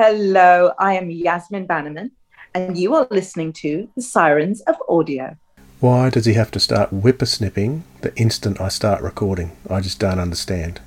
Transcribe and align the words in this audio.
Hello, 0.00 0.70
I 0.78 0.94
am 0.94 1.10
Yasmin 1.10 1.66
Bannerman, 1.66 2.12
and 2.54 2.78
you 2.78 2.94
are 2.94 3.08
listening 3.10 3.52
to 3.54 3.88
The 3.96 4.02
Sirens 4.02 4.60
of 4.60 4.76
Audio. 4.88 5.36
Why 5.80 6.08
does 6.08 6.24
he 6.24 6.34
have 6.34 6.52
to 6.52 6.60
start 6.60 6.92
whippersnipping 6.92 7.82
the 8.02 8.14
instant 8.14 8.60
I 8.60 8.68
start 8.68 9.02
recording? 9.02 9.56
I 9.68 9.80
just 9.80 9.98
don't 9.98 10.20
understand. 10.20 10.80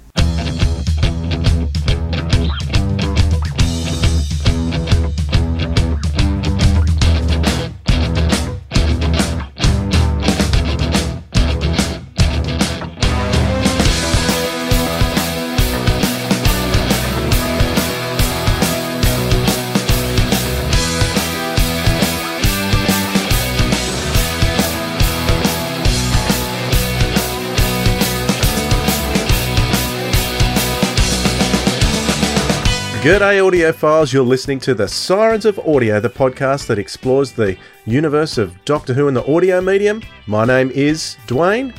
G'day, 33.02 33.42
audiophiles. 33.42 34.14
You're 34.14 34.24
listening 34.24 34.60
to 34.60 34.76
The 34.76 34.88
Sirens 34.88 35.46
of 35.46 35.58
Audio, 35.58 36.00
the 36.00 36.08
podcast 36.08 36.68
that 36.68 36.78
explores 36.78 37.32
the 37.32 37.58
universe 37.88 38.38
of 38.38 38.64
Doctor 38.64 38.94
Who 38.94 39.08
in 39.08 39.16
the 39.16 39.26
audio 39.26 39.60
medium. 39.60 40.04
My 40.28 40.46
name 40.46 40.70
is 40.70 41.18
Dwayne. 41.26 41.76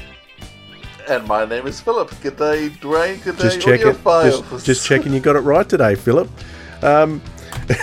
And 1.08 1.24
my 1.28 1.44
name 1.44 1.68
is 1.68 1.80
Philip. 1.80 2.10
G'day, 2.10 2.70
Dwayne. 2.70 3.18
G'day, 3.18 3.40
Just 3.40 3.60
check 3.60 3.82
audiophiles. 3.82 4.50
Just, 4.50 4.66
just 4.66 4.84
checking 4.84 5.12
you 5.12 5.20
got 5.20 5.36
it 5.36 5.42
right 5.42 5.68
today, 5.68 5.94
Philip. 5.94 6.28
Um, 6.82 7.22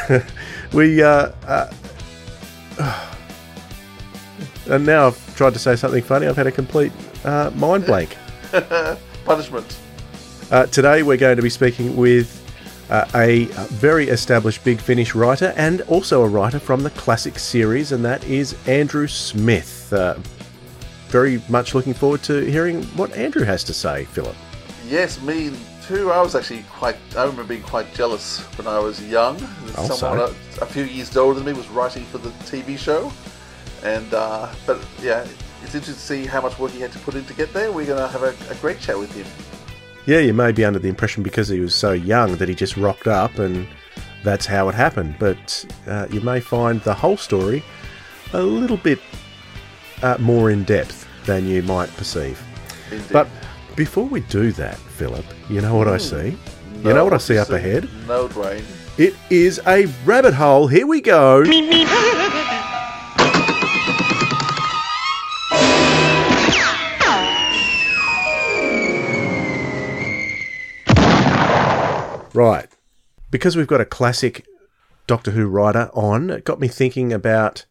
we 0.73 1.02
uh, 1.02 1.31
uh, 1.47 1.73
and 4.69 4.85
now 4.85 5.08
I've 5.08 5.35
tried 5.38 5.53
to 5.53 5.59
say 5.59 5.78
something 5.78 6.03
funny. 6.03 6.28
I've 6.28 6.35
had 6.35 6.47
a 6.47 6.52
complete 6.52 6.91
uh, 7.23 7.52
mind 7.56 7.85
blank. 7.85 8.17
Punishment. 9.23 9.80
Uh, 10.52 10.66
today 10.66 11.03
we're 11.03 11.16
going 11.16 11.38
to 11.38 11.41
be 11.41 11.50
speaking 11.50 11.95
with 11.95 12.38
uh, 12.89 13.05
a 13.15 13.45
very 13.75 14.09
established 14.09 14.63
Big 14.63 14.79
Finish 14.79 15.15
writer 15.15 15.53
and 15.55 15.81
also 15.81 16.23
a 16.23 16.27
writer 16.27 16.59
from 16.59 16.81
the 16.81 16.89
classic 16.91 17.37
series, 17.37 17.91
and 17.91 18.03
that 18.03 18.23
is 18.25 18.55
Andrew 18.67 19.07
Smith. 19.07 19.91
Uh, 19.93 20.15
very 21.07 21.41
much 21.49 21.73
looking 21.73 21.93
forward 21.93 22.21
to 22.23 22.41
hearing 22.45 22.83
what 22.95 23.11
Andrew 23.13 23.43
has 23.43 23.63
to 23.65 23.73
say, 23.73 24.05
Philip. 24.05 24.35
Yes, 24.87 25.21
me 25.21 25.51
too. 25.83 26.11
I 26.11 26.21
was 26.21 26.35
actually 26.35 26.63
quite. 26.71 26.97
I 27.15 27.23
remember 27.23 27.43
being 27.43 27.63
quite 27.63 27.93
jealous 27.93 28.39
when 28.57 28.67
I 28.67 28.79
was 28.79 29.03
young. 29.07 29.35
Also. 29.77 29.95
Someone 29.95 30.19
a, 30.29 30.63
a 30.63 30.65
few 30.65 30.83
years 30.83 31.15
older 31.17 31.39
than 31.39 31.45
me 31.45 31.53
was 31.53 31.69
writing 31.69 32.05
for 32.05 32.19
the 32.19 32.29
TV 32.45 32.77
show, 32.77 33.11
and 33.83 34.13
uh, 34.13 34.51
but 34.65 34.79
yeah, 35.01 35.25
it's 35.63 35.75
interesting 35.75 35.93
to 35.93 36.23
see 36.23 36.25
how 36.25 36.41
much 36.41 36.57
work 36.59 36.71
he 36.71 36.79
had 36.79 36.91
to 36.91 36.99
put 36.99 37.15
in 37.15 37.25
to 37.25 37.33
get 37.33 37.53
there. 37.53 37.71
We're 37.71 37.85
going 37.85 37.99
to 37.99 38.07
have 38.07 38.23
a, 38.23 38.33
a 38.51 38.55
great 38.55 38.79
chat 38.79 38.97
with 38.97 39.13
him. 39.13 39.25
Yeah, 40.05 40.19
you 40.19 40.33
may 40.33 40.52
be 40.52 40.66
under 40.66 40.80
the 40.80 40.89
impression 40.89 41.23
because 41.23 41.47
he 41.50 41.59
was 41.59 41.75
so 41.75 41.92
young 41.92 42.36
that 42.38 42.50
he 42.50 42.55
just 42.55 42.78
rocked 42.78 43.08
up 43.08 43.38
and 43.38 43.67
that's 44.23 44.45
how 44.45 44.69
it 44.69 44.75
happened. 44.75 45.16
But 45.19 45.66
uh, 45.88 46.08
you 46.11 46.22
may 46.22 46.39
find 46.39 46.81
the 46.81 46.94
whole 46.94 47.17
story 47.17 47.64
a 48.33 48.41
little 48.41 48.78
bit 48.78 49.00
uh, 50.02 50.17
more 50.19 50.52
in 50.52 50.64
depth 50.64 51.08
than 51.25 51.47
you 51.47 51.61
might 51.64 51.89
perceive. 51.95 52.41
Indeed. 52.91 53.08
But 53.11 53.28
before 53.75 54.06
we 54.06 54.22
do 54.22 54.52
that, 54.53 54.78
Philip, 54.78 55.25
you 55.50 55.61
know 55.61 55.75
what 55.75 55.88
I 55.88 55.97
see? 55.97 56.38
You 56.78 56.94
know 56.94 57.03
what 57.03 57.13
I 57.13 57.17
see 57.17 57.38
up 57.38 57.50
ahead? 57.50 57.89
No, 58.08 58.28
Dwayne. 58.30 58.63
It 58.97 59.16
is 59.30 59.61
a 59.67 59.86
rabbit 60.06 60.34
hole. 60.34 60.67
Here 60.67 60.88
we 60.88 61.02
go. 61.02 61.44
Right. 72.39 72.69
Because 73.31 73.57
we've 73.57 73.67
got 73.67 73.81
a 73.81 73.85
classic 73.85 74.45
Doctor 75.07 75.31
Who 75.31 75.45
writer 75.45 75.89
on, 75.94 76.29
it 76.29 76.45
got 76.45 76.61
me 76.61 76.69
thinking 76.69 77.11
about 77.11 77.66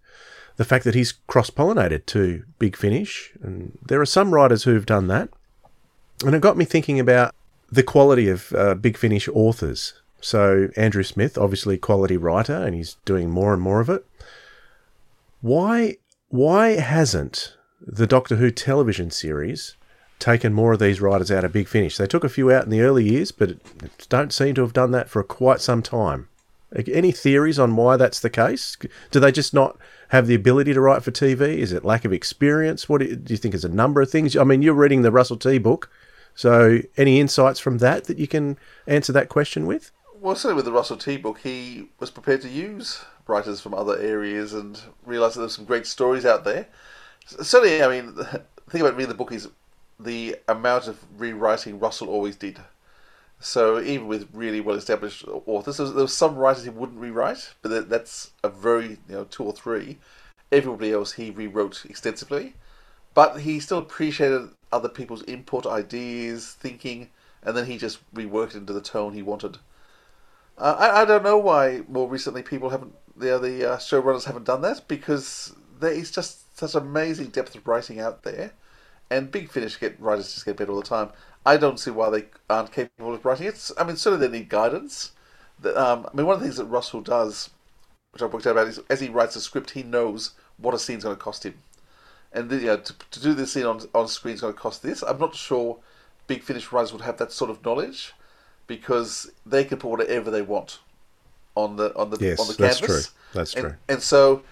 the 0.57 0.65
fact 0.65 0.85
that 0.85 0.95
he's 0.95 1.13
cross 1.27 1.49
pollinated 1.49 2.05
to 2.07 2.45
Big 2.59 2.77
Finish. 2.77 3.33
And 3.43 3.79
there 3.87 3.99
are 4.03 4.05
some 4.05 4.35
writers 4.35 4.65
who've 4.65 4.85
done 4.85 5.07
that. 5.07 5.31
And 6.23 6.35
it 6.35 6.43
got 6.43 6.59
me 6.59 6.67
thinking 6.67 7.01
about 7.01 7.35
the 7.73 7.83
quality 7.83 8.29
of 8.29 8.53
uh, 8.53 8.75
Big 8.75 8.99
Finish 8.99 9.27
authors. 9.29 9.95
So, 10.21 10.69
Andrew 10.77 11.03
Smith, 11.03 11.39
obviously 11.39 11.79
quality 11.79 12.19
writer, 12.19 12.57
and 12.57 12.75
he's 12.75 12.99
doing 13.07 13.31
more 13.31 13.55
and 13.55 13.63
more 13.63 13.81
of 13.81 13.89
it. 13.89 14.05
Why, 15.41 15.97
why 16.29 16.73
hasn't 16.73 17.57
the 17.81 18.07
Doctor 18.07 18.37
Who 18.37 18.51
television 18.51 19.11
series 19.11 19.79
taken 20.19 20.53
more 20.53 20.73
of 20.73 20.79
these 20.79 21.01
writers 21.01 21.31
out 21.31 21.45
of 21.45 21.53
Big 21.53 21.69
Finish? 21.69 21.97
They 21.97 22.07
took 22.07 22.25
a 22.25 22.29
few 22.29 22.51
out 22.51 22.65
in 22.65 22.71
the 22.71 22.81
early 22.81 23.09
years, 23.09 23.33
but 23.33 23.51
it 23.51 24.07
don't 24.09 24.33
seem 24.33 24.55
to 24.55 24.63
have 24.63 24.73
done 24.73 24.91
that 24.93 25.09
for 25.09 25.23
quite 25.23 25.61
some 25.61 25.83
time. 25.83 26.29
Any 26.75 27.13
theories 27.13 27.59
on 27.59 27.77
why 27.77 27.97
that's 27.97 28.21
the 28.21 28.29
case? 28.29 28.77
Do 29.11 29.21
they 29.21 29.33
just 29.33 29.55
not 29.55 29.79
have 30.09 30.27
the 30.27 30.35
ability 30.35 30.75
to 30.75 30.81
write 30.81 31.03
for 31.03 31.11
TV? 31.11 31.57
Is 31.57 31.73
it 31.73 31.85
lack 31.85 32.05
of 32.05 32.13
experience? 32.13 32.89
What 32.89 33.01
do 33.01 33.07
you, 33.07 33.17
do 33.17 33.33
you 33.33 33.39
think 33.39 33.55
is 33.55 33.65
a 33.65 33.71
number 33.71 34.03
of 34.03 34.11
things? 34.11 34.37
I 34.37 34.45
mean, 34.45 34.61
you're 34.61 34.75
reading 34.75 35.03
the 35.03 35.11
Russell 35.11 35.39
T 35.39 35.57
book, 35.59 35.91
so 36.35 36.81
any 36.97 37.21
insights 37.21 37.59
from 37.59 37.79
that 37.79 38.05
that 38.05 38.19
you 38.19 38.27
can 38.27 38.59
answer 38.87 39.13
that 39.13 39.31
question 39.31 39.67
with? 39.67 39.93
Well, 40.21 40.37
certainly 40.37 40.57
with 40.57 40.67
the 40.67 40.73
Russell 40.73 40.97
T 40.97 41.17
book, 41.17 41.39
he 41.39 41.89
was 42.01 42.11
prepared 42.11 42.43
to 42.43 42.49
use 42.49 43.03
writers 43.27 43.61
from 43.61 43.73
other 43.73 43.99
areas 43.99 44.53
and 44.53 44.81
realised 45.07 45.37
that 45.37 45.41
there's 45.41 45.57
some 45.57 45.65
great 45.65 45.87
stories 45.87 46.27
out 46.27 46.45
there. 46.45 46.67
Certainly, 47.27 47.83
I 47.83 47.89
mean, 47.89 48.15
the 48.15 48.43
thing 48.69 48.81
about 48.81 48.95
reading 48.95 49.09
the 49.09 49.15
book 49.15 49.33
is 49.33 49.49
the 49.99 50.37
amount 50.47 50.87
of 50.87 51.05
rewriting 51.19 51.79
Russell 51.79 52.09
always 52.09 52.37
did. 52.37 52.61
So 53.41 53.81
even 53.81 54.09
with 54.09 54.29
really 54.33 54.61
well-established 54.61 55.25
authors, 55.47 55.77
there 55.77 55.87
was 55.87 56.13
some 56.13 56.37
writers 56.37 56.65
he 56.65 56.71
wouldn't 56.71 56.99
rewrite, 56.99 57.55
but 57.63 57.89
that's 57.89 58.33
a 58.43 58.49
very 58.49 58.99
you 59.09 59.15
know 59.15 59.25
two 59.25 59.45
or 59.45 59.53
three. 59.53 59.99
Everybody 60.51 60.93
else 60.93 61.13
he 61.13 61.31
rewrote 61.31 61.85
extensively, 61.85 62.55
but 63.15 63.41
he 63.41 63.61
still 63.61 63.79
appreciated 63.79 64.51
other 64.73 64.89
people's 64.89 65.23
input, 65.25 65.67
ideas, 65.67 66.57
thinking, 66.59 67.11
and 67.43 67.57
then 67.57 67.67
he 67.67 67.79
just 67.79 67.99
reworked 68.13 68.55
into 68.55 68.73
the 68.73 68.81
tone 68.81 69.13
he 69.13 69.23
wanted. 69.23 69.59
Uh, 70.57 70.75
I, 70.79 71.03
I 71.03 71.05
don't 71.05 71.23
know 71.23 71.39
why 71.39 71.83
more 71.89 72.09
recently 72.09 72.43
people 72.43 72.71
haven't 72.71 72.95
the 73.17 73.35
other 73.35 73.49
uh, 73.49 73.77
showrunners 73.77 74.25
haven't 74.25 74.45
done 74.45 74.63
that 74.63 74.87
because 74.89 75.55
there 75.81 75.93
is 75.93 76.11
just 76.11 76.57
such 76.59 76.75
amazing 76.75 77.29
depth 77.29 77.55
of 77.55 77.67
writing 77.67 78.01
out 78.01 78.23
there, 78.23 78.53
and 79.11 79.31
Big 79.31 79.51
Finish 79.51 79.79
get 79.79 80.01
writers 80.01 80.33
just 80.33 80.45
get 80.47 80.57
better 80.57 80.73
all 80.73 80.81
the 80.81 80.87
time. 80.87 81.11
I 81.47 81.57
don't 81.57 81.81
see 81.81 81.91
why 81.91 82.11
they 82.11 82.25
aren't 82.51 82.73
capable 82.73 83.15
of 83.15 83.25
writing 83.25 83.47
it. 83.47 83.71
I 83.79 83.85
mean, 83.85 83.97
certainly 83.97 84.27
they 84.27 84.39
need 84.39 84.49
guidance. 84.49 85.13
Um, 85.65 86.07
I 86.07 86.17
mean, 86.17 86.27
one 86.27 86.35
of 86.35 86.41
the 86.41 86.47
things 86.47 86.57
that 86.59 86.67
Russell 86.67 87.01
does, 87.01 87.51
which 88.13 88.23
I've 88.23 88.33
worked 88.33 88.47
out 88.47 88.53
about, 88.53 88.69
is 88.69 88.81
as 88.91 89.01
he 89.01 89.09
writes 89.09 89.37
a 89.37 89.41
script, 89.41 89.71
he 89.71 89.83
knows 89.83 90.33
what 90.57 90.75
a 90.75 90.79
scene's 90.79 91.05
going 91.05 91.17
to 91.17 91.23
cost 91.23 91.45
him, 91.45 91.55
and 92.33 92.51
you 92.51 92.61
know, 92.67 92.77
to, 92.77 92.95
to 93.11 93.21
do 93.21 93.35
this 93.35 93.53
scene 93.53 93.65
on 93.65 93.81
on 93.95 94.09
screen 94.09 94.35
is 94.35 94.41
going 94.41 94.53
to 94.53 94.59
cost 94.59 94.83
this. 94.83 95.03
I'm 95.03 95.19
not 95.19 95.35
sure 95.35 95.79
Big 96.27 96.43
Finish 96.43 96.71
writers 96.71 96.93
would 96.93 97.03
have 97.03 97.17
that 97.19 97.33
sort 97.33 97.51
of 97.51 97.65
knowledge 97.65 98.13
because 98.67 99.31
they 99.47 99.65
can 99.65 99.79
put 99.79 99.89
whatever 99.91 100.31
they 100.31 100.43
want 100.43 100.79
on 101.55 101.77
the 101.77 101.95
on 101.97 102.11
the 102.11 102.19
Yes, 102.21 102.39
on 102.39 102.47
the 102.47 102.55
canvas. 102.55 102.79
that's 102.79 102.81
true. 102.81 103.13
That's 103.33 103.55
and, 103.55 103.63
true. 103.65 103.75
And 103.89 104.03
so 104.03 104.43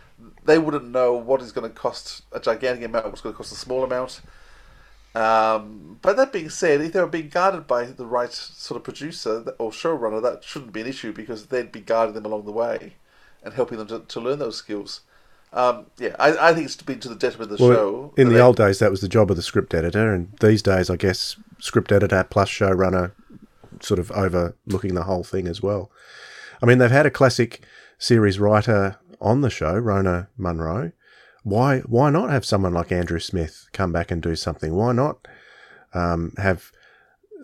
they 0.45 0.59
wouldn't 0.59 0.89
know 0.91 1.15
what 1.15 1.41
is 1.43 1.53
going 1.53 1.71
to 1.71 1.77
cost 1.77 2.23
a 2.33 2.41
gigantic 2.41 2.85
amount, 2.85 3.07
what's 3.07 3.21
going 3.21 3.35
to 3.35 3.37
cost 3.37 3.53
a 3.53 3.57
small 3.57 3.85
amount. 3.85 4.21
Um, 5.17 5.99
but 6.03 6.17
that 6.17 6.33
being 6.33 6.51
said, 6.51 6.81
if 6.83 6.93
they 6.93 7.01
were 7.01 7.07
being 7.07 7.31
guided 7.31 7.67
by 7.67 7.85
the 7.85 8.05
right 8.07 8.31
sort 8.33 8.77
of 8.77 8.85
producer 8.85 9.45
or 9.59 9.71
showrunner, 9.71 10.23
that 10.23 10.45
shouldn't 10.45 10.73
be 10.73 10.83
an 10.83 10.87
issue 10.87 11.13
because 11.13 11.47
they'd 11.47 11.73
be 11.73 11.81
guiding 11.81 12.15
them 12.15 12.27
along 12.27 12.45
the 12.45 12.53
way 12.53 12.95
and 13.43 13.55
helping 13.55 13.79
them 13.79 13.87
to, 13.89 14.01
to 14.01 14.21
learn 14.21 14.39
those 14.39 14.57
skills. 14.57 15.01
Um, 15.53 15.87
yeah, 15.99 16.15
I, 16.19 16.51
I 16.51 16.55
think 16.55 16.67
it's 16.67 16.77
been 16.83 17.01
to 17.01 17.09
the 17.09 17.15
detriment 17.15 17.51
of 17.53 17.59
the 17.59 17.65
Well, 17.65 17.75
show. 17.75 18.15
in 18.19 18.29
the 18.29 18.35
they- 18.35 18.41
old 18.41 18.57
days, 18.57 18.79
that 18.81 18.91
was 18.91 19.01
the 19.01 19.09
job 19.09 19.31
of 19.31 19.37
the 19.37 19.43
script 19.43 19.73
editor, 19.75 20.13
and 20.13 20.33
these 20.41 20.61
days, 20.61 20.91
I 20.91 20.97
guess 20.97 21.37
script 21.61 21.93
editor 21.93 22.27
plus 22.29 22.51
showrunner 22.51 23.13
sort 23.81 23.99
of 23.99 24.11
overlooking 24.13 24.95
the 24.95 25.05
whole 25.05 25.25
thing 25.25 25.47
as 25.49 25.63
well. 25.63 25.91
I 26.63 26.67
mean, 26.67 26.79
they've 26.79 26.91
had 26.91 27.07
a 27.07 27.11
classic 27.11 27.63
series 27.99 28.39
writer 28.39 28.97
on 29.21 29.41
the 29.41 29.51
show, 29.51 29.75
Rona 29.79 30.29
Munro. 30.37 30.93
Why? 31.47 31.79
Why 31.83 32.11
not 32.11 32.31
have 32.31 32.45
someone 32.45 32.75
like 32.75 32.91
Andrew 32.91 33.21
Smith 33.21 33.69
come 33.73 33.93
back 33.93 34.11
and 34.11 34.21
do 34.21 34.35
something? 34.35 34.75
Why 34.75 34.91
not 34.91 35.29
um, 35.95 36.33
have 36.39 36.73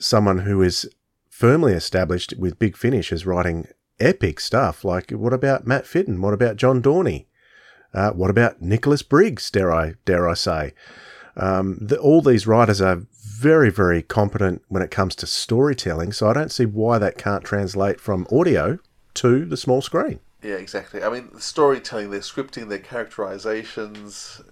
someone 0.00 0.38
who 0.38 0.60
is 0.60 0.92
firmly 1.30 1.72
established 1.72 2.34
with 2.36 2.58
Big 2.58 2.76
Finish 2.76 3.12
as 3.12 3.26
writing 3.26 3.68
epic 4.00 4.40
stuff? 4.40 4.84
Like, 4.84 5.12
what 5.12 5.32
about 5.32 5.68
Matt 5.68 5.86
Fitton? 5.86 6.20
What 6.20 6.34
about 6.34 6.56
John 6.56 6.82
Dorney? 6.82 7.26
Uh, 7.94 8.10
what 8.10 8.28
about 8.28 8.60
Nicholas 8.60 9.02
Briggs? 9.02 9.52
Dare 9.52 9.72
I 9.72 9.94
dare 10.04 10.28
I 10.28 10.34
say? 10.34 10.74
Um, 11.36 11.78
the, 11.80 11.96
all 11.96 12.22
these 12.22 12.44
writers 12.44 12.80
are 12.80 13.06
very 13.24 13.70
very 13.70 14.02
competent 14.02 14.62
when 14.66 14.82
it 14.82 14.90
comes 14.90 15.14
to 15.14 15.28
storytelling. 15.28 16.10
So 16.10 16.28
I 16.28 16.32
don't 16.32 16.50
see 16.50 16.66
why 16.66 16.98
that 16.98 17.18
can't 17.18 17.44
translate 17.44 18.00
from 18.00 18.26
audio 18.32 18.80
to 19.14 19.44
the 19.44 19.56
small 19.56 19.80
screen. 19.80 20.18
Yeah, 20.42 20.54
exactly. 20.54 21.02
I 21.02 21.08
mean, 21.08 21.30
the 21.32 21.40
storytelling, 21.40 22.10
their 22.10 22.20
scripting, 22.20 22.68
their 22.68 22.78
characterizations, 22.78 24.42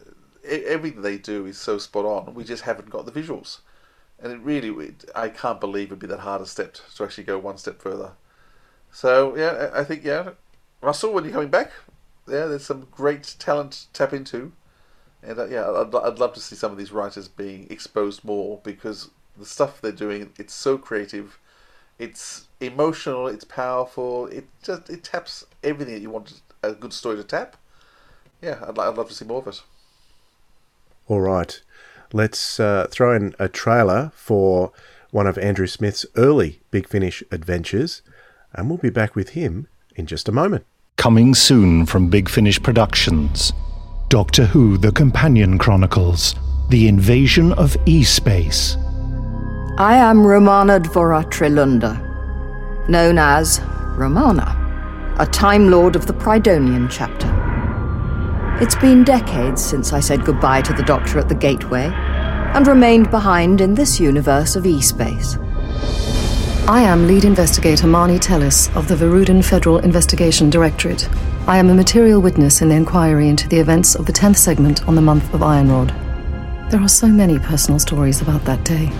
everything 0.44 1.02
they 1.02 1.18
do 1.18 1.46
is 1.46 1.58
so 1.58 1.78
spot 1.78 2.04
on. 2.04 2.34
We 2.34 2.44
just 2.44 2.62
haven't 2.62 2.90
got 2.90 3.06
the 3.06 3.12
visuals, 3.12 3.58
and 4.20 4.32
it 4.32 4.40
really, 4.40 4.94
I 5.14 5.28
can't 5.28 5.60
believe 5.60 5.88
it'd 5.88 5.98
be 5.98 6.06
that 6.06 6.20
hard 6.20 6.42
a 6.42 6.46
step 6.46 6.76
to 6.96 7.04
actually 7.04 7.24
go 7.24 7.38
one 7.38 7.58
step 7.58 7.80
further. 7.82 8.12
So 8.92 9.36
yeah, 9.36 9.70
I 9.74 9.84
think 9.84 10.04
yeah, 10.04 10.30
Russell, 10.80 11.12
when 11.12 11.24
you're 11.24 11.32
coming 11.32 11.50
back, 11.50 11.72
yeah, 12.28 12.46
there's 12.46 12.66
some 12.66 12.86
great 12.92 13.34
talent 13.40 13.72
to 13.72 13.92
tap 13.92 14.12
into, 14.12 14.52
and 15.22 15.38
uh, 15.38 15.46
yeah, 15.48 15.68
I'd, 15.70 15.94
I'd 15.94 16.18
love 16.20 16.34
to 16.34 16.40
see 16.40 16.56
some 16.56 16.70
of 16.72 16.78
these 16.78 16.92
writers 16.92 17.26
being 17.26 17.66
exposed 17.68 18.24
more 18.24 18.60
because 18.62 19.10
the 19.36 19.46
stuff 19.46 19.80
they're 19.80 19.92
doing, 19.92 20.32
it's 20.38 20.54
so 20.54 20.78
creative, 20.78 21.38
it's 21.98 22.46
emotional, 22.60 23.26
it's 23.26 23.44
powerful, 23.44 24.26
it 24.26 24.46
just 24.62 24.90
it 24.90 25.04
taps 25.04 25.44
everything 25.62 25.94
that 25.94 26.02
you 26.02 26.10
want 26.10 26.40
a 26.62 26.72
good 26.72 26.92
story 26.92 27.16
to 27.16 27.24
tap. 27.24 27.56
Yeah, 28.42 28.58
I'd, 28.66 28.78
I'd 28.78 28.96
love 28.96 29.08
to 29.08 29.14
see 29.14 29.24
more 29.24 29.38
of 29.38 29.48
it. 29.48 29.62
All 31.08 31.20
right, 31.20 31.60
let's 32.12 32.60
uh, 32.60 32.86
throw 32.90 33.14
in 33.14 33.34
a 33.38 33.48
trailer 33.48 34.12
for 34.14 34.72
one 35.10 35.26
of 35.26 35.38
Andrew 35.38 35.66
Smith's 35.66 36.06
early 36.16 36.60
Big 36.70 36.88
Finish 36.88 37.22
adventures, 37.32 38.02
and 38.52 38.68
we'll 38.68 38.78
be 38.78 38.90
back 38.90 39.16
with 39.16 39.30
him 39.30 39.66
in 39.96 40.06
just 40.06 40.28
a 40.28 40.32
moment. 40.32 40.64
Coming 40.96 41.34
soon 41.34 41.86
from 41.86 42.10
Big 42.10 42.28
Finish 42.28 42.62
Productions 42.62 43.52
Doctor 44.08 44.44
Who 44.44 44.76
The 44.76 44.92
Companion 44.92 45.56
Chronicles 45.56 46.34
The 46.68 46.88
Invasion 46.88 47.52
of 47.54 47.76
E 47.86 48.04
Space. 48.04 48.76
I 49.78 49.96
am 49.96 50.18
Romanadvoratrelundar, 50.18 52.09
known 52.88 53.18
as 53.18 53.60
Romana, 53.96 54.56
a 55.18 55.26
Time 55.26 55.70
Lord 55.70 55.96
of 55.96 56.06
the 56.06 56.12
Prydonian 56.12 56.88
chapter. 56.88 57.28
It's 58.60 58.76
been 58.76 59.04
decades 59.04 59.64
since 59.64 59.92
I 59.92 60.00
said 60.00 60.24
goodbye 60.24 60.62
to 60.62 60.72
the 60.72 60.82
Doctor 60.82 61.18
at 61.18 61.28
the 61.28 61.34
Gateway 61.34 61.90
and 62.54 62.66
remained 62.66 63.10
behind 63.10 63.60
in 63.60 63.74
this 63.74 64.00
universe 64.00 64.56
of 64.56 64.66
E 64.66 64.80
Space. 64.80 65.36
I 66.68 66.82
am 66.82 67.06
lead 67.06 67.24
investigator 67.24 67.86
Marnie 67.86 68.20
Tellis 68.20 68.74
of 68.76 68.86
the 68.86 68.94
Veruden 68.94 69.44
Federal 69.44 69.78
Investigation 69.78 70.50
Directorate. 70.50 71.08
I 71.48 71.58
am 71.58 71.70
a 71.70 71.74
material 71.74 72.20
witness 72.20 72.60
in 72.60 72.68
the 72.68 72.76
inquiry 72.76 73.28
into 73.28 73.48
the 73.48 73.58
events 73.58 73.94
of 73.94 74.06
the 74.06 74.12
10th 74.12 74.36
segment 74.36 74.86
on 74.86 74.94
the 74.94 75.00
month 75.00 75.32
of 75.34 75.40
Ironrod. 75.40 75.90
There 76.70 76.80
are 76.80 76.88
so 76.88 77.08
many 77.08 77.38
personal 77.38 77.80
stories 77.80 78.20
about 78.20 78.44
that 78.44 78.64
day. 78.64 78.92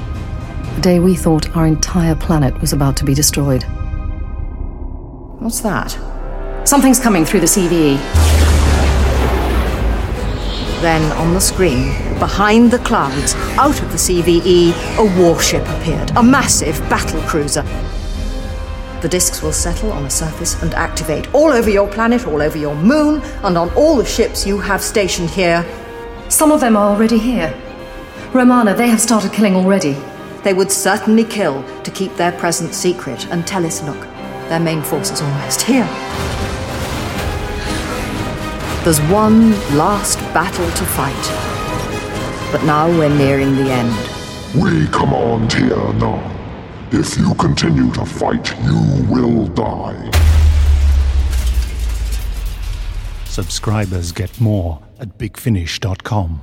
Day 0.81 0.99
we 0.99 1.15
thought 1.15 1.55
our 1.55 1.67
entire 1.67 2.15
planet 2.15 2.59
was 2.62 2.73
about 2.73 2.97
to 2.99 3.05
be 3.05 3.12
destroyed. 3.12 3.65
What's 5.38 5.61
that? 5.61 5.91
Something's 6.67 6.99
coming 6.99 7.27
through 7.27 7.41
the 7.41 7.47
CVE. 7.47 7.99
Then, 10.81 11.12
on 11.19 11.35
the 11.35 11.41
screen, 11.41 11.93
behind 12.19 12.71
the 12.71 12.79
clouds, 12.79 13.35
out 13.59 13.82
of 13.82 13.91
the 13.93 13.99
CVE, 13.99 14.73
a 14.97 15.21
warship 15.21 15.69
appeared, 15.69 16.12
a 16.17 16.23
massive 16.23 16.79
battle 16.88 17.21
cruiser. 17.23 17.62
The 19.03 19.09
discs 19.11 19.43
will 19.43 19.53
settle 19.53 19.93
on 19.93 20.06
a 20.06 20.11
surface 20.11 20.62
and 20.62 20.73
activate 20.73 21.35
all 21.35 21.53
over 21.53 21.69
your 21.69 21.88
planet, 21.93 22.26
all 22.26 22.41
over 22.41 22.56
your 22.56 22.75
moon, 22.75 23.21
and 23.44 23.59
on 23.59 23.69
all 23.75 23.97
the 23.97 24.06
ships 24.06 24.47
you 24.47 24.59
have 24.59 24.83
stationed 24.83 25.29
here. 25.29 25.62
Some 26.31 26.50
of 26.50 26.61
them 26.61 26.75
are 26.75 26.94
already 26.94 27.19
here. 27.19 27.53
Romana, 28.33 28.75
they 28.75 28.88
have 28.88 29.00
started 29.00 29.33
killing 29.33 29.55
already. 29.55 29.94
They 30.43 30.55
would 30.55 30.73
certainly 30.73 31.25
kill 31.25 31.63
to 31.83 31.91
keep 31.91 32.15
their 32.17 32.33
presence 32.33 32.77
secret 32.77 33.27
and 33.27 33.47
tell 33.47 33.67
us, 33.67 33.83
look, 33.83 34.01
their 34.49 34.61
main 34.61 34.83
force 34.83 35.11
is 35.11 35.21
almost 35.21 35.61
here. 35.61 35.85
There's 38.85 39.01
one 39.13 39.51
last 39.77 40.19
battle 40.33 40.65
to 40.71 40.85
fight. 40.85 41.51
But 42.51 42.65
now 42.65 42.89
we're 42.89 43.15
nearing 43.15 43.55
the 43.55 43.71
end. 43.71 43.95
We 44.55 44.89
command 44.89 45.53
here 45.53 45.93
now. 45.95 46.19
If 46.91 47.19
you 47.19 47.35
continue 47.35 47.93
to 47.93 48.07
fight, 48.07 48.53
you 48.65 49.05
will 49.09 49.47
die. 49.49 50.11
Subscribers 53.27 54.11
get 54.11 54.41
more 54.41 54.83
at 54.99 55.19
bigfinish.com. 55.19 56.41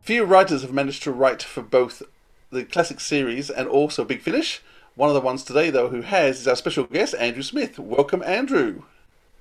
Few 0.00 0.24
writers 0.24 0.62
have 0.62 0.72
managed 0.72 1.02
to 1.04 1.12
write 1.12 1.42
for 1.42 1.62
both 1.62 2.02
the 2.50 2.64
classic 2.64 3.00
series 3.00 3.48
and 3.48 3.68
also 3.68 4.04
Big 4.04 4.20
Finish. 4.20 4.60
One 4.96 5.08
of 5.08 5.14
the 5.14 5.20
ones 5.20 5.44
today, 5.44 5.70
though, 5.70 5.88
who 5.88 6.02
has 6.02 6.40
is 6.40 6.48
our 6.48 6.56
special 6.56 6.84
guest, 6.84 7.14
Andrew 7.18 7.42
Smith. 7.42 7.78
Welcome, 7.78 8.22
Andrew. 8.24 8.82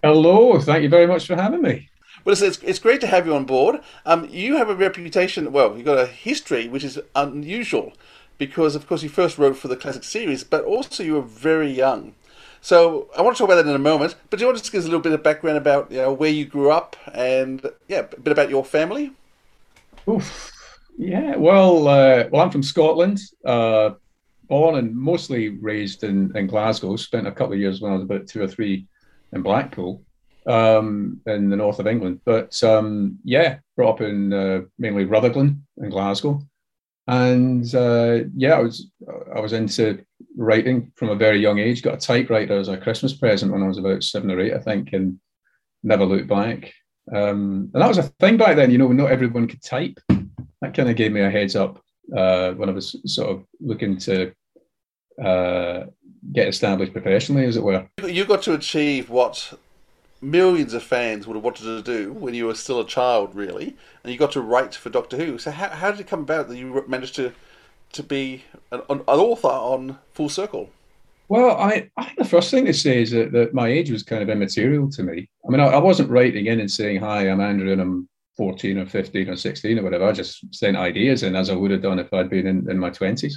Hello, 0.03 0.59
thank 0.59 0.83
you 0.83 0.89
very 0.89 1.07
much 1.07 1.25
for 1.25 1.35
having 1.35 1.61
me. 1.61 1.89
Well, 2.23 2.35
it's, 2.41 2.59
it's 2.59 2.79
great 2.79 3.01
to 3.01 3.07
have 3.07 3.25
you 3.25 3.33
on 3.33 3.45
board. 3.45 3.81
Um, 4.05 4.27
you 4.29 4.57
have 4.57 4.69
a 4.69 4.75
reputation, 4.75 5.51
well, 5.51 5.75
you've 5.75 5.85
got 5.85 5.97
a 5.97 6.05
history 6.05 6.67
which 6.67 6.83
is 6.83 6.99
unusual 7.15 7.93
because, 8.37 8.75
of 8.75 8.87
course, 8.87 9.03
you 9.03 9.09
first 9.09 9.37
wrote 9.37 9.57
for 9.57 9.67
the 9.67 9.75
classic 9.75 10.03
series, 10.03 10.43
but 10.43 10.63
also 10.63 11.03
you 11.03 11.15
were 11.15 11.21
very 11.21 11.71
young. 11.71 12.13
So 12.61 13.09
I 13.17 13.21
want 13.21 13.35
to 13.35 13.39
talk 13.39 13.49
about 13.49 13.63
that 13.63 13.69
in 13.69 13.75
a 13.75 13.79
moment. 13.79 14.15
But 14.29 14.37
do 14.37 14.43
you 14.43 14.47
want 14.47 14.57
to 14.57 14.63
just 14.63 14.71
give 14.71 14.79
us 14.79 14.85
a 14.85 14.89
little 14.89 15.01
bit 15.01 15.13
of 15.13 15.23
background 15.23 15.57
about 15.57 15.91
you 15.91 15.97
know 15.97 16.13
where 16.13 16.29
you 16.29 16.45
grew 16.45 16.71
up 16.71 16.95
and 17.13 17.65
yeah, 17.87 17.99
a 17.99 18.19
bit 18.19 18.31
about 18.31 18.49
your 18.49 18.65
family? 18.65 19.13
Oof. 20.07 20.51
Yeah. 20.99 21.37
Well, 21.37 21.87
uh, 21.87 22.25
well, 22.29 22.41
I'm 22.41 22.51
from 22.51 22.61
Scotland. 22.61 23.21
Uh, 23.45 23.91
born 24.49 24.75
and 24.75 24.93
mostly 24.93 25.47
raised 25.47 26.03
in, 26.03 26.35
in 26.35 26.45
Glasgow. 26.45 26.97
Spent 26.97 27.25
a 27.25 27.31
couple 27.31 27.53
of 27.53 27.59
years 27.59 27.79
when 27.79 27.93
I 27.93 27.95
was 27.95 28.03
about 28.03 28.27
two 28.27 28.41
or 28.41 28.47
three 28.49 28.85
in 29.31 29.41
Blackpool, 29.41 30.03
um, 30.45 31.21
in 31.25 31.49
the 31.49 31.55
north 31.55 31.79
of 31.79 31.87
England. 31.87 32.19
But 32.25 32.61
um, 32.65 33.17
yeah, 33.23 33.59
brought 33.77 33.93
up 33.93 34.01
in 34.01 34.33
uh, 34.33 34.61
mainly 34.77 35.05
Rutherglen 35.05 35.65
in 35.77 35.89
Glasgow, 35.89 36.41
and 37.07 37.73
uh, 37.73 38.25
yeah, 38.35 38.55
I 38.55 38.59
was 38.59 38.91
I 39.33 39.39
was 39.39 39.53
into 39.53 40.03
writing 40.35 40.91
from 40.97 41.11
a 41.11 41.15
very 41.15 41.39
young 41.39 41.59
age. 41.59 41.81
Got 41.81 41.93
a 41.93 42.07
typewriter 42.07 42.59
as 42.59 42.67
a 42.67 42.75
Christmas 42.75 43.13
present 43.13 43.53
when 43.53 43.63
I 43.63 43.67
was 43.67 43.77
about 43.77 44.03
seven 44.03 44.31
or 44.31 44.41
eight, 44.41 44.53
I 44.53 44.59
think, 44.59 44.91
and 44.91 45.17
never 45.81 46.03
looked 46.05 46.27
back. 46.27 46.73
Um, 47.09 47.71
and 47.73 47.81
that 47.81 47.87
was 47.87 47.99
a 47.99 48.03
thing 48.03 48.35
back 48.35 48.57
then. 48.57 48.69
You 48.69 48.79
know, 48.79 48.91
not 48.91 49.11
everyone 49.11 49.47
could 49.47 49.63
type. 49.63 49.97
That 50.61 50.73
kind 50.73 50.89
of 50.89 50.95
gave 50.95 51.11
me 51.11 51.21
a 51.21 51.29
heads 51.29 51.55
up 51.55 51.81
uh, 52.15 52.51
when 52.53 52.69
I 52.69 52.73
was 52.73 52.95
sort 53.05 53.29
of 53.29 53.45
looking 53.59 53.97
to 53.99 54.33
uh, 55.23 55.85
get 56.33 56.47
established 56.47 56.93
professionally, 56.93 57.45
as 57.45 57.57
it 57.57 57.63
were. 57.63 57.87
You 58.05 58.25
got 58.25 58.41
to 58.43 58.53
achieve 58.53 59.09
what 59.09 59.53
millions 60.21 60.73
of 60.73 60.83
fans 60.83 61.25
would 61.25 61.35
have 61.35 61.43
wanted 61.43 61.63
to 61.63 61.81
do 61.81 62.11
when 62.11 62.33
you 62.33 62.45
were 62.45 62.55
still 62.55 62.79
a 62.79 62.85
child, 62.85 63.35
really, 63.35 63.75
and 64.03 64.11
you 64.11 64.19
got 64.19 64.31
to 64.33 64.41
write 64.41 64.75
for 64.75 64.89
Doctor 64.89 65.17
Who. 65.17 65.37
So 65.37 65.51
how, 65.51 65.69
how 65.69 65.91
did 65.91 66.01
it 66.01 66.07
come 66.07 66.21
about 66.21 66.49
that 66.49 66.57
you 66.57 66.83
managed 66.87 67.15
to 67.15 67.31
to 67.91 68.03
be 68.03 68.43
an, 68.71 68.81
an 68.89 68.99
author 69.07 69.47
on 69.47 69.97
Full 70.13 70.29
Circle? 70.29 70.69
Well, 71.27 71.57
I, 71.57 71.89
I 71.97 72.05
think 72.05 72.17
the 72.17 72.25
first 72.25 72.51
thing 72.51 72.65
to 72.65 72.73
say 72.73 73.01
is 73.01 73.11
that, 73.11 73.31
that 73.31 73.53
my 73.53 73.67
age 73.67 73.91
was 73.91 74.03
kind 74.03 74.21
of 74.21 74.29
immaterial 74.29 74.89
to 74.91 75.03
me. 75.03 75.29
I 75.47 75.51
mean, 75.51 75.59
I, 75.59 75.67
I 75.67 75.77
wasn't 75.77 76.09
writing 76.09 76.47
in 76.47 76.59
and 76.59 76.69
saying, 76.69 76.99
"Hi, 77.01 77.29
I'm 77.29 77.41
Andrew, 77.41 77.71
and 77.71 77.81
I'm 77.81 78.09
14 78.39 78.77
or 78.77 78.85
15 78.85 79.29
or 79.29 79.35
16 79.35 79.79
or 79.79 79.83
whatever." 79.83 80.05
I 80.07 80.13
just 80.13 80.55
sent 80.55 80.77
ideas 80.77 81.23
in 81.23 81.35
as 81.35 81.49
I 81.49 81.55
would 81.55 81.71
have 81.71 81.81
done 81.81 81.99
if 81.99 82.13
I'd 82.13 82.29
been 82.29 82.47
in, 82.47 82.71
in 82.71 82.79
my 82.79 82.89
20s. 82.89 83.33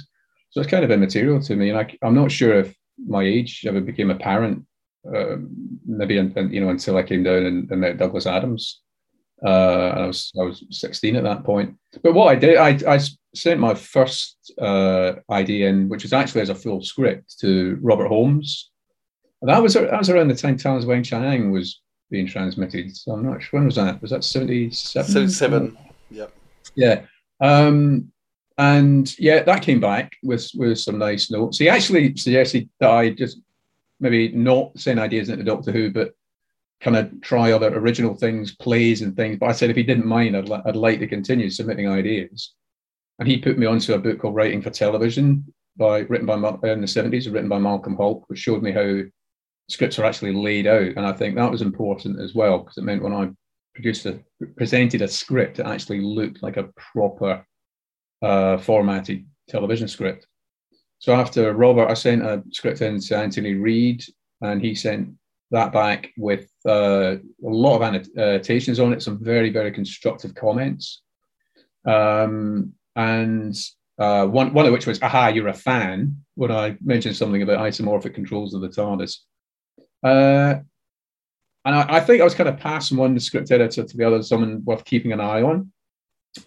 So 0.51 0.61
it's 0.61 0.69
kind 0.69 0.85
of 0.85 0.91
immaterial 0.91 1.41
to 1.41 1.55
me, 1.57 1.69
and 1.69 1.77
I, 1.77 1.97
I'm 2.01 2.15
not 2.15 2.31
sure 2.31 2.53
if 2.53 2.73
my 3.05 3.23
age 3.23 3.65
ever 3.67 3.81
became 3.81 4.11
apparent. 4.11 4.65
Uh, 5.05 5.35
maybe 5.85 6.17
in, 6.17 6.31
in, 6.37 6.53
you 6.53 6.61
know 6.61 6.69
until 6.69 6.95
I 6.95 7.03
came 7.03 7.23
down 7.23 7.45
and, 7.45 7.69
and 7.69 7.81
met 7.81 7.97
Douglas 7.97 8.25
Adams. 8.25 8.79
Uh, 9.45 9.89
I 9.97 10.07
was 10.07 10.31
I 10.39 10.43
was 10.43 10.63
16 10.69 11.17
at 11.17 11.23
that 11.23 11.43
point. 11.43 11.75
But 12.01 12.13
what 12.13 12.29
I 12.29 12.35
did, 12.35 12.55
I, 12.57 12.95
I 12.95 12.99
sent 13.35 13.59
my 13.59 13.73
first 13.73 14.53
uh, 14.61 15.13
idea 15.29 15.67
in, 15.67 15.89
which 15.89 16.03
was 16.03 16.13
actually 16.13 16.41
as 16.41 16.49
a 16.49 16.55
full 16.55 16.81
script, 16.81 17.39
to 17.41 17.77
Robert 17.81 18.07
Holmes. 18.07 18.71
And 19.41 19.49
that 19.49 19.61
was 19.61 19.73
that 19.73 19.99
was 19.99 20.09
around 20.09 20.29
the 20.29 20.35
time 20.35 20.55
Talons 20.55 20.85
Weng-Chiang 20.85 21.51
was 21.51 21.81
being 22.13 22.27
transmitted. 22.27 22.95
So 22.95 23.11
I'm 23.11 23.25
not 23.25 23.41
sure 23.41 23.59
when 23.59 23.65
was 23.65 23.75
that. 23.75 23.99
Was 24.01 24.11
that 24.11 24.23
77? 24.23 25.11
77. 25.11 25.77
Yep. 26.11 26.33
Yeah. 26.75 27.01
Um, 27.41 28.11
and 28.59 29.17
yeah, 29.19 29.41
that 29.43 29.63
came 29.63 29.79
back 29.79 30.13
with 30.21 30.47
with 30.53 30.77
some 30.77 30.99
nice 30.99 31.31
notes. 31.31 31.57
He 31.57 31.67
actually 31.67 32.15
suggested 32.15 32.69
that 32.79 32.91
I 32.91 33.09
just 33.09 33.39
maybe 33.99 34.31
not 34.31 34.77
send 34.77 34.99
ideas 34.99 35.29
into 35.29 35.43
Doctor 35.43 35.71
Who, 35.71 35.89
but 35.91 36.13
kind 36.81 36.95
of 36.95 37.19
try 37.21 37.51
other 37.51 37.75
original 37.75 38.13
things, 38.13 38.55
plays 38.55 39.01
and 39.01 39.15
things. 39.15 39.39
But 39.39 39.49
I 39.49 39.53
said 39.53 39.71
if 39.71 39.75
he 39.75 39.83
didn't 39.83 40.05
mind, 40.05 40.37
I'd, 40.37 40.51
I'd 40.51 40.75
like 40.75 40.99
to 40.99 41.07
continue 41.07 41.49
submitting 41.49 41.89
ideas. 41.89 42.53
And 43.17 43.27
he 43.27 43.37
put 43.39 43.57
me 43.57 43.65
onto 43.65 43.93
a 43.93 43.99
book 43.99 44.19
called 44.19 44.35
Writing 44.35 44.61
for 44.61 44.69
Television, 44.69 45.51
by 45.75 45.99
written 46.01 46.27
by 46.27 46.35
in 46.71 46.81
the 46.81 46.87
seventies, 46.87 47.27
written 47.27 47.49
by 47.49 47.57
Malcolm 47.57 47.97
Hulke, 47.97 48.23
which 48.27 48.39
showed 48.39 48.61
me 48.61 48.71
how 48.71 49.01
scripts 49.73 49.99
are 49.99 50.05
actually 50.05 50.33
laid 50.33 50.67
out. 50.67 50.93
And 50.95 51.05
I 51.05 51.11
think 51.11 51.35
that 51.35 51.51
was 51.51 51.61
important 51.61 52.21
as 52.21 52.33
well 52.33 52.59
because 52.59 52.77
it 52.77 52.83
meant 52.83 53.03
when 53.03 53.13
I 53.13 53.29
produced 53.73 54.05
a 54.05 54.19
presented 54.55 55.01
a 55.01 55.07
script, 55.07 55.59
it 55.59 55.65
actually 55.65 56.01
looked 56.01 56.43
like 56.43 56.57
a 56.57 56.69
proper 56.93 57.45
uh, 58.21 58.57
formatted 58.57 59.25
television 59.49 59.87
script. 59.87 60.27
So 60.99 61.13
after 61.13 61.53
Robert, 61.53 61.89
I 61.89 61.95
sent 61.95 62.23
a 62.23 62.43
script 62.51 62.81
in 62.81 62.99
to 63.01 63.17
Anthony 63.17 63.55
Read, 63.55 64.03
and 64.41 64.61
he 64.61 64.73
sent 64.73 65.09
that 65.51 65.73
back 65.73 66.11
with 66.17 66.49
uh, 66.65 67.15
a 67.15 67.19
lot 67.41 67.75
of 67.75 67.81
annotations 67.81 68.79
on 68.79 68.93
it, 68.93 69.01
some 69.01 69.21
very, 69.21 69.49
very 69.49 69.71
constructive 69.71 70.33
comments. 70.33 71.01
Um, 71.85 72.73
and 72.95 73.55
uh, 73.99 74.25
one, 74.27 74.53
one 74.53 74.65
of 74.65 74.71
which 74.71 74.87
was, 74.87 75.01
aha, 75.01 75.27
you're 75.27 75.49
a 75.49 75.53
fan, 75.53 76.23
when 76.35 76.51
I 76.51 76.77
mentioned 76.81 77.17
something 77.17 77.41
about 77.41 77.59
isomorphic 77.59 78.15
controls 78.15 78.53
of 78.53 78.61
the 78.61 78.69
TARDIS. 78.69 79.17
Uh, 80.03 80.55
and 81.65 81.75
I, 81.75 81.97
I, 81.97 81.99
think 82.01 82.21
I 82.21 82.25
was 82.25 82.35
kind 82.35 82.49
of 82.49 82.57
passing 82.57 82.97
one 82.97 83.17
script 83.19 83.51
editor 83.51 83.83
to 83.83 83.97
the 83.97 84.03
other, 84.03 84.21
someone 84.21 84.63
worth 84.65 84.83
keeping 84.83 85.13
an 85.13 85.21
eye 85.21 85.41
on. 85.41 85.71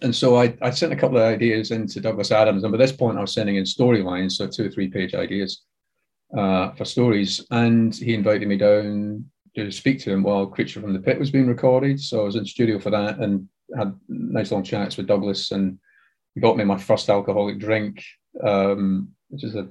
And 0.01 0.15
so 0.15 0.35
I, 0.35 0.55
I 0.61 0.69
sent 0.69 0.93
a 0.93 0.97
couple 0.97 1.17
of 1.17 1.23
ideas 1.23 1.71
into 1.71 2.01
Douglas 2.01 2.31
Adams. 2.31 2.63
And 2.63 2.71
by 2.71 2.77
this 2.77 2.91
point, 2.91 3.17
I 3.17 3.21
was 3.21 3.33
sending 3.33 3.55
in 3.55 3.63
storylines, 3.63 4.33
so 4.33 4.47
two 4.47 4.65
or 4.65 4.69
three 4.69 4.89
page 4.89 5.15
ideas 5.15 5.63
uh, 6.37 6.71
for 6.71 6.85
stories. 6.85 7.45
And 7.51 7.95
he 7.95 8.13
invited 8.13 8.47
me 8.47 8.57
down 8.57 9.25
to 9.55 9.71
speak 9.71 9.99
to 10.01 10.11
him 10.11 10.23
while 10.23 10.45
Creature 10.45 10.81
from 10.81 10.93
the 10.93 10.99
Pit 10.99 11.17
was 11.17 11.31
being 11.31 11.47
recorded. 11.47 11.99
So 11.99 12.21
I 12.21 12.25
was 12.25 12.35
in 12.35 12.45
studio 12.45 12.79
for 12.79 12.89
that 12.91 13.19
and 13.19 13.47
had 13.75 13.95
nice 14.07 14.51
long 14.51 14.63
chats 14.63 14.97
with 14.97 15.07
Douglas. 15.07 15.51
And 15.51 15.79
he 16.35 16.41
got 16.41 16.57
me 16.57 16.63
my 16.63 16.77
first 16.77 17.09
alcoholic 17.09 17.57
drink, 17.57 18.03
um, 18.43 19.09
which 19.29 19.45
is 19.45 19.55
a, 19.55 19.67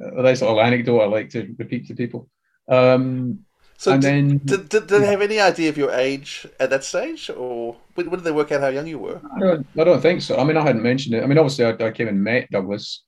a 0.00 0.22
nice 0.22 0.40
little 0.40 0.60
anecdote 0.60 1.00
I 1.00 1.06
like 1.06 1.28
to 1.30 1.54
repeat 1.58 1.88
to 1.88 1.94
people. 1.94 2.28
Um, 2.68 3.46
so 3.78 3.92
and 3.92 4.02
did, 4.02 4.08
then 4.08 4.38
did, 4.38 4.68
did, 4.68 4.86
did 4.86 5.02
they 5.02 5.06
have 5.06 5.20
any 5.20 5.38
idea 5.38 5.68
of 5.68 5.76
your 5.76 5.90
age 5.90 6.46
at 6.58 6.70
that 6.70 6.84
stage, 6.84 7.30
or 7.30 7.76
when, 7.94 8.08
did 8.08 8.24
they 8.24 8.32
work 8.32 8.52
out 8.52 8.62
how 8.62 8.68
young 8.68 8.86
you 8.86 8.98
were? 8.98 9.20
I 9.36 9.38
don't, 9.38 9.66
I 9.78 9.84
don't 9.84 10.00
think 10.00 10.22
so. 10.22 10.36
I 10.38 10.44
mean, 10.44 10.56
I 10.56 10.62
hadn't 10.62 10.82
mentioned 10.82 11.14
it. 11.14 11.22
I 11.22 11.26
mean, 11.26 11.38
obviously, 11.38 11.66
I, 11.66 11.86
I 11.86 11.90
came 11.90 12.08
and 12.08 12.22
met 12.22 12.50
Douglas. 12.50 13.04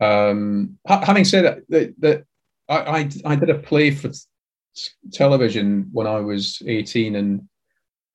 Um, 0.00 0.78
ha- 0.86 1.04
having 1.04 1.24
said 1.24 1.44
that, 1.44 1.58
that, 1.70 1.94
that 2.00 2.24
I, 2.68 2.76
I, 2.76 3.10
I 3.24 3.36
did 3.36 3.50
a 3.50 3.58
play 3.58 3.90
for 3.90 4.10
television 5.12 5.88
when 5.92 6.06
I 6.06 6.20
was 6.20 6.60
18, 6.66 7.16
and 7.16 7.48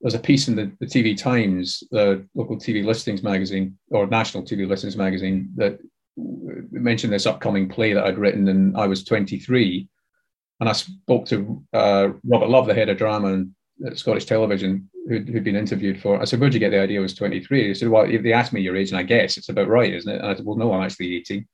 there's 0.01 0.13
a 0.13 0.19
piece 0.19 0.47
in 0.47 0.55
the, 0.55 0.71
the 0.79 0.85
TV 0.85 1.17
Times, 1.17 1.83
the 1.89 2.25
local 2.35 2.57
TV 2.57 2.85
listings 2.85 3.23
magazine 3.23 3.77
or 3.89 4.05
national 4.05 4.43
TV 4.43 4.67
listings 4.67 4.95
magazine, 4.95 5.49
that 5.55 5.79
mentioned 6.71 7.11
this 7.11 7.25
upcoming 7.25 7.67
play 7.67 7.93
that 7.93 8.05
I'd 8.05 8.19
written, 8.19 8.47
and 8.47 8.77
I 8.77 8.85
was 8.85 9.03
23 9.03 9.87
and 10.59 10.69
I 10.69 10.73
spoke 10.73 11.25
to 11.27 11.63
uh, 11.73 12.09
Robert 12.23 12.49
Love, 12.49 12.67
the 12.67 12.73
head 12.73 12.89
of 12.89 12.97
drama 12.97 13.45
at 13.85 13.97
Scottish 13.97 14.25
Television, 14.25 14.89
who'd, 15.07 15.29
who'd, 15.29 15.43
been 15.43 15.55
interviewed 15.55 16.01
for. 16.01 16.19
I 16.19 16.25
said, 16.25 16.39
"Where'd 16.39 16.53
you 16.53 16.59
get 16.59 16.71
the 16.71 16.81
idea?" 16.81 16.99
I 16.99 17.01
was 17.01 17.13
23. 17.13 17.67
He 17.67 17.73
said, 17.73 17.89
"Well, 17.89 18.09
if 18.09 18.23
they 18.23 18.33
asked 18.33 18.53
me 18.53 18.61
your 18.61 18.75
age, 18.75 18.89
and 18.89 18.99
I 18.99 19.03
guess 19.03 19.37
it's 19.37 19.49
about 19.49 19.69
right, 19.69 19.93
isn't 19.93 20.11
it?" 20.11 20.19
And 20.19 20.27
I 20.27 20.35
said, 20.35 20.45
"Well, 20.45 20.57
no, 20.57 20.73
I'm 20.73 20.83
actually 20.83 21.15
18." 21.17 21.47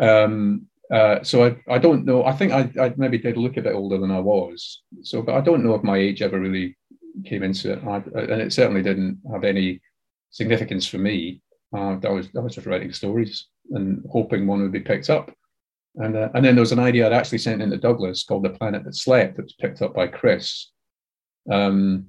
Um, 0.00 0.66
uh, 0.92 1.22
so 1.22 1.44
I, 1.44 1.56
I 1.68 1.78
don't 1.78 2.04
know. 2.04 2.24
I 2.24 2.32
think 2.32 2.52
I, 2.52 2.70
I 2.80 2.94
maybe 2.96 3.18
did 3.18 3.36
look 3.36 3.56
a 3.56 3.62
bit 3.62 3.74
older 3.74 3.98
than 3.98 4.10
I 4.10 4.20
was. 4.20 4.82
So, 5.02 5.22
but 5.22 5.34
I 5.34 5.40
don't 5.40 5.64
know 5.64 5.74
if 5.74 5.82
my 5.82 5.96
age 5.96 6.22
ever 6.22 6.38
really 6.38 6.76
came 7.24 7.42
into 7.42 7.72
it, 7.72 7.84
I, 7.84 7.96
and 7.96 8.42
it 8.42 8.52
certainly 8.52 8.82
didn't 8.82 9.18
have 9.32 9.44
any 9.44 9.80
significance 10.30 10.86
for 10.86 10.98
me. 10.98 11.42
Uh, 11.74 11.96
I 12.04 12.10
was 12.10 12.28
I 12.36 12.40
was 12.40 12.54
just 12.54 12.66
writing 12.66 12.92
stories 12.92 13.46
and 13.70 14.04
hoping 14.10 14.46
one 14.46 14.62
would 14.62 14.72
be 14.72 14.80
picked 14.80 15.10
up. 15.10 15.34
And, 15.96 16.16
uh, 16.16 16.30
and 16.34 16.44
then 16.44 16.54
there 16.54 16.62
was 16.62 16.72
an 16.72 16.78
idea 16.78 17.06
I'd 17.06 17.12
actually 17.12 17.38
sent 17.38 17.60
into 17.60 17.76
Douglas 17.76 18.24
called 18.24 18.44
The 18.44 18.50
Planet 18.50 18.84
That 18.84 18.96
Slept 18.96 19.36
that 19.36 19.42
was 19.42 19.54
picked 19.54 19.82
up 19.82 19.94
by 19.94 20.06
Chris. 20.06 20.70
Um, 21.50 22.06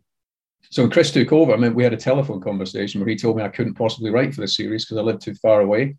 so 0.70 0.84
when 0.84 0.92
Chris 0.92 1.12
took 1.12 1.32
over, 1.34 1.54
I 1.54 1.58
mean, 1.58 1.76
we 1.76 1.84
had 1.84 1.94
a 1.94 1.98
telephone 1.98 2.42
conversation 2.42 3.02
where 3.02 3.10
he 3.10 3.18
told 3.18 3.38
me 3.38 3.44
I 3.44 3.50
couldn't 3.50 3.76
possibly 3.76 4.10
write 4.10 4.34
for 4.34 4.42
the 4.42 4.48
series 4.48 4.86
because 4.86 4.98
I 4.98 5.02
lived 5.02 5.22
too 5.22 5.36
far 5.36 5.62
away. 5.62 5.98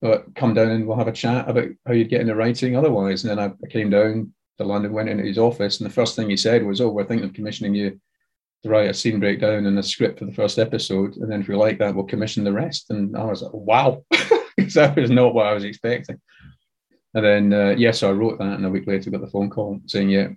But 0.00 0.34
come 0.34 0.54
down 0.54 0.70
and 0.70 0.86
we'll 0.86 0.96
have 0.96 1.08
a 1.08 1.12
chat 1.12 1.48
about 1.48 1.68
how 1.86 1.92
you'd 1.92 2.08
get 2.08 2.20
into 2.20 2.34
writing 2.34 2.76
otherwise. 2.76 3.22
And 3.22 3.30
then 3.30 3.38
I, 3.38 3.52
I 3.64 3.68
came 3.68 3.90
down 3.90 4.32
to 4.58 4.64
London, 4.64 4.92
went 4.92 5.08
into 5.08 5.24
his 5.24 5.38
office, 5.38 5.80
and 5.80 5.88
the 5.88 5.94
first 5.94 6.16
thing 6.16 6.28
he 6.28 6.36
said 6.36 6.64
was, 6.64 6.80
"Oh, 6.80 6.88
we're 6.88 7.04
thinking 7.04 7.28
of 7.28 7.34
commissioning 7.34 7.74
you 7.74 8.00
to 8.62 8.68
write 8.68 8.90
a 8.90 8.94
scene 8.94 9.20
breakdown 9.20 9.66
and 9.66 9.78
a 9.78 9.82
script 9.82 10.18
for 10.18 10.24
the 10.24 10.32
first 10.32 10.58
episode, 10.58 11.16
and 11.16 11.30
then 11.30 11.42
if 11.42 11.48
we 11.48 11.54
like 11.54 11.78
that, 11.78 11.94
we'll 11.94 12.04
commission 12.04 12.42
the 12.42 12.52
rest." 12.52 12.90
And 12.90 13.16
I 13.16 13.24
was 13.24 13.42
like, 13.42 13.52
"Wow!" 13.52 14.04
because 14.56 14.74
that 14.74 14.96
was 14.96 15.10
not 15.10 15.34
what 15.34 15.46
I 15.46 15.54
was 15.54 15.64
expecting. 15.64 16.20
And 17.14 17.24
then, 17.24 17.52
uh, 17.52 17.74
yeah, 17.76 17.90
so 17.90 18.08
I 18.08 18.12
wrote 18.12 18.38
that, 18.38 18.54
and 18.54 18.64
a 18.64 18.70
week 18.70 18.86
later 18.86 19.10
got 19.10 19.20
the 19.20 19.26
phone 19.26 19.50
call 19.50 19.80
saying, 19.86 20.08
"Yeah, 20.08 20.28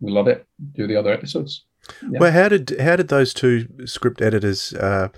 we 0.00 0.12
love 0.12 0.28
it. 0.28 0.46
Do 0.74 0.86
the 0.86 0.96
other 0.96 1.12
episodes." 1.12 1.64
Yeah. 2.02 2.18
Well, 2.20 2.32
how 2.32 2.48
did 2.48 2.76
how 2.80 2.96
did 2.96 3.08
those 3.08 3.32
two 3.32 3.66
script 3.86 4.20
editors 4.20 4.74
uh, 4.74 5.08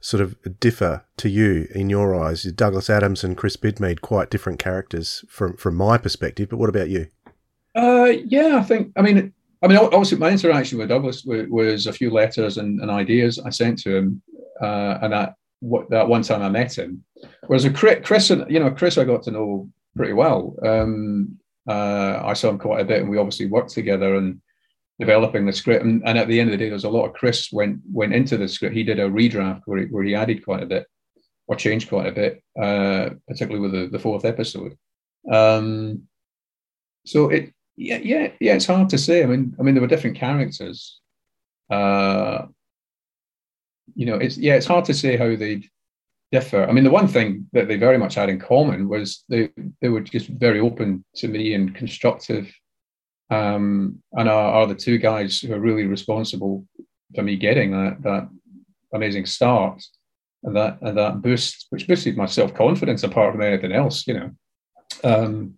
sort 0.00 0.20
of 0.20 0.36
differ 0.60 1.04
to 1.16 1.28
you 1.28 1.66
in 1.74 1.90
your 1.90 2.14
eyes? 2.14 2.44
Douglas 2.44 2.88
Adams 2.88 3.24
and 3.24 3.36
Chris 3.36 3.56
Bidmead 3.56 4.00
quite 4.00 4.30
different 4.30 4.58
characters 4.58 5.24
from 5.28 5.56
from 5.56 5.74
my 5.74 5.98
perspective, 5.98 6.48
but 6.50 6.58
what 6.58 6.68
about 6.68 6.88
you? 6.88 7.08
Uh, 7.74 8.12
yeah, 8.24 8.56
I 8.56 8.62
think. 8.62 8.92
I 8.96 9.02
mean, 9.02 9.32
I 9.62 9.66
mean, 9.66 9.78
obviously, 9.78 10.18
my 10.18 10.30
interaction 10.30 10.78
with 10.78 10.88
Douglas 10.88 11.24
was, 11.24 11.46
was 11.48 11.86
a 11.86 11.92
few 11.92 12.10
letters 12.10 12.58
and, 12.58 12.80
and, 12.80 12.90
ideas 12.90 13.38
I 13.38 13.50
sent 13.50 13.78
to 13.80 13.96
him, 13.96 14.22
uh, 14.60 14.98
and 15.02 15.12
that 15.12 15.34
what 15.60 15.88
that 15.90 16.06
one 16.06 16.22
time 16.22 16.42
I 16.42 16.50
met 16.50 16.78
him. 16.78 17.02
Whereas 17.46 17.64
a 17.64 17.70
Chris, 17.70 17.98
Chris, 18.04 18.30
you 18.30 18.60
know, 18.60 18.70
Chris, 18.70 18.98
I 18.98 19.04
got 19.04 19.22
to 19.24 19.30
know 19.30 19.68
pretty 19.96 20.12
well. 20.12 20.56
Um, 20.62 21.38
uh, 21.68 22.20
I 22.24 22.34
saw 22.34 22.50
him 22.50 22.58
quite 22.58 22.80
a 22.80 22.84
bit, 22.84 23.00
and 23.00 23.10
we 23.10 23.18
obviously 23.18 23.46
worked 23.46 23.70
together 23.70 24.16
and 24.16 24.40
developing 24.98 25.46
the 25.46 25.52
script. 25.52 25.84
And, 25.84 26.02
and, 26.06 26.18
at 26.18 26.28
the 26.28 26.38
end 26.38 26.50
of 26.50 26.52
the 26.52 26.58
day, 26.58 26.66
there 26.66 26.74
was 26.74 26.84
a 26.84 26.90
lot 26.90 27.06
of 27.06 27.14
Chris 27.14 27.50
went 27.52 27.80
went 27.90 28.14
into 28.14 28.36
the 28.36 28.48
script. 28.48 28.74
He 28.74 28.84
did 28.84 29.00
a 29.00 29.08
redraft 29.08 29.62
where 29.64 29.78
he, 29.80 29.86
where 29.86 30.04
he 30.04 30.14
added 30.14 30.44
quite 30.44 30.62
a 30.62 30.66
bit 30.66 30.86
or 31.46 31.56
changed 31.56 31.88
quite 31.88 32.06
a 32.06 32.12
bit, 32.12 32.42
uh, 32.60 33.10
particularly 33.28 33.60
with 33.60 33.72
the, 33.72 33.88
the 33.88 33.98
fourth 33.98 34.24
episode. 34.24 34.76
Um, 35.30 36.02
so 37.06 37.28
it 37.30 37.52
yeah 37.76 37.98
yeah 37.98 38.28
yeah 38.40 38.54
it's 38.54 38.66
hard 38.66 38.88
to 38.90 38.98
say. 38.98 39.22
I 39.22 39.26
mean 39.26 39.54
I 39.58 39.62
mean 39.62 39.74
there 39.74 39.82
were 39.82 39.88
different 39.88 40.16
characters. 40.16 41.00
Uh, 41.70 42.46
you 43.94 44.06
know 44.06 44.16
it's 44.16 44.36
yeah 44.36 44.54
it's 44.54 44.66
hard 44.66 44.84
to 44.86 44.94
say 44.94 45.16
how 45.16 45.34
they'd 45.36 45.68
differ. 46.34 46.66
I 46.68 46.72
mean, 46.72 46.82
the 46.82 46.98
one 47.00 47.06
thing 47.06 47.46
that 47.52 47.68
they 47.68 47.76
very 47.76 47.96
much 47.96 48.16
had 48.16 48.28
in 48.28 48.40
common 48.40 48.88
was 48.88 49.24
they 49.28 49.50
they 49.80 49.88
were 49.88 50.00
just 50.00 50.28
very 50.28 50.58
open 50.58 51.04
to 51.20 51.28
me 51.28 51.54
and 51.54 51.74
constructive, 51.74 52.52
um, 53.30 54.02
and 54.18 54.28
are, 54.28 54.52
are 54.56 54.66
the 54.66 54.82
two 54.86 54.98
guys 54.98 55.40
who 55.40 55.54
are 55.54 55.68
really 55.68 55.86
responsible 55.86 56.66
for 57.14 57.22
me 57.22 57.36
getting 57.36 57.70
that 57.70 58.02
that 58.02 58.28
amazing 58.92 59.26
start 59.26 59.80
and 60.42 60.56
that 60.56 60.78
and 60.82 60.98
that 60.98 61.22
boost, 61.22 61.66
which 61.70 61.86
boosted 61.86 62.16
my 62.16 62.26
self 62.26 62.52
confidence 62.52 63.04
apart 63.04 63.32
from 63.32 63.42
anything 63.42 63.72
else. 63.72 64.04
You 64.08 64.14
know, 64.14 64.30
um, 65.04 65.54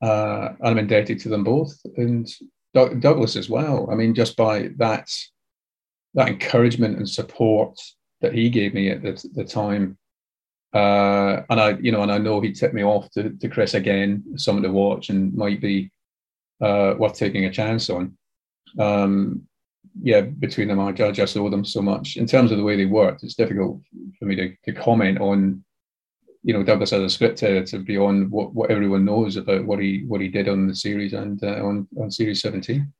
uh, 0.00 0.50
I'm 0.62 0.78
indebted 0.78 1.18
to 1.20 1.28
them 1.28 1.42
both, 1.42 1.74
and 1.96 2.28
Doug, 2.74 3.00
Douglas 3.00 3.34
as 3.34 3.50
well. 3.50 3.88
I 3.90 3.96
mean, 3.96 4.14
just 4.14 4.36
by 4.36 4.70
that 4.76 5.08
that 6.14 6.28
encouragement 6.28 6.96
and 6.96 7.08
support 7.08 7.76
that 8.26 8.34
he 8.34 8.50
gave 8.50 8.74
me 8.74 8.90
at 8.90 9.02
the, 9.02 9.28
the 9.34 9.44
time. 9.44 9.96
Uh, 10.72 11.42
and 11.48 11.60
I, 11.60 11.70
you 11.78 11.92
know, 11.92 12.02
and 12.02 12.10
I 12.10 12.18
know 12.18 12.40
he 12.40 12.52
tipped 12.52 12.74
me 12.74 12.82
off 12.82 13.08
to, 13.12 13.30
to 13.30 13.48
Chris 13.48 13.74
again, 13.74 14.24
someone 14.36 14.64
to 14.64 14.72
watch 14.72 15.10
and 15.10 15.32
might 15.34 15.60
be 15.60 15.90
uh, 16.60 16.94
worth 16.98 17.14
taking 17.14 17.44
a 17.44 17.52
chance 17.52 17.88
on. 17.88 18.16
Um, 18.78 19.46
yeah, 20.02 20.22
between 20.22 20.68
them, 20.68 20.80
I, 20.80 20.88
I 20.88 21.12
just 21.12 21.36
owe 21.36 21.48
them 21.48 21.64
so 21.64 21.80
much. 21.80 22.16
In 22.16 22.26
terms 22.26 22.50
of 22.50 22.58
the 22.58 22.64
way 22.64 22.76
they 22.76 22.84
worked, 22.84 23.22
it's 23.22 23.36
difficult 23.36 23.80
for 24.18 24.24
me 24.24 24.34
to, 24.34 24.54
to 24.64 24.72
comment 24.72 25.20
on, 25.20 25.64
you 26.42 26.52
know, 26.52 26.64
Douglas 26.64 26.92
as 26.92 27.02
a 27.02 27.08
script 27.08 27.42
editor 27.44 27.78
beyond 27.78 28.30
what, 28.30 28.52
what 28.54 28.70
everyone 28.70 29.04
knows 29.04 29.36
about 29.36 29.64
what 29.64 29.78
he 29.78 30.04
what 30.06 30.20
he 30.20 30.28
did 30.28 30.48
on 30.48 30.66
the 30.66 30.74
series 30.74 31.12
and 31.12 31.42
uh, 31.42 31.64
on, 31.64 31.88
on 31.96 32.10
series 32.10 32.42
17. 32.42 32.92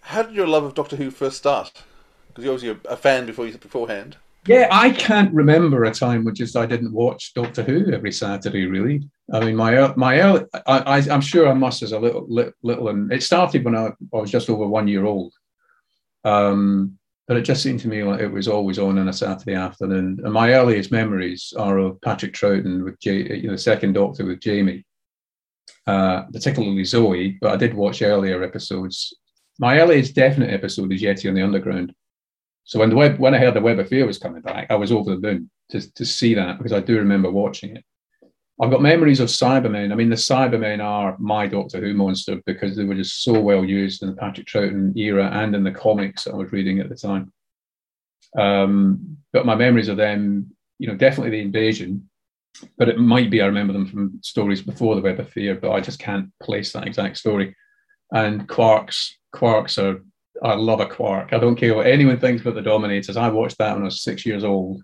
How 0.00 0.22
did 0.22 0.34
your 0.34 0.46
love 0.48 0.64
of 0.64 0.74
Doctor 0.74 0.96
Who 0.96 1.10
first 1.10 1.38
start? 1.38 1.72
Because 2.28 2.44
you're 2.44 2.54
obviously 2.54 2.80
a 2.90 2.96
fan 2.96 3.26
before 3.26 3.46
you 3.46 3.56
beforehand. 3.56 4.18
Yeah, 4.46 4.68
I 4.70 4.90
can't 4.90 5.34
remember 5.34 5.84
a 5.84 5.90
time 5.90 6.24
which 6.24 6.40
is 6.40 6.54
I 6.54 6.66
didn't 6.66 6.92
watch 6.92 7.34
Doctor 7.34 7.62
Who 7.62 7.92
every 7.92 8.12
Saturday. 8.12 8.66
Really, 8.66 9.08
I 9.32 9.40
mean, 9.40 9.56
my 9.56 9.92
my 9.96 10.20
early, 10.20 10.44
I, 10.66 11.00
am 11.10 11.20
sure 11.20 11.48
I 11.48 11.54
must 11.54 11.82
as 11.82 11.92
a 11.92 11.98
little 11.98 12.26
little, 12.62 12.88
and 12.88 13.12
it 13.12 13.22
started 13.22 13.64
when 13.64 13.74
I, 13.74 13.86
I 13.86 14.18
was 14.18 14.30
just 14.30 14.48
over 14.48 14.66
one 14.66 14.86
year 14.86 15.04
old. 15.04 15.32
Um, 16.24 16.98
but 17.26 17.36
it 17.36 17.42
just 17.42 17.62
seemed 17.62 17.80
to 17.80 17.88
me 17.88 18.04
like 18.04 18.20
it 18.20 18.28
was 18.28 18.46
always 18.46 18.78
on 18.78 18.98
on 18.98 19.08
a 19.08 19.12
Saturday 19.12 19.54
afternoon. 19.54 20.20
And 20.22 20.32
my 20.32 20.52
earliest 20.54 20.92
memories 20.92 21.52
are 21.58 21.78
of 21.78 22.00
Patrick 22.00 22.32
Troughton 22.32 22.84
with 22.84 23.00
J, 23.00 23.38
you 23.38 23.48
know, 23.48 23.56
second 23.56 23.94
Doctor 23.94 24.24
with 24.24 24.40
Jamie, 24.40 24.84
uh, 25.88 26.22
particularly 26.32 26.84
Zoe. 26.84 27.36
But 27.40 27.52
I 27.52 27.56
did 27.56 27.74
watch 27.74 28.00
earlier 28.00 28.44
episodes. 28.44 29.12
My 29.58 29.80
earliest 29.80 30.14
definite 30.14 30.52
episode 30.52 30.92
is 30.92 31.02
Yeti 31.02 31.28
on 31.28 31.34
the 31.34 31.42
Underground 31.42 31.92
so 32.66 32.80
when 32.80 32.90
the 32.90 32.96
web, 32.96 33.18
when 33.18 33.34
I 33.34 33.38
heard 33.38 33.54
the 33.54 33.60
Web 33.60 33.78
of 33.78 33.88
Fear 33.88 34.06
was 34.06 34.18
coming 34.18 34.42
back, 34.42 34.66
I 34.70 34.74
was 34.74 34.90
over 34.90 35.12
the 35.12 35.20
moon 35.20 35.50
to, 35.70 35.94
to 35.94 36.04
see 36.04 36.34
that 36.34 36.58
because 36.58 36.72
I 36.72 36.80
do 36.80 36.96
remember 36.96 37.30
watching 37.30 37.76
it. 37.76 37.84
I've 38.60 38.72
got 38.72 38.82
memories 38.82 39.20
of 39.20 39.28
Cybermen. 39.28 39.92
I 39.92 39.94
mean, 39.94 40.10
the 40.10 40.16
Cybermen 40.16 40.82
are 40.82 41.16
my 41.20 41.46
Doctor 41.46 41.78
Who 41.78 41.94
monster 41.94 42.40
because 42.44 42.74
they 42.76 42.82
were 42.82 42.96
just 42.96 43.22
so 43.22 43.38
well 43.38 43.64
used 43.64 44.02
in 44.02 44.08
the 44.08 44.16
Patrick 44.16 44.48
Troughton 44.48 44.96
era 44.96 45.30
and 45.32 45.54
in 45.54 45.62
the 45.62 45.70
comics 45.70 46.26
I 46.26 46.34
was 46.34 46.50
reading 46.50 46.80
at 46.80 46.88
the 46.88 46.96
time. 46.96 47.32
Um, 48.36 49.18
but 49.32 49.46
my 49.46 49.54
memories 49.54 49.88
of 49.88 49.96
them, 49.96 50.50
you 50.78 50.88
know, 50.88 50.96
definitely 50.96 51.30
the 51.30 51.42
invasion, 51.42 52.10
but 52.78 52.88
it 52.88 52.98
might 52.98 53.30
be 53.30 53.42
I 53.42 53.46
remember 53.46 53.74
them 53.74 53.86
from 53.86 54.18
stories 54.22 54.62
before 54.62 54.96
the 54.96 55.02
Web 55.02 55.20
of 55.20 55.30
Fear, 55.30 55.60
but 55.60 55.70
I 55.70 55.80
just 55.80 56.00
can't 56.00 56.30
place 56.42 56.72
that 56.72 56.86
exact 56.86 57.18
story. 57.18 57.54
And 58.10 58.48
Quarks, 58.48 59.12
Quarks 59.32 59.80
are 59.80 60.02
I 60.42 60.54
love 60.54 60.80
a 60.80 60.86
Quark. 60.86 61.32
I 61.32 61.38
don't 61.38 61.56
care 61.56 61.74
what 61.74 61.86
anyone 61.86 62.18
thinks 62.18 62.42
about 62.42 62.54
the 62.54 62.62
Dominators. 62.62 63.16
I 63.16 63.28
watched 63.28 63.58
that 63.58 63.74
when 63.74 63.82
I 63.82 63.86
was 63.86 64.02
six 64.02 64.26
years 64.26 64.44
old, 64.44 64.82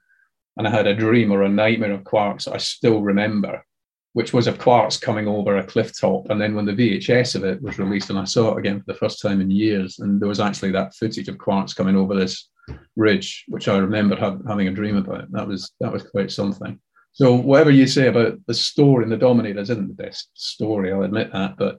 and 0.57 0.67
I 0.67 0.71
had 0.71 0.87
a 0.87 0.95
dream 0.95 1.31
or 1.31 1.43
a 1.43 1.49
nightmare 1.49 1.93
of 1.93 2.03
Quarks 2.03 2.53
I 2.53 2.59
still 2.59 3.03
remember, 3.03 3.65
which 4.13 4.33
was 4.33 4.47
of 4.47 4.59
Quarks 4.59 5.01
coming 5.01 5.27
over 5.27 5.57
a 5.57 5.65
cliff 5.65 5.99
top. 5.99 6.31
And 6.31 6.41
then 6.41 6.55
when 6.55 6.65
the 6.65 6.73
VHS 6.73 7.35
of 7.35 7.45
it 7.45 7.63
was 7.63 7.79
released, 7.79 8.11
and 8.11 8.19
I 8.19 8.25
saw 8.25 8.55
it 8.55 8.59
again 8.59 8.81
for 8.81 8.93
the 8.93 8.99
first 8.99 9.21
time 9.21 9.41
in 9.41 9.51
years, 9.51 9.99
and 9.99 10.21
there 10.21 10.29
was 10.29 10.41
actually 10.41 10.73
that 10.73 10.95
footage 10.95 11.29
of 11.29 11.39
Quarks 11.39 11.77
coming 11.77 11.97
over 11.97 12.15
this 12.15 12.49
ridge, 12.97 13.45
which 13.49 13.69
I 13.69 13.79
remember 13.79 14.17
have, 14.17 14.41
having 14.47 14.69
a 14.69 14.73
dream 14.73 14.97
about. 14.97 15.31
That 15.33 15.49
was 15.49 15.73
that 15.81 15.93
was 15.93 16.03
quite 16.03 16.31
something. 16.31 16.79
So 17.15 17.35
whatever 17.35 17.71
you 17.71 17.87
say 17.87 18.07
about 18.07 18.39
the 18.47 18.55
story 18.55 19.05
in 19.05 19.11
the 19.11 19.19
Dominators 19.19 19.69
isn't 19.69 19.89
the 19.89 20.03
best 20.03 20.31
story, 20.35 20.93
I'll 20.93 21.03
admit 21.03 21.31
that, 21.33 21.57
but 21.59 21.79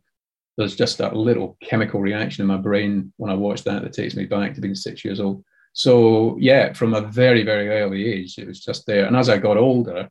there's 0.58 0.76
just 0.76 0.98
that 1.00 1.16
little 1.16 1.58
chemical 1.62 2.00
reaction 2.00 2.42
in 2.42 2.48
my 2.48 2.58
brain 2.58 3.12
when 3.18 3.32
I 3.32 3.36
watch 3.36 3.64
that 3.64 3.82
that 3.82 3.94
takes 3.94 4.16
me 4.16 4.26
back 4.26 4.54
to 4.54 4.62
being 4.62 4.76
six 4.76 5.04
years 5.04 5.20
old. 5.20 5.44
So 5.74 6.38
yeah, 6.40 6.74
from 6.74 6.94
a 6.94 7.02
very 7.02 7.44
very 7.44 7.70
early 7.70 8.08
age, 8.08 8.38
it 8.38 8.48
was 8.48 8.64
just 8.64 8.86
there. 8.86 9.06
And 9.06 9.16
as 9.16 9.30
I 9.30 9.38
got 9.38 9.58
older, 9.58 10.10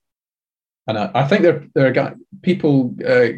and 0.88 0.98
I, 0.98 1.10
I 1.14 1.28
think 1.28 1.42
there 1.42 1.66
there 1.74 1.96
are 1.96 2.16
people 2.42 2.94
uh, 3.06 3.28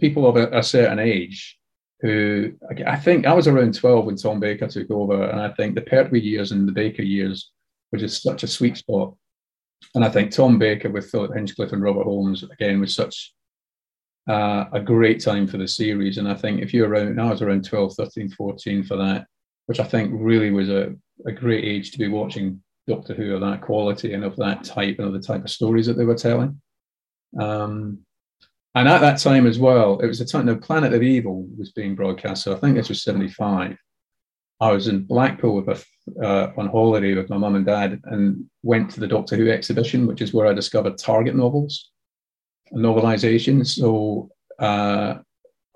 people 0.00 0.26
of 0.26 0.36
a, 0.36 0.58
a 0.58 0.62
certain 0.62 0.98
age 0.98 1.58
who 2.00 2.52
I 2.86 2.96
think 2.96 3.26
I 3.26 3.34
was 3.34 3.46
around 3.46 3.74
12 3.74 4.06
when 4.06 4.16
Tom 4.16 4.40
Baker 4.40 4.66
took 4.66 4.90
over. 4.90 5.24
And 5.24 5.40
I 5.40 5.50
think 5.50 5.74
the 5.74 5.82
Pertwee 5.82 6.20
years 6.20 6.50
and 6.50 6.66
the 6.66 6.72
Baker 6.72 7.02
years 7.02 7.50
were 7.92 7.98
just 7.98 8.22
such 8.22 8.42
a 8.42 8.48
sweet 8.48 8.78
spot. 8.78 9.14
And 9.94 10.04
I 10.04 10.08
think 10.08 10.30
Tom 10.30 10.58
Baker 10.58 10.88
with 10.88 11.10
Philip 11.10 11.34
Hinchcliffe 11.34 11.72
and 11.72 11.82
Robert 11.82 12.04
Holmes, 12.04 12.42
again, 12.42 12.80
was 12.80 12.94
such 12.94 13.34
uh, 14.28 14.66
a 14.72 14.80
great 14.80 15.22
time 15.22 15.46
for 15.46 15.56
the 15.56 15.68
series. 15.68 16.18
And 16.18 16.28
I 16.28 16.34
think 16.34 16.60
if 16.60 16.72
you're 16.72 16.88
around, 16.88 17.20
I 17.20 17.30
was 17.30 17.42
around 17.42 17.64
12, 17.64 17.94
13, 17.94 18.30
14 18.30 18.84
for 18.84 18.96
that, 18.96 19.26
which 19.66 19.80
I 19.80 19.84
think 19.84 20.12
really 20.14 20.50
was 20.50 20.68
a, 20.68 20.94
a 21.26 21.32
great 21.32 21.64
age 21.64 21.92
to 21.92 21.98
be 21.98 22.08
watching 22.08 22.62
Doctor 22.86 23.14
Who 23.14 23.34
of 23.34 23.40
that 23.40 23.60
quality 23.60 24.14
and 24.14 24.24
of 24.24 24.36
that 24.36 24.64
type 24.64 24.98
and 24.98 25.08
of 25.08 25.12
the 25.12 25.20
type 25.20 25.44
of 25.44 25.50
stories 25.50 25.86
that 25.86 25.96
they 25.96 26.04
were 26.04 26.14
telling. 26.14 26.60
Um, 27.38 28.00
and 28.74 28.88
at 28.88 29.00
that 29.00 29.18
time 29.18 29.46
as 29.46 29.58
well, 29.58 29.98
it 29.98 30.06
was 30.06 30.18
the 30.18 30.24
time 30.24 30.46
the 30.46 30.56
Planet 30.56 30.94
of 30.94 31.02
Evil 31.02 31.46
was 31.58 31.72
being 31.72 31.96
broadcast. 31.96 32.44
So 32.44 32.54
I 32.54 32.58
think 32.58 32.76
this 32.76 32.88
was 32.88 33.02
75. 33.02 33.76
I 34.60 34.72
was 34.72 34.88
in 34.88 35.04
Blackpool 35.04 35.56
with 35.62 35.68
a, 35.68 36.24
uh, 36.24 36.52
on 36.56 36.68
holiday 36.68 37.14
with 37.14 37.30
my 37.30 37.36
mum 37.36 37.56
and 37.56 37.66
dad 37.66 38.00
and 38.04 38.44
went 38.62 38.90
to 38.90 39.00
the 39.00 39.08
Doctor 39.08 39.36
Who 39.36 39.50
exhibition, 39.50 40.06
which 40.06 40.20
is 40.20 40.32
where 40.32 40.46
I 40.46 40.52
discovered 40.52 40.98
Target 40.98 41.34
novels, 41.34 41.90
novelizations. 42.74 43.68
So 43.68 44.30
uh, 44.58 45.18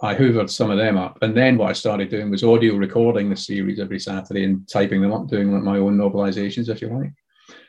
I 0.01 0.15
hoovered 0.15 0.51
some 0.51 0.71
of 0.71 0.79
them 0.79 0.97
up. 0.97 1.19
And 1.23 1.37
then 1.37 1.57
what 1.57 1.71
I 1.71 1.73
started 1.73 2.11
doing 2.11 2.31
was 2.31 2.45
audio 2.45 2.77
recording 2.77 3.31
the 3.31 3.37
series 3.37 3.81
every 3.81 4.01
Saturday 4.01 4.45
and 4.45 4.69
typing 4.69 5.01
them 5.03 5.13
up, 5.13 5.29
doing 5.29 5.63
my 5.63 5.79
own 5.79 5.97
novelizations, 5.97 6.69
if 6.69 6.83
you 6.83 6.89
like. 6.89 7.13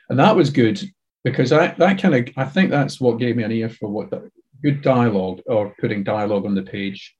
And 0.08 0.18
that 0.18 0.36
was 0.36 0.50
good 0.50 0.80
because 1.24 1.52
I, 1.52 1.68
that 1.78 2.00
kind 2.00 2.14
of, 2.14 2.28
I 2.36 2.44
think 2.44 2.70
that's 2.70 3.00
what 3.00 3.18
gave 3.18 3.36
me 3.36 3.42
an 3.42 3.52
ear 3.52 3.68
for 3.68 3.88
what 3.88 4.10
the, 4.10 4.30
good 4.62 4.82
dialogue 4.82 5.40
or 5.46 5.74
putting 5.80 6.02
dialogue 6.02 6.46
on 6.46 6.54
the 6.54 6.62
page. 6.62 7.14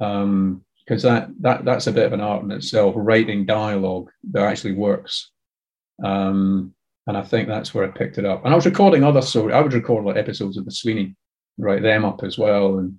Um, 0.00 0.64
because 0.84 1.02
that, 1.02 1.28
that 1.40 1.66
that's 1.66 1.86
a 1.86 1.92
bit 1.92 2.06
of 2.06 2.14
an 2.14 2.22
art 2.22 2.42
in 2.42 2.50
itself, 2.50 2.94
writing 2.96 3.44
dialogue 3.44 4.10
that 4.30 4.42
actually 4.42 4.72
works. 4.72 5.30
Um, 6.02 6.74
and 7.08 7.16
I 7.16 7.22
think 7.22 7.48
that's 7.48 7.74
where 7.74 7.84
I 7.84 7.88
picked 7.88 8.18
it 8.18 8.26
up. 8.26 8.44
And 8.44 8.52
I 8.52 8.54
was 8.54 8.66
recording 8.66 9.02
other 9.02 9.22
stories. 9.22 9.54
I 9.54 9.60
would 9.62 9.72
record 9.72 10.04
like 10.04 10.16
episodes 10.16 10.58
of 10.58 10.66
the 10.66 10.70
Sweeney, 10.70 11.16
write 11.56 11.82
them 11.82 12.04
up 12.04 12.22
as 12.22 12.38
well, 12.38 12.78
and 12.78 12.96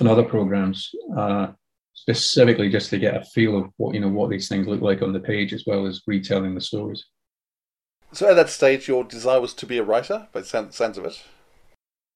and 0.00 0.08
other 0.08 0.24
programs, 0.24 0.90
uh, 1.16 1.52
specifically 1.94 2.68
just 2.68 2.90
to 2.90 2.98
get 2.98 3.16
a 3.16 3.24
feel 3.24 3.56
of 3.56 3.70
what 3.76 3.94
you 3.94 4.00
know 4.00 4.08
what 4.08 4.30
these 4.30 4.48
things 4.48 4.66
look 4.66 4.82
like 4.82 5.00
on 5.00 5.12
the 5.12 5.20
page, 5.20 5.52
as 5.52 5.62
well 5.64 5.86
as 5.86 6.02
retelling 6.08 6.56
the 6.56 6.60
stories. 6.60 7.06
So 8.12 8.28
at 8.28 8.34
that 8.34 8.50
stage, 8.50 8.88
your 8.88 9.04
desire 9.04 9.40
was 9.40 9.54
to 9.54 9.66
be 9.66 9.78
a 9.78 9.84
writer, 9.84 10.26
by 10.32 10.40
the 10.40 10.46
sense 10.72 10.98
of 10.98 11.04
it. 11.04 11.22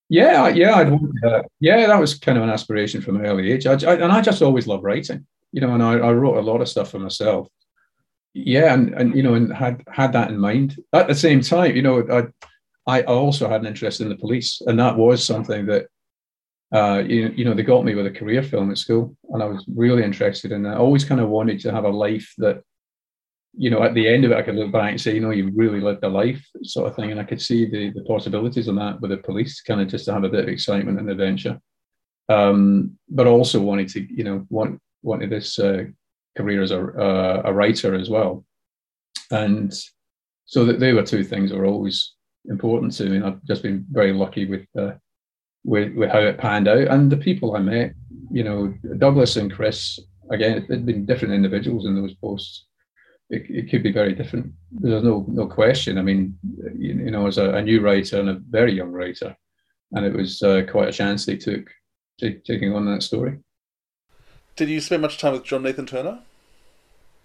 Yeah, 0.09 0.49
yeah, 0.49 0.75
I'd 0.75 0.93
uh, 1.25 1.43
yeah, 1.61 1.87
that 1.87 2.01
was 2.01 2.19
kind 2.19 2.39
of 2.39 2.43
an 2.43 2.51
aspiration 2.51 3.01
from 3.01 3.17
an 3.17 3.27
early 3.27 3.53
age. 3.53 3.67
I, 3.67 3.75
I, 3.75 3.95
and 3.95 4.11
I 4.11 4.21
just 4.21 4.43
always 4.43 4.67
loved 4.67 4.83
writing, 4.83 5.25
you 5.53 5.61
know, 5.61 5.75
and 5.75 5.83
I, 5.83 5.93
I 5.93 6.13
wrote 6.13 6.39
a 6.39 6.41
lot 6.41 6.61
of 6.61 6.69
stuff 6.69 6.91
for 6.91 6.99
myself. 6.99 7.47
Yeah, 8.33 8.75
and, 8.75 8.95
and 8.95 9.15
you 9.15 9.23
know, 9.23 9.35
and 9.35 9.53
had 9.53 9.83
had 9.89 10.13
that 10.13 10.31
in 10.31 10.39
mind. 10.39 10.77
At 10.93 11.09
the 11.09 11.15
same 11.15 11.41
time, 11.41 11.75
you 11.75 11.83
know, 11.83 12.29
I 12.87 13.01
I 13.01 13.03
also 13.03 13.49
had 13.49 13.61
an 13.61 13.67
interest 13.67 14.01
in 14.01 14.09
the 14.09 14.17
police, 14.17 14.61
and 14.67 14.79
that 14.79 14.97
was 14.97 15.25
something 15.25 15.67
that 15.67 15.87
uh, 16.73 17.03
you, 17.07 17.33
you 17.37 17.45
know 17.45 17.55
they 17.55 17.65
got 17.65 17.85
me 17.85 17.95
with 17.95 18.07
a 18.07 18.11
career 18.11 18.43
film 18.43 18.71
at 18.71 18.79
school, 18.79 19.17
and 19.31 19.43
I 19.43 19.47
was 19.47 19.65
really 19.75 20.05
interested 20.05 20.53
in 20.53 20.63
that. 20.63 20.77
I 20.77 20.79
always 20.79 21.05
kind 21.05 21.21
of 21.21 21.29
wanted 21.29 21.61
to 21.61 21.73
have 21.73 21.85
a 21.85 21.89
life 21.89 22.33
that 22.39 22.63
you 23.57 23.71
know, 23.71 23.83
at 23.83 23.95
the 23.95 24.09
end 24.09 24.25
of 24.25 24.31
it, 24.31 24.37
I 24.37 24.43
could 24.43 24.55
look 24.55 24.73
back 24.73 24.91
and 24.91 25.01
say, 25.01 25.15
you 25.15 25.21
know, 25.21 25.31
you 25.31 25.51
really 25.55 25.81
lived 25.81 26.05
a 26.05 26.09
life 26.09 26.45
sort 26.63 26.89
of 26.89 26.97
thing. 26.97 27.11
And 27.11 27.21
I 27.21 27.25
could 27.25 27.43
see 27.43 27.67
the, 27.67 27.91
the 27.91 28.03
possibilities 28.05 28.69
on 28.69 28.77
that 28.77 29.01
with 29.01 29.11
the 29.11 29.17
police, 29.17 29.61
kind 29.61 29.81
of 29.81 29.89
just 29.89 30.05
to 30.05 30.13
have 30.13 30.25
a 30.25 30.29
bit 30.29 30.45
of 30.45 30.49
excitement 30.49 30.99
and 31.01 31.11
adventure. 31.11 31.61
Um, 32.29 32.97
but 33.09 33.27
also 33.27 33.61
wanted 33.61 33.89
to, 33.89 34.07
you 34.15 34.23
know, 34.23 34.47
want, 34.51 34.81
wanted 35.03 35.31
this 35.31 35.59
uh, 35.59 35.85
career 36.37 36.63
as 36.63 36.71
a, 36.71 36.81
uh, 36.81 37.43
a 37.45 37.53
writer 37.53 37.95
as 37.95 38.09
well. 38.09 38.45
And 39.31 39.73
so 40.47 40.65
that 40.65 40.81
they 40.81 40.93
were 40.93 41.03
two 41.03 41.25
things 41.25 41.51
that 41.51 41.59
were 41.59 41.67
always 41.67 42.15
important 42.47 42.93
to 42.95 43.05
me. 43.05 43.17
And 43.17 43.27
I've 43.27 43.45
just 43.45 43.63
been 43.63 43.87
very 43.91 44.13
lucky 44.13 44.47
with, 44.47 44.67
uh, 44.79 44.93
with, 45.65 45.95
with 45.95 46.11
how 46.11 46.21
it 46.21 46.39
panned 46.39 46.69
out. 46.69 46.89
And 46.89 47.11
the 47.11 47.17
people 47.17 47.55
I 47.55 47.61
met, 47.61 47.95
you 48.31 48.45
know, 48.45 48.75
Douglas 48.99 49.37
and 49.37 49.53
Chris, 49.53 50.01
again, 50.31 50.67
they'd 50.69 50.87
been 50.87 51.07
different 51.07 51.35
individuals 51.35 51.87
in 51.87 51.95
those 51.95 52.15
posts 52.15 52.67
it, 53.31 53.47
it 53.49 53.71
could 53.71 53.83
be 53.83 53.93
very 53.93 54.13
different. 54.13 54.53
There's 54.73 55.05
no 55.05 55.25
no 55.29 55.47
question. 55.47 55.99
I 55.99 56.03
mean, 56.03 56.37
you, 56.77 56.95
you 56.95 57.11
know, 57.11 57.27
as 57.27 57.39
a, 57.39 57.55
a, 57.55 57.63
new 57.63 57.81
writer 57.81 58.19
and 58.19 58.29
a 58.29 58.41
very 58.51 58.73
young 58.73 58.91
writer, 58.91 59.37
and 59.93 60.05
it 60.05 60.13
was 60.13 60.43
uh, 60.43 60.63
quite 60.69 60.89
a 60.89 60.93
chance 60.93 61.25
they 61.25 61.37
took 61.37 61.71
t- 62.19 62.41
taking 62.45 62.75
on 62.75 62.87
that 62.87 63.03
story. 63.03 63.39
Did 64.57 64.69
you 64.69 64.81
spend 64.81 65.03
much 65.03 65.19
time 65.19 65.33
with 65.33 65.45
John 65.45 65.63
Nathan 65.63 65.87
Turner? 65.87 66.21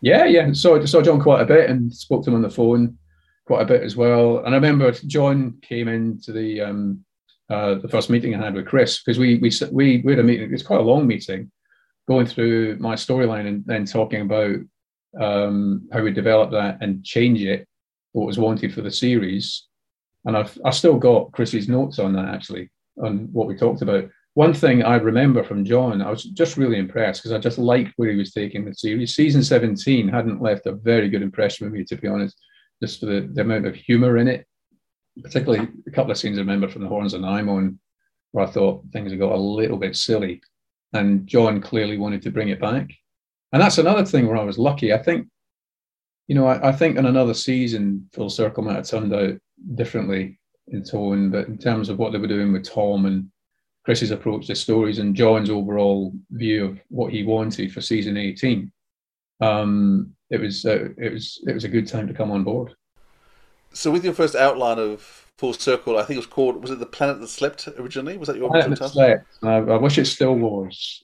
Yeah, 0.01 0.25
yeah. 0.25 0.53
So 0.53 0.79
I 0.79 0.85
saw 0.85 1.01
John 1.01 1.21
quite 1.21 1.41
a 1.41 1.45
bit 1.45 1.69
and 1.69 1.93
spoke 1.93 2.23
to 2.23 2.29
him 2.29 2.35
on 2.35 2.41
the 2.41 2.49
phone 2.49 2.97
quite 3.45 3.61
a 3.61 3.65
bit 3.65 3.83
as 3.83 3.95
well. 3.95 4.39
And 4.39 4.49
I 4.49 4.57
remember 4.57 4.91
John 4.91 5.57
came 5.61 5.87
into 5.87 6.31
the 6.31 6.61
um, 6.61 7.05
uh, 7.49 7.75
the 7.75 7.87
first 7.87 8.09
meeting 8.09 8.35
I 8.35 8.43
had 8.43 8.55
with 8.55 8.67
Chris 8.67 9.01
because 9.01 9.19
we 9.19 9.35
we 9.37 9.51
we 9.71 10.01
we 10.03 10.11
had 10.11 10.19
a 10.19 10.23
meeting. 10.23 10.53
It's 10.53 10.63
quite 10.63 10.79
a 10.79 10.83
long 10.83 11.07
meeting, 11.07 11.51
going 12.07 12.25
through 12.25 12.77
my 12.77 12.95
storyline 12.95 13.47
and 13.47 13.63
then 13.65 13.85
talking 13.85 14.21
about 14.21 14.57
um, 15.19 15.87
how 15.91 16.01
we 16.01 16.11
develop 16.11 16.51
that 16.51 16.79
and 16.81 17.03
change 17.03 17.41
it, 17.41 17.67
what 18.11 18.27
was 18.27 18.39
wanted 18.39 18.73
for 18.73 18.81
the 18.81 18.91
series. 18.91 19.67
And 20.25 20.35
I've, 20.35 20.57
I've 20.65 20.75
still 20.75 20.97
got 20.97 21.31
Chris's 21.31 21.69
notes 21.69 21.99
on 21.99 22.13
that 22.13 22.33
actually, 22.33 22.71
on 23.01 23.29
what 23.31 23.47
we 23.47 23.55
talked 23.55 23.81
about. 23.81 24.09
One 24.35 24.53
thing 24.53 24.83
I 24.83 24.95
remember 24.95 25.43
from 25.43 25.63
John, 25.63 26.01
I 26.01 26.09
was 26.09 26.25
just 26.25 26.57
really 26.57 26.77
impressed 26.77 27.21
because 27.21 27.31
I 27.31 27.39
just 27.39 27.57
liked 27.57 27.93
where 27.95 28.11
he 28.11 28.17
was 28.17 28.33
taking 28.33 28.65
the 28.65 28.73
series. 28.73 29.15
Season 29.15 29.41
17 29.41 30.09
hadn't 30.09 30.41
left 30.41 30.65
a 30.65 30.73
very 30.73 31.09
good 31.09 31.21
impression 31.21 31.65
with 31.65 31.73
me, 31.73 31.85
to 31.85 31.95
be 31.95 32.09
honest, 32.09 32.37
just 32.83 32.99
for 32.99 33.05
the, 33.05 33.29
the 33.31 33.41
amount 33.41 33.65
of 33.65 33.75
humor 33.75 34.17
in 34.17 34.27
it. 34.27 34.45
Particularly 35.23 35.69
a 35.87 35.91
couple 35.91 36.11
of 36.11 36.17
scenes 36.17 36.37
I 36.37 36.41
remember 36.41 36.67
from 36.67 36.81
the 36.81 36.89
Horns 36.89 37.13
of 37.13 37.21
Nimon 37.21 37.77
where 38.33 38.45
I 38.45 38.51
thought 38.51 38.83
things 38.91 39.11
had 39.11 39.21
got 39.21 39.31
a 39.31 39.37
little 39.37 39.77
bit 39.77 39.95
silly. 39.95 40.41
And 40.91 41.25
John 41.25 41.61
clearly 41.61 41.97
wanted 41.97 42.21
to 42.23 42.31
bring 42.31 42.49
it 42.49 42.59
back. 42.59 42.89
And 43.53 43.61
that's 43.61 43.77
another 43.77 44.03
thing 44.03 44.27
where 44.27 44.35
I 44.35 44.43
was 44.43 44.57
lucky. 44.57 44.91
I 44.91 45.01
think, 45.01 45.29
you 46.27 46.35
know, 46.35 46.45
I, 46.45 46.69
I 46.69 46.71
think 46.73 46.97
in 46.97 47.05
another 47.05 47.33
season, 47.33 48.09
Full 48.11 48.29
Circle 48.29 48.63
might 48.63 48.75
have 48.75 48.87
turned 48.87 49.13
out 49.13 49.35
differently 49.75 50.41
in 50.67 50.83
tone, 50.83 51.31
but 51.31 51.47
in 51.47 51.57
terms 51.57 51.87
of 51.87 51.97
what 51.99 52.11
they 52.11 52.17
were 52.17 52.27
doing 52.27 52.51
with 52.51 52.69
Tom 52.69 53.05
and 53.05 53.31
Chris's 53.85 54.11
approach 54.11 54.47
to 54.47 54.55
stories 54.55 54.97
and 54.97 55.15
John's 55.15 55.49
overall 55.49 56.11
view 56.31 56.65
of 56.65 56.79
what 56.89 57.13
he 57.13 57.23
wanted 57.23 57.71
for 57.71 57.81
season 57.81 58.17
18, 58.17 58.71
um, 59.41 60.15
it 60.31 60.41
was 60.41 60.65
uh, 60.65 60.89
it 60.97 61.13
was 61.13 61.43
it 61.45 61.53
was 61.53 61.65
a 61.65 61.69
good 61.69 61.87
time 61.87 62.07
to 62.07 62.13
come 62.13 62.31
on 62.31 62.43
board. 62.43 62.75
So, 63.73 63.91
with 63.91 64.03
your 64.03 64.13
first 64.13 64.35
outline 64.35 64.79
of 64.79 65.01
Full 65.37 65.53
Circle, 65.53 65.97
I 65.97 66.03
think 66.03 66.15
it 66.15 66.19
was 66.19 66.25
called 66.25 66.61
was 66.61 66.71
it 66.71 66.79
the 66.79 66.87
Planet 66.87 67.19
That 67.19 67.27
Slept 67.27 67.67
originally? 67.77 68.17
Was 68.17 68.27
that 68.27 68.37
your 68.37 68.49
Planet 68.49 68.79
That 68.79 68.89
Slept. 68.89 69.25
I, 69.43 69.57
I 69.57 69.77
wish 69.77 69.99
it 69.99 70.05
still 70.05 70.33
was. 70.33 71.03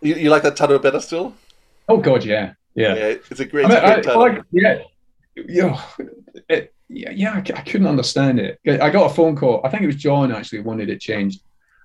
You, 0.00 0.14
you 0.14 0.30
like 0.30 0.44
that 0.44 0.56
title 0.56 0.78
better 0.78 1.00
still? 1.00 1.34
Oh 1.88 1.96
God, 1.96 2.24
yeah, 2.24 2.52
yeah. 2.74 2.94
yeah 2.94 3.14
it's 3.30 3.40
a 3.40 3.44
great, 3.44 3.66
I 3.66 3.68
mean, 3.68 3.80
great 3.80 4.06
I, 4.06 4.14
like, 4.14 4.42
yeah, 4.52 4.82
yeah, 5.34 5.82
it, 6.48 6.72
yeah, 6.88 7.10
yeah. 7.10 7.32
I, 7.32 7.38
I, 7.38 7.62
couldn't 7.62 7.88
understand 7.88 8.38
it. 8.38 8.60
I 8.66 8.90
got 8.90 9.10
a 9.10 9.14
phone 9.14 9.34
call. 9.34 9.60
I 9.64 9.70
think 9.70 9.82
it 9.82 9.86
was 9.86 9.96
John 9.96 10.30
actually 10.30 10.60
wanted 10.60 10.88
it 10.88 11.00
changed. 11.00 11.40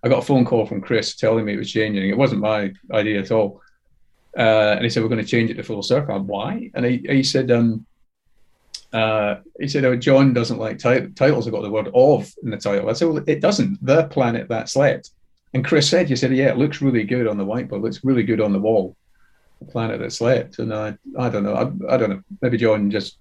I 0.06 0.10
got 0.10 0.20
a 0.20 0.26
phone 0.26 0.46
call 0.46 0.68
from 0.68 0.82
Chris 0.82 1.16
telling 1.16 1.46
me 1.46 1.54
it 1.54 1.58
was 1.58 1.72
changing. 1.72 2.08
It 2.08 2.18
wasn't 2.18 2.42
my 2.42 2.72
idea 2.94 3.20
at 3.20 3.32
all. 3.32 3.62
Uh, 4.38 4.76
and 4.76 4.84
he 4.84 4.90
said 4.90 5.02
we're 5.02 5.10
going 5.10 5.24
to 5.24 5.28
change 5.28 5.50
it 5.50 5.56
to 5.56 5.64
full 5.64 5.82
circle. 5.82 6.20
Why? 6.20 6.70
And 6.76 6.86
he, 6.86 7.04
he 7.10 7.24
said, 7.24 7.50
um, 7.50 7.88
uh, 8.94 9.38
he 9.60 9.68
said, 9.68 9.84
oh, 9.84 9.96
John 9.96 10.32
doesn't 10.32 10.60
like 10.60 10.78
titles. 10.78 11.48
I've 11.48 11.54
got 11.54 11.64
the 11.64 11.72
word 11.72 11.90
"of" 11.96 12.32
in 12.44 12.52
the 12.52 12.58
title. 12.58 12.88
I 12.88 12.94
said, 12.94 13.08
well, 13.08 13.24
it 13.26 13.42
doesn't. 13.42 13.84
The 13.84 14.06
planet 14.06 14.48
that 14.50 14.70
slept. 14.70 15.10
And 15.56 15.66
Chris 15.66 15.90
said, 15.90 16.10
"You 16.10 16.18
said, 16.18 16.36
yeah, 16.36 16.50
it 16.50 16.58
looks 16.58 16.82
really 16.82 17.06
good 17.06 17.28
on 17.28 17.38
the 17.38 17.46
whiteboard. 17.46 17.78
It 17.78 17.84
looks 17.84 18.04
really 18.04 18.24
good 18.24 18.42
on 18.42 18.52
the 18.52 18.60
wall, 18.60 18.96
the 19.60 19.72
planet 19.72 20.02
that 20.02 20.12
slept." 20.12 20.60
And 20.60 20.74
I, 20.74 20.98
I 21.18 21.30
don't 21.30 21.44
know. 21.44 21.56
I, 21.56 21.94
I 21.94 21.98
don't 21.98 22.10
know. 22.10 22.22
Maybe 22.42 22.58
John 22.58 22.92
just 22.92 23.18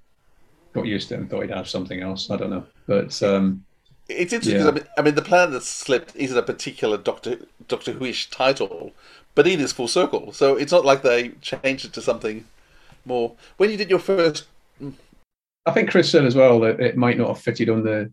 got 0.73 0.85
used 0.85 1.09
to 1.09 1.15
it 1.15 1.21
and 1.21 1.31
thought 1.31 1.43
he'd 1.43 1.53
have 1.53 1.69
something 1.69 2.03
else. 2.03 2.31
I 2.31 2.37
don't 2.37 2.51
know. 2.51 2.67
But 2.89 3.23
um, 3.23 3.65
It's 4.09 4.33
interesting 4.33 4.61
Yeah. 4.61 4.71
because 4.71 4.83
I 4.83 4.85
mean, 4.85 4.89
I 4.99 5.03
mean, 5.03 5.15
the 5.15 5.23
planet 5.23 5.53
that 5.53 5.63
slipped 5.63 6.15
isn't 6.15 6.37
a 6.37 6.43
particular 6.43 6.97
Doctor 6.97 7.39
Doctor 7.69 7.93
Who-ish 7.93 8.31
title, 8.31 8.93
but 9.35 9.47
it 9.47 9.61
is 9.61 9.73
full 9.73 9.89
circle. 9.89 10.33
So 10.33 10.57
it's 10.57 10.73
not 10.73 10.85
like 10.85 11.03
they 11.03 11.31
changed 11.41 11.87
it 11.87 11.93
to 11.95 12.03
something 12.03 12.45
more. 13.05 13.33
When 13.57 13.71
you 13.71 13.77
did 13.77 13.91
your 13.91 13.99
first, 13.99 14.45
I 15.67 15.73
think 15.73 15.91
Chris 15.91 16.11
said 16.11 16.25
as 16.25 16.35
well 16.35 16.61
that 16.61 16.81
it 16.81 16.97
might 16.97 17.17
not 17.19 17.29
have 17.29 17.41
fitted 17.41 17.71
on 17.71 17.83
the 17.83 18.13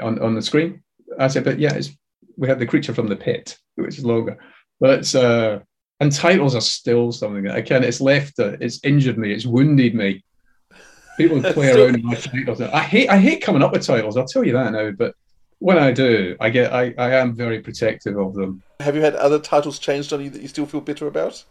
on, 0.00 0.18
on 0.20 0.34
the 0.34 0.42
screen. 0.42 0.82
I 1.18 1.28
said, 1.28 1.44
but 1.44 1.58
yeah, 1.58 1.74
it's, 1.74 1.90
we 2.36 2.48
have 2.48 2.58
the 2.58 2.66
creature 2.66 2.94
from 2.94 3.06
the 3.06 3.16
pit, 3.16 3.56
which 3.76 3.98
is 3.98 4.04
longer. 4.04 4.38
But 4.80 5.14
uh, 5.14 5.60
and 6.00 6.10
titles 6.10 6.54
are 6.54 6.60
still 6.60 7.12
something 7.12 7.44
that 7.44 7.56
again, 7.56 7.84
it's 7.84 8.00
left, 8.00 8.38
uh, 8.38 8.56
it's 8.60 8.80
injured 8.84 9.18
me, 9.18 9.32
it's 9.32 9.46
wounded 9.46 9.94
me. 9.94 10.24
People 11.16 11.42
play 11.42 11.70
around 11.70 11.92
with 11.92 12.04
my 12.04 12.14
titles. 12.14 12.60
I 12.60 12.80
hate 12.80 13.08
I 13.08 13.18
hate 13.18 13.42
coming 13.42 13.62
up 13.62 13.72
with 13.72 13.86
titles. 13.86 14.16
I'll 14.16 14.26
tell 14.26 14.44
you 14.44 14.52
that 14.52 14.72
now. 14.72 14.90
But 14.90 15.14
when 15.58 15.78
I 15.78 15.92
do, 15.92 16.36
I 16.40 16.50
get 16.50 16.72
I, 16.72 16.94
I 16.98 17.14
am 17.14 17.34
very 17.34 17.60
protective 17.60 18.18
of 18.18 18.34
them. 18.34 18.62
have 18.80 18.96
you 18.96 19.02
had 19.02 19.14
other 19.14 19.38
titles 19.38 19.78
changed 19.78 20.12
on 20.12 20.22
you 20.22 20.30
that 20.30 20.42
you 20.42 20.48
still 20.48 20.66
feel 20.66 20.80
bitter 20.80 21.06
about? 21.06 21.44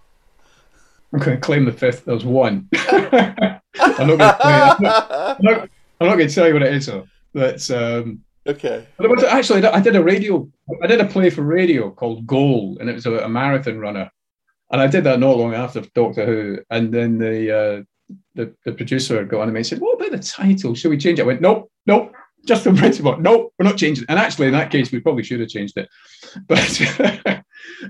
I'm 1.13 1.19
going 1.19 1.38
to 1.38 1.41
claim 1.41 1.65
the 1.65 1.71
fifth. 1.71 2.06
There's 2.06 2.26
one. 2.26 2.67
I'm 2.89 3.62
not 3.80 3.97
going 3.97 4.17
to. 4.17 4.38
I'm 4.41 4.84
not, 4.84 5.12
I'm 5.12 5.45
not, 5.45 5.69
I'm 6.02 6.08
not 6.08 6.15
going 6.15 6.28
to 6.28 6.34
tell 6.34 6.47
you 6.47 6.54
what 6.54 6.63
it 6.63 6.73
is. 6.73 6.88
Though. 6.88 7.08
But 7.34 7.69
um, 7.71 8.21
okay. 8.47 8.86
But 8.97 9.06
it 9.06 9.10
was 9.10 9.23
actually 9.23 9.65
I 9.65 9.80
did 9.80 9.95
a 9.95 10.04
radio 10.04 10.47
I 10.82 10.88
did 10.88 11.02
a 11.02 11.06
play 11.06 11.30
for 11.30 11.41
radio 11.41 11.89
called 11.89 12.28
Goal 12.28 12.78
and 12.80 12.89
it 12.89 12.93
was 12.93 13.06
about 13.06 13.23
a 13.23 13.30
marathon 13.30 13.80
runner 13.80 14.10
and 14.71 14.82
I 14.82 14.88
did 14.88 15.04
that 15.06 15.19
not 15.19 15.38
long 15.38 15.54
after 15.54 15.82
Doctor 15.95 16.26
Who 16.26 16.60
and 16.69 16.93
then 16.93 17.17
the 17.17 17.58
uh, 17.58 17.84
the, 18.36 18.54
the 18.65 18.74
producer 18.74 19.24
got 19.26 19.41
on 19.41 19.48
to 19.48 19.54
me 19.54 19.60
and 19.60 19.67
said 19.67 19.80
what 19.80 19.96
about 19.96 20.12
the 20.12 20.19
title? 20.19 20.76
Should 20.76 20.89
we 20.89 20.98
change 20.98 21.19
it? 21.19 21.24
I 21.24 21.26
went 21.26 21.41
nope 21.41 21.72
nope 21.86 22.13
just 22.46 22.63
the 22.63 22.74
principle. 22.74 23.17
Nope 23.17 23.54
we're 23.58 23.65
not 23.65 23.78
changing 23.78 24.04
it. 24.04 24.10
And 24.10 24.19
actually 24.19 24.48
in 24.48 24.54
that 24.54 24.72
case 24.72 24.91
we 24.91 25.00
probably 25.00 25.24
should 25.24 25.39
have 25.39 25.50
changed 25.50 25.78
it. 25.78 25.89
But 26.48 27.43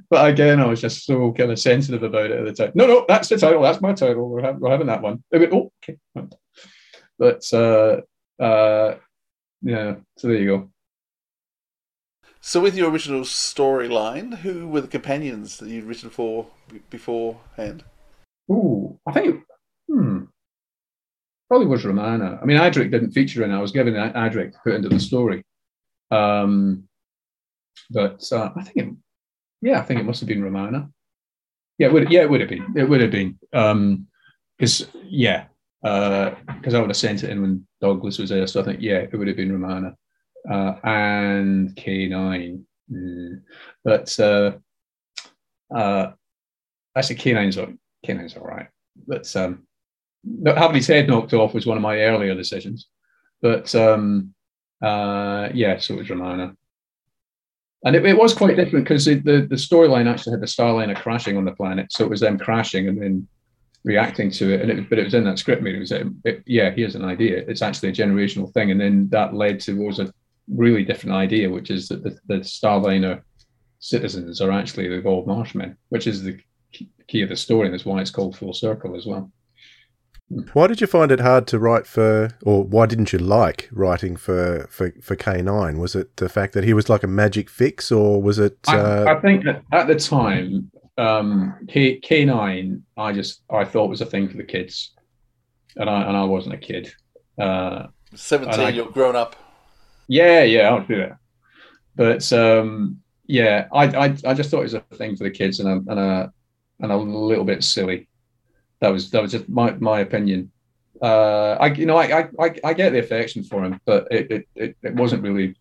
but 0.10 0.30
again 0.30 0.60
I 0.60 0.66
was 0.66 0.82
just 0.82 1.06
so 1.06 1.32
kind 1.34 1.52
of 1.52 1.60
sensitive 1.60 2.04
about 2.04 2.32
it 2.32 2.40
at 2.40 2.46
the 2.46 2.54
time. 2.54 2.72
No 2.76 2.88
no 2.88 3.06
that's 3.08 3.30
the 3.30 3.38
title. 3.38 3.62
That's 3.62 3.82
my 3.82 3.94
title. 3.94 4.30
We're, 4.30 4.42
having 4.42 4.60
we're 4.60 4.72
having 4.72 4.88
that 4.88 5.02
one. 5.02 5.24
They 5.32 5.40
went 5.40 5.54
oh 5.54 5.72
okay 5.84 5.98
but 7.18 7.44
uh 7.54 8.02
uh 8.42 8.96
yeah 9.62 9.96
so 10.18 10.28
there 10.28 10.38
you 10.38 10.48
go. 10.48 10.70
So 12.46 12.60
with 12.60 12.76
your 12.76 12.92
original 12.92 13.22
storyline, 13.22 14.40
who 14.40 14.68
were 14.68 14.82
the 14.82 14.90
companions 14.90 15.58
that 15.58 15.70
you'd 15.70 15.86
written 15.86 16.10
for 16.10 16.48
b- 16.68 16.82
beforehand? 16.90 17.86
Ooh, 18.52 19.00
I 19.08 19.14
think, 19.14 19.46
hmm, 19.88 20.26
probably 21.54 21.68
was 21.68 21.86
Romana. 21.86 22.40
I 22.42 22.46
mean, 22.46 22.58
Adric 22.58 22.90
didn't 22.90 23.12
feature 23.12 23.44
in. 23.44 23.52
I 23.52 23.62
was 23.62 23.72
given 23.72 23.96
Ad- 23.96 24.16
Adric 24.16 24.54
to 24.54 24.60
put 24.64 24.74
into 24.74 24.90
the 24.90 25.00
story. 25.00 25.46
Um, 26.10 26.86
but 27.92 28.28
uh, 28.32 28.50
I 28.56 28.64
think, 28.64 28.78
it, 28.78 28.96
yeah, 29.62 29.80
I 29.80 29.84
think 29.84 30.00
it 30.00 30.04
must 30.04 30.20
have 30.22 30.28
been 30.28 30.44
Romana. 30.44 30.90
Yeah, 31.78 31.90
it 31.90 31.94
would, 31.94 32.10
yeah, 32.10 32.22
it 32.22 32.30
would 32.32 32.42
have 32.42 32.50
been. 32.50 32.74
It 32.76 32.90
would 32.90 33.02
have 33.02 33.12
been. 33.12 33.38
Because, 33.52 34.88
yeah, 35.04 35.46
because 35.84 36.74
I 36.74 36.80
would 36.80 36.90
have 36.90 36.98
sent 36.98 37.24
it 37.24 37.30
in 37.30 37.40
when 37.40 37.68
Douglas 37.80 38.18
was 38.18 38.32
there. 38.32 38.48
So 38.48 38.60
I 38.60 38.64
think, 38.64 38.82
yeah, 38.82 39.06
it 39.12 39.14
would 39.16 39.28
have 39.28 39.38
been 39.38 39.52
Romana. 39.52 39.96
Uh, 40.50 40.74
and 40.84 41.70
K9. 41.76 42.64
Mm. 42.92 43.42
But 43.86 44.20
uh, 44.20 44.54
uh, 45.72 46.14
actually, 46.96 47.18
K9's 47.18 47.60
all- 47.60 47.78
K9's 48.08 48.38
all 48.38 48.48
right. 48.48 48.70
But 49.06 49.36
um, 49.36 49.68
having 50.46 50.76
his 50.76 50.88
head 50.88 51.08
knocked 51.08 51.34
off 51.34 51.54
was 51.54 51.66
one 51.66 51.78
of 51.78 51.84
my 51.84 52.00
earlier 52.00 52.36
decisions. 52.36 52.88
But 53.42 53.74
um, 53.76 54.34
uh, 54.82 55.50
yeah, 55.54 55.78
so 55.78 55.96
it 55.96 56.00
was 56.00 56.10
Romana. 56.10 56.56
And 57.86 57.96
it, 57.96 58.06
it 58.06 58.18
was 58.18 58.34
quite 58.34 58.56
different 58.56 58.86
because 58.86 59.06
the, 59.06 59.16
the, 59.16 59.56
storyline 59.56 60.10
actually 60.10 60.32
had 60.32 60.42
the 60.42 60.46
Starliner 60.46 60.96
crashing 60.96 61.36
on 61.36 61.44
the 61.44 61.52
planet. 61.52 61.92
So 61.92 62.06
it 62.06 62.10
was 62.10 62.22
them 62.22 62.38
crashing 62.38 62.88
and 62.88 63.02
then 63.02 63.28
reacting 63.84 64.32
to 64.32 64.54
it. 64.54 64.62
And 64.62 64.72
it, 64.72 64.90
but 64.90 65.00
it 65.00 65.04
was 65.04 65.14
in 65.14 65.26
that 65.26 65.40
script 65.40 65.62
meeting. 65.62 65.80
It 65.80 65.82
was, 65.82 65.92
it, 65.92 66.08
it- 66.24 66.44
yeah, 66.46 66.72
here's 66.72 66.96
an 66.96 67.04
idea. 67.04 67.44
It's 67.48 67.62
actually 67.62 67.90
a 67.90 67.94
generational 67.94 68.52
thing. 68.54 68.72
And 68.72 68.80
then 68.80 69.10
that 69.10 69.34
led 69.34 69.60
to 69.62 69.78
what 69.78 69.88
was 69.88 70.00
a 70.00 70.14
really 70.48 70.86
different 70.86 71.16
idea, 71.16 71.50
which 71.50 71.70
is 71.70 71.90
that 71.90 72.04
the, 72.04 72.18
the 72.28 72.40
Starliner 72.40 73.22
citizens 73.80 74.40
are 74.40 74.52
actually 74.52 74.88
the 74.88 74.96
evolved 74.96 75.28
Marshmen, 75.28 75.76
which 75.90 76.08
is 76.08 76.24
the 76.24 76.40
key 77.08 77.22
of 77.22 77.30
the 77.30 77.36
story. 77.36 77.66
And 77.66 77.74
that's 77.74 77.86
why 77.86 78.00
it's 78.00 78.12
called 78.12 78.38
Full 78.38 78.54
Circle 78.54 78.96
as 78.96 79.06
well. 79.06 79.30
Why 80.54 80.68
did 80.68 80.82
you 80.82 80.88
find 80.88 81.12
it 81.12 81.20
hard 81.20 81.46
to 81.48 81.60
write 81.60 81.86
for, 81.86 82.30
or 82.44 82.64
why 82.64 82.86
didn't 82.88 83.14
you 83.14 83.20
like 83.20 83.70
writing 83.72 84.16
for 84.16 84.68
for, 84.70 84.92
for 85.02 85.16
K9? 85.16 85.78
Was 85.78 85.96
it 85.96 86.16
the 86.18 86.30
fact 86.30 86.54
that 86.54 86.64
he 86.64 86.74
was 86.74 86.90
like 86.90 87.04
a 87.04 87.08
magic 87.08 87.50
fix, 87.50 87.92
or 87.92 88.22
was 88.22 88.40
it? 88.40 88.58
I, 88.68 88.78
Uh, 88.78 89.16
I 89.16 89.22
think 89.22 89.44
that 89.44 89.62
at 89.72 89.88
the 89.88 89.96
time, 89.96 90.72
um, 90.98 91.54
K 91.68 92.00
K9, 92.00 92.82
I 92.98 93.14
just 93.14 93.44
I 93.52 93.64
thought 93.66 93.90
was 93.90 94.02
a 94.02 94.06
thing 94.08 94.28
for 94.28 94.38
the 94.38 94.44
kids, 94.44 94.94
and 95.76 95.90
I 95.90 96.04
and 96.08 96.18
I 96.18 96.24
wasn't 96.24 96.56
a 96.56 96.58
kid. 96.58 96.92
Uh, 97.40 97.88
Seventeen, 98.16 98.60
I- 98.60 98.70
you're 98.70 98.92
grown 98.92 99.16
up. 99.16 99.36
yeah, 100.08 100.44
yeah, 100.44 100.70
I'll 100.70 100.86
do 100.86 100.98
that. 100.98 101.18
But 101.96 102.34
um, 102.34 103.02
yeah, 103.28 103.68
I, 103.72 103.84
I 103.86 104.06
I 104.26 104.34
just 104.34 104.50
thought 104.50 104.62
it 104.62 104.72
was 104.72 104.74
a 104.74 104.82
thing 104.96 105.16
for 105.16 105.26
the 105.26 105.32
kids, 105.32 105.60
and 105.60 105.70
a 105.70 105.92
and 105.92 106.00
a 106.00 106.34
and 106.80 106.92
a 106.92 106.98
little 106.98 107.46
bit 107.46 107.64
silly. 107.64 108.08
That 108.84 108.92
was 108.92 109.10
that 109.12 109.22
was 109.22 109.32
just 109.32 109.48
my 109.48 109.72
my 109.76 110.02
opinion. 110.02 110.52
Uh, 111.02 111.56
I 111.58 111.68
you 111.68 111.86
know 111.86 111.96
I 111.96 112.28
I, 112.38 112.54
I, 112.66 112.74
get 112.74 112.92
the 112.92 113.00
affection 113.00 113.42
for 113.42 113.64
him, 113.64 113.80
but 113.86 114.10
it 114.12 114.30
it, 114.30 114.48
it, 114.56 114.78
it 114.84 114.94
wasn't 114.96 115.24
really 115.24 115.56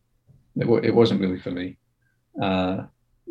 it, 0.56 0.66
it 0.84 0.92
wasn't 0.92 1.20
really 1.20 1.38
for 1.38 1.52
me. 1.52 1.76
Uh, 2.42 2.82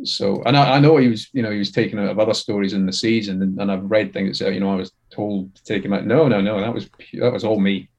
so 0.06 0.41
and 0.43 0.56
I, 0.56 0.77
I 0.77 0.80
know 0.80 0.95
he 0.95 1.10
was 1.10 1.27
you 1.34 1.41
know 1.43 1.51
he 1.51 1.58
was 1.58 1.73
taken 1.73 1.99
out 1.99 2.10
of 2.10 2.19
other 2.19 2.34
stories 2.34 2.71
in 2.71 2.86
the 2.86 2.93
season, 2.93 3.41
and, 3.41 3.60
and 3.60 3.69
I've 3.69 3.91
read 3.91 4.13
things 4.13 4.39
that 4.39 4.54
you 4.54 4.62
know 4.62 4.71
I 4.71 4.77
was 4.77 4.93
told 5.10 5.54
to 5.56 5.63
take 5.65 5.84
him 5.84 5.91
out. 5.91 6.06
No, 6.06 6.30
no, 6.30 6.39
no, 6.39 6.62
that 6.62 6.73
was 6.73 6.89
that 7.19 7.34
was 7.34 7.43
all 7.43 7.60
me. 7.60 7.89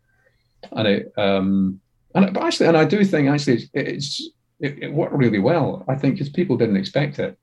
And 0.71 0.89
it 0.89 1.13
um 1.19 1.79
and 2.15 2.35
actually, 2.39 2.69
and 2.69 2.77
I 2.79 2.87
do 2.87 3.05
think 3.05 3.29
actually 3.29 3.55
it's, 3.55 3.71
it's 3.75 4.31
it, 4.61 4.85
it 4.85 4.93
worked 4.95 5.13
really 5.13 5.41
well. 5.41 5.85
I 5.89 5.95
think 5.97 6.15
because 6.15 6.31
people 6.31 6.57
didn't 6.57 6.79
expect 6.79 7.19
it. 7.19 7.39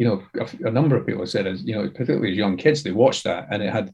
You 0.00 0.06
know, 0.06 0.16
a, 0.42 0.68
a 0.68 0.70
number 0.70 0.96
of 0.96 1.04
people 1.06 1.22
have 1.22 1.28
said, 1.36 1.46
as 1.46 1.62
you 1.62 1.74
know, 1.74 1.84
particularly 1.90 2.30
as 2.32 2.38
young 2.44 2.56
kids, 2.56 2.82
they 2.82 2.90
watched 3.04 3.24
that 3.24 3.48
and 3.50 3.62
it 3.62 3.70
had, 3.70 3.92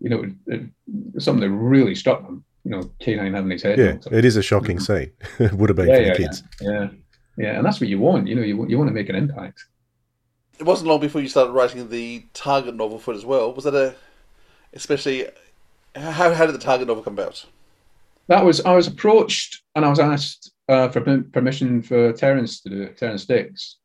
you 0.00 0.10
know, 0.10 0.20
it, 0.24 0.32
it, 0.54 1.22
something 1.22 1.42
that 1.48 1.50
really 1.54 1.94
struck 1.94 2.20
them. 2.26 2.44
You 2.64 2.70
know, 2.72 2.82
K9 3.02 3.34
having 3.34 3.50
his 3.52 3.62
head. 3.62 3.78
yeah, 3.78 3.92
knocked 3.92 4.06
off. 4.08 4.12
it 4.14 4.24
is 4.24 4.36
a 4.36 4.42
shocking 4.42 4.80
scene. 4.80 5.12
it 5.38 5.52
would 5.52 5.68
have 5.70 5.76
been 5.76 5.88
Yeah, 5.88 5.96
for 5.96 6.02
yeah, 6.02 6.12
the 6.12 6.18
kids. 6.18 6.42
yeah, 6.60 6.88
yeah, 7.36 7.52
and 7.56 7.64
that's 7.64 7.78
what 7.80 7.88
you 7.88 7.98
want. 8.00 8.26
You 8.26 8.34
know, 8.36 8.42
you 8.42 8.56
want 8.56 8.70
you 8.70 8.78
want 8.78 8.88
to 8.88 8.94
make 8.94 9.08
an 9.08 9.14
impact. 9.14 9.64
It 10.58 10.64
wasn't 10.66 10.88
long 10.88 11.00
before 11.00 11.20
you 11.20 11.28
started 11.28 11.52
writing 11.52 11.88
the 11.88 12.24
Target 12.32 12.74
novel 12.74 12.98
for 12.98 13.12
it 13.12 13.16
as 13.16 13.24
well. 13.24 13.52
Was 13.54 13.64
that 13.64 13.74
a, 13.74 13.94
especially, 14.72 15.26
how 15.94 16.32
how 16.34 16.46
did 16.46 16.54
the 16.54 16.58
Target 16.70 16.88
novel 16.88 17.02
come 17.04 17.14
about? 17.14 17.44
That 18.28 18.44
was 18.44 18.60
I 18.62 18.74
was 18.74 18.86
approached 18.88 19.62
and 19.76 19.84
I 19.84 19.90
was 19.90 20.00
asked 20.00 20.52
uh, 20.68 20.88
for 20.88 21.00
permission 21.32 21.82
for 21.82 22.12
Terrance 22.12 22.60
to 22.62 22.70
do 22.70 22.82
it, 22.82 22.96
Terrance 22.96 23.24
Dicks. 23.26 23.76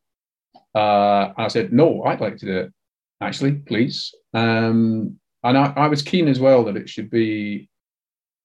Uh, 0.74 1.32
I 1.36 1.48
said 1.48 1.72
no, 1.72 2.02
I'd 2.04 2.20
like 2.20 2.36
to 2.38 2.46
do 2.46 2.58
it. 2.58 2.72
Actually, 3.20 3.52
please. 3.52 4.14
Um, 4.32 5.18
and 5.42 5.58
I, 5.58 5.72
I 5.76 5.88
was 5.88 6.02
keen 6.02 6.28
as 6.28 6.40
well 6.40 6.64
that 6.64 6.76
it 6.76 6.88
should 6.88 7.10
be, 7.10 7.68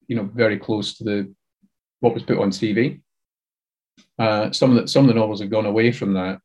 you 0.08 0.16
know, 0.16 0.30
very 0.34 0.58
close 0.58 0.98
to 0.98 1.04
the 1.04 1.34
what 2.00 2.14
was 2.14 2.24
put 2.24 2.40
on 2.40 2.50
TV. 2.50 3.02
Uh, 4.20 4.52
some 4.52 4.72
of 4.72 4.82
the 4.82 4.88
some 4.88 5.04
of 5.04 5.08
the 5.08 5.20
novels 5.20 5.42
have 5.42 5.50
gone 5.50 5.66
away 5.66 5.92
from 5.92 6.14
that, 6.14 6.40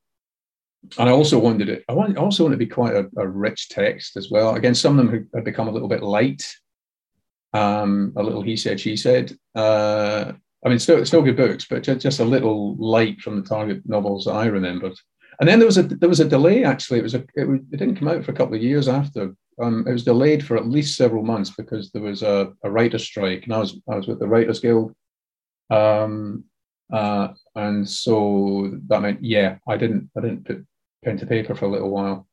and 0.98 1.08
I 1.08 1.12
also 1.12 1.38
wanted 1.38 1.68
it. 1.68 1.84
I 1.88 1.92
want 1.92 2.16
also 2.16 2.44
want 2.44 2.54
it 2.54 2.56
to 2.56 2.64
be 2.64 2.70
quite 2.70 2.94
a, 2.94 3.08
a 3.16 3.26
rich 3.26 3.68
text 3.68 4.16
as 4.16 4.30
well. 4.30 4.54
Again, 4.54 4.74
some 4.74 4.98
of 4.98 5.06
them 5.06 5.28
have 5.34 5.44
become 5.44 5.68
a 5.68 5.72
little 5.72 5.88
bit 5.88 6.02
light 6.02 6.46
um, 7.52 8.12
a 8.16 8.22
little 8.22 8.42
he 8.42 8.56
said, 8.56 8.80
she 8.80 8.96
said. 8.96 9.36
Uh, 9.54 10.32
I 10.64 10.68
mean, 10.68 10.78
still, 10.78 11.04
still 11.04 11.22
good 11.22 11.36
books, 11.36 11.66
but 11.68 11.82
just, 11.82 12.00
just 12.00 12.20
a 12.20 12.24
little 12.24 12.76
light 12.76 13.20
from 13.20 13.36
the 13.36 13.48
Target 13.48 13.82
novels 13.86 14.26
that 14.26 14.32
I 14.32 14.46
remembered. 14.46 14.94
And 15.40 15.48
then 15.48 15.58
there 15.58 15.66
was 15.66 15.78
a 15.78 15.82
there 15.82 16.08
was 16.08 16.20
a 16.20 16.28
delay. 16.28 16.64
Actually, 16.64 16.98
it 16.98 17.02
was 17.02 17.14
a 17.14 17.20
it, 17.34 17.48
it 17.72 17.76
didn't 17.78 17.96
come 17.96 18.08
out 18.08 18.22
for 18.22 18.30
a 18.30 18.34
couple 18.34 18.54
of 18.54 18.62
years 18.62 18.88
after. 18.88 19.34
Um, 19.60 19.86
it 19.88 19.92
was 19.92 20.04
delayed 20.04 20.44
for 20.44 20.56
at 20.56 20.68
least 20.68 20.96
several 20.96 21.22
months 21.22 21.50
because 21.50 21.90
there 21.90 22.02
was 22.02 22.22
a, 22.22 22.52
a 22.62 22.70
writer's 22.70 23.04
strike, 23.04 23.44
and 23.44 23.54
I 23.54 23.58
was 23.58 23.80
I 23.90 23.96
was 23.96 24.06
with 24.06 24.18
the 24.18 24.28
Writers 24.28 24.60
Guild, 24.60 24.94
um, 25.70 26.44
uh, 26.92 27.28
and 27.54 27.88
so 27.88 28.78
that 28.88 29.00
meant 29.00 29.24
yeah, 29.24 29.56
I 29.66 29.78
didn't 29.78 30.10
I 30.16 30.20
didn't 30.20 30.44
put 30.44 30.66
pen 31.02 31.16
to 31.16 31.26
paper 31.26 31.54
for 31.54 31.64
a 31.64 31.70
little 31.70 31.90
while 31.90 32.26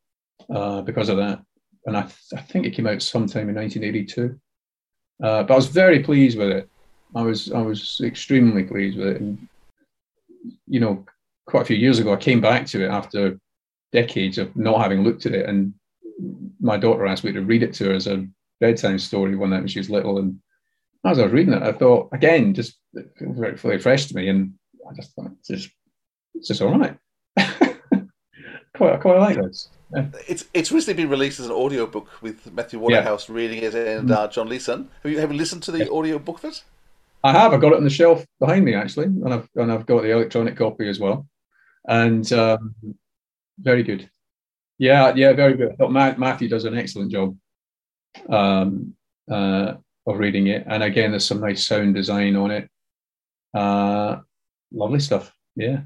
uh, 0.53 0.81
because 0.81 1.07
of 1.07 1.15
that, 1.15 1.41
and 1.85 1.95
I 1.95 2.01
th- 2.01 2.33
I 2.35 2.41
think 2.41 2.65
it 2.65 2.73
came 2.73 2.87
out 2.87 3.01
sometime 3.01 3.47
in 3.47 3.55
1982. 3.55 4.37
Uh, 5.23 5.43
but 5.43 5.53
I 5.53 5.55
was 5.55 5.67
very 5.67 6.03
pleased 6.03 6.37
with 6.37 6.49
it. 6.49 6.69
I 7.15 7.21
was 7.21 7.53
I 7.53 7.61
was 7.61 8.01
extremely 8.03 8.63
pleased 8.63 8.97
with 8.97 9.07
it, 9.07 9.21
and 9.21 9.47
you 10.67 10.81
know, 10.81 11.05
quite 11.47 11.62
a 11.62 11.65
few 11.65 11.77
years 11.77 11.99
ago, 11.99 12.13
I 12.13 12.17
came 12.17 12.41
back 12.41 12.65
to 12.67 12.86
it 12.86 12.89
after 12.89 13.39
decades 13.91 14.38
of 14.38 14.55
not 14.55 14.81
having 14.81 15.03
looked 15.03 15.25
at 15.25 15.33
it, 15.33 15.47
and 15.49 15.73
my 16.60 16.77
daughter 16.77 17.07
asked 17.07 17.23
me 17.23 17.31
to 17.31 17.41
read 17.41 17.63
it 17.63 17.73
to 17.75 17.86
her 17.86 17.93
as 17.93 18.07
a 18.07 18.27
bedtime 18.60 18.99
story 18.99 19.36
one 19.36 19.49
night 19.49 19.60
when 19.60 19.67
she 19.67 19.79
was 19.79 19.89
little. 19.89 20.17
And 20.19 20.39
as 21.05 21.19
I 21.19 21.23
was 21.23 21.31
reading 21.31 21.53
it, 21.53 21.63
I 21.63 21.71
thought 21.71 22.10
again, 22.12 22.53
just 22.53 22.77
very, 22.93 23.55
very 23.55 23.79
fresh 23.79 24.05
to 24.07 24.15
me, 24.15 24.29
and 24.29 24.53
I 24.89 24.93
just 24.95 25.13
thought 25.13 25.31
it's 25.39 25.47
just 25.47 25.69
it's 26.36 26.47
just 26.49 26.62
all 26.62 26.77
right. 26.77 26.97
quite, 28.75 28.93
I 28.93 28.97
quite 28.97 29.19
like 29.19 29.38
this. 29.38 29.69
Yeah. 29.95 30.07
It's 30.27 30.45
it's 30.53 30.71
recently 30.71 31.01
been 31.01 31.10
released 31.10 31.39
as 31.39 31.45
an 31.45 31.53
audiobook 31.53 32.21
with 32.21 32.51
Matthew 32.51 32.79
Waterhouse 32.79 33.29
yeah. 33.29 33.36
reading 33.36 33.63
it 33.63 33.73
and 33.73 34.12
uh, 34.12 34.27
John 34.27 34.49
Leeson. 34.49 34.89
Have 35.03 35.12
you 35.12 35.19
have 35.19 35.31
you 35.31 35.38
listened 35.38 35.63
to 35.63 35.71
the 35.71 35.86
yeah. 35.86 35.91
audio 35.91 36.19
book 36.19 36.39
of 36.39 36.45
it? 36.45 36.63
I 37.23 37.31
have. 37.31 37.53
I 37.53 37.57
got 37.57 37.71
it 37.71 37.77
on 37.77 37.83
the 37.83 37.89
shelf 37.89 38.25
behind 38.39 38.65
me 38.65 38.75
actually, 38.75 39.05
and 39.05 39.33
I've 39.33 39.49
and 39.55 39.71
I've 39.71 39.86
got 39.86 40.03
the 40.03 40.12
electronic 40.12 40.57
copy 40.57 40.89
as 40.89 40.99
well, 40.99 41.25
and 41.88 42.32
um, 42.34 42.76
very 43.60 43.84
good. 43.84 44.10
Yeah, 44.78 45.13
yeah, 45.15 45.34
very 45.34 45.56
good. 45.56 45.71
I 45.71 45.76
thought 45.76 45.91
Matt, 45.91 46.19
Matthew 46.19 46.47
does 46.47 46.65
an 46.65 46.78
excellent 46.78 47.12
job 47.12 47.36
um, 48.30 48.93
uh, 49.30 49.73
of 50.06 50.19
reading 50.19 50.47
it, 50.47 50.65
and 50.67 50.84
again, 50.84 51.12
there's 51.12 51.26
some 51.26 51.41
nice 51.41 51.65
sound 51.65 51.95
design 51.95 52.36
on 52.36 52.52
it. 52.52 52.69
Uh, 53.54 54.17
lovely 54.71 55.00
stuff. 55.00 55.34
Yeah. 55.56 55.82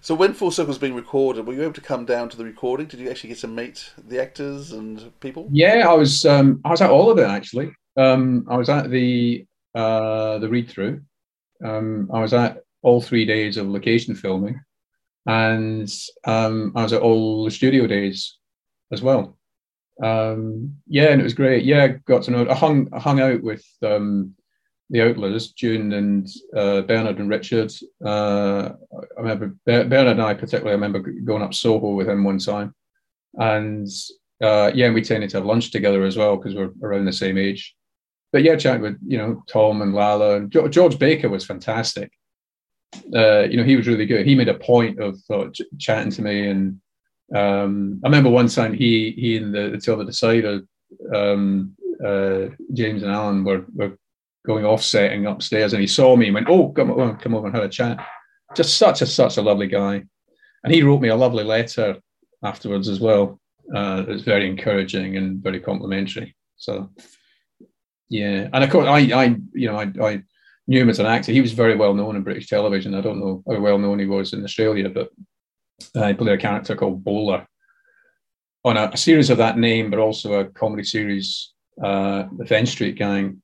So 0.00 0.14
when 0.14 0.32
Full 0.32 0.50
Circle 0.50 0.68
was 0.68 0.78
being 0.78 0.94
recorded, 0.94 1.46
were 1.46 1.54
you 1.54 1.62
able 1.62 1.72
to 1.74 1.80
come 1.80 2.04
down 2.04 2.28
to 2.28 2.36
the 2.36 2.44
recording? 2.44 2.86
Did 2.86 3.00
you 3.00 3.10
actually 3.10 3.30
get 3.30 3.38
to 3.38 3.48
meet 3.48 3.90
the 4.06 4.22
actors 4.22 4.72
and 4.72 5.12
people? 5.20 5.48
Yeah, 5.50 5.88
I 5.88 5.94
was. 5.94 6.24
Um, 6.24 6.60
I 6.64 6.70
was 6.70 6.80
at 6.80 6.90
all 6.90 7.10
of 7.10 7.18
it 7.18 7.28
actually. 7.28 7.72
Um, 7.96 8.46
I 8.48 8.56
was 8.56 8.68
at 8.68 8.90
the 8.90 9.44
uh, 9.74 10.38
the 10.38 10.48
read 10.48 10.68
through. 10.68 11.02
Um, 11.64 12.08
I 12.12 12.20
was 12.20 12.32
at 12.32 12.62
all 12.82 13.00
three 13.00 13.24
days 13.24 13.56
of 13.56 13.66
location 13.66 14.14
filming, 14.14 14.60
and 15.28 15.92
um, 16.24 16.72
I 16.74 16.82
was 16.82 16.94
at 16.94 17.02
all 17.02 17.44
the 17.44 17.50
studio 17.50 17.86
days 17.86 18.38
as 18.90 19.02
well. 19.02 19.38
Um, 20.02 20.76
yeah, 20.86 21.08
and 21.10 21.20
it 21.20 21.24
was 21.24 21.34
great. 21.34 21.64
Yeah, 21.64 21.88
got 22.06 22.22
to 22.24 22.30
know. 22.30 22.48
I 22.48 22.54
hung 22.54 22.88
I 22.92 22.98
hung 22.98 23.20
out 23.20 23.42
with 23.42 23.64
um, 23.82 24.34
the 24.88 25.02
Outlers, 25.02 25.52
June 25.52 25.92
and 25.92 26.26
uh, 26.56 26.80
Bernard 26.80 27.18
and 27.18 27.28
Richard. 27.28 27.70
Uh, 28.04 28.70
I 29.16 29.20
remember 29.20 29.54
Bernard 29.66 30.06
and 30.06 30.22
I 30.22 30.32
particularly. 30.32 30.70
I 30.70 30.80
remember 30.80 31.00
going 31.00 31.42
up 31.42 31.52
Soho 31.52 31.92
with 31.92 32.08
him 32.08 32.24
one 32.24 32.38
time, 32.38 32.74
and 33.34 33.86
uh, 34.42 34.70
yeah, 34.74 34.90
we 34.90 35.02
tended 35.02 35.28
to 35.30 35.36
have 35.36 35.46
lunch 35.46 35.72
together 35.72 36.04
as 36.04 36.16
well 36.16 36.36
because 36.36 36.54
we're 36.54 36.70
around 36.82 37.04
the 37.04 37.12
same 37.12 37.36
age. 37.36 37.74
But 38.32 38.44
yeah, 38.44 38.56
chatting 38.56 38.82
with 38.82 38.96
you 39.06 39.18
know 39.18 39.42
Tom 39.46 39.82
and 39.82 39.94
Lalla 39.94 40.36
and 40.36 40.72
George 40.72 40.98
Baker 40.98 41.28
was 41.28 41.44
fantastic. 41.44 42.12
Uh, 43.14 43.42
you 43.42 43.56
know, 43.56 43.64
he 43.64 43.76
was 43.76 43.86
really 43.86 44.06
good. 44.06 44.26
He 44.26 44.34
made 44.34 44.48
a 44.48 44.54
point 44.54 44.98
of 44.98 45.18
uh, 45.30 45.48
ch- 45.50 45.62
chatting 45.78 46.12
to 46.12 46.22
me, 46.22 46.48
and 46.48 46.80
um, 47.34 48.00
I 48.04 48.08
remember 48.08 48.30
one 48.30 48.48
time 48.48 48.72
he 48.72 49.12
he 49.12 49.36
and 49.36 49.54
the, 49.54 49.70
the 49.70 49.78
two 49.78 49.92
other 49.92 50.04
decider, 50.04 50.62
um, 51.14 51.76
uh, 52.04 52.46
James 52.72 53.02
and 53.02 53.12
Alan, 53.12 53.44
were 53.44 53.66
were 53.74 53.98
going 54.46 54.64
offsetting 54.64 55.26
upstairs, 55.26 55.72
and 55.72 55.80
he 55.80 55.86
saw 55.86 56.16
me 56.16 56.26
and 56.26 56.34
went, 56.34 56.48
"Oh, 56.48 56.70
come 56.70 56.90
on, 56.90 57.18
come 57.18 57.34
over 57.34 57.46
and 57.46 57.56
have 57.56 57.64
a 57.64 57.68
chat." 57.68 58.04
Just 58.56 58.78
such 58.78 59.02
a 59.02 59.06
such 59.06 59.36
a 59.36 59.42
lovely 59.42 59.66
guy, 59.66 60.02
and 60.64 60.74
he 60.74 60.82
wrote 60.82 61.02
me 61.02 61.08
a 61.08 61.16
lovely 61.16 61.44
letter 61.44 62.00
afterwards 62.42 62.88
as 62.88 63.00
well. 63.00 63.40
Uh, 63.74 64.04
it 64.08 64.12
was 64.12 64.22
very 64.22 64.48
encouraging 64.48 65.16
and 65.18 65.42
very 65.42 65.60
complimentary. 65.60 66.34
So, 66.56 66.90
yeah, 68.08 68.48
and 68.52 68.64
of 68.64 68.70
course, 68.70 68.86
I, 68.86 68.98
I, 69.12 69.36
you 69.52 69.70
know, 69.70 69.76
I, 69.76 69.92
I 70.02 70.22
as 70.70 70.98
an 70.98 71.06
actor. 71.06 71.32
He 71.32 71.40
was 71.40 71.52
very 71.52 71.76
well 71.76 71.94
known 71.94 72.16
in 72.16 72.22
British 72.22 72.48
television. 72.48 72.94
I 72.94 73.00
don't 73.00 73.20
know 73.20 73.42
how 73.48 73.60
well 73.60 73.78
known 73.78 73.98
he 73.98 74.06
was 74.06 74.32
in 74.32 74.44
Australia, 74.44 74.88
but 74.88 75.10
uh, 75.94 76.08
he 76.08 76.14
played 76.14 76.38
a 76.38 76.38
character 76.38 76.76
called 76.76 77.04
Bowler 77.04 77.46
on 78.64 78.76
a, 78.76 78.90
a, 78.92 78.96
series 78.96 79.30
of 79.30 79.38
that 79.38 79.58
name, 79.58 79.90
but 79.90 79.98
also 79.98 80.34
a 80.34 80.44
comedy 80.44 80.84
series, 80.84 81.52
uh, 81.82 82.24
The 82.36 82.46
Fenn 82.46 82.66
Street 82.66 82.96
Gang, 82.96 83.40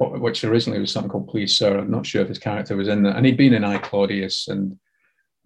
which 0.00 0.44
originally 0.44 0.80
was 0.80 0.90
something 0.90 1.10
called 1.10 1.28
Please 1.28 1.56
Sir. 1.56 1.78
I'm 1.78 1.90
not 1.90 2.06
sure 2.06 2.22
if 2.22 2.28
his 2.28 2.38
character 2.38 2.76
was 2.76 2.88
in 2.88 3.02
that. 3.04 3.16
And 3.16 3.26
he'd 3.26 3.36
been 3.36 3.54
in 3.54 3.64
I 3.64 3.78
Claudius, 3.78 4.48
and 4.48 4.78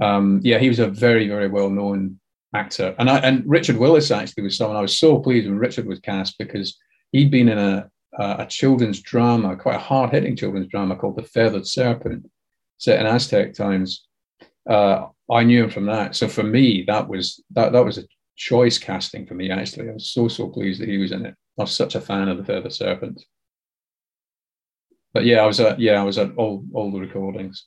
um, 0.00 0.40
yeah, 0.42 0.58
he 0.58 0.68
was 0.68 0.78
a 0.78 0.88
very, 0.88 1.28
very 1.28 1.48
well 1.48 1.70
known 1.70 2.18
actor. 2.54 2.94
And 2.98 3.10
I, 3.10 3.18
and 3.18 3.42
Richard 3.46 3.76
Willis 3.76 4.10
actually 4.10 4.44
was 4.44 4.56
someone 4.56 4.76
I 4.76 4.82
was 4.82 4.96
so 4.96 5.18
pleased 5.18 5.48
when 5.48 5.58
Richard 5.58 5.86
was 5.86 5.98
cast 5.98 6.38
because 6.38 6.78
he'd 7.12 7.30
been 7.30 7.48
in 7.48 7.58
a 7.58 7.90
a 8.18 8.46
children's 8.46 9.00
drama, 9.00 9.56
quite 9.56 9.76
a 9.76 9.78
hard 9.78 10.10
hitting 10.10 10.36
children's 10.36 10.68
drama 10.68 10.96
called 10.96 11.16
The 11.16 11.22
Feathered 11.22 11.66
Serpent, 11.66 12.30
set 12.78 13.00
in 13.00 13.06
Aztec 13.06 13.54
times. 13.54 14.06
Uh, 14.68 15.06
I 15.30 15.42
knew 15.42 15.64
him 15.64 15.70
from 15.70 15.86
that. 15.86 16.16
So 16.16 16.28
for 16.28 16.42
me, 16.42 16.84
that 16.86 17.08
was 17.08 17.42
that 17.50 17.72
that 17.72 17.84
was 17.84 17.98
a 17.98 18.04
choice 18.36 18.78
casting 18.78 19.26
for 19.26 19.34
me. 19.34 19.50
Actually, 19.50 19.88
I 19.90 19.92
was 19.92 20.10
so 20.10 20.28
so 20.28 20.48
pleased 20.48 20.80
that 20.80 20.88
he 20.88 20.98
was 20.98 21.12
in 21.12 21.26
it. 21.26 21.34
I 21.58 21.62
was 21.62 21.74
such 21.74 21.94
a 21.94 22.00
fan 22.00 22.28
of 22.28 22.38
The 22.38 22.44
Feathered 22.44 22.72
Serpent 22.72 23.24
but 25.14 25.24
yeah, 25.24 25.40
I 25.40 25.46
was 25.46 25.60
at 25.60 25.78
yeah, 25.78 26.00
I 26.00 26.04
was 26.04 26.18
at 26.18 26.34
all 26.36 26.64
all 26.74 26.90
the 26.90 26.98
recordings. 26.98 27.66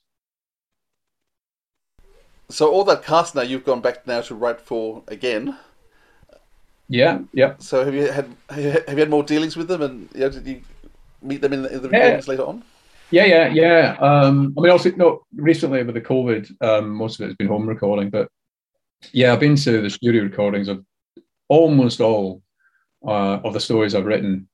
So 2.50 2.70
all 2.70 2.84
that 2.84 3.02
cast 3.02 3.34
now, 3.34 3.42
you've 3.42 3.64
gone 3.64 3.80
back 3.80 4.06
now 4.06 4.20
to 4.20 4.34
write 4.34 4.60
for 4.60 5.02
again. 5.08 5.58
Yeah, 6.88 7.20
yeah. 7.32 7.54
So 7.58 7.84
have 7.84 7.94
you 7.94 8.10
had 8.10 8.34
have 8.50 8.94
you 8.94 9.00
had 9.00 9.10
more 9.10 9.22
dealings 9.22 9.56
with 9.56 9.68
them, 9.68 9.82
and 9.82 10.08
you 10.14 10.20
know, 10.20 10.30
did 10.30 10.46
you 10.46 10.62
meet 11.22 11.40
them 11.40 11.52
in 11.52 11.62
the, 11.62 11.74
in 11.74 11.82
the 11.82 11.88
recordings 11.88 12.26
yeah. 12.26 12.30
later 12.30 12.46
on? 12.46 12.64
Yeah, 13.10 13.24
yeah, 13.24 13.48
yeah. 13.48 13.96
Um, 14.00 14.54
I 14.56 14.60
mean, 14.60 14.70
also 14.70 14.90
not 14.92 15.20
recently 15.34 15.82
with 15.82 15.94
the 15.94 16.00
COVID, 16.00 16.62
um, 16.62 16.90
most 16.90 17.18
of 17.18 17.24
it 17.24 17.28
has 17.28 17.36
been 17.36 17.48
home 17.48 17.66
recording, 17.66 18.10
but 18.10 18.28
yeah, 19.12 19.32
I've 19.32 19.40
been 19.40 19.56
to 19.56 19.80
the 19.80 19.88
studio 19.88 20.22
recordings 20.22 20.68
of 20.68 20.84
almost 21.48 22.00
all 22.00 22.42
uh, 23.06 23.40
of 23.44 23.54
the 23.54 23.60
stories 23.60 23.94
I've 23.94 24.04
written 24.04 24.48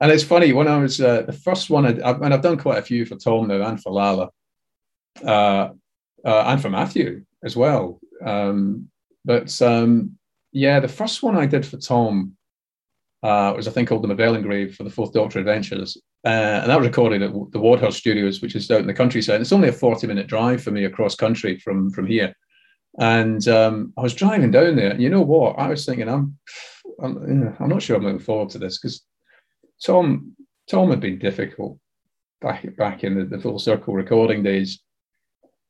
and 0.00 0.12
it's 0.12 0.24
funny 0.24 0.52
when 0.52 0.68
I 0.68 0.78
was 0.78 1.00
uh, 1.00 1.22
the 1.22 1.32
first 1.32 1.70
one, 1.70 1.86
I'd, 1.86 2.00
I've, 2.02 2.20
and 2.20 2.34
I've 2.34 2.42
done 2.42 2.58
quite 2.58 2.78
a 2.78 2.82
few 2.82 3.06
for 3.06 3.16
Tom 3.16 3.48
now 3.48 3.66
and 3.66 3.80
for 3.80 3.92
Lalla, 3.92 4.30
uh, 5.24 5.68
uh, 6.24 6.42
and 6.46 6.60
for 6.60 6.68
Matthew 6.68 7.24
as 7.44 7.56
well. 7.56 8.00
Um, 8.24 8.90
but 9.24 9.62
um, 9.62 10.18
yeah, 10.54 10.80
the 10.80 10.88
first 10.88 11.22
one 11.22 11.36
I 11.36 11.44
did 11.44 11.66
for 11.66 11.76
Tom 11.76 12.36
uh, 13.22 13.52
was 13.54 13.66
a 13.66 13.70
thing 13.70 13.84
called 13.84 14.02
the 14.02 14.08
Mabel 14.08 14.40
Grave 14.40 14.74
for 14.74 14.84
the 14.84 14.90
Fourth 14.90 15.12
Doctor 15.12 15.38
Adventures, 15.38 16.00
uh, 16.24 16.60
and 16.62 16.70
that 16.70 16.78
was 16.78 16.86
recorded 16.86 17.22
at 17.22 17.32
the 17.32 17.58
Wadhurst 17.58 17.98
Studios, 17.98 18.40
which 18.40 18.54
is 18.54 18.70
out 18.70 18.80
in 18.80 18.86
the 18.86 18.94
countryside. 18.94 19.40
It's 19.40 19.52
only 19.52 19.68
a 19.68 19.72
forty-minute 19.72 20.28
drive 20.28 20.62
for 20.62 20.70
me 20.70 20.84
across 20.84 21.14
country 21.14 21.58
from 21.58 21.90
from 21.90 22.06
here. 22.06 22.34
And 23.00 23.46
um, 23.48 23.92
I 23.98 24.02
was 24.02 24.14
driving 24.14 24.52
down 24.52 24.76
there, 24.76 24.92
and 24.92 25.02
you 25.02 25.10
know 25.10 25.22
what? 25.22 25.58
I 25.58 25.66
was 25.66 25.84
thinking, 25.84 26.08
I'm, 26.08 26.38
I'm, 27.02 27.56
I'm 27.58 27.68
not 27.68 27.82
sure 27.82 27.96
I'm 27.96 28.04
looking 28.04 28.20
forward 28.20 28.50
to 28.50 28.58
this 28.58 28.78
because 28.78 29.02
Tom 29.84 30.36
Tom 30.70 30.90
had 30.90 31.00
been 31.00 31.18
difficult 31.18 31.78
back 32.40 32.76
back 32.76 33.02
in 33.02 33.18
the, 33.18 33.24
the 33.24 33.42
full 33.42 33.58
circle 33.58 33.94
recording 33.94 34.44
days. 34.44 34.83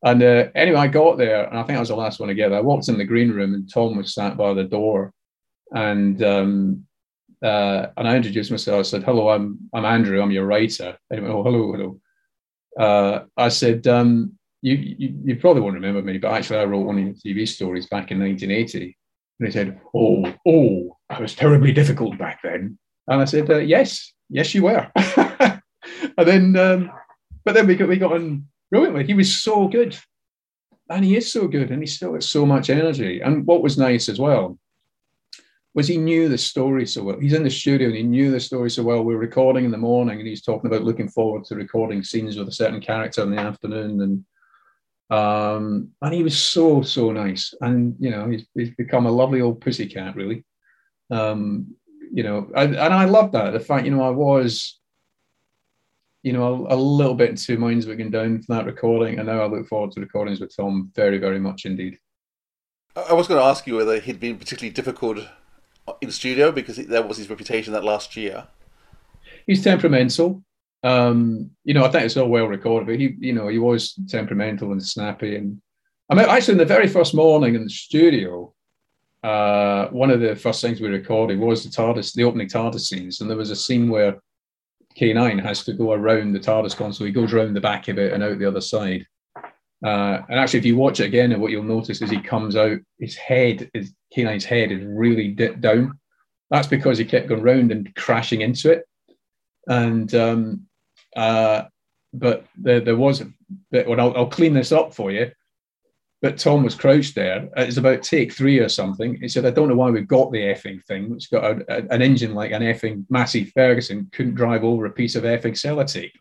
And 0.04 0.22
uh, 0.22 0.48
anyway, 0.54 0.78
I 0.78 0.88
got 0.88 1.16
there, 1.16 1.46
and 1.48 1.58
I 1.58 1.62
think 1.62 1.76
I 1.76 1.80
was 1.80 1.88
the 1.88 1.96
last 1.96 2.20
one 2.20 2.28
to 2.28 2.34
get 2.34 2.50
there. 2.50 2.58
I 2.58 2.62
walked 2.62 2.88
in 2.88 2.98
the 2.98 3.04
green 3.04 3.30
room, 3.30 3.54
and 3.54 3.72
Tom 3.72 3.96
was 3.96 4.14
sat 4.14 4.36
by 4.36 4.52
the 4.52 4.64
door, 4.64 5.12
and 5.72 6.22
um, 6.22 6.84
uh, 7.42 7.86
and 7.96 8.06
I 8.06 8.16
introduced 8.16 8.50
myself. 8.50 8.80
I 8.80 8.82
said, 8.82 9.02
"Hello, 9.02 9.30
I'm 9.30 9.58
I'm 9.72 9.86
Andrew. 9.86 10.20
I'm 10.20 10.30
your 10.30 10.46
writer." 10.46 10.98
And 11.08 11.18
he 11.18 11.22
went, 11.22 11.34
"Oh, 11.34 11.42
hello, 11.42 11.72
hello." 11.72 12.00
Uh, 12.78 13.24
I 13.36 13.48
said, 13.48 13.86
um, 13.86 14.36
you, 14.60 14.74
you, 14.74 15.20
you 15.24 15.36
probably 15.36 15.62
won't 15.62 15.74
remember 15.74 16.02
me, 16.02 16.18
but 16.18 16.32
actually, 16.32 16.58
I 16.58 16.64
wrote 16.64 16.86
one 16.86 16.98
of 16.98 17.04
your 17.04 17.14
TV 17.14 17.48
stories 17.48 17.86
back 17.86 18.10
in 18.10 18.18
1980." 18.18 18.98
And 19.40 19.46
he 19.46 19.52
said, 19.52 19.80
"Oh, 19.94 20.32
oh, 20.46 20.98
I 21.08 21.18
was 21.18 21.34
terribly 21.34 21.72
difficult 21.72 22.18
back 22.18 22.40
then." 22.44 22.78
And 23.08 23.20
I 23.20 23.24
said, 23.24 23.50
uh, 23.50 23.58
yes, 23.58 24.12
yes, 24.30 24.54
you 24.54 24.62
were. 24.62 24.90
and 24.96 25.62
then, 26.16 26.56
um, 26.56 26.90
but 27.44 27.54
then 27.54 27.66
we 27.66 27.76
got, 27.76 27.88
we 27.88 27.96
got 27.96 28.12
on 28.12 28.46
brilliantly. 28.70 29.04
He 29.04 29.14
was 29.14 29.34
so 29.34 29.68
good. 29.68 29.96
And 30.90 31.02
he 31.02 31.16
is 31.16 31.32
so 31.32 31.48
good 31.48 31.70
and 31.70 31.82
he 31.82 31.86
still 31.86 32.12
has 32.12 32.28
so 32.28 32.44
much 32.44 32.68
energy. 32.68 33.20
And 33.20 33.46
what 33.46 33.62
was 33.62 33.78
nice 33.78 34.10
as 34.10 34.18
well 34.18 34.58
was 35.72 35.88
he 35.88 35.96
knew 35.96 36.28
the 36.28 36.36
story 36.38 36.86
so 36.86 37.02
well. 37.02 37.18
He's 37.18 37.32
in 37.32 37.42
the 37.42 37.50
studio 37.50 37.88
and 37.88 37.96
he 37.96 38.02
knew 38.02 38.30
the 38.30 38.38
story 38.38 38.70
so 38.70 38.82
well. 38.82 39.02
We 39.02 39.14
are 39.14 39.18
recording 39.18 39.64
in 39.64 39.70
the 39.70 39.78
morning 39.78 40.18
and 40.18 40.28
he's 40.28 40.42
talking 40.42 40.68
about 40.68 40.84
looking 40.84 41.08
forward 41.08 41.44
to 41.44 41.54
recording 41.54 42.04
scenes 42.04 42.36
with 42.36 42.48
a 42.48 42.52
certain 42.52 42.80
character 42.80 43.22
in 43.22 43.30
the 43.30 43.40
afternoon. 43.40 44.00
And 44.02 44.24
um, 45.10 45.90
and 46.02 46.14
he 46.14 46.22
was 46.22 46.36
so, 46.36 46.82
so 46.82 47.12
nice. 47.12 47.54
And, 47.60 47.96
you 47.98 48.10
know, 48.10 48.28
he's, 48.28 48.46
he's 48.54 48.70
become 48.70 49.06
a 49.06 49.10
lovely 49.10 49.40
old 49.40 49.60
pussycat, 49.60 50.16
really. 50.16 50.44
Um, 51.10 51.74
you 52.12 52.22
know, 52.22 52.50
I, 52.54 52.64
and 52.64 52.76
I 52.78 53.04
love 53.04 53.32
that. 53.32 53.52
The 53.52 53.60
fact, 53.60 53.84
you 53.84 53.90
know, 53.90 54.02
I 54.02 54.10
was, 54.10 54.80
you 56.24 56.32
know, 56.32 56.66
a, 56.68 56.74
a 56.74 56.76
little 56.76 57.14
bit 57.14 57.28
in 57.28 57.36
two 57.36 57.58
minds 57.58 57.86
looking 57.86 58.10
down 58.10 58.40
from 58.40 58.56
that 58.56 58.64
recording, 58.64 59.18
and 59.18 59.28
now 59.28 59.42
I 59.42 59.46
look 59.46 59.68
forward 59.68 59.92
to 59.92 60.00
recordings 60.00 60.40
with 60.40 60.56
Tom 60.56 60.90
very, 60.94 61.18
very 61.18 61.38
much 61.38 61.66
indeed. 61.66 61.98
I 62.96 63.12
was 63.12 63.28
going 63.28 63.38
to 63.38 63.46
ask 63.46 63.66
you 63.66 63.76
whether 63.76 64.00
he'd 64.00 64.20
been 64.20 64.38
particularly 64.38 64.72
difficult 64.72 65.18
in 66.00 66.10
studio 66.10 66.50
because 66.50 66.76
that 66.76 67.06
was 67.06 67.18
his 67.18 67.28
reputation 67.28 67.74
that 67.74 67.84
last 67.84 68.16
year. 68.16 68.46
He's 69.46 69.62
temperamental. 69.62 70.42
Um, 70.82 71.50
you 71.62 71.74
know, 71.74 71.84
I 71.84 71.90
think 71.90 72.04
it's 72.04 72.16
all 72.16 72.28
well 72.28 72.46
recorded, 72.46 72.86
but 72.86 72.98
he, 72.98 73.16
you 73.18 73.34
know, 73.34 73.48
he 73.48 73.58
was 73.58 73.94
temperamental 74.08 74.72
and 74.72 74.82
snappy, 74.82 75.36
and 75.36 75.60
I 76.08 76.14
mean, 76.14 76.26
actually, 76.26 76.52
in 76.52 76.58
the 76.58 76.64
very 76.64 76.88
first 76.88 77.14
morning 77.14 77.54
in 77.54 77.64
the 77.64 77.70
studio, 77.70 78.54
uh, 79.22 79.88
one 79.88 80.10
of 80.10 80.20
the 80.20 80.36
first 80.36 80.62
things 80.62 80.80
we 80.80 80.88
recorded 80.88 81.38
was 81.38 81.64
the 81.64 81.70
TARDIS, 81.70 82.14
the 82.14 82.24
opening 82.24 82.48
TARDIS 82.48 82.86
scenes, 82.86 83.20
and 83.20 83.28
there 83.28 83.36
was 83.36 83.50
a 83.50 83.56
scene 83.56 83.90
where 83.90 84.20
K9 84.98 85.42
has 85.42 85.64
to 85.64 85.72
go 85.72 85.92
around 85.92 86.32
the 86.32 86.40
TARDIS 86.40 86.76
console. 86.76 87.06
He 87.06 87.12
goes 87.12 87.32
around 87.32 87.54
the 87.54 87.60
back 87.60 87.88
of 87.88 87.98
it 87.98 88.12
and 88.12 88.22
out 88.22 88.38
the 88.38 88.48
other 88.48 88.60
side. 88.60 89.06
Uh, 89.84 90.22
and 90.28 90.38
actually, 90.38 90.60
if 90.60 90.64
you 90.64 90.76
watch 90.76 91.00
it 91.00 91.06
again, 91.06 91.38
what 91.40 91.50
you'll 91.50 91.62
notice 91.62 92.00
is 92.00 92.10
he 92.10 92.20
comes 92.20 92.56
out, 92.56 92.78
his 92.98 93.16
head, 93.16 93.70
his 93.74 93.92
K9's 94.16 94.44
head 94.44 94.72
is 94.72 94.84
really 94.84 95.28
dipped 95.28 95.60
down. 95.60 95.98
That's 96.50 96.68
because 96.68 96.98
he 96.98 97.04
kept 97.04 97.28
going 97.28 97.42
round 97.42 97.72
and 97.72 97.94
crashing 97.94 98.40
into 98.40 98.70
it. 98.70 98.86
And 99.66 100.14
um, 100.14 100.66
uh, 101.16 101.64
but 102.12 102.46
there, 102.56 102.80
there 102.80 102.96
was 102.96 103.20
a 103.20 103.28
bit. 103.70 103.88
Well, 103.88 104.00
I'll, 104.00 104.16
I'll 104.16 104.26
clean 104.26 104.54
this 104.54 104.72
up 104.72 104.94
for 104.94 105.10
you 105.10 105.32
but 106.24 106.38
Tom 106.38 106.62
was 106.62 106.74
crouched 106.74 107.14
there. 107.14 107.50
It's 107.54 107.76
about 107.76 108.02
take 108.02 108.32
three 108.32 108.58
or 108.58 108.70
something. 108.70 109.20
He 109.20 109.28
said, 109.28 109.44
I 109.44 109.50
don't 109.50 109.68
know 109.68 109.76
why 109.76 109.90
we've 109.90 110.08
got 110.08 110.32
the 110.32 110.38
effing 110.38 110.82
thing. 110.86 111.12
It's 111.12 111.26
got 111.26 111.44
a, 111.44 111.64
a, 111.68 111.94
an 111.94 112.00
engine 112.00 112.32
like 112.32 112.50
an 112.50 112.62
effing 112.62 113.04
Massey 113.10 113.44
Ferguson, 113.44 114.08
couldn't 114.10 114.34
drive 114.34 114.64
over 114.64 114.86
a 114.86 114.90
piece 114.90 115.16
of 115.16 115.24
effing 115.24 115.52
sellotape. 115.52 116.14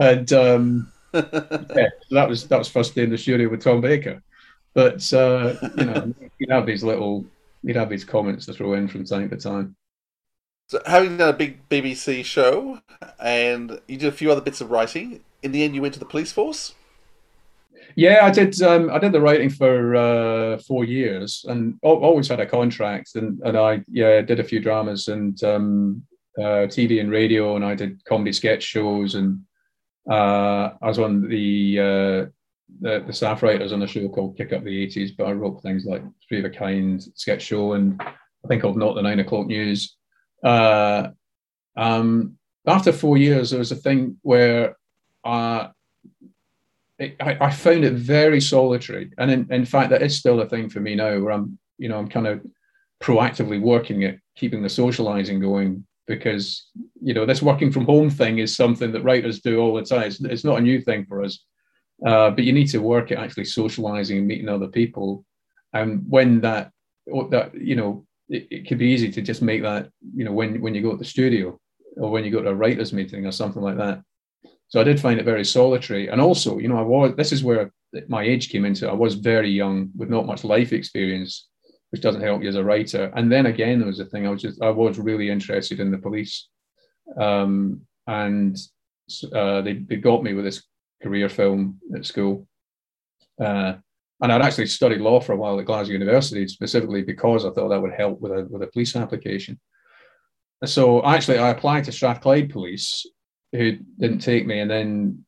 And 0.00 0.32
um, 0.32 0.92
yeah, 1.14 1.90
that 2.10 2.28
was 2.28 2.48
that 2.48 2.58
was 2.58 2.68
first 2.68 2.96
day 2.96 3.04
in 3.04 3.10
the 3.10 3.16
studio 3.16 3.48
with 3.48 3.62
Tom 3.62 3.80
Baker. 3.80 4.20
But 4.74 5.00
uh, 5.12 5.54
you 5.78 5.84
know, 5.84 6.12
you'd 6.40 6.50
have 6.50 6.66
these 6.66 6.82
little, 6.82 7.24
you'd 7.62 7.76
have 7.76 7.88
these 7.88 8.04
comments 8.04 8.46
to 8.46 8.52
throw 8.52 8.72
in 8.72 8.88
from 8.88 9.04
time 9.04 9.30
to 9.30 9.36
time. 9.36 9.76
So, 10.70 10.82
having 10.86 11.18
done 11.18 11.28
a 11.28 11.38
big 11.38 11.68
BBC 11.68 12.24
show, 12.24 12.80
and 13.20 13.80
you 13.86 13.96
did 13.96 14.08
a 14.08 14.12
few 14.12 14.32
other 14.32 14.40
bits 14.40 14.60
of 14.60 14.72
writing, 14.72 15.20
in 15.40 15.52
the 15.52 15.62
end, 15.62 15.76
you 15.76 15.82
went 15.82 15.94
to 15.94 16.00
the 16.00 16.04
police 16.04 16.32
force. 16.32 16.74
Yeah, 17.96 18.20
I 18.22 18.30
did. 18.30 18.60
Um, 18.62 18.90
I 18.90 18.98
did 18.98 19.12
the 19.12 19.20
writing 19.20 19.50
for 19.50 19.96
uh, 19.96 20.58
four 20.58 20.84
years, 20.84 21.44
and 21.48 21.78
always 21.82 22.28
had 22.28 22.40
a 22.40 22.46
contract. 22.46 23.14
And, 23.14 23.40
and 23.44 23.56
I 23.56 23.82
yeah 23.88 24.20
did 24.20 24.40
a 24.40 24.44
few 24.44 24.60
dramas 24.60 25.08
and 25.08 25.42
um, 25.44 26.02
uh, 26.38 26.66
TV 26.68 27.00
and 27.00 27.10
radio, 27.10 27.56
and 27.56 27.64
I 27.64 27.74
did 27.74 28.04
comedy 28.04 28.32
sketch 28.32 28.62
shows, 28.62 29.14
and 29.14 29.42
uh, 30.10 30.70
I 30.80 30.88
was 30.88 30.98
on 30.98 31.28
the, 31.28 31.78
uh, 31.78 32.30
the, 32.80 33.04
the 33.06 33.12
staff 33.12 33.42
writers 33.42 33.72
on 33.72 33.82
a 33.82 33.86
show 33.86 34.08
called 34.08 34.36
Kick 34.36 34.52
Up 34.52 34.64
the 34.64 34.82
Eighties. 34.82 35.12
But 35.12 35.24
I 35.26 35.32
wrote 35.32 35.62
things 35.62 35.84
like 35.84 36.02
Three 36.28 36.38
of 36.38 36.44
a 36.44 36.50
Kind 36.50 37.02
sketch 37.14 37.42
show, 37.42 37.72
and 37.72 38.00
I 38.00 38.48
think 38.48 38.62
called 38.62 38.76
Not 38.76 38.94
the 38.94 39.02
Nine 39.02 39.20
O'clock 39.20 39.46
News. 39.46 39.96
Uh, 40.44 41.08
um, 41.76 42.36
after 42.66 42.92
four 42.92 43.18
years, 43.18 43.50
there 43.50 43.58
was 43.58 43.72
a 43.72 43.76
thing 43.76 44.18
where. 44.22 44.76
Uh, 45.22 45.68
I, 47.00 47.36
I, 47.40 47.50
found 47.50 47.84
it 47.84 47.94
very 47.94 48.40
solitary, 48.40 49.10
and 49.16 49.30
in, 49.30 49.52
in 49.52 49.64
fact, 49.64 49.90
that 49.90 50.02
is 50.02 50.18
still 50.18 50.40
a 50.40 50.48
thing 50.48 50.68
for 50.68 50.80
me 50.80 50.94
now, 50.94 51.18
where 51.18 51.32
I'm, 51.32 51.58
you 51.78 51.88
know, 51.88 51.98
I'm 51.98 52.08
kind 52.08 52.26
of 52.26 52.44
proactively 53.02 53.60
working 53.60 54.04
at 54.04 54.18
keeping 54.36 54.62
the 54.62 54.68
socializing 54.68 55.40
going 55.40 55.86
because 56.06 56.66
you 57.00 57.14
know 57.14 57.24
this 57.24 57.40
working 57.40 57.70
from 57.70 57.86
home 57.86 58.10
thing 58.10 58.38
is 58.38 58.54
something 58.54 58.92
that 58.92 59.04
writers 59.04 59.40
do 59.40 59.60
all 59.60 59.74
the 59.74 59.82
time. 59.82 60.02
It's, 60.02 60.20
it's 60.20 60.44
not 60.44 60.58
a 60.58 60.62
new 60.62 60.80
thing 60.80 61.06
for 61.06 61.22
us, 61.22 61.44
uh, 62.04 62.30
but 62.30 62.44
you 62.44 62.52
need 62.52 62.68
to 62.68 62.78
work 62.82 63.10
at 63.12 63.18
actually 63.18 63.44
socializing 63.44 64.18
and 64.18 64.26
meeting 64.26 64.48
other 64.48 64.68
people. 64.68 65.24
And 65.72 66.04
when 66.08 66.40
that 66.42 66.72
that 67.30 67.52
you 67.54 67.76
know, 67.76 68.06
it, 68.28 68.46
it 68.50 68.68
could 68.68 68.78
be 68.78 68.88
easy 68.88 69.10
to 69.12 69.22
just 69.22 69.40
make 69.40 69.62
that 69.62 69.88
you 70.14 70.24
know 70.24 70.32
when 70.32 70.60
when 70.60 70.74
you 70.74 70.82
go 70.82 70.90
to 70.92 70.98
the 70.98 71.04
studio 71.04 71.58
or 71.96 72.10
when 72.10 72.24
you 72.24 72.30
go 72.30 72.42
to 72.42 72.50
a 72.50 72.54
writers 72.54 72.92
meeting 72.92 73.26
or 73.26 73.32
something 73.32 73.62
like 73.62 73.78
that. 73.78 74.02
So 74.70 74.80
I 74.80 74.84
did 74.84 75.00
find 75.00 75.18
it 75.18 75.24
very 75.24 75.44
solitary. 75.44 76.08
And 76.08 76.20
also, 76.20 76.58
you 76.58 76.68
know, 76.68 76.78
I 76.78 76.82
was, 76.82 77.14
this 77.16 77.32
is 77.32 77.42
where 77.42 77.72
my 78.08 78.22
age 78.22 78.50
came 78.50 78.64
into. 78.64 78.88
I 78.88 78.94
was 78.94 79.16
very 79.16 79.50
young 79.50 79.90
with 79.96 80.08
not 80.08 80.26
much 80.26 80.44
life 80.44 80.72
experience, 80.72 81.48
which 81.90 82.02
doesn't 82.02 82.22
help 82.22 82.42
you 82.42 82.48
as 82.48 82.54
a 82.54 82.62
writer. 82.62 83.12
And 83.16 83.30
then 83.30 83.46
again, 83.46 83.80
there 83.80 83.88
was 83.88 83.98
a 83.98 84.04
thing 84.04 84.26
I 84.26 84.30
was 84.30 84.42
just, 84.42 84.62
I 84.62 84.70
was 84.70 84.98
really 84.98 85.28
interested 85.28 85.80
in 85.80 85.90
the 85.90 85.98
police. 85.98 86.48
Um, 87.20 87.80
and 88.06 88.56
uh, 89.34 89.60
they, 89.62 89.74
they 89.74 89.96
got 89.96 90.22
me 90.22 90.34
with 90.34 90.44
this 90.44 90.62
career 91.02 91.28
film 91.28 91.80
at 91.96 92.06
school. 92.06 92.46
Uh, 93.42 93.74
and 94.22 94.32
I'd 94.32 94.42
actually 94.42 94.66
studied 94.66 95.00
law 95.00 95.18
for 95.18 95.32
a 95.32 95.36
while 95.36 95.58
at 95.58 95.66
Glasgow 95.66 95.94
University, 95.94 96.46
specifically 96.46 97.02
because 97.02 97.44
I 97.44 97.50
thought 97.50 97.70
that 97.70 97.82
would 97.82 97.94
help 97.94 98.20
with 98.20 98.30
a, 98.30 98.46
with 98.48 98.62
a 98.62 98.68
police 98.68 98.94
application. 98.94 99.58
So 100.64 101.04
actually, 101.04 101.38
I 101.38 101.50
applied 101.50 101.84
to 101.84 101.92
Strathclyde 101.92 102.50
Police 102.50 103.04
who 103.52 103.72
didn't 103.98 104.20
take 104.20 104.46
me, 104.46 104.60
and 104.60 104.70
then 104.70 105.24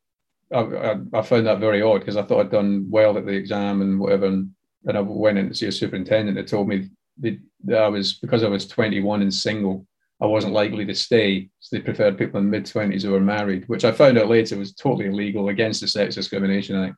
I, 0.53 0.59
I, 0.59 0.95
I 1.13 1.21
found 1.21 1.47
that 1.47 1.59
very 1.59 1.81
odd 1.81 1.99
because 1.99 2.17
I 2.17 2.23
thought 2.23 2.41
I'd 2.41 2.51
done 2.51 2.87
well 2.89 3.17
at 3.17 3.25
the 3.25 3.33
exam 3.33 3.81
and 3.81 3.99
whatever, 3.99 4.27
and, 4.27 4.51
and 4.85 4.97
I 4.97 5.01
went 5.01 5.37
in 5.37 5.49
to 5.49 5.55
see 5.55 5.67
a 5.67 5.71
superintendent 5.71 6.35
that 6.37 6.47
told 6.47 6.67
me 6.67 6.89
that 7.17 7.77
I 7.77 7.87
was 7.87 8.13
because 8.13 8.43
I 8.43 8.49
was 8.49 8.67
21 8.67 9.21
and 9.21 9.33
single, 9.33 9.85
I 10.21 10.25
wasn't 10.25 10.53
likely 10.53 10.85
to 10.85 10.95
stay, 10.95 11.49
so 11.59 11.75
they 11.75 11.81
preferred 11.81 12.17
people 12.17 12.39
in 12.39 12.49
mid 12.49 12.65
20s 12.65 13.03
who 13.03 13.11
were 13.11 13.19
married, 13.19 13.67
which 13.67 13.85
I 13.85 13.91
found 13.91 14.17
out 14.17 14.29
later 14.29 14.57
was 14.57 14.73
totally 14.73 15.07
illegal 15.07 15.49
against 15.49 15.81
the 15.81 15.87
Sex 15.87 16.15
Discrimination 16.15 16.75
Act. 16.75 16.95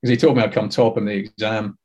Because 0.00 0.10
he 0.10 0.16
told 0.16 0.36
me 0.36 0.42
I'd 0.42 0.52
come 0.52 0.68
top 0.68 0.96
in 0.96 1.04
the 1.04 1.14
exam 1.14 1.77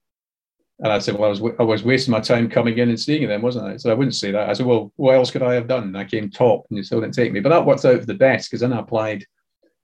and 0.84 0.92
I 0.92 1.00
said, 1.00 1.16
well, 1.16 1.30
I 1.30 1.30
was, 1.30 1.42
I 1.60 1.64
was 1.64 1.84
wasting 1.84 2.12
my 2.12 2.20
time 2.20 2.50
coming 2.50 2.78
in 2.78 2.90
and 2.90 3.00
seeing 3.00 3.26
them, 3.30 3.42
wasn't 3.42 3.66
I? 3.66 3.78
So 3.78 3.90
I 3.90 3.94
wouldn't 3.94 4.16
say 4.16 4.32
that. 4.32 4.50
I 4.50 4.54
said, 4.54 4.66
well, 4.66 4.92
what 4.98 5.16
else 5.16 5.32
could 5.32 5.42
I 5.42 5.54
have 5.54 5.68
done? 5.68 5.84
And 5.84 5.98
I 5.98 6.04
came 6.04 6.30
top 6.30 6.66
and 6.70 6.78
you 6.78 6.84
still 6.84 7.00
didn't 7.00 7.14
take 7.14 7.32
me. 7.32 7.40
But 7.40 7.50
that 7.50 7.66
worked 7.66 7.86
out 7.86 8.02
for 8.02 8.06
the 8.06 8.14
best 8.14 8.52
because 8.52 8.60
then 8.60 8.74
I 8.74 8.80
applied 8.80 9.26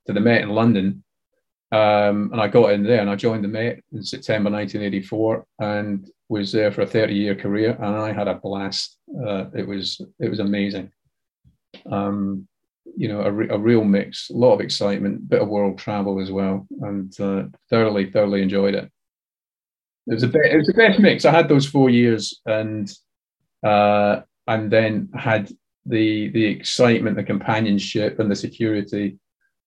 to 0.08 0.14
the 0.14 0.20
Met 0.20 0.42
in 0.42 0.50
London 0.50 1.02
um, 1.72 2.32
and 2.34 2.42
I 2.42 2.50
got 2.50 2.74
in 2.74 2.84
there 2.84 3.00
and 3.00 3.10
I 3.10 3.16
joined 3.16 3.46
the 3.46 3.48
Met 3.48 3.82
in 3.94 4.04
September 4.04 4.52
1984 4.52 5.46
and 5.60 6.06
was 6.28 6.52
there 6.52 6.70
for 6.70 6.82
a 6.82 6.88
30 6.88 7.14
year 7.14 7.34
career. 7.34 7.78
And 7.80 7.96
I 7.96 8.12
had 8.12 8.28
a 8.28 8.36
blast. 8.36 8.98
Uh, 9.26 9.46
it 9.56 9.66
was, 9.66 10.02
it 10.20 10.28
was 10.28 10.40
amazing. 10.40 10.92
Um, 11.90 12.46
you 12.98 13.08
know, 13.08 13.22
a, 13.22 13.32
re- 13.32 13.50
a, 13.50 13.58
real 13.58 13.86
mix, 13.86 14.32
a 14.32 14.36
lot 14.36 14.54
of 14.54 14.60
excitement, 14.60 15.30
bit 15.30 15.42
of 15.42 15.48
world 15.48 15.78
travel 15.78 16.20
as 16.20 16.30
well, 16.30 16.68
and 16.82 17.18
uh, 17.22 17.44
thoroughly, 17.70 18.12
thoroughly 18.12 18.42
enjoyed 18.42 18.74
it. 18.74 18.92
It 20.10 20.14
was 20.16 20.24
a 20.24 20.28
bit, 20.28 20.52
it 20.52 20.58
was 20.58 20.66
the 20.66 20.74
best 20.74 21.00
mix. 21.00 21.24
I 21.24 21.32
had 21.32 21.48
those 21.48 21.68
four 21.68 21.92
years, 21.92 22.42
and 22.48 22.92
uh, 23.64 24.22
and 24.48 24.72
then 24.72 25.10
had 25.16 25.52
the 25.86 26.30
the 26.30 26.46
excitement, 26.46 27.16
the 27.16 27.24
companionship, 27.24 28.20
and 28.20 28.30
the 28.30 28.36
security. 28.36 29.20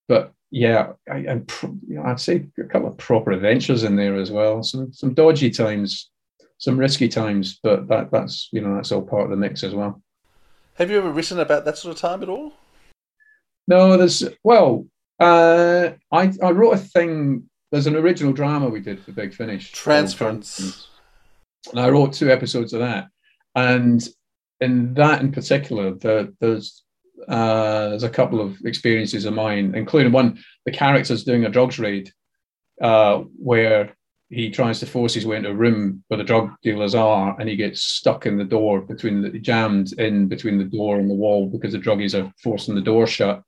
But 0.09 0.33
yeah, 0.51 0.95
I, 1.09 1.19
and 1.19 1.51
you 1.87 1.95
know, 1.97 2.03
I'd 2.03 2.19
say 2.19 2.45
a 2.59 2.65
couple 2.65 2.89
of 2.89 2.99
proper 2.99 3.31
adventures 3.31 3.85
in 3.85 3.95
there 3.95 4.17
as 4.17 4.33
well. 4.33 4.65
Some 4.65 4.93
some 4.93 5.15
dodgy 5.15 5.49
times, 5.49 6.11
some 6.59 6.77
risky 6.77 7.09
times, 7.09 7.61
but 7.63 7.87
that 7.87 8.11
that's 8.11 8.49
you 8.51 8.63
know 8.63 8.75
that's 8.75 8.91
all 8.91 9.03
part 9.03 9.25
of 9.25 9.31
the 9.31 9.37
mix 9.37 9.63
as 9.63 9.77
well. 9.77 10.03
Have 10.75 10.91
you 10.91 10.99
ever 10.99 11.13
written 11.13 11.39
about 11.39 11.65
that 11.67 11.79
sort 11.79 11.95
of 11.95 12.01
time 12.01 12.21
at 12.21 12.29
all? 12.29 12.53
No, 13.69 13.97
there's 13.97 14.25
well, 14.43 14.87
uh, 15.21 15.91
I 16.11 16.33
I 16.43 16.51
wrote 16.51 16.75
a 16.75 16.79
thing 16.79 17.49
there's 17.73 17.87
an 17.87 17.97
original 17.97 18.35
drama 18.35 18.69
we 18.69 18.81
did 18.81 19.03
for 19.03 19.13
Big 19.13 19.35
Finish. 19.35 19.73
Transference. 19.73 20.89
And 21.71 21.81
I 21.81 21.89
wrote 21.89 22.13
two 22.13 22.31
episodes 22.31 22.75
of 22.75 22.81
that. 22.81 23.09
And 23.57 24.07
in 24.61 24.95
that 24.95 25.23
in 25.23 25.33
particular, 25.33 25.95
the, 25.95 26.35
there's 26.39 26.85
uh, 27.29 27.91
there's 27.91 28.03
a 28.03 28.11
couple 28.11 28.41
of 28.41 28.59
experiences 28.65 29.25
of 29.25 29.35
mine, 29.35 29.75
including 29.75 30.13
one, 30.13 30.39
the 30.67 30.73
character's 30.73 31.25
doing 31.25 31.45
a 31.45 31.49
drugs 31.49 31.79
raid 31.79 32.11
uh, 32.81 33.19
where 33.43 33.97
he 34.29 34.51
tries 34.51 34.81
to 34.81 34.87
force 34.87 35.15
his 35.15 35.25
way 35.25 35.37
into 35.37 35.51
a 35.51 35.55
room 35.55 36.03
where 36.09 36.19
the 36.19 36.25
drug 36.25 36.51
dealers 36.63 36.95
are, 36.95 37.37
and 37.39 37.49
he 37.49 37.55
gets 37.55 37.81
stuck 37.81 38.27
in 38.27 38.37
the 38.37 38.45
door 38.45 38.81
between 38.81 39.23
the 39.23 39.31
jammed 39.39 39.93
in 39.99 40.27
between 40.27 40.59
the 40.59 40.65
door 40.65 40.99
and 40.99 41.09
the 41.09 41.15
wall 41.15 41.49
because 41.49 41.73
the 41.73 41.79
druggies 41.79 42.19
are 42.19 42.33
forcing 42.43 42.75
the 42.75 42.81
door 42.81 43.07
shut 43.07 43.43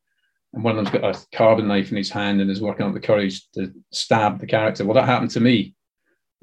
and 0.55 0.63
one 0.63 0.79
of 0.79 0.85
them's 0.85 1.03
got 1.03 1.17
a 1.17 1.37
carbon 1.37 1.67
knife 1.67 1.91
in 1.91 1.97
his 1.97 2.11
hand 2.11 2.41
and 2.41 2.51
is 2.51 2.61
working 2.61 2.87
up 2.87 2.95
the 2.95 3.01
courage 3.01 3.43
to 3.53 3.73
stab 3.91 4.39
the 4.39 4.47
character. 4.47 4.85
Well, 4.85 4.95
that 4.95 5.07
happened 5.07 5.33
to 5.33 5.41
me. 5.41 5.75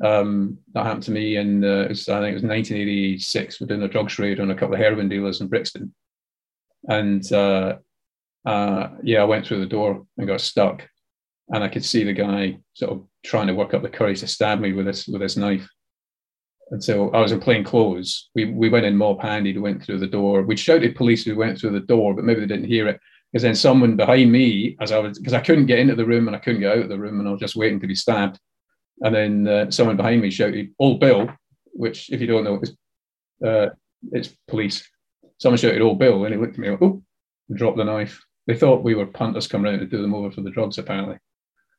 Um, 0.03 0.57
that 0.73 0.85
happened 0.85 1.03
to 1.03 1.11
me 1.11 1.37
in 1.37 1.63
uh, 1.63 1.85
was, 1.87 2.09
I 2.09 2.19
think 2.19 2.31
it 2.31 2.41
was 2.41 2.43
1986. 2.43 3.61
We're 3.61 3.67
doing 3.67 3.83
a 3.83 3.87
drugs 3.87 4.19
raid 4.19 4.39
on 4.39 4.51
a 4.51 4.55
couple 4.55 4.73
of 4.73 4.81
heroin 4.81 5.07
dealers 5.07 5.41
in 5.41 5.47
Brixton, 5.47 5.93
and 6.89 7.31
uh, 7.31 7.77
uh, 8.45 8.89
yeah, 9.03 9.21
I 9.21 9.25
went 9.25 9.45
through 9.45 9.59
the 9.59 9.67
door 9.67 10.05
and 10.17 10.27
got 10.27 10.41
stuck, 10.41 10.87
and 11.49 11.63
I 11.63 11.67
could 11.67 11.85
see 11.85 12.03
the 12.03 12.13
guy 12.13 12.57
sort 12.73 12.93
of 12.93 13.05
trying 13.23 13.47
to 13.47 13.53
work 13.53 13.75
up 13.75 13.83
the 13.83 13.89
courage 13.89 14.21
to 14.21 14.27
stab 14.27 14.59
me 14.59 14.73
with 14.73 14.87
this 14.87 15.07
with 15.07 15.21
this 15.21 15.37
knife. 15.37 15.69
And 16.71 16.83
so 16.83 17.11
I 17.11 17.19
was 17.19 17.31
in 17.31 17.39
plain 17.39 17.63
clothes. 17.63 18.29
We 18.33 18.45
we 18.45 18.69
went 18.69 18.87
in 18.87 18.97
mob 18.97 19.21
handed, 19.21 19.61
went 19.61 19.83
through 19.83 19.99
the 19.99 20.07
door. 20.07 20.41
We 20.41 20.57
shouted 20.57 20.95
police 20.95 21.27
we 21.27 21.33
went 21.33 21.59
through 21.59 21.71
the 21.71 21.79
door, 21.81 22.15
but 22.15 22.25
maybe 22.25 22.39
they 22.39 22.47
didn't 22.47 22.65
hear 22.65 22.87
it 22.87 22.99
because 23.31 23.43
then 23.43 23.55
someone 23.55 23.95
behind 23.95 24.31
me, 24.31 24.75
as 24.81 24.91
I 24.91 24.99
was, 24.99 25.17
because 25.17 25.33
I 25.33 25.39
couldn't 25.39 25.67
get 25.67 25.79
into 25.79 25.95
the 25.95 26.05
room 26.05 26.27
and 26.27 26.35
I 26.35 26.39
couldn't 26.39 26.61
get 26.61 26.71
out 26.71 26.83
of 26.83 26.89
the 26.89 26.99
room, 26.99 27.19
and 27.19 27.27
I 27.27 27.31
was 27.31 27.39
just 27.39 27.55
waiting 27.55 27.79
to 27.79 27.87
be 27.87 27.95
stabbed. 27.95 28.39
And 29.01 29.15
then 29.15 29.47
uh, 29.47 29.71
someone 29.71 29.97
behind 29.97 30.21
me 30.21 30.29
shouted, 30.29 30.73
"Old 30.79 30.99
Bill," 30.99 31.29
which, 31.73 32.11
if 32.11 32.19
you 32.19 32.27
don't 32.27 32.43
know, 32.43 32.59
is 32.61 32.75
uh, 33.45 33.69
it's 34.11 34.35
police. 34.47 34.87
Someone 35.37 35.57
shouted, 35.57 35.81
"Old 35.81 35.99
Bill," 35.99 36.25
and 36.25 36.33
he 36.33 36.39
looked 36.39 36.53
at 36.53 36.59
me, 36.59 36.67
and, 36.67 36.77
"Oh," 36.81 37.01
and 37.49 37.57
dropped 37.57 37.77
the 37.77 37.85
knife. 37.85 38.21
They 38.47 38.57
thought 38.57 38.83
we 38.83 38.95
were 38.95 39.05
punters 39.05 39.47
coming 39.47 39.71
around 39.71 39.79
to 39.79 39.85
do 39.85 40.01
them 40.01 40.13
over 40.13 40.31
for 40.31 40.41
the 40.41 40.51
drugs. 40.51 40.77
Apparently, 40.77 41.17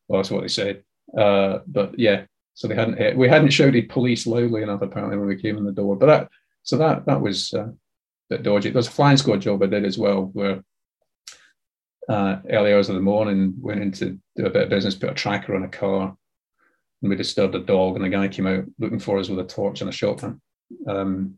well, 0.09 0.21
that's 0.21 0.31
what 0.31 0.41
they 0.41 0.49
said. 0.49 0.83
Uh, 1.17 1.59
but 1.67 1.99
yeah, 1.99 2.25
so 2.55 2.67
they 2.67 2.75
hadn't 2.75 2.99
hit. 2.99 3.17
We 3.17 3.29
hadn't 3.29 3.51
shouted 3.51 3.91
police 3.91 4.27
loudly 4.27 4.63
enough 4.63 4.81
apparently 4.81 5.19
when 5.19 5.29
we 5.29 5.41
came 5.41 5.59
in 5.59 5.65
the 5.65 5.73
door. 5.73 5.97
But 5.97 6.07
that 6.07 6.29
so 6.63 6.79
that 6.79 7.05
that 7.07 7.21
was 7.21 7.53
uh, 7.53 7.67
a 7.67 7.75
bit 8.31 8.43
dodgy. 8.43 8.71
There's 8.71 8.89
a 8.89 8.93
flying 8.93 9.19
squad 9.19 9.43
job 9.43 9.63
I 9.63 9.67
did 9.67 9.85
as 9.85 9.99
well, 9.99 10.31
where 10.33 10.65
uh, 12.09 12.39
early 12.51 12.73
hours 12.73 12.89
of 12.89 12.95
the 12.95 13.01
morning 13.01 13.55
went 13.61 13.81
in 13.81 13.93
to 13.93 14.19
do 14.37 14.47
a 14.47 14.51
bit 14.51 14.65
of 14.65 14.69
business, 14.69 14.95
put 14.95 15.11
a 15.11 15.15
tracker 15.15 15.55
on 15.55 15.63
a 15.63 15.69
car, 15.69 16.17
and 17.03 17.11
we 17.11 17.17
disturbed 17.17 17.55
a 17.55 17.61
dog, 17.61 17.97
and 17.97 18.05
the 18.05 18.09
guy 18.09 18.29
came 18.29 18.47
out 18.47 18.65
looking 18.79 18.99
for 18.99 19.19
us 19.19 19.29
with 19.29 19.39
a 19.39 19.45
torch 19.45 19.81
and 19.81 19.91
a 19.91 19.93
shotgun. 19.93 20.41
Um, 20.87 21.37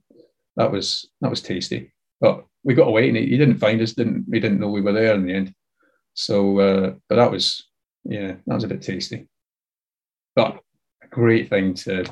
that 0.56 0.70
was 0.70 1.08
that 1.20 1.30
was 1.30 1.42
tasty, 1.42 1.92
but 2.20 2.44
we 2.62 2.74
got 2.74 2.88
away, 2.88 3.08
and 3.08 3.16
he, 3.16 3.26
he, 3.26 3.36
didn't 3.36 3.58
find 3.58 3.80
us. 3.80 3.92
Didn't 3.92 4.26
he? 4.32 4.40
Didn't 4.40 4.60
know 4.60 4.68
we 4.68 4.80
were 4.80 4.92
there 4.92 5.14
in 5.14 5.26
the 5.26 5.34
end. 5.34 5.54
So, 6.14 6.58
uh, 6.60 6.94
but 7.08 7.16
that 7.16 7.30
was 7.30 7.66
yeah, 8.04 8.34
that 8.46 8.54
was 8.54 8.64
a 8.64 8.68
bit 8.68 8.82
tasty, 8.82 9.26
but 10.36 10.60
a 11.02 11.08
great 11.08 11.50
thing 11.50 11.74
to 11.74 12.04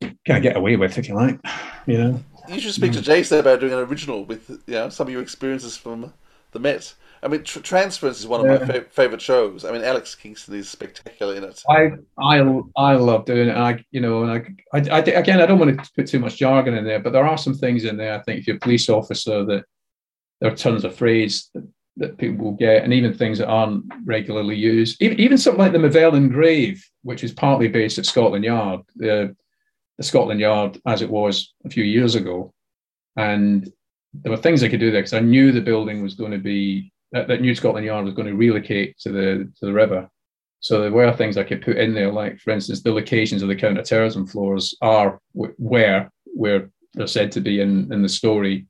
kind 0.00 0.38
of 0.38 0.42
get 0.42 0.56
away 0.56 0.76
with, 0.76 0.98
if 0.98 1.08
you 1.08 1.14
like. 1.14 1.38
You 1.86 1.98
know, 1.98 2.24
you 2.48 2.60
should 2.60 2.74
speak 2.74 2.92
to 2.92 3.02
Jason 3.02 3.38
about 3.38 3.60
doing 3.60 3.72
an 3.72 3.78
original 3.80 4.24
with 4.24 4.50
you 4.66 4.74
know 4.74 4.88
some 4.88 5.06
of 5.06 5.12
your 5.12 5.22
experiences 5.22 5.76
from 5.76 6.12
the 6.52 6.58
Met. 6.58 6.94
I 7.22 7.28
mean, 7.28 7.42
Tr- 7.42 7.60
Transference 7.60 8.20
is 8.20 8.26
one 8.26 8.40
of 8.40 8.46
yeah. 8.46 8.66
my 8.66 8.80
fa- 8.80 8.86
favorite 8.90 9.20
shows. 9.20 9.64
I 9.64 9.72
mean, 9.72 9.82
Alex 9.82 10.14
Kingston 10.14 10.54
is 10.54 10.68
spectacular 10.68 11.34
in 11.34 11.44
it. 11.44 11.62
I 11.68 11.92
I 12.18 12.38
I 12.76 12.94
love 12.94 13.24
doing 13.24 13.48
it. 13.48 13.56
I 13.56 13.84
you 13.90 14.00
know, 14.00 14.24
and 14.24 14.32
I, 14.72 14.78
I, 14.78 14.96
I 14.96 14.98
again, 15.00 15.40
I 15.40 15.46
don't 15.46 15.58
want 15.58 15.78
to 15.78 15.90
put 15.96 16.06
too 16.06 16.18
much 16.18 16.36
jargon 16.36 16.74
in 16.74 16.84
there, 16.84 17.00
but 17.00 17.12
there 17.12 17.26
are 17.26 17.38
some 17.38 17.54
things 17.54 17.84
in 17.84 17.96
there. 17.96 18.14
I 18.14 18.22
think 18.22 18.40
if 18.40 18.46
you're 18.46 18.56
a 18.56 18.60
police 18.60 18.88
officer, 18.88 19.44
that 19.46 19.64
there 20.40 20.52
are 20.52 20.56
tons 20.56 20.84
of 20.84 20.94
phrases 20.94 21.50
that, 21.54 21.68
that 21.96 22.18
people 22.18 22.44
will 22.44 22.52
get, 22.52 22.84
and 22.84 22.92
even 22.92 23.12
things 23.12 23.38
that 23.38 23.48
aren't 23.48 23.84
regularly 24.04 24.56
used. 24.56 25.02
Even, 25.02 25.18
even 25.20 25.38
something 25.38 25.60
like 25.60 25.72
the 25.72 25.78
Movellan 25.78 26.30
Grave, 26.30 26.84
which 27.02 27.24
is 27.24 27.32
partly 27.32 27.68
based 27.68 27.98
at 27.98 28.06
Scotland 28.06 28.44
Yard, 28.44 28.80
the 28.96 29.34
the 29.96 30.04
Scotland 30.04 30.38
Yard 30.38 30.80
as 30.86 31.02
it 31.02 31.10
was 31.10 31.52
a 31.64 31.70
few 31.70 31.82
years 31.82 32.14
ago, 32.14 32.54
and 33.16 33.68
there 34.14 34.30
were 34.30 34.38
things 34.38 34.62
I 34.62 34.68
could 34.68 34.80
do 34.80 34.90
there 34.90 35.00
because 35.00 35.14
I 35.14 35.20
knew 35.20 35.52
the 35.52 35.60
building 35.60 36.02
was 36.02 36.14
going 36.14 36.30
to 36.32 36.38
be 36.38 36.92
that, 37.12 37.28
that 37.28 37.40
New 37.40 37.54
Scotland 37.54 37.86
Yard 37.86 38.04
was 38.04 38.14
going 38.14 38.28
to 38.28 38.34
relocate 38.34 38.98
to 39.00 39.10
the 39.10 39.52
to 39.58 39.66
the 39.66 39.72
river. 39.72 40.08
So 40.60 40.80
there 40.80 40.90
were 40.90 41.12
things 41.12 41.36
I 41.36 41.44
could 41.44 41.62
put 41.62 41.76
in 41.76 41.94
there, 41.94 42.12
like 42.12 42.40
for 42.40 42.50
instance, 42.50 42.82
the 42.82 42.92
locations 42.92 43.42
of 43.42 43.48
the 43.48 43.56
counter-terrorism 43.56 44.26
floors 44.26 44.76
are 44.80 45.20
where 45.32 46.10
where 46.24 46.70
they're 46.94 47.06
said 47.06 47.30
to 47.32 47.40
be 47.40 47.60
in 47.60 47.92
in 47.92 48.02
the 48.02 48.08
story, 48.08 48.66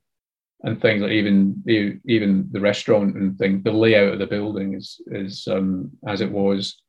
and 0.63 0.79
things 0.79 1.01
like 1.01 1.11
even 1.11 1.63
even 2.05 2.47
the 2.51 2.59
restaurant 2.59 3.15
and 3.15 3.37
thing, 3.37 3.63
the 3.63 3.71
layout 3.71 4.13
of 4.13 4.19
the 4.19 4.27
building 4.27 4.75
is 4.75 5.01
is 5.07 5.47
um, 5.47 5.91
as 6.07 6.21
it 6.21 6.31
was. 6.31 6.81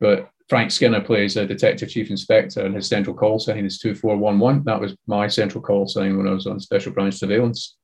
But 0.00 0.30
Frank 0.48 0.72
Skinner 0.72 1.00
plays 1.00 1.36
a 1.36 1.46
detective 1.46 1.88
chief 1.88 2.10
inspector, 2.10 2.66
and 2.66 2.74
his 2.74 2.88
central 2.88 3.14
call 3.14 3.38
sign 3.38 3.64
is 3.64 3.78
two 3.78 3.94
four 3.94 4.16
one 4.16 4.40
one. 4.40 4.64
That 4.64 4.80
was 4.80 4.96
my 5.06 5.28
central 5.28 5.62
call 5.62 5.86
sign 5.86 6.16
when 6.16 6.26
I 6.26 6.32
was 6.32 6.46
on 6.46 6.58
special 6.58 6.92
branch 6.92 7.14
surveillance. 7.14 7.76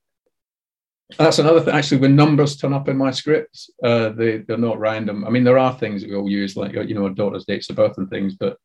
That's 1.18 1.38
another 1.38 1.61
thing. 1.61 1.74
Actually, 1.74 2.00
when 2.00 2.16
numbers 2.16 2.56
turn 2.56 2.72
up 2.72 2.88
in 2.88 2.96
my 2.96 3.11
scripts, 3.11 3.70
uh, 3.82 4.11
they 4.11 4.38
they're 4.38 4.56
not 4.56 4.78
random. 4.78 5.24
I 5.24 5.30
mean, 5.30 5.44
there 5.44 5.58
are 5.58 5.76
things 5.76 6.02
that 6.02 6.11
we 6.11 6.16
all 6.16 6.28
use, 6.28 6.56
like 6.56 6.72
you 6.74 6.94
know, 6.94 7.06
a 7.06 7.11
daughter's 7.11 7.44
dates 7.44 7.70
of 7.70 7.76
birth 7.76 7.98
and 7.98 8.08
things, 8.08 8.34
but 8.34 8.56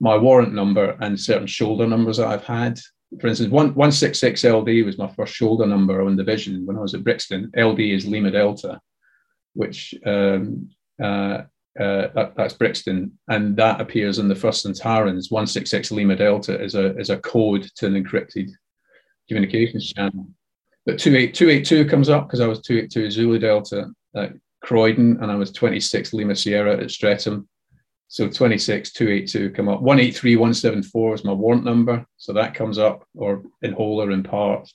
my 0.00 0.16
warrant 0.16 0.52
number 0.52 0.96
and 1.00 1.18
certain 1.18 1.46
shoulder 1.46 1.86
numbers 1.86 2.16
that 2.16 2.28
I've 2.28 2.44
had. 2.44 2.78
For 3.20 3.26
instance, 3.26 3.50
one 3.50 3.74
one 3.74 3.92
six 3.92 4.18
six 4.18 4.44
LD 4.44 4.84
was 4.84 4.98
my 4.98 5.08
first 5.08 5.34
shoulder 5.34 5.66
number 5.66 6.02
on 6.02 6.16
the 6.16 6.24
division 6.24 6.66
when 6.66 6.76
I 6.76 6.80
was 6.80 6.94
at 6.94 7.04
Brixton. 7.04 7.50
LD 7.56 7.80
is 7.80 8.06
Lima 8.06 8.30
Delta, 8.30 8.80
which 9.54 9.94
um, 10.06 10.70
uh, 11.02 11.42
uh, 11.78 12.08
that, 12.14 12.32
that's 12.36 12.54
Brixton, 12.54 13.18
and 13.28 13.56
that 13.56 13.80
appears 13.80 14.18
in 14.18 14.28
the 14.28 14.34
first 14.34 14.64
Sontarans. 14.64 15.30
One 15.30 15.46
six 15.46 15.70
six 15.70 15.90
Lima 15.90 16.16
Delta 16.16 16.60
is 16.60 16.74
a 16.74 16.96
is 16.98 17.10
a 17.10 17.18
code 17.18 17.70
to 17.76 17.86
an 17.86 18.02
encrypted 18.02 18.50
communications 19.28 19.92
channel. 19.92 20.26
But 20.84 20.98
28282 20.98 21.88
comes 21.88 22.08
up 22.08 22.26
because 22.26 22.40
I 22.40 22.46
was 22.46 22.60
282 22.62 23.10
Zulu 23.10 23.38
Delta 23.38 23.90
at 24.16 24.32
Croydon 24.62 25.18
and 25.22 25.30
I 25.30 25.36
was 25.36 25.52
26 25.52 26.12
Lima 26.12 26.34
Sierra 26.34 26.82
at 26.82 26.90
Streatham. 26.90 27.48
So 28.08 28.28
26 28.28 28.92
282 28.92 29.50
come 29.50 29.68
up. 29.68 29.80
183174 29.80 31.14
is 31.14 31.24
my 31.24 31.32
warrant 31.32 31.64
number. 31.64 32.04
So 32.18 32.32
that 32.32 32.54
comes 32.54 32.78
up 32.78 33.06
or 33.14 33.42
in 33.62 33.72
whole 33.72 34.02
or 34.02 34.10
in 34.10 34.22
part. 34.22 34.68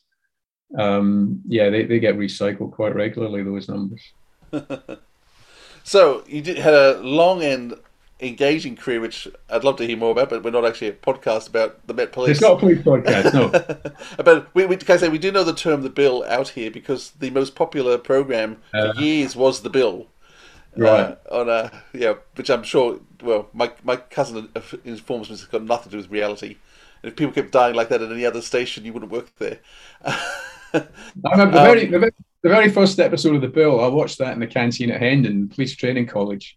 Um, 0.78 1.42
yeah, 1.48 1.70
they, 1.70 1.86
they 1.86 2.00
get 2.00 2.18
recycled 2.18 2.72
quite 2.72 2.96
regularly, 2.96 3.44
those 3.44 3.70
numbers. 3.70 4.02
so 5.84 6.24
you 6.28 6.42
did, 6.42 6.58
had 6.58 6.74
a 6.74 7.00
long 7.00 7.44
and 7.44 7.76
engaging 8.20 8.76
career, 8.76 9.00
which 9.00 9.28
I'd 9.50 9.64
love 9.64 9.78
to 9.78 9.86
hear 9.86 9.98
more 9.98 10.12
about, 10.12 10.30
but 10.30 10.44
we're 10.44 10.52
not 10.52 10.66
actually 10.66 10.88
a 10.88 10.94
podcast 10.94 11.48
about 11.48 11.86
the 11.88 11.94
Met 11.94 12.12
Police. 12.12 12.38
It's 12.38 12.42
not 12.42 12.54
a 12.54 12.60
police 12.60 12.80
podcast, 12.80 13.34
no. 13.34 13.94
but 14.24 14.54
we, 14.56 14.66
we, 14.66 14.78
can 14.78 14.96
I 14.96 14.98
say 14.98 15.10
we 15.10 15.18
do 15.18 15.32
know 15.32 15.44
the 15.44 15.54
term 15.54 15.84
"the 15.84 15.90
Bill" 15.90 16.24
out 16.28 16.50
here 16.50 16.72
because 16.72 17.12
the 17.12 17.30
most 17.30 17.56
popular 17.56 17.98
program 17.98 18.62
uh, 18.74 18.94
for 18.94 19.00
years 19.00 19.36
was 19.36 19.62
"the 19.62 19.70
Bill." 19.70 20.08
Uh, 20.78 20.82
right. 20.82 21.18
Uh, 21.32 21.40
on 21.40 21.50
a 21.50 21.84
yeah, 21.94 22.16
which 22.36 22.50
I'm 22.50 22.64
sure. 22.64 23.00
Well, 23.22 23.50
my 23.54 23.72
my 23.84 23.98
cousin 23.98 24.50
informs 24.84 25.30
me 25.30 25.36
it's 25.36 25.46
got 25.46 25.64
nothing 25.64 25.86
to 25.86 25.90
do 25.92 25.98
with 25.98 26.12
reality. 26.12 26.58
And 27.04 27.12
if 27.12 27.16
people 27.16 27.34
kept 27.34 27.52
dying 27.52 27.76
like 27.76 27.90
that 27.90 28.02
at 28.02 28.12
any 28.12 28.26
other 28.26 28.42
station, 28.42 28.84
you 28.84 28.94
wouldn't 28.94 29.12
work 29.12 29.36
there. 29.38 29.60
I 30.06 30.84
remember 31.32 31.58
um, 31.58 31.92
the, 31.92 32.00
very, 32.00 32.12
the 32.42 32.50
very 32.50 32.70
first 32.70 33.00
episode 33.00 33.36
of 33.36 33.42
the 33.42 33.48
Bill. 33.48 33.84
I 33.84 33.88
watched 33.88 34.18
that 34.18 34.34
in 34.34 34.40
the 34.40 34.48
canteen 34.48 34.90
at 34.92 35.00
Hendon 35.00 35.48
Police 35.48 35.76
Training 35.76 36.08
College 36.08 36.57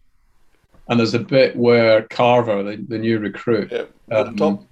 and 0.89 0.99
there's 0.99 1.13
a 1.13 1.19
bit 1.19 1.55
where 1.55 2.03
Carver, 2.03 2.63
the, 2.63 2.83
the 2.87 2.97
new 2.97 3.19
recruit, 3.19 3.71
yeah, 3.71 3.85
Wooden 4.07 4.27
um, 4.27 4.35
Top. 4.35 4.67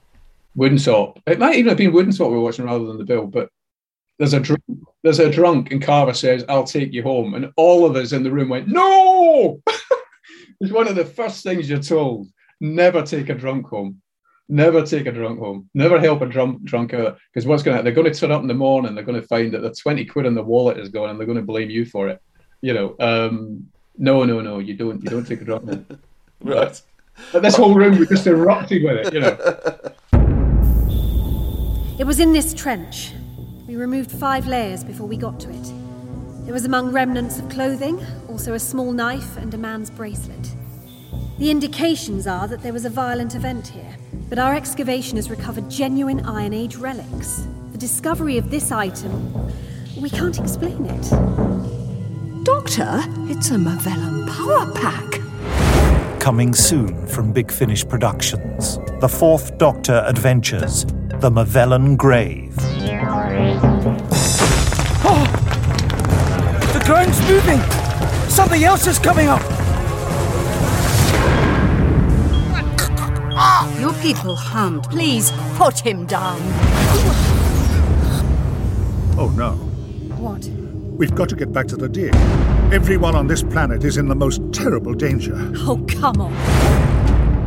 Wooden 0.56 1.14
It 1.28 1.40
might 1.40 1.56
even 1.56 1.70
have 1.70 1.78
been 1.78 1.94
Wooden 1.94 2.12
Top 2.12 2.30
we 2.30 2.36
were 2.36 2.42
watching 2.42 2.66
rather 2.66 2.86
than 2.86 2.98
the 2.98 3.06
Bill, 3.06 3.28
but 3.28 3.50
there's 4.20 4.34
a 4.34 4.40
drunk, 4.40 4.62
there's 5.02 5.20
a 5.20 5.32
drunk, 5.32 5.72
and 5.72 5.82
Carver 5.82 6.14
says, 6.14 6.44
"I'll 6.50 6.66
take 6.66 6.94
you 6.94 7.02
home," 7.02 7.34
and 7.34 7.52
all 7.56 7.86
of 7.86 7.96
us 7.96 8.12
in 8.12 8.24
the 8.24 8.32
room 8.32 8.50
went, 8.50 8.68
"No!" 8.68 9.62
it's 10.60 10.74
one 10.74 10.88
of 10.88 10.96
the 10.96 11.06
first 11.06 11.44
things 11.44 11.70
you're 11.70 11.80
told: 11.80 12.28
never 12.60 13.02
take 13.02 13.30
a 13.30 13.34
drunk 13.34 13.68
home. 13.68 14.02
Never 14.50 14.84
take 14.84 15.06
a 15.06 15.12
drunk 15.12 15.40
home. 15.40 15.70
Never 15.74 16.00
help 16.00 16.22
a 16.22 16.26
drunk 16.26 16.64
drunk 16.64 16.94
out 16.94 17.18
because 17.32 17.48
what's 17.48 17.64
going 17.64 17.74
to 17.74 17.78
happen? 17.78 17.86
they're 17.86 18.04
going 18.04 18.12
to 18.12 18.20
turn 18.20 18.32
up 18.32 18.42
in 18.42 18.48
the 18.48 18.54
morning. 18.54 18.94
They're 18.94 19.06
going 19.06 19.22
to 19.22 19.28
find 19.28 19.54
that 19.54 19.62
the 19.62 19.74
twenty 19.74 20.04
quid 20.04 20.26
in 20.26 20.36
the 20.36 20.44
wallet 20.44 20.78
is 20.78 20.90
gone, 20.90 21.10
and 21.10 21.18
they're 21.18 21.28
going 21.28 21.38
to 21.38 21.44
blame 21.44 21.70
you 21.70 21.86
for 21.86 22.10
it. 22.10 22.20
You 22.62 22.74
know, 22.74 22.96
um, 23.00 23.68
no, 24.00 24.24
no, 24.24 24.42
no. 24.42 24.60
You 24.60 24.74
don't. 24.74 25.04
You 25.04 25.10
don't 25.10 25.28
take 25.28 25.42
a 25.42 25.46
drunk 25.46 25.66
home. 25.66 25.86
Right. 26.42 26.82
But 27.34 27.44
this 27.44 27.56
whole 27.56 27.76
room 27.76 28.00
was 28.00 28.08
just 28.08 28.26
erupting 28.26 28.84
with 28.84 29.08
it, 29.08 29.14
you 29.14 29.20
know. 29.20 29.38
It 32.00 32.06
was 32.06 32.22
in 32.22 32.32
this 32.32 32.54
trench. 32.54 33.12
We 33.68 33.76
removed 33.76 34.10
five 34.10 34.48
layers 34.48 34.86
before 34.86 35.06
we 35.06 35.18
got 35.18 35.38
to 35.42 35.50
it. 35.50 35.74
It 36.48 36.54
was 36.54 36.64
among 36.64 36.92
remnants 36.94 37.38
of 37.40 37.50
clothing, 37.50 38.04
also 38.30 38.54
a 38.54 38.60
small 38.60 38.94
knife 38.94 39.36
and 39.36 39.54
a 39.54 39.58
man's 39.58 39.90
bracelet. 39.90 40.56
The 41.38 41.52
indications 41.52 42.26
are 42.26 42.48
that 42.48 42.64
there 42.64 42.74
was 42.74 42.86
a 42.86 42.90
violent 42.90 43.36
event 43.36 43.68
here, 43.68 43.98
but 44.30 44.40
our 44.40 44.56
excavation 44.56 45.18
has 45.18 45.30
recovered 45.30 45.70
genuine 45.70 46.26
Iron 46.26 46.54
Age 46.54 46.78
relics. 46.78 47.46
The 47.74 47.78
discovery 47.78 48.38
of 48.38 48.50
this 48.50 48.72
item, 48.72 49.52
we 50.02 50.10
can't 50.10 50.40
explain 50.40 50.86
it. 50.86 51.89
Doctor, 52.44 53.04
it's 53.28 53.52
a 53.52 53.56
Movellan 53.56 54.26
power 54.28 54.72
pack. 54.74 55.20
Coming 56.22 56.54
soon 56.54 57.06
from 57.06 57.34
Big 57.34 57.52
Finish 57.52 57.86
Productions 57.86 58.80
The 59.02 59.10
Fourth 59.10 59.58
Doctor 59.58 60.04
Adventures 60.06 60.86
The 60.86 61.30
Movellan 61.30 61.98
Grave. 61.98 62.56
Oh! 65.04 65.26
The 66.74 66.86
ground's 66.86 67.20
moving! 67.30 67.60
Something 68.30 68.64
else 68.64 68.88
is 68.88 69.00
coming 69.00 69.28
up! 69.28 69.42
You 73.80 73.92
people 74.02 74.36
hunt. 74.36 74.90
Please 74.90 75.32
put 75.56 75.80
him 75.80 76.06
down. 76.06 76.40
Oh 79.18 79.34
no. 79.36 79.54
What? 80.18 80.59
We've 81.00 81.16
got 81.16 81.30
to 81.30 81.36
get 81.38 81.54
back 81.54 81.66
to 81.68 81.78
the 81.78 81.88
dig. 81.88 82.14
Everyone 82.74 83.16
on 83.16 83.26
this 83.26 83.42
planet 83.42 83.86
is 83.86 83.96
in 83.96 84.10
the 84.10 84.16
most 84.16 84.42
terrible 84.52 84.94
danger. 84.94 85.34
Oh, 85.60 85.82
come 85.88 86.20
on. 86.20 86.34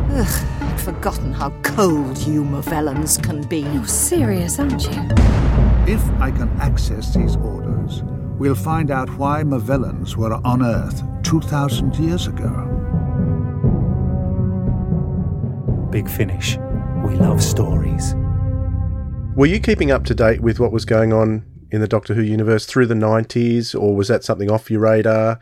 Ugh, 0.09 0.45
I'd 0.61 0.81
forgotten 0.81 1.31
how 1.31 1.51
cold 1.61 2.17
you 2.17 2.43
Movellans 2.43 3.21
can 3.21 3.43
be. 3.43 3.59
You're 3.59 3.85
serious, 3.85 4.57
aren't 4.57 4.81
you? 4.85 4.99
If 5.85 6.03
I 6.19 6.31
can 6.31 6.49
access 6.61 7.13
these 7.13 7.35
orders, 7.35 8.01
we'll 8.39 8.55
find 8.55 8.89
out 8.89 9.07
why 9.19 9.43
Movellans 9.43 10.15
were 10.15 10.33
on 10.33 10.63
Earth 10.63 11.03
2,000 11.21 11.95
years 11.97 12.25
ago. 12.25 12.49
Big 15.91 16.09
Finish. 16.09 16.57
We 17.05 17.13
love 17.17 17.43
stories. 17.43 18.15
Were 19.35 19.45
you 19.45 19.59
keeping 19.59 19.91
up 19.91 20.05
to 20.05 20.15
date 20.15 20.41
with 20.41 20.59
what 20.59 20.71
was 20.71 20.85
going 20.85 21.13
on 21.13 21.45
in 21.73 21.81
the 21.81 21.87
Doctor 21.87 22.13
Who 22.13 22.21
universe 22.21 22.67
through 22.67 22.85
the 22.85 22.93
90s, 22.93 23.73
or 23.77 23.95
was 23.95 24.07
that 24.07 24.23
something 24.23 24.49
off 24.49 24.69
your 24.69 24.81
radar? 24.81 25.39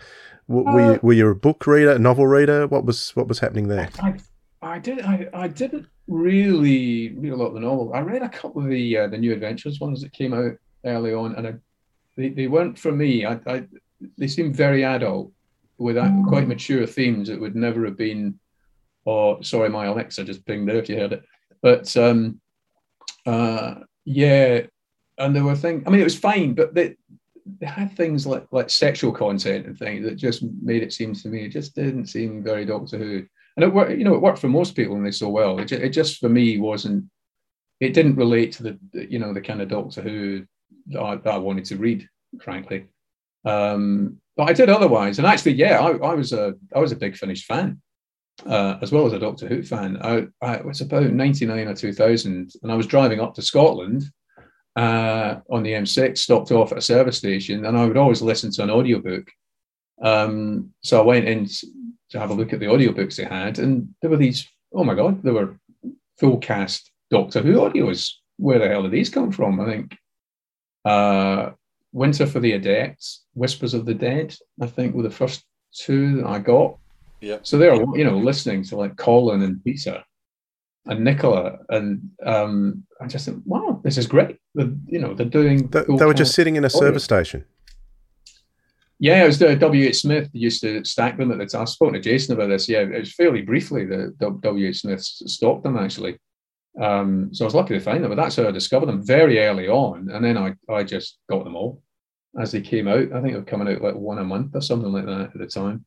Were, 0.47 0.67
uh, 0.67 0.73
were, 0.73 0.93
you, 0.93 0.99
were 1.03 1.13
you 1.13 1.27
a 1.27 1.35
book 1.35 1.67
reader, 1.67 1.91
a 1.91 1.99
novel 1.99 2.25
reader? 2.25 2.67
What 2.67 2.85
was 2.85 3.13
what 3.17 3.27
was 3.27 3.39
happening 3.39 3.67
there? 3.67 3.89
I, 4.01 4.15
I 4.61 4.79
did. 4.79 5.01
I, 5.01 5.27
I 5.33 5.47
didn't 5.49 5.87
really 6.07 7.13
read 7.17 7.33
a 7.33 7.35
lot 7.35 7.47
of 7.47 7.55
the 7.55 7.59
novel. 7.59 7.91
I 7.93 7.99
read 7.99 8.21
a 8.21 8.29
couple 8.29 8.61
of 8.61 8.69
the 8.69 8.97
uh, 8.97 9.07
the 9.07 9.17
New 9.17 9.33
Adventures 9.33 9.81
ones 9.81 10.01
that 10.01 10.13
came 10.13 10.33
out 10.33 10.53
early 10.85 11.13
on, 11.13 11.35
and 11.35 11.47
I, 11.47 11.53
they 12.15 12.29
they 12.29 12.47
weren't 12.47 12.79
for 12.79 12.93
me. 12.93 13.25
I, 13.25 13.37
I 13.45 13.63
they 14.17 14.27
seemed 14.27 14.55
very 14.55 14.85
adult 14.85 15.33
with 15.77 15.95
that 15.95 16.11
quite 16.29 16.47
mature 16.47 16.85
themes 16.85 17.27
that 17.27 17.41
would 17.41 17.57
never 17.57 17.83
have 17.85 17.97
been. 17.97 18.39
Or 19.03 19.43
sorry, 19.43 19.67
my 19.67 19.87
Alexa 19.87 20.23
just 20.23 20.45
pinged 20.45 20.69
there 20.69 20.77
if 20.77 20.87
you 20.87 20.95
heard 20.95 21.11
it. 21.11 21.23
But 21.61 21.95
um, 21.97 22.39
uh, 23.25 23.75
yeah, 24.05 24.61
and 25.21 25.35
there 25.35 25.43
were 25.43 25.55
things. 25.55 25.83
I 25.85 25.89
mean, 25.89 26.01
it 26.01 26.05
was 26.05 26.17
fine, 26.17 26.53
but 26.53 26.73
they 26.73 26.95
they 27.59 27.65
had 27.65 27.95
things 27.95 28.25
like 28.25 28.45
like 28.51 28.69
sexual 28.69 29.11
content 29.11 29.65
and 29.65 29.77
things 29.77 30.05
that 30.05 30.15
just 30.15 30.43
made 30.61 30.83
it 30.83 30.93
seem 30.93 31.13
to 31.13 31.27
me 31.27 31.45
it 31.45 31.49
just 31.49 31.75
didn't 31.75 32.07
seem 32.07 32.43
very 32.43 32.65
Doctor 32.65 32.97
Who. 32.97 33.25
And 33.57 33.65
it 33.65 33.73
worked, 33.73 33.97
you 33.97 34.05
know, 34.05 34.13
it 34.13 34.21
worked 34.21 34.39
for 34.39 34.47
most 34.47 34.75
people 34.75 34.95
and 34.95 35.05
they 35.05 35.11
saw 35.11 35.27
well. 35.27 35.59
It 35.59 35.65
just, 35.65 35.81
it 35.81 35.89
just 35.89 36.19
for 36.19 36.29
me 36.29 36.57
wasn't. 36.57 37.05
It 37.79 37.93
didn't 37.93 38.15
relate 38.15 38.53
to 38.53 38.63
the 38.63 38.79
you 38.93 39.19
know 39.19 39.33
the 39.33 39.41
kind 39.41 39.61
of 39.61 39.69
Doctor 39.69 40.01
Who 40.01 40.45
that 40.87 41.01
I, 41.01 41.15
that 41.15 41.33
I 41.33 41.37
wanted 41.37 41.65
to 41.65 41.77
read, 41.77 42.07
frankly. 42.41 42.87
Um, 43.43 44.17
but 44.37 44.49
I 44.49 44.53
did 44.53 44.69
otherwise, 44.69 45.17
and 45.17 45.27
actually, 45.27 45.53
yeah, 45.53 45.79
I, 45.79 45.91
I 45.97 46.13
was 46.13 46.31
a 46.31 46.53
I 46.75 46.79
was 46.79 46.91
a 46.91 46.95
big 46.97 47.15
Finish 47.15 47.45
fan. 47.45 47.81
Uh, 48.45 48.77
as 48.81 48.91
well 48.91 49.05
as 49.05 49.13
a 49.13 49.19
Doctor 49.19 49.47
Who 49.47 49.61
fan. 49.61 49.99
I, 50.01 50.25
I 50.41 50.61
was 50.61 50.81
about 50.81 51.11
99 51.11 51.67
or 51.67 51.75
2000, 51.75 52.53
and 52.63 52.71
I 52.71 52.75
was 52.75 52.87
driving 52.87 53.19
up 53.19 53.35
to 53.35 53.41
Scotland 53.41 54.05
uh, 54.75 55.35
on 55.49 55.63
the 55.63 55.73
M6, 55.73 56.17
stopped 56.17 56.51
off 56.51 56.71
at 56.71 56.77
a 56.77 56.81
service 56.81 57.17
station, 57.17 57.65
and 57.65 57.77
I 57.77 57.85
would 57.85 57.97
always 57.97 58.21
listen 58.21 58.51
to 58.51 58.63
an 58.63 58.69
audiobook. 58.69 59.29
Um, 60.01 60.73
so 60.81 60.99
I 61.01 61.05
went 61.05 61.27
in 61.27 61.47
to 62.09 62.19
have 62.19 62.29
a 62.29 62.33
look 62.33 62.53
at 62.53 62.59
the 62.59 62.67
audiobooks 62.67 63.15
they 63.15 63.25
had, 63.25 63.59
and 63.59 63.93
there 64.01 64.09
were 64.09 64.17
these, 64.17 64.47
oh 64.73 64.83
my 64.83 64.95
God, 64.95 65.21
there 65.23 65.33
were 65.33 65.57
full 66.17 66.37
cast 66.37 66.91
Doctor 67.09 67.41
Who 67.41 67.55
audios. 67.55 68.11
Where 68.37 68.59
the 68.59 68.67
hell 68.67 68.83
did 68.83 68.91
these 68.91 69.09
come 69.09 69.31
from? 69.31 69.59
I 69.59 69.65
think 69.65 69.97
uh, 70.85 71.51
Winter 71.91 72.25
for 72.25 72.39
the 72.39 72.53
Adepts, 72.53 73.25
Whispers 73.33 73.73
of 73.73 73.85
the 73.85 73.93
Dead, 73.93 74.35
I 74.59 74.65
think 74.65 74.95
were 74.95 75.03
the 75.03 75.11
first 75.11 75.43
two 75.73 76.17
that 76.17 76.27
I 76.27 76.39
got. 76.39 76.77
Yeah. 77.19 77.37
So 77.43 77.57
they're, 77.57 77.75
you 77.75 78.03
know, 78.03 78.17
listening 78.17 78.63
to 78.65 78.77
like 78.77 78.97
Colin 78.97 79.43
and 79.43 79.63
Peter 79.63 80.03
and 80.85 81.03
Nicola, 81.03 81.59
and 81.69 82.09
um, 82.25 82.83
I 82.99 83.07
just 83.07 83.25
think, 83.25 83.43
wow, 83.45 83.79
this 83.83 83.97
is 83.97 84.07
great. 84.07 84.37
The, 84.55 84.77
you 84.85 84.99
know, 84.99 85.13
they're 85.13 85.25
doing. 85.25 85.67
They, 85.67 85.83
they 85.83 86.05
were 86.05 86.13
just 86.13 86.33
sitting 86.33 86.55
in 86.55 86.65
a 86.65 86.69
service 86.69 87.03
station. 87.03 87.45
Yeah, 88.99 89.23
it 89.23 89.27
was 89.27 89.39
the 89.39 89.55
W. 89.55 89.87
H. 89.87 90.01
Smith 90.01 90.29
used 90.31 90.61
to 90.61 90.85
stack 90.85 91.17
them 91.17 91.31
at 91.31 91.39
the 91.39 91.45
time. 91.45 91.63
I 91.63 91.65
spoke 91.65 91.93
to 91.93 91.99
Jason 91.99 92.35
about 92.35 92.49
this. 92.49 92.69
Yeah, 92.69 92.81
it 92.81 92.99
was 92.99 93.13
fairly 93.13 93.41
briefly 93.41 93.85
that 93.85 94.17
W. 94.41 94.67
H. 94.67 94.81
Smith 94.81 95.01
stocked 95.01 95.63
them 95.63 95.77
actually. 95.77 96.19
Um, 96.79 97.33
so 97.33 97.43
I 97.43 97.47
was 97.47 97.55
lucky 97.55 97.73
to 97.73 97.79
find 97.79 98.03
them, 98.03 98.09
but 98.09 98.15
that's 98.15 98.35
how 98.35 98.47
I 98.47 98.51
discovered 98.51 98.85
them 98.85 99.05
very 99.05 99.39
early 99.39 99.67
on, 99.67 100.09
and 100.09 100.23
then 100.23 100.37
I 100.37 100.55
I 100.71 100.83
just 100.83 101.17
got 101.29 101.43
them 101.43 101.55
all 101.55 101.81
as 102.39 102.51
they 102.51 102.61
came 102.61 102.87
out. 102.87 103.11
I 103.11 103.21
think 103.21 103.33
they 103.33 103.39
were 103.39 103.43
coming 103.43 103.67
out 103.67 103.81
like 103.81 103.95
one 103.95 104.19
a 104.19 104.23
month 104.23 104.55
or 104.55 104.61
something 104.61 104.91
like 104.91 105.05
that 105.05 105.31
at 105.33 105.37
the 105.37 105.47
time. 105.47 105.85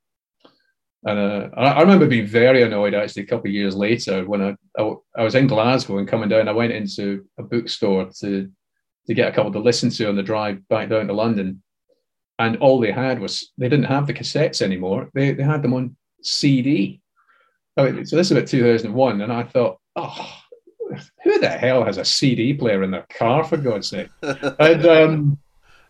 And 1.07 1.18
uh, 1.18 1.48
I 1.57 1.80
remember 1.80 2.07
being 2.07 2.26
very 2.26 2.62
annoyed 2.62 2.94
actually 2.94 3.24
a 3.24 3.26
couple 3.26 3.48
of 3.48 3.55
years 3.55 3.76
later 3.76 4.24
when 4.24 4.40
I, 4.40 4.57
I, 4.80 4.94
I 5.16 5.22
was 5.22 5.34
in 5.34 5.46
Glasgow 5.46 5.98
and 5.98 6.09
coming 6.09 6.30
down. 6.30 6.48
I 6.48 6.52
went 6.52 6.72
into 6.72 7.26
a 7.38 7.42
bookstore 7.42 8.11
to 8.20 8.50
to 9.07 9.14
get 9.14 9.28
a 9.28 9.32
couple 9.32 9.52
to 9.52 9.59
listen 9.59 9.90
to 9.90 10.09
on 10.09 10.16
the 10.16 10.22
drive 10.22 10.66
back 10.68 10.88
down 10.88 11.09
to 11.09 11.12
London, 11.12 11.62
and 12.38 12.57
all 12.57 12.80
they 12.80 12.90
had 12.90 13.20
was 13.20 13.52
they 13.59 13.68
didn't 13.68 13.84
have 13.84 14.07
the 14.07 14.14
cassettes 14.14 14.62
anymore. 14.62 15.11
They 15.12 15.32
they 15.32 15.42
had 15.42 15.62
them 15.62 15.74
on 15.74 15.94
CD. 16.22 17.02
so 17.76 17.92
this 17.92 18.12
is 18.12 18.32
about 18.32 18.46
2001, 18.46 19.20
and 19.20 19.32
I 19.32 19.42
thought, 19.42 19.78
oh, 19.96 20.40
who 21.22 21.38
the 21.38 21.50
hell 21.50 21.84
has 21.84 21.98
a 21.98 22.05
CD 22.05 22.55
player 22.55 22.82
in 22.82 22.90
their 22.90 23.07
car 23.11 23.44
for 23.44 23.59
God's 23.59 23.88
sake? 23.88 24.09
and 24.22 24.86
um, 24.86 25.38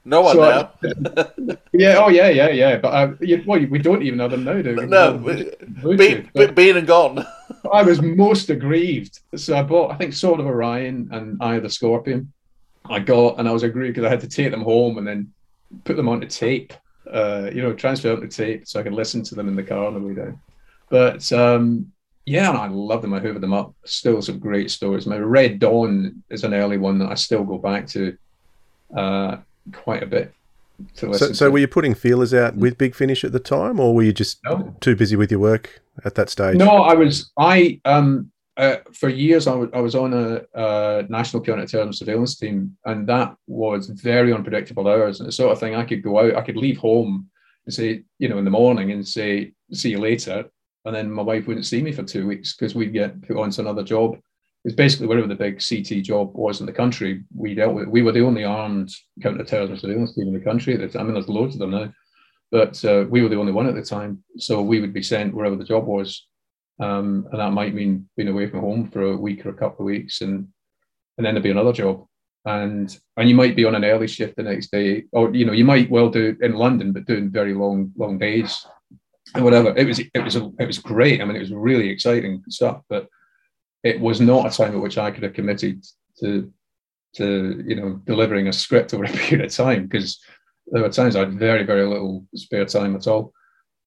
no 0.05 0.21
one 0.21 0.37
so 0.37 0.71
now. 0.83 1.57
Yeah. 1.73 1.97
Oh, 1.99 2.09
yeah, 2.09 2.29
yeah, 2.29 2.51
yeah. 2.51 2.77
But 2.77 2.89
uh, 2.89 3.15
you, 3.21 3.43
well, 3.47 3.65
we 3.67 3.79
don't 3.79 4.03
even 4.03 4.19
have 4.21 4.31
them 4.31 4.45
now, 4.45 4.61
do 4.61 4.77
we? 4.77 4.87
No, 4.87 5.19
been, 5.97 6.55
been 6.55 6.77
and 6.77 6.87
gone. 6.87 7.27
I 7.73 7.83
was 7.83 8.01
most 8.03 8.51
aggrieved. 8.51 9.21
So 9.35 9.57
I 9.57 9.63
bought, 9.63 9.93
I 9.93 9.97
think, 9.97 10.13
Sword 10.13 10.41
of 10.41 10.47
Orion 10.47 11.09
and 11.11 11.43
Eye 11.43 11.57
of 11.57 11.63
the 11.63 11.71
Scorpion. 11.71 12.33
I 12.89 12.99
got, 12.99 13.39
and 13.39 13.49
I 13.49 13.53
was 13.53 13.63
aggrieved 13.63 13.95
because 13.95 14.07
I 14.07 14.11
had 14.11 14.21
to 14.21 14.29
take 14.29 14.51
them 14.51 14.63
home 14.63 14.99
and 14.99 15.07
then 15.07 15.33
put 15.85 15.97
them 15.97 16.09
onto 16.09 16.27
tape. 16.27 16.73
Uh, 17.11 17.51
you 17.53 17.63
know, 17.63 17.73
transfer 17.73 18.09
them 18.09 18.29
to 18.29 18.29
tape 18.29 18.67
so 18.67 18.81
I 18.81 18.83
could 18.83 18.93
listen 18.93 19.23
to 19.25 19.35
them 19.35 19.49
in 19.49 19.57
the 19.57 19.63
car 19.63 19.87
on 19.87 19.95
the 19.95 20.01
way 20.01 20.15
down. 20.15 20.41
But 20.89 21.31
um, 21.33 21.93
yeah, 22.27 22.49
and 22.49 22.59
I 22.59 22.69
love 22.69 23.03
them. 23.03 23.15
I 23.15 23.21
hoovered 23.21 23.41
them 23.41 23.53
up. 23.53 23.75
Still 23.85 24.23
some 24.23 24.39
great 24.39 24.71
stories. 24.71 25.07
My 25.07 25.19
Red 25.19 25.59
Dawn 25.59 26.23
is 26.31 26.45
an 26.45 26.55
early 26.55 26.79
one 26.79 26.99
that 26.99 27.11
I 27.11 27.15
still 27.15 27.45
go 27.45 27.59
back 27.59 27.87
to. 27.89 28.17
Uh, 28.97 29.37
quite 29.73 30.03
a 30.03 30.07
bit. 30.07 30.35
so, 30.95 31.13
so 31.13 31.51
were 31.51 31.59
you 31.59 31.69
putting 31.69 31.95
feelers 31.95 32.35
out 32.35 32.57
with 32.57 32.77
Big 32.77 32.95
Finish 32.95 33.25
at 33.25 33.33
the 33.33 33.41
time, 33.41 33.79
or 33.79 33.95
were 33.95 34.03
you 34.03 34.13
just 34.13 34.39
no. 34.45 34.75
too 34.81 34.97
busy 34.97 35.17
with 35.17 35.31
your 35.31 35.41
work 35.41 35.83
at 36.05 36.15
that 36.17 36.31
stage? 36.31 36.57
No, 36.57 36.69
I 36.69 36.95
was. 36.95 37.31
I 37.39 37.81
um 37.85 38.31
uh, 38.57 38.77
for 38.93 39.09
years 39.09 39.47
I, 39.47 39.53
w- 39.53 39.71
I 39.75 39.81
was 39.81 39.97
on 39.97 40.13
a, 40.13 40.43
a 40.55 41.05
national 41.09 41.43
counter-terrorism 41.43 41.93
surveillance 41.93 42.37
team, 42.37 42.77
and 42.85 43.07
that 43.09 43.35
was 43.49 43.89
very 43.89 44.33
unpredictable 44.33 44.87
hours. 44.87 45.19
And 45.19 45.29
the 45.29 45.33
sort 45.33 45.53
of 45.53 45.59
thing 45.59 45.75
I 45.75 45.85
could 45.85 46.03
go 46.03 46.21
out, 46.21 46.37
I 46.37 46.43
could 46.43 46.57
leave 46.57 46.79
home 46.79 47.29
and 47.67 47.75
say, 47.75 48.05
you 48.19 48.29
know, 48.29 48.39
in 48.39 48.45
the 48.45 48.51
morning 48.51 48.93
and 48.93 49.07
say, 49.07 49.53
"See 49.73 49.91
you 49.91 49.99
later," 49.99 50.45
and 50.85 50.95
then 50.95 51.11
my 51.11 51.23
wife 51.23 51.47
wouldn't 51.47 51.67
see 51.67 51.83
me 51.83 51.93
for 51.93 52.03
two 52.03 52.27
weeks 52.27 52.55
because 52.55 52.75
we'd 52.75 52.93
get 52.93 53.21
put 53.23 53.39
on 53.39 53.51
to 53.51 53.61
another 53.61 53.83
job 53.83 54.19
it's 54.65 54.75
basically 54.75 55.07
wherever 55.07 55.27
the 55.27 55.35
big 55.35 55.63
CT 55.63 56.03
job 56.03 56.35
was 56.35 56.61
in 56.61 56.67
the 56.67 56.73
country, 56.73 57.25
we 57.37 57.55
dealt 57.55 57.75
with. 57.75 57.87
We 57.87 58.01
were 58.01 58.13
the 58.13 58.25
only 58.25 58.45
armed 58.45 58.91
counter-terrorism 59.23 59.79
surveillance 59.79 60.15
team 60.15 60.29
in 60.29 60.35
the 60.35 60.41
country. 60.41 60.75
I 60.75 61.03
mean, 61.03 61.13
there's 61.13 61.29
loads 61.29 61.55
of 61.55 61.59
them 61.59 61.73
now, 61.73 61.93
but 62.51 62.83
uh, 62.85 63.05
we 63.11 63.21
were 63.23 63.29
the 63.29 63.39
only 63.39 63.53
one 63.53 63.67
at 63.67 63.75
the 63.75 63.83
time. 63.83 64.25
So 64.39 64.63
we 64.63 64.81
would 64.81 64.95
be 64.95 65.03
sent 65.03 65.35
wherever 65.35 65.57
the 65.57 65.65
job 65.65 65.87
was, 65.87 66.27
um, 66.81 67.29
and 67.31 67.41
that 67.41 67.53
might 67.53 67.75
mean 67.75 68.09
being 68.17 68.31
away 68.31 68.49
from 68.49 68.61
home 68.61 68.91
for 68.91 69.03
a 69.03 69.17
week 69.17 69.45
or 69.45 69.51
a 69.51 69.55
couple 69.55 69.85
of 69.85 69.87
weeks, 69.87 70.23
and 70.23 70.49
and 71.19 71.27
then 71.27 71.35
there'd 71.35 71.43
be 71.43 71.51
another 71.51 71.75
job, 71.75 72.07
and 72.47 72.99
and 73.19 73.29
you 73.29 73.35
might 73.35 73.57
be 73.57 73.67
on 73.67 73.75
an 73.75 73.85
early 73.85 74.09
shift 74.09 74.37
the 74.37 74.43
next 74.45 74.73
day, 74.73 75.05
or 75.13 75.35
you 75.35 75.45
know, 75.45 75.53
you 75.53 75.67
might 75.67 75.91
well 75.91 76.09
do 76.09 76.39
in 76.41 76.55
London, 76.55 76.93
but 76.93 77.05
doing 77.05 77.31
very 77.31 77.53
long 77.53 77.93
long 77.99 78.17
days, 78.17 78.67
and 79.35 79.45
whatever. 79.45 79.77
It 79.77 79.87
was 79.87 79.99
it 79.99 80.25
was 80.25 80.37
a, 80.37 80.51
it 80.59 80.67
was 80.67 80.79
great. 80.79 81.21
I 81.21 81.27
mean, 81.27 81.37
it 81.37 81.41
was 81.41 81.53
really 81.53 81.91
exciting 81.91 82.43
stuff, 82.49 82.81
but 82.89 83.09
it 83.85 84.01
was 84.01 84.21
not 84.21 84.47
a 84.47 84.57
time 84.57 84.75
at 84.75 84.81
which 84.81 84.99
I 84.99 85.11
could 85.11 85.23
have 85.23 85.35
committed 85.35 85.85
to 86.21 86.51
to 87.17 87.63
you 87.65 87.77
know 87.77 88.01
delivering 88.07 88.49
a 88.49 88.53
script 88.53 88.93
over 88.93 89.05
a 89.05 89.09
period 89.13 89.45
of 89.45 89.53
time 89.53 89.85
because 89.85 90.21
there 90.67 90.83
were 90.83 90.89
times 90.89 91.15
I 91.15 91.21
had 91.21 91.39
very 91.39 91.63
very 91.63 91.87
little 91.87 92.27
spare 92.35 92.65
time 92.65 92.97
at 92.97 93.07
all. 93.07 93.33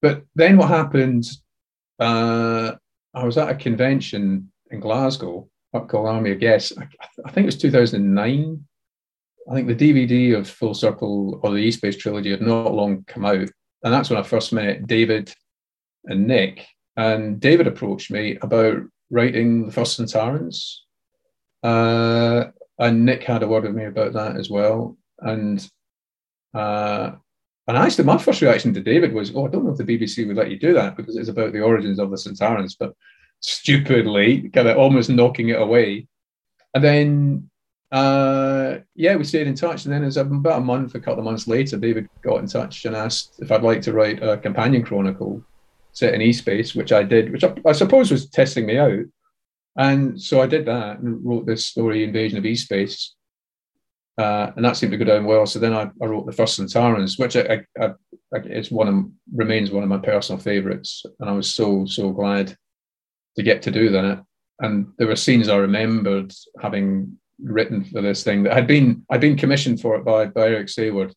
But 0.01 0.23
then 0.35 0.57
what 0.57 0.69
happened? 0.69 1.25
Uh, 1.99 2.73
I 3.15 3.25
was 3.25 3.37
at 3.37 3.49
a 3.49 3.55
convention 3.55 4.51
in 4.69 4.79
Glasgow 4.79 5.49
up 5.73 5.93
Army 5.93 6.31
of 6.31 6.39
Guests. 6.39 6.71
I, 6.77 6.87
I 7.25 7.31
think 7.31 7.45
it 7.45 7.47
was 7.47 7.57
2009. 7.57 8.63
I 9.49 9.53
think 9.53 9.67
the 9.67 9.75
DVD 9.75 10.37
of 10.37 10.47
Full 10.47 10.75
Circle 10.75 11.39
or 11.41 11.51
the 11.51 11.57
E-Space 11.57 11.97
trilogy 11.97 12.31
had 12.31 12.41
not 12.41 12.73
long 12.73 13.03
come 13.05 13.25
out, 13.25 13.49
and 13.83 13.93
that's 13.93 14.09
when 14.09 14.19
I 14.19 14.23
first 14.23 14.53
met 14.53 14.85
David 14.85 15.33
and 16.05 16.27
Nick. 16.27 16.67
And 16.95 17.39
David 17.39 17.67
approached 17.67 18.11
me 18.11 18.37
about 18.41 18.81
writing 19.09 19.65
the 19.65 19.71
first 19.71 19.99
Sontarans. 19.99 20.79
Uh, 21.63 22.51
and 22.79 23.05
Nick 23.05 23.23
had 23.23 23.43
a 23.43 23.47
word 23.47 23.63
with 23.63 23.75
me 23.75 23.85
about 23.85 24.13
that 24.13 24.37
as 24.37 24.49
well. 24.49 24.97
And 25.19 25.67
uh, 26.53 27.11
and 27.67 27.77
actually, 27.77 28.05
my 28.05 28.17
first 28.17 28.41
reaction 28.41 28.73
to 28.73 28.81
David 28.81 29.13
was, 29.13 29.35
"Oh, 29.35 29.45
I 29.45 29.49
don't 29.49 29.65
know 29.65 29.71
if 29.71 29.77
the 29.77 29.83
BBC 29.83 30.25
would 30.25 30.37
let 30.37 30.49
you 30.49 30.57
do 30.57 30.73
that 30.73 30.95
because 30.95 31.17
it's 31.17 31.29
about 31.29 31.51
the 31.51 31.61
origins 31.61 31.99
of 31.99 32.09
the 32.09 32.15
Sontarans." 32.15 32.75
But 32.79 32.93
stupidly, 33.41 34.49
kind 34.49 34.67
of 34.67 34.77
almost 34.77 35.09
knocking 35.09 35.49
it 35.49 35.61
away. 35.61 36.07
And 36.73 36.83
then, 36.83 37.49
uh, 37.91 38.77
yeah, 38.95 39.15
we 39.15 39.23
stayed 39.25 39.47
in 39.47 39.55
touch. 39.55 39.85
And 39.85 39.93
then, 39.93 40.03
as 40.03 40.17
about 40.17 40.59
a 40.59 40.63
month, 40.63 40.95
a 40.95 40.99
couple 40.99 41.19
of 41.19 41.25
months 41.25 41.47
later, 41.47 41.77
David 41.77 42.07
got 42.21 42.39
in 42.39 42.47
touch 42.47 42.85
and 42.85 42.95
asked 42.95 43.35
if 43.39 43.51
I'd 43.51 43.63
like 43.63 43.81
to 43.83 43.93
write 43.93 44.23
a 44.23 44.37
companion 44.37 44.83
chronicle 44.83 45.43
set 45.97 46.13
in 46.13 46.21
E-Space, 46.21 46.75
which 46.75 46.91
I 46.91 47.01
did, 47.01 47.31
which 47.31 47.43
I, 47.43 47.55
I, 47.65 47.71
suppose 47.71 48.11
was 48.11 48.29
testing 48.29 48.67
me 48.67 48.77
out. 48.77 49.05
And 49.77 50.21
so 50.21 50.41
I 50.41 50.45
did 50.45 50.65
that 50.67 50.99
and 50.99 51.25
wrote 51.25 51.47
this 51.47 51.65
story, 51.65 52.03
Invasion 52.03 52.37
of 52.37 52.45
E-Space. 52.45 53.15
Uh, 54.15 54.51
and 54.55 54.63
that 54.63 54.77
seemed 54.77 54.91
to 54.91 54.97
go 54.97 55.05
down 55.05 55.25
well. 55.25 55.47
So 55.47 55.57
then 55.57 55.73
I, 55.73 55.89
I 56.01 56.05
wrote 56.05 56.27
the 56.27 56.31
first 56.31 56.59
Sontarans, 56.59 57.19
which 57.19 57.35
I, 57.35 57.61
I, 57.79 57.93
it's 58.31 58.69
one 58.69 58.87
of 58.87 59.05
remains 59.35 59.71
one 59.71 59.83
of 59.83 59.89
my 59.89 59.97
personal 59.97 60.39
favorites. 60.39 61.03
And 61.19 61.29
I 61.29 61.33
was 61.33 61.51
so 61.51 61.85
so 61.85 62.11
glad 62.11 62.55
to 63.35 63.43
get 63.43 63.61
to 63.63 63.71
do 63.71 63.89
that. 63.89 64.23
And 64.59 64.87
there 64.97 65.07
were 65.07 65.15
scenes 65.15 65.49
I 65.49 65.57
remembered 65.57 66.33
having 66.61 67.17
written 67.39 67.83
for 67.85 68.01
this 68.01 68.23
thing 68.23 68.43
that 68.43 68.53
had 68.53 68.65
been 68.65 69.03
I'd 69.11 69.21
been 69.21 69.37
commissioned 69.37 69.81
for 69.81 69.95
it 69.95 70.03
by, 70.03 70.25
by 70.25 70.47
Eric 70.47 70.67
Saward, 70.67 71.13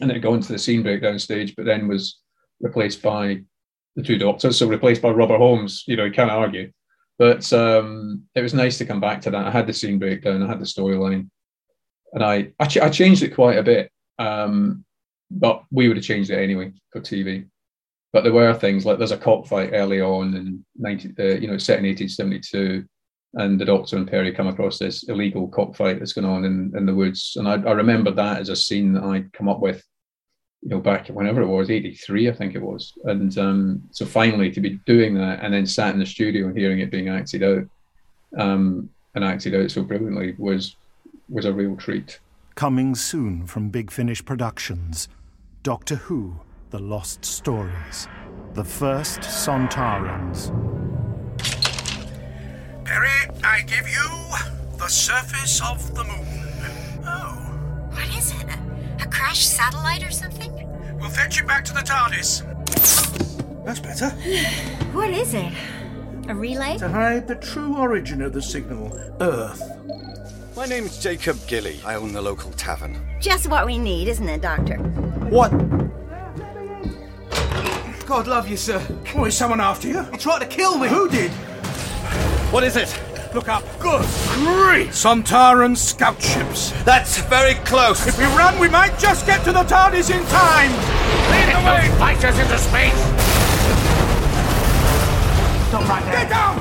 and 0.00 0.10
it 0.10 0.14
had 0.14 0.22
gone 0.22 0.40
to 0.40 0.52
the 0.52 0.58
scene 0.58 0.82
breakdown 0.82 1.18
stage, 1.18 1.54
but 1.54 1.66
then 1.66 1.88
was 1.88 2.18
replaced 2.60 3.02
by 3.02 3.42
the 3.96 4.02
two 4.02 4.18
doctors, 4.18 4.58
so 4.58 4.66
replaced 4.66 5.02
by 5.02 5.10
Robert 5.10 5.38
Holmes. 5.38 5.84
You 5.86 5.96
know, 5.96 6.04
you 6.04 6.12
can't 6.12 6.30
argue. 6.30 6.72
But 7.18 7.52
um, 7.52 8.22
it 8.34 8.42
was 8.42 8.54
nice 8.54 8.78
to 8.78 8.86
come 8.86 9.00
back 9.00 9.20
to 9.22 9.30
that. 9.30 9.46
I 9.46 9.50
had 9.50 9.66
the 9.66 9.72
scene 9.72 9.98
breakdown, 9.98 10.42
I 10.42 10.48
had 10.48 10.60
the 10.60 10.64
storyline, 10.64 11.28
and 12.12 12.24
I 12.24 12.52
I, 12.58 12.66
ch- 12.66 12.78
I 12.78 12.88
changed 12.88 13.22
it 13.22 13.34
quite 13.34 13.58
a 13.58 13.62
bit. 13.62 13.90
Um, 14.18 14.84
but 15.30 15.64
we 15.70 15.88
would 15.88 15.96
have 15.96 16.04
changed 16.04 16.30
it 16.30 16.38
anyway 16.38 16.72
for 16.90 17.00
TV. 17.00 17.48
But 18.12 18.24
there 18.24 18.32
were 18.32 18.52
things 18.52 18.84
like 18.84 18.98
there's 18.98 19.12
a 19.12 19.16
cockfight 19.16 19.70
early 19.72 20.00
on 20.00 20.34
in 20.34 20.64
90, 20.76 21.14
uh, 21.18 21.22
you 21.38 21.48
know, 21.48 21.56
set 21.56 21.78
in 21.78 21.86
1872, 21.86 22.84
and 23.34 23.58
the 23.58 23.64
Doctor 23.64 23.96
and 23.96 24.06
Peri 24.06 24.32
come 24.32 24.48
across 24.48 24.78
this 24.78 25.04
illegal 25.04 25.48
cockfight 25.48 25.98
that's 25.98 26.12
going 26.12 26.26
on 26.26 26.44
in, 26.44 26.72
in 26.76 26.84
the 26.84 26.94
woods. 26.94 27.36
And 27.36 27.48
I, 27.48 27.54
I 27.54 27.72
remember 27.72 28.10
that 28.10 28.40
as 28.40 28.50
a 28.50 28.56
scene 28.56 28.92
that 28.92 29.04
I'd 29.04 29.32
come 29.32 29.48
up 29.48 29.60
with, 29.60 29.82
you 30.62 30.68
know, 30.68 30.78
back 30.78 31.08
whenever 31.08 31.42
it 31.42 31.46
was, 31.46 31.70
83, 31.70 32.30
I 32.30 32.32
think 32.32 32.54
it 32.54 32.62
was. 32.62 32.92
And 33.04 33.36
um, 33.36 33.82
so 33.90 34.06
finally 34.06 34.50
to 34.52 34.60
be 34.60 34.80
doing 34.86 35.14
that 35.14 35.40
and 35.42 35.52
then 35.52 35.66
sat 35.66 35.92
in 35.92 35.98
the 35.98 36.06
studio 36.06 36.46
and 36.46 36.56
hearing 36.56 36.78
it 36.78 36.90
being 36.90 37.08
acted 37.08 37.42
out 37.42 37.64
um, 38.38 38.88
and 39.14 39.24
acted 39.24 39.54
out 39.54 39.70
so 39.70 39.82
brilliantly 39.82 40.34
was 40.38 40.76
was 41.28 41.44
a 41.46 41.52
real 41.52 41.76
treat. 41.76 42.20
Coming 42.54 42.94
soon 42.94 43.46
from 43.46 43.70
Big 43.70 43.90
Finish 43.90 44.24
Productions, 44.24 45.08
Doctor 45.62 45.96
Who, 45.96 46.40
The 46.70 46.78
Lost 46.78 47.24
Stories, 47.24 48.06
The 48.52 48.64
First 48.64 49.20
Sontarans. 49.20 50.50
Peri, 52.84 53.08
I 53.42 53.62
give 53.62 53.88
you 53.88 54.76
the 54.78 54.88
surface 54.88 55.62
of 55.62 55.94
the 55.94 56.04
moon. 56.04 57.02
Oh. 57.04 57.52
What 57.92 58.08
is 58.16 58.32
it? 58.32 58.61
A, 59.12 59.14
a 59.14 59.18
crashed 59.18 59.50
satellite 59.50 60.02
or 60.06 60.10
something? 60.10 60.52
We'll 60.98 61.10
fetch 61.10 61.38
you 61.38 61.46
back 61.46 61.64
to 61.66 61.72
the 61.72 61.80
TARDIS. 61.80 62.44
That's 63.64 63.80
better. 63.80 64.10
What 64.92 65.10
is 65.10 65.32
it? 65.34 65.52
A 66.28 66.34
relay? 66.34 66.76
To 66.78 66.88
hide 66.88 67.26
the 67.26 67.36
true 67.36 67.76
origin 67.76 68.20
of 68.22 68.32
the 68.32 68.42
signal, 68.42 68.92
Earth. 69.20 69.62
My 70.54 70.66
name's 70.66 70.98
Jacob 70.98 71.38
Gilly. 71.46 71.80
I 71.84 71.94
own 71.94 72.12
the 72.12 72.20
local 72.20 72.50
tavern. 72.52 73.00
Just 73.20 73.48
what 73.48 73.64
we 73.64 73.78
need, 73.78 74.08
isn't 74.08 74.28
it, 74.28 74.42
Doctor? 74.42 74.76
What? 75.30 75.50
God 78.06 78.26
love 78.26 78.48
you, 78.48 78.58
sir. 78.58 78.86
Oh, 79.14 79.24
is 79.24 79.36
someone 79.36 79.60
after 79.60 79.88
you? 79.88 80.02
He 80.04 80.18
tried 80.18 80.40
to 80.40 80.46
kill 80.46 80.78
me. 80.78 80.88
Who 80.88 81.08
did? 81.08 81.30
What 82.52 82.64
is 82.64 82.76
it? 82.76 82.88
Look 83.34 83.48
up. 83.48 83.64
Good 83.80 84.02
grief! 84.34 84.90
Sontaran 84.90 85.74
scout 85.74 86.20
ships. 86.20 86.70
That's 86.84 87.16
very 87.22 87.54
close. 87.64 88.06
If 88.06 88.18
we 88.18 88.24
run, 88.24 88.58
we 88.58 88.68
might 88.68 88.98
just 88.98 89.24
get 89.24 89.42
to 89.44 89.52
the 89.52 89.62
TARDIS 89.64 90.10
in 90.14 90.22
time. 90.26 90.70
Lead 91.30 91.48
the 91.48 91.62
way! 91.66 91.88
Fighters 91.98 92.38
into 92.38 92.58
space! 92.58 92.92
Stop 95.68 95.88
right 95.88 96.04
there. 96.04 96.12
Get 96.12 96.28
down! 96.28 96.60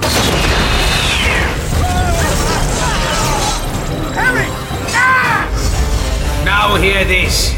Harry! 4.15 4.47
Ah! 4.95 6.43
Now 6.45 6.75
hear 6.75 7.03
this. 7.03 7.53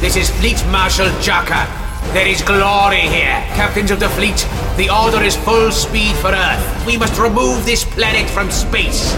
This 0.00 0.16
is 0.16 0.28
Fleet 0.28 0.62
Marshal 0.66 1.08
Jaka. 1.22 1.81
There 2.12 2.26
is 2.26 2.42
glory 2.42 3.00
here. 3.00 3.42
Captains 3.54 3.90
of 3.90 4.00
the 4.00 4.08
fleet, 4.10 4.46
the 4.76 4.90
order 4.90 5.22
is 5.22 5.36
full 5.36 5.70
speed 5.70 6.14
for 6.16 6.28
Earth. 6.28 6.86
We 6.86 6.96
must 6.96 7.18
remove 7.18 7.64
this 7.64 7.84
planet 7.84 8.28
from 8.28 8.50
space. 8.50 9.12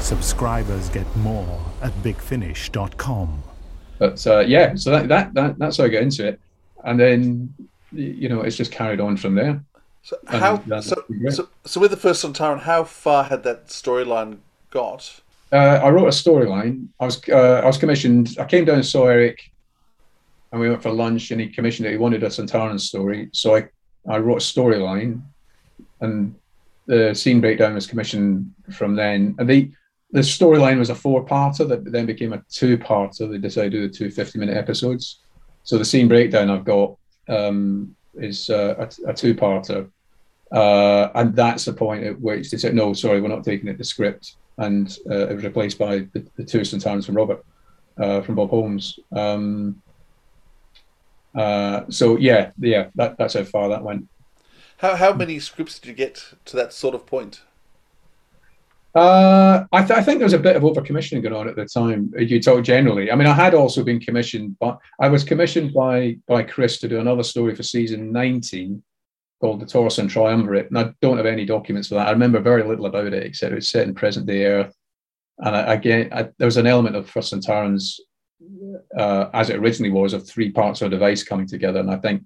Subscribers 0.00 0.88
get 0.90 1.06
more 1.16 1.60
at 1.82 1.92
bigfinish.com. 2.04 3.42
But 3.98 4.26
uh, 4.26 4.40
yeah, 4.40 4.74
so 4.76 4.90
that, 4.90 5.08
that 5.08 5.34
that 5.34 5.58
that's 5.58 5.78
how 5.78 5.84
I 5.84 5.88
got 5.88 6.02
into 6.02 6.28
it, 6.28 6.40
and 6.84 7.00
then 7.00 7.54
you 7.92 8.28
know 8.28 8.42
it's 8.42 8.56
just 8.56 8.70
carried 8.70 9.00
on 9.00 9.16
from 9.16 9.34
there. 9.34 9.64
So 10.02 10.16
how? 10.28 10.62
So, 10.80 11.02
so, 11.30 11.48
so 11.64 11.80
with 11.80 11.90
the 11.90 11.96
first 11.96 12.24
Sontaran, 12.24 12.60
how 12.60 12.84
far 12.84 13.24
had 13.24 13.42
that 13.42 13.66
storyline 13.66 14.38
got? 14.70 15.20
Uh, 15.52 15.80
I 15.82 15.90
wrote 15.90 16.06
a 16.06 16.10
storyline. 16.10 16.88
I 16.98 17.04
was 17.04 17.20
uh, 17.28 17.60
I 17.62 17.66
was 17.66 17.78
commissioned. 17.78 18.36
I 18.38 18.44
came 18.44 18.64
down 18.64 18.76
and 18.76 18.86
saw 18.86 19.06
Eric, 19.06 19.38
and 20.50 20.60
we 20.60 20.68
went 20.68 20.82
for 20.82 20.90
lunch. 20.90 21.30
And 21.30 21.40
he 21.40 21.48
commissioned 21.48 21.86
it. 21.86 21.92
He 21.92 21.98
wanted 21.98 22.22
a 22.22 22.28
Sontaran 22.28 22.80
story, 22.80 23.28
so 23.32 23.56
I 23.56 23.68
I 24.08 24.18
wrote 24.18 24.42
a 24.42 24.44
storyline, 24.44 25.22
and 26.00 26.34
the 26.86 27.14
scene 27.14 27.40
breakdown 27.40 27.74
was 27.74 27.86
commissioned 27.86 28.52
from 28.72 28.96
then. 28.96 29.36
And 29.38 29.48
the 29.48 29.70
the 30.12 30.20
storyline 30.20 30.78
was 30.78 30.90
a 30.90 30.94
four 30.94 31.24
parter 31.24 31.68
that 31.68 31.90
then 31.92 32.06
became 32.06 32.32
a 32.32 32.42
two 32.50 32.78
parter. 32.78 33.30
They 33.30 33.38
decided 33.38 33.72
to 33.72 33.78
do 33.78 33.88
the 33.88 33.94
two 33.94 34.10
50 34.10 34.38
minute 34.38 34.56
episodes. 34.56 35.20
So 35.64 35.78
the 35.78 35.84
scene 35.84 36.08
breakdown 36.08 36.48
I've 36.48 36.64
got 36.64 36.96
um, 37.28 37.96
is 38.14 38.50
uh, 38.50 38.74
a, 38.78 39.10
a 39.10 39.14
two 39.14 39.34
parter. 39.34 39.90
Uh, 40.52 41.10
and 41.14 41.34
that's 41.34 41.64
the 41.64 41.72
point 41.72 42.04
at 42.04 42.20
which 42.20 42.50
they 42.50 42.56
said, 42.56 42.74
no, 42.74 42.92
sorry, 42.92 43.20
we're 43.20 43.28
not 43.28 43.44
taking 43.44 43.68
it 43.68 43.78
to 43.78 43.84
script. 43.84 44.36
And 44.58 44.96
uh, 45.10 45.28
it 45.28 45.34
was 45.34 45.44
replaced 45.44 45.78
by 45.78 45.98
the, 46.12 46.26
the 46.36 46.44
two 46.44 46.60
Sontarans 46.60 47.04
from 47.04 47.16
Robert, 47.16 47.44
uh, 47.98 48.22
from 48.22 48.36
Bob 48.36 48.50
Holmes. 48.50 48.98
Um, 49.12 49.82
uh, 51.34 51.82
so 51.90 52.16
yeah, 52.16 52.52
yeah, 52.58 52.88
that, 52.94 53.18
that's 53.18 53.34
how 53.34 53.44
far 53.44 53.68
that 53.68 53.82
went. 53.82 54.08
How 54.78 54.94
how 54.94 55.12
many 55.14 55.38
scripts 55.38 55.78
did 55.78 55.88
you 55.88 55.94
get 55.94 56.34
to 56.46 56.56
that 56.56 56.72
sort 56.72 56.94
of 56.94 57.06
point? 57.06 57.40
Uh, 58.94 59.64
I, 59.72 59.82
th- 59.82 59.98
I 59.98 60.02
think 60.02 60.18
there 60.18 60.26
was 60.26 60.32
a 60.32 60.38
bit 60.38 60.56
of 60.56 60.62
overcommissioning 60.62 61.22
going 61.22 61.34
on 61.34 61.48
at 61.48 61.56
the 61.56 61.66
time. 61.66 62.12
You 62.16 62.40
talk 62.40 62.64
generally. 62.64 63.10
I 63.10 63.14
mean, 63.14 63.26
I 63.26 63.34
had 63.34 63.52
also 63.52 63.84
been 63.84 64.00
commissioned, 64.00 64.56
but 64.58 64.78
I 64.98 65.08
was 65.08 65.22
commissioned 65.22 65.74
by 65.74 66.16
by 66.26 66.42
Chris 66.42 66.78
to 66.78 66.88
do 66.88 67.00
another 67.00 67.22
story 67.22 67.54
for 67.54 67.62
season 67.62 68.12
19 68.12 68.82
called 69.40 69.60
The 69.60 69.66
Torsen 69.66 70.08
Triumvirate. 70.08 70.68
And 70.68 70.78
I 70.78 70.92
don't 71.00 71.16
have 71.16 71.26
any 71.26 71.44
documents 71.44 71.88
for 71.88 71.94
that. 71.96 72.08
I 72.08 72.12
remember 72.12 72.40
very 72.40 72.62
little 72.62 72.86
about 72.86 73.12
it, 73.12 73.22
except 73.22 73.52
it 73.52 73.56
was 73.56 73.68
set 73.68 73.86
in 73.86 73.94
present 73.94 74.26
day 74.26 74.46
Earth. 74.46 74.74
And 75.38 75.54
I, 75.54 75.74
again, 75.74 76.08
I, 76.12 76.28
there 76.38 76.46
was 76.46 76.56
an 76.56 76.66
element 76.66 76.96
of 76.96 77.08
First 77.08 77.32
Sontarans, 77.32 77.98
uh, 78.96 79.26
as 79.34 79.50
it 79.50 79.56
originally 79.56 79.92
was, 79.92 80.14
of 80.14 80.26
three 80.26 80.50
parts 80.50 80.80
of 80.80 80.86
a 80.86 80.90
device 80.90 81.22
coming 81.22 81.46
together. 81.46 81.80
And 81.80 81.90
I 81.90 81.96
think 81.96 82.22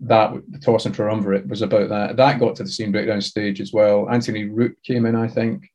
that 0.00 0.32
the 0.50 0.58
Torsen 0.58 0.92
Triumvirate 0.92 1.46
was 1.46 1.62
about 1.62 1.88
that. 1.88 2.16
That 2.16 2.38
got 2.38 2.56
to 2.56 2.64
the 2.64 2.68
scene 2.68 2.92
breakdown 2.92 3.20
stage 3.20 3.60
as 3.60 3.72
well. 3.72 4.10
Antony 4.10 4.44
Root 4.44 4.76
came 4.84 5.06
in, 5.06 5.16
I 5.16 5.28
think 5.28 5.66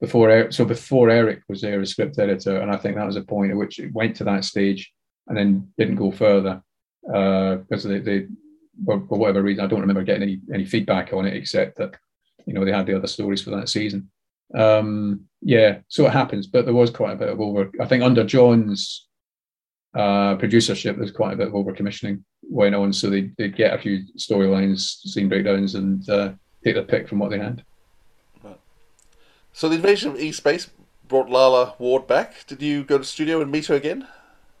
before 0.00 0.30
Eric, 0.30 0.52
so 0.52 0.64
before 0.64 1.10
Eric 1.10 1.42
was 1.48 1.60
there 1.60 1.80
as 1.80 1.90
script 1.90 2.18
editor, 2.18 2.58
and 2.58 2.70
I 2.70 2.76
think 2.76 2.96
that 2.96 3.06
was 3.06 3.16
a 3.16 3.22
point 3.22 3.50
at 3.50 3.56
which 3.56 3.78
it 3.78 3.92
went 3.92 4.16
to 4.16 4.24
that 4.24 4.44
stage 4.44 4.92
and 5.28 5.36
then 5.36 5.68
didn't 5.78 5.96
go 5.96 6.10
further 6.10 6.62
uh, 7.12 7.56
because 7.56 7.84
they, 7.84 7.98
they 7.98 8.26
for, 8.84 9.06
for 9.08 9.18
whatever 9.18 9.42
reason 9.42 9.64
I 9.64 9.68
don't 9.68 9.80
remember 9.80 10.02
getting 10.02 10.22
any 10.22 10.40
any 10.52 10.64
feedback 10.64 11.12
on 11.12 11.26
it 11.26 11.36
except 11.36 11.78
that 11.78 11.96
you 12.46 12.54
know 12.54 12.64
they 12.64 12.72
had 12.72 12.86
the 12.86 12.96
other 12.96 13.06
stories 13.06 13.42
for 13.42 13.50
that 13.50 13.68
season. 13.68 14.10
Um, 14.54 15.22
yeah, 15.40 15.78
so 15.88 16.06
it 16.06 16.12
happens, 16.12 16.46
but 16.46 16.64
there 16.64 16.74
was 16.74 16.90
quite 16.90 17.12
a 17.12 17.16
bit 17.16 17.28
of 17.28 17.40
over. 17.40 17.70
I 17.80 17.86
think 17.86 18.02
under 18.02 18.24
John's 18.24 19.06
uh, 19.94 20.36
producership, 20.36 20.96
there's 20.96 21.10
quite 21.10 21.34
a 21.34 21.36
bit 21.36 21.48
of 21.48 21.54
over 21.54 21.72
commissioning 21.72 22.24
went 22.42 22.74
on, 22.74 22.92
so 22.92 23.10
they 23.10 23.30
they 23.38 23.48
get 23.48 23.74
a 23.74 23.78
few 23.78 24.02
storylines, 24.16 24.80
scene 24.80 25.28
breakdowns, 25.28 25.74
and 25.74 26.08
uh, 26.08 26.32
take 26.62 26.74
the 26.74 26.82
pick 26.82 27.08
from 27.08 27.18
what 27.18 27.30
they 27.30 27.38
had. 27.38 27.64
So 29.52 29.68
the 29.68 29.76
invasion 29.76 30.10
of 30.10 30.18
E-Space 30.18 30.68
brought 31.06 31.30
Lalla 31.30 31.74
Ward 31.78 32.08
back. 32.08 32.44
Did 32.48 32.60
you 32.60 32.82
go 32.82 32.96
to 32.96 33.02
the 33.02 33.04
studio 33.04 33.40
and 33.40 33.52
meet 33.52 33.66
her 33.66 33.76
again? 33.76 34.08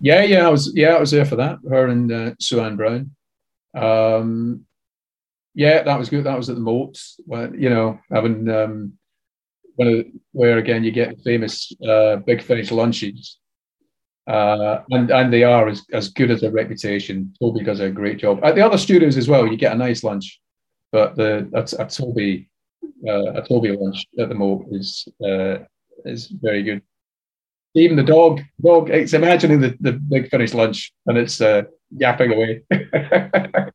Yeah, 0.00 0.22
yeah, 0.22 0.46
I 0.46 0.50
was 0.50 0.72
yeah, 0.74 0.90
I 0.94 1.00
was 1.00 1.10
there 1.10 1.24
for 1.24 1.36
that. 1.36 1.58
Her 1.68 1.86
and 1.88 2.12
uh, 2.12 2.30
Sue 2.38 2.60
Ann 2.60 2.76
Brown. 2.76 3.10
Um, 3.74 4.64
yeah, 5.54 5.82
that 5.82 5.98
was 5.98 6.08
good. 6.08 6.24
That 6.24 6.36
was 6.36 6.48
at 6.50 6.56
the 6.56 6.62
Moat. 6.62 7.00
Well, 7.26 7.54
you 7.54 7.70
know, 7.70 7.98
having 8.10 8.48
um, 8.50 8.92
one 9.76 9.88
of 9.88 9.94
the, 9.94 10.12
where 10.32 10.58
again 10.58 10.84
you 10.84 10.90
get 10.90 11.20
famous 11.24 11.72
uh, 11.86 12.16
big 12.16 12.42
finish 12.42 12.70
lunches, 12.70 13.38
uh, 14.26 14.78
and 14.90 15.10
and 15.10 15.32
they 15.32 15.44
are 15.44 15.68
as, 15.68 15.84
as 15.92 16.08
good 16.08 16.30
as 16.30 16.40
their 16.40 16.50
reputation. 16.50 17.32
Toby 17.40 17.64
does 17.64 17.80
a 17.80 17.90
great 17.90 18.18
job. 18.18 18.40
At 18.42 18.56
the 18.56 18.64
other 18.66 18.78
studios 18.78 19.16
as 19.16 19.28
well, 19.28 19.46
you 19.46 19.56
get 19.56 19.72
a 19.72 19.78
nice 19.78 20.02
lunch, 20.02 20.40
but 20.90 21.14
the 21.14 21.48
a, 21.54 21.82
a 21.82 21.86
Toby 21.88 22.50
uh, 23.06 23.32
a 23.34 23.46
Toby 23.46 23.76
lunch 23.76 24.06
at 24.18 24.28
the 24.28 24.34
Moat 24.34 24.66
is 24.70 25.06
uh, 25.24 25.58
is 26.04 26.26
very 26.26 26.62
good. 26.62 26.82
Even 27.76 27.96
the 27.96 28.04
dog, 28.04 28.40
dog, 28.62 28.90
it's 28.90 29.14
imagining 29.14 29.60
the, 29.60 29.76
the 29.80 29.92
big 29.92 30.30
finish 30.30 30.54
lunch 30.54 30.92
and 31.06 31.18
it's 31.18 31.40
uh, 31.40 31.62
yapping 31.96 32.32
away. 32.32 32.62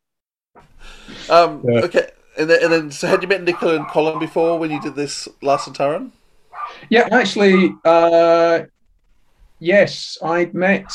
Um, 1.30 1.64
Yeah. 1.68 1.82
Okay, 1.82 2.10
and 2.38 2.50
then, 2.50 2.64
and 2.64 2.74
then 2.74 2.92
so 2.92 3.08
had 3.08 3.22
you 3.22 3.28
met 3.28 3.44
Nicola 3.44 3.76
and 3.76 3.88
Colin 3.88 4.20
before 4.20 4.58
when 4.58 4.72
you 4.72 4.82
did 4.82 4.96
this 4.96 5.28
last 5.42 5.68
Sontaran? 5.68 6.12
Yeah, 6.90 7.08
actually, 7.12 7.76
uh, 7.86 8.62
yes, 9.60 10.18
I'd 10.24 10.54
met 10.54 10.92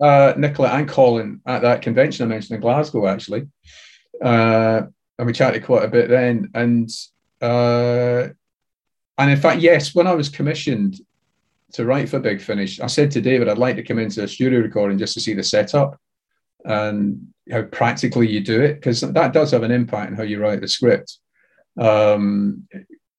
uh, 0.00 0.34
Nicola 0.36 0.70
and 0.70 0.88
Colin 0.88 1.40
at 1.46 1.62
that 1.62 1.82
convention 1.82 2.24
I 2.24 2.28
mentioned 2.28 2.56
in 2.56 2.60
Glasgow, 2.62 3.06
actually. 3.06 3.46
Uh, 4.22 4.82
and 5.18 5.26
we 5.26 5.32
chatted 5.32 5.64
quite 5.64 5.84
a 5.84 5.88
bit 5.88 6.08
then. 6.08 6.50
And 6.54 6.90
uh, 7.40 8.28
and 9.18 9.30
in 9.30 9.36
fact, 9.36 9.60
yes, 9.60 9.94
when 9.94 10.06
I 10.06 10.14
was 10.14 10.28
commissioned 10.28 11.00
to 11.72 11.84
write 11.84 12.08
for 12.08 12.20
Big 12.20 12.40
Finish, 12.40 12.80
I 12.80 12.86
said 12.86 13.10
to 13.12 13.20
David, 13.20 13.48
I'd 13.48 13.58
like 13.58 13.76
to 13.76 13.82
come 13.82 13.98
into 13.98 14.22
a 14.22 14.28
studio 14.28 14.60
recording 14.60 14.98
just 14.98 15.14
to 15.14 15.20
see 15.20 15.34
the 15.34 15.42
setup. 15.42 16.00
And 16.64 17.28
how 17.50 17.62
practically 17.62 18.28
you 18.28 18.40
do 18.40 18.62
it, 18.62 18.74
because 18.74 19.00
that 19.00 19.32
does 19.32 19.50
have 19.50 19.62
an 19.62 19.70
impact 19.70 20.12
on 20.12 20.16
how 20.16 20.22
you 20.22 20.40
write 20.40 20.60
the 20.60 20.68
script, 20.68 21.18
um, 21.78 22.66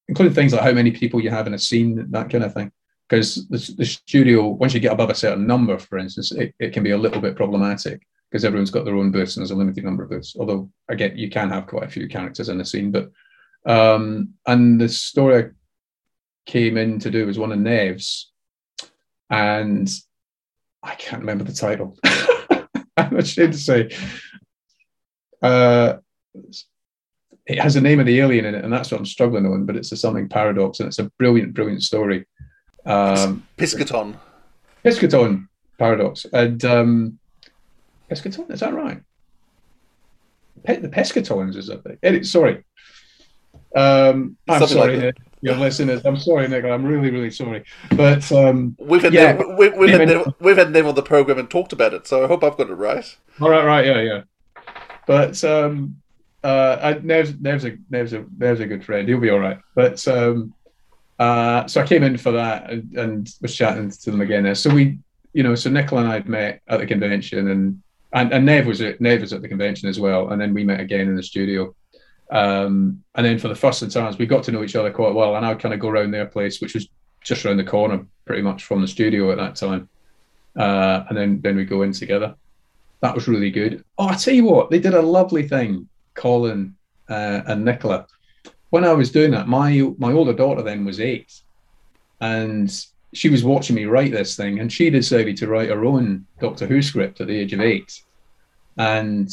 including 0.07 0.33
things 0.33 0.53
like 0.53 0.63
how 0.63 0.71
many 0.71 0.91
people 0.91 1.21
you 1.21 1.29
have 1.29 1.47
in 1.47 1.53
a 1.53 1.59
scene, 1.59 2.09
that 2.11 2.29
kind 2.29 2.43
of 2.43 2.53
thing. 2.53 2.71
Because 3.07 3.47
the, 3.49 3.75
the 3.77 3.85
studio, 3.85 4.47
once 4.47 4.73
you 4.73 4.79
get 4.79 4.93
above 4.93 5.11
a 5.11 5.15
certain 5.15 5.45
number, 5.45 5.77
for 5.77 5.99
instance, 5.99 6.31
it, 6.31 6.55
it 6.59 6.73
can 6.73 6.81
be 6.81 6.91
a 6.91 6.97
little 6.97 7.21
bit 7.21 7.35
problematic 7.35 8.01
because 8.31 8.43
everyone's 8.43 8.71
got 8.71 8.83
their 8.83 8.95
own 8.95 9.11
booths 9.11 9.37
and 9.37 9.41
there's 9.41 9.51
a 9.51 9.55
limited 9.55 9.83
number 9.83 10.03
of 10.03 10.09
booths. 10.09 10.35
Although, 10.37 10.71
again, 10.89 11.15
you 11.15 11.29
can 11.29 11.51
have 11.51 11.67
quite 11.67 11.83
a 11.83 11.89
few 11.89 12.07
characters 12.07 12.49
in 12.49 12.59
a 12.59 12.65
scene. 12.65 12.91
But 12.91 13.11
um, 13.65 14.33
and 14.45 14.81
the 14.81 14.89
story 14.89 15.43
I 15.43 15.47
came 16.45 16.77
in 16.77 16.99
to 16.99 17.11
do 17.11 17.25
was 17.25 17.39
one 17.39 17.51
of 17.51 17.59
Nev's, 17.59 18.31
and 19.29 19.89
I 20.83 20.95
can't 20.95 21.21
remember 21.21 21.43
the 21.43 21.53
title. 21.53 21.97
I'm 22.97 23.17
ashamed 23.17 23.53
to 23.53 23.59
say. 23.59 23.89
Uh, 25.41 25.97
it 27.45 27.59
has 27.59 27.75
the 27.75 27.81
name 27.81 27.99
of 27.99 28.05
the 28.05 28.19
alien 28.19 28.45
in 28.45 28.55
it, 28.55 28.63
and 28.63 28.73
that's 28.73 28.91
what 28.91 28.99
I'm 28.99 29.05
struggling 29.05 29.45
on. 29.45 29.65
But 29.65 29.75
it's 29.75 29.91
a 29.91 29.97
something 29.97 30.29
paradox, 30.29 30.79
and 30.79 30.87
it's 30.87 30.99
a 30.99 31.11
brilliant, 31.19 31.53
brilliant 31.53 31.83
story. 31.83 32.25
Um, 32.85 33.45
Piscaton. 33.57 34.17
Piscaton 34.83 35.49
paradox, 35.77 36.25
and 36.31 36.63
um, 36.65 37.19
Piscaton 38.09 38.51
is 38.51 38.59
that 38.61 38.73
right? 38.73 39.01
Pe- 40.63 40.79
the 40.79 40.89
Pescatons 40.89 41.55
is 41.55 41.67
that 41.67 41.83
thing? 41.83 42.23
Sorry, 42.23 42.63
um, 43.75 44.37
I'm 44.47 44.59
Something 44.59 44.77
sorry, 44.77 44.97
like. 44.97 45.17
Your 45.45 45.55
listeners, 45.55 46.05
I'm 46.05 46.17
sorry, 46.17 46.47
Nick. 46.47 46.65
I'm 46.65 46.83
really, 46.83 47.11
really 47.11 47.31
sorry. 47.31 47.63
But 47.95 48.29
um, 48.31 48.75
We've 48.79 49.01
had, 49.01 49.13
yeah, 49.13 49.33
Nev, 49.33 49.57
we, 49.57 49.69
we've, 49.69 49.89
had 49.89 50.01
Even- 50.09 50.33
we've 50.39 50.57
had 50.57 50.71
Nev 50.71 50.87
on 50.87 50.95
the 50.95 51.03
program 51.03 51.37
and 51.39 51.49
talked 51.49 51.71
about 51.73 51.93
it, 51.93 52.07
so 52.07 52.23
I 52.23 52.27
hope 52.27 52.43
I've 52.43 52.57
got 52.57 52.69
it 52.69 52.73
right. 52.73 53.05
All 53.39 53.49
right, 53.49 53.63
right, 53.63 53.85
yeah, 53.85 54.01
yeah. 54.01 54.21
But 55.05 55.43
um, 55.43 55.97
uh, 56.43 56.77
I, 56.81 56.93
Nev's, 56.99 57.39
Nev's 57.39 57.65
a 57.65 57.77
Nev's 57.89 58.13
a 58.13 58.25
Nev's 58.37 58.59
a 58.59 58.65
good 58.65 58.83
friend. 58.83 59.07
He'll 59.07 59.19
be 59.19 59.29
all 59.29 59.39
right. 59.39 59.59
But 59.75 60.05
um, 60.07 60.53
uh, 61.19 61.67
so 61.67 61.81
I 61.81 61.85
came 61.87 62.03
in 62.03 62.17
for 62.17 62.31
that 62.31 62.69
and, 62.71 62.97
and 62.97 63.35
was 63.41 63.55
chatting 63.55 63.91
to 63.91 64.11
them 64.11 64.21
again. 64.21 64.43
there. 64.43 64.55
So 64.55 64.73
we, 64.73 64.97
you 65.33 65.43
know, 65.43 65.55
so 65.55 65.69
Nicola 65.69 66.01
and 66.01 66.09
I 66.11 66.15
had 66.15 66.27
met 66.27 66.61
at 66.67 66.79
the 66.79 66.87
convention, 66.87 67.49
and 67.49 67.81
and, 68.13 68.33
and 68.33 68.45
Nev 68.45 68.65
was 68.65 68.81
at 68.81 68.99
Nev 68.99 69.21
was 69.21 69.33
at 69.33 69.41
the 69.41 69.47
convention 69.47 69.89
as 69.89 69.99
well, 69.99 70.29
and 70.31 70.41
then 70.41 70.53
we 70.53 70.63
met 70.63 70.79
again 70.79 71.07
in 71.07 71.15
the 71.15 71.23
studio. 71.23 71.75
Um, 72.31 73.03
and 73.15 73.25
then 73.25 73.39
for 73.39 73.47
the 73.47 73.55
first 73.55 73.89
times, 73.91 74.17
we 74.17 74.25
got 74.25 74.43
to 74.45 74.51
know 74.51 74.63
each 74.63 74.75
other 74.75 74.91
quite 74.91 75.13
well, 75.13 75.35
and 75.35 75.45
I'd 75.45 75.59
kind 75.59 75.73
of 75.73 75.79
go 75.79 75.89
around 75.89 76.11
their 76.11 76.25
place, 76.25 76.59
which 76.59 76.73
was 76.73 76.87
just 77.23 77.45
around 77.45 77.57
the 77.57 77.63
corner, 77.63 78.05
pretty 78.25 78.41
much 78.41 78.63
from 78.63 78.81
the 78.81 78.87
studio 78.87 79.31
at 79.31 79.37
that 79.37 79.55
time. 79.55 79.89
Uh, 80.55 81.03
and 81.09 81.17
then 81.17 81.41
then 81.41 81.55
we 81.55 81.65
go 81.65 81.81
in 81.81 81.91
together 81.91 82.35
that 83.05 83.15
was 83.15 83.27
really 83.27 83.51
good. 83.51 83.83
Oh, 83.97 84.07
I 84.07 84.15
tell 84.15 84.33
you 84.33 84.45
what, 84.45 84.69
they 84.69 84.79
did 84.79 84.93
a 84.93 85.01
lovely 85.01 85.47
thing, 85.47 85.87
Colin 86.15 86.75
uh, 87.09 87.41
and 87.45 87.63
Nicola. 87.63 88.07
When 88.71 88.83
I 88.83 88.93
was 88.93 89.11
doing 89.11 89.31
that, 89.31 89.47
my 89.47 89.91
my 89.97 90.11
older 90.11 90.33
daughter 90.33 90.63
then 90.63 90.85
was 90.85 90.99
eight, 90.99 91.31
and 92.19 92.69
she 93.13 93.29
was 93.29 93.43
watching 93.43 93.75
me 93.75 93.85
write 93.85 94.11
this 94.11 94.35
thing, 94.35 94.59
and 94.59 94.71
she 94.71 94.89
decided 94.89 95.37
to 95.37 95.47
write 95.47 95.69
her 95.69 95.85
own 95.85 96.25
Doctor 96.39 96.65
Who 96.65 96.81
script 96.81 97.21
at 97.21 97.27
the 97.27 97.37
age 97.37 97.53
of 97.53 97.61
eight. 97.61 98.01
And 98.77 99.29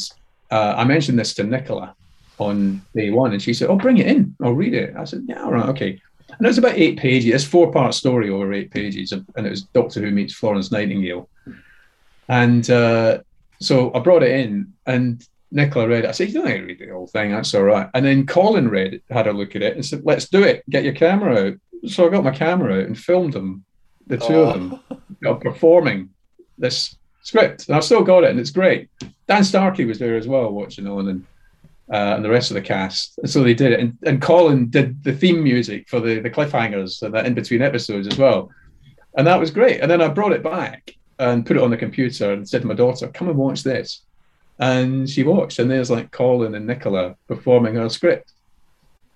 uh, 0.51 0.75
I 0.77 0.83
mentioned 0.85 1.19
this 1.19 1.33
to 1.33 1.43
Nicola 1.43 1.95
on 2.37 2.81
day 2.95 3.09
one, 3.09 3.33
and 3.33 3.41
she 3.41 3.53
said, 3.53 3.69
"Oh, 3.69 3.75
bring 3.75 3.97
it 3.97 4.07
in. 4.07 4.35
I'll 4.41 4.53
read 4.53 4.73
it." 4.73 4.95
I 4.95 5.03
said, 5.03 5.23
"Yeah, 5.27 5.43
all 5.43 5.51
right, 5.51 5.69
okay." 5.69 5.99
And 6.29 6.45
it 6.45 6.47
was 6.47 6.57
about 6.57 6.77
eight 6.77 6.97
pages. 6.97 7.33
It's 7.33 7.43
four 7.43 7.71
part 7.71 7.93
story 7.93 8.29
over 8.29 8.51
eight 8.53 8.71
pages, 8.71 9.11
and 9.11 9.25
it 9.45 9.49
was 9.49 9.63
Doctor 9.63 10.01
Who 10.01 10.11
meets 10.11 10.33
Florence 10.33 10.71
Nightingale. 10.71 11.29
And 12.27 12.69
uh, 12.69 13.19
so 13.59 13.93
I 13.93 13.99
brought 13.99 14.23
it 14.23 14.31
in, 14.31 14.73
and 14.85 15.25
Nicola 15.51 15.87
read 15.87 16.05
it. 16.05 16.09
I 16.09 16.11
said, 16.11 16.29
"You 16.29 16.35
don't 16.35 16.45
need 16.45 16.57
to 16.57 16.65
read 16.65 16.79
the 16.79 16.87
whole 16.87 17.07
thing. 17.07 17.31
That's 17.31 17.53
all 17.53 17.63
right." 17.63 17.89
And 17.93 18.05
then 18.05 18.25
Colin 18.25 18.69
read 18.69 18.95
it, 18.95 19.03
had 19.09 19.27
a 19.27 19.33
look 19.33 19.55
at 19.55 19.61
it, 19.61 19.75
and 19.75 19.85
said, 19.85 20.01
"Let's 20.03 20.27
do 20.27 20.43
it. 20.43 20.63
Get 20.69 20.83
your 20.83 20.93
camera 20.93 21.47
out." 21.47 21.53
So 21.87 22.07
I 22.07 22.09
got 22.09 22.23
my 22.23 22.31
camera 22.31 22.79
out 22.79 22.85
and 22.85 22.97
filmed 22.97 23.33
them, 23.33 23.65
the 24.07 24.17
two 24.17 24.39
of 24.39 24.53
them, 24.53 24.79
you 24.89 24.97
know, 25.21 25.35
performing 25.35 26.09
this 26.57 26.95
script. 27.23 27.67
And 27.67 27.75
I've 27.75 27.83
still 27.83 28.03
got 28.03 28.23
it, 28.23 28.31
and 28.31 28.39
it's 28.39 28.51
great. 28.51 28.89
Dan 29.27 29.43
Starkey 29.43 29.85
was 29.85 29.99
there 29.99 30.15
as 30.15 30.27
well, 30.27 30.51
watching 30.51 30.87
on, 30.87 31.09
and 31.09 31.25
uh, 31.91 32.15
and 32.15 32.23
the 32.23 32.29
rest 32.29 32.51
of 32.51 32.55
the 32.55 32.61
cast. 32.61 33.19
So 33.27 33.43
they 33.43 33.53
did 33.53 33.73
it, 33.73 33.79
and, 33.79 33.97
and 34.03 34.21
Colin 34.21 34.69
did 34.69 35.03
the 35.03 35.13
theme 35.13 35.43
music 35.43 35.89
for 35.89 35.99
the 35.99 36.19
the 36.19 36.29
cliffhangers 36.29 37.01
and 37.01 37.13
that 37.13 37.25
in 37.25 37.33
between 37.33 37.61
episodes 37.61 38.07
as 38.07 38.17
well, 38.17 38.49
and 39.17 39.27
that 39.27 39.39
was 39.39 39.51
great. 39.51 39.81
And 39.81 39.91
then 39.91 40.01
I 40.01 40.07
brought 40.07 40.31
it 40.31 40.43
back 40.43 40.95
and 41.19 41.45
put 41.45 41.57
it 41.57 41.63
on 41.63 41.71
the 41.71 41.77
computer 41.77 42.33
and 42.33 42.47
said 42.47 42.61
to 42.61 42.67
my 42.67 42.73
daughter, 42.73 43.07
"Come 43.09 43.29
and 43.29 43.37
watch 43.37 43.63
this." 43.63 44.01
And 44.59 45.09
she 45.09 45.23
watched, 45.23 45.59
and 45.59 45.69
there's 45.69 45.91
like 45.91 46.11
Colin 46.11 46.55
and 46.55 46.67
Nicola 46.67 47.15
performing 47.27 47.77
our 47.77 47.89
script. 47.89 48.31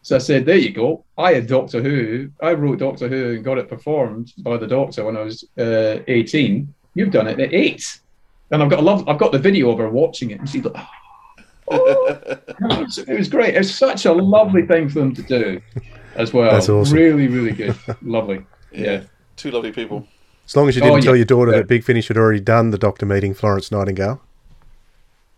So 0.02 0.16
I 0.16 0.20
said, 0.20 0.46
"There 0.46 0.58
you 0.58 0.72
go. 0.72 1.06
I 1.18 1.34
had 1.34 1.48
Doctor 1.48 1.82
Who. 1.82 2.30
I 2.42 2.54
wrote 2.54 2.80
Doctor 2.80 3.08
Who 3.08 3.36
and 3.36 3.44
got 3.44 3.58
it 3.58 3.70
performed 3.70 4.34
by 4.40 4.58
the 4.58 4.68
Doctor 4.68 5.06
when 5.06 5.16
I 5.16 5.22
was 5.22 5.46
uh, 5.58 6.00
18. 6.08 6.74
You've 6.96 7.12
done 7.12 7.28
it 7.28 7.40
at 7.40 7.54
eight, 7.54 8.00
and 8.52 8.62
I've 8.62 8.70
got 8.70 8.80
a 8.80 8.82
love. 8.82 9.08
I've 9.08 9.20
got 9.20 9.32
the 9.32 9.40
video 9.40 9.70
of 9.70 9.78
her 9.78 9.90
watching 9.90 10.32
it, 10.32 10.40
and 10.40 10.50
she's 10.50 10.66
like, 10.66 10.76
"Oh." 10.76 11.07
It, 11.70 12.40
was, 12.62 12.98
it 12.98 13.18
was 13.18 13.28
great. 13.30 13.56
It's 13.56 13.72
such 13.72 14.06
a 14.06 14.14
lovely 14.14 14.66
thing 14.66 14.90
for 14.90 15.00
them 15.00 15.14
to 15.16 15.22
do, 15.22 15.62
as 16.16 16.34
well. 16.34 16.52
That's 16.52 16.70
awesome. 16.70 16.96
Really, 16.96 17.28
really 17.28 17.52
good. 17.52 17.76
lovely. 18.02 18.46
Yeah. 18.72 19.04
Two 19.36 19.52
lovely 19.52 19.72
people. 19.72 20.08
As 20.46 20.56
long 20.56 20.70
as 20.70 20.76
you 20.76 20.82
Oh, 20.84 20.86
didn't 20.92 21.04
tell 21.04 21.14
yeah. 21.16 21.20
your 21.20 21.26
daughter 21.26 21.52
Yeah. 21.52 21.58
that 21.58 21.68
Big 21.68 21.84
Finish 21.84 22.08
had 22.08 22.18
already 22.18 22.40
done 22.40 22.70
the 22.72 22.78
doctor 22.78 23.06
meeting 23.06 23.34
Florence 23.34 23.72
Nightingale. 23.72 24.22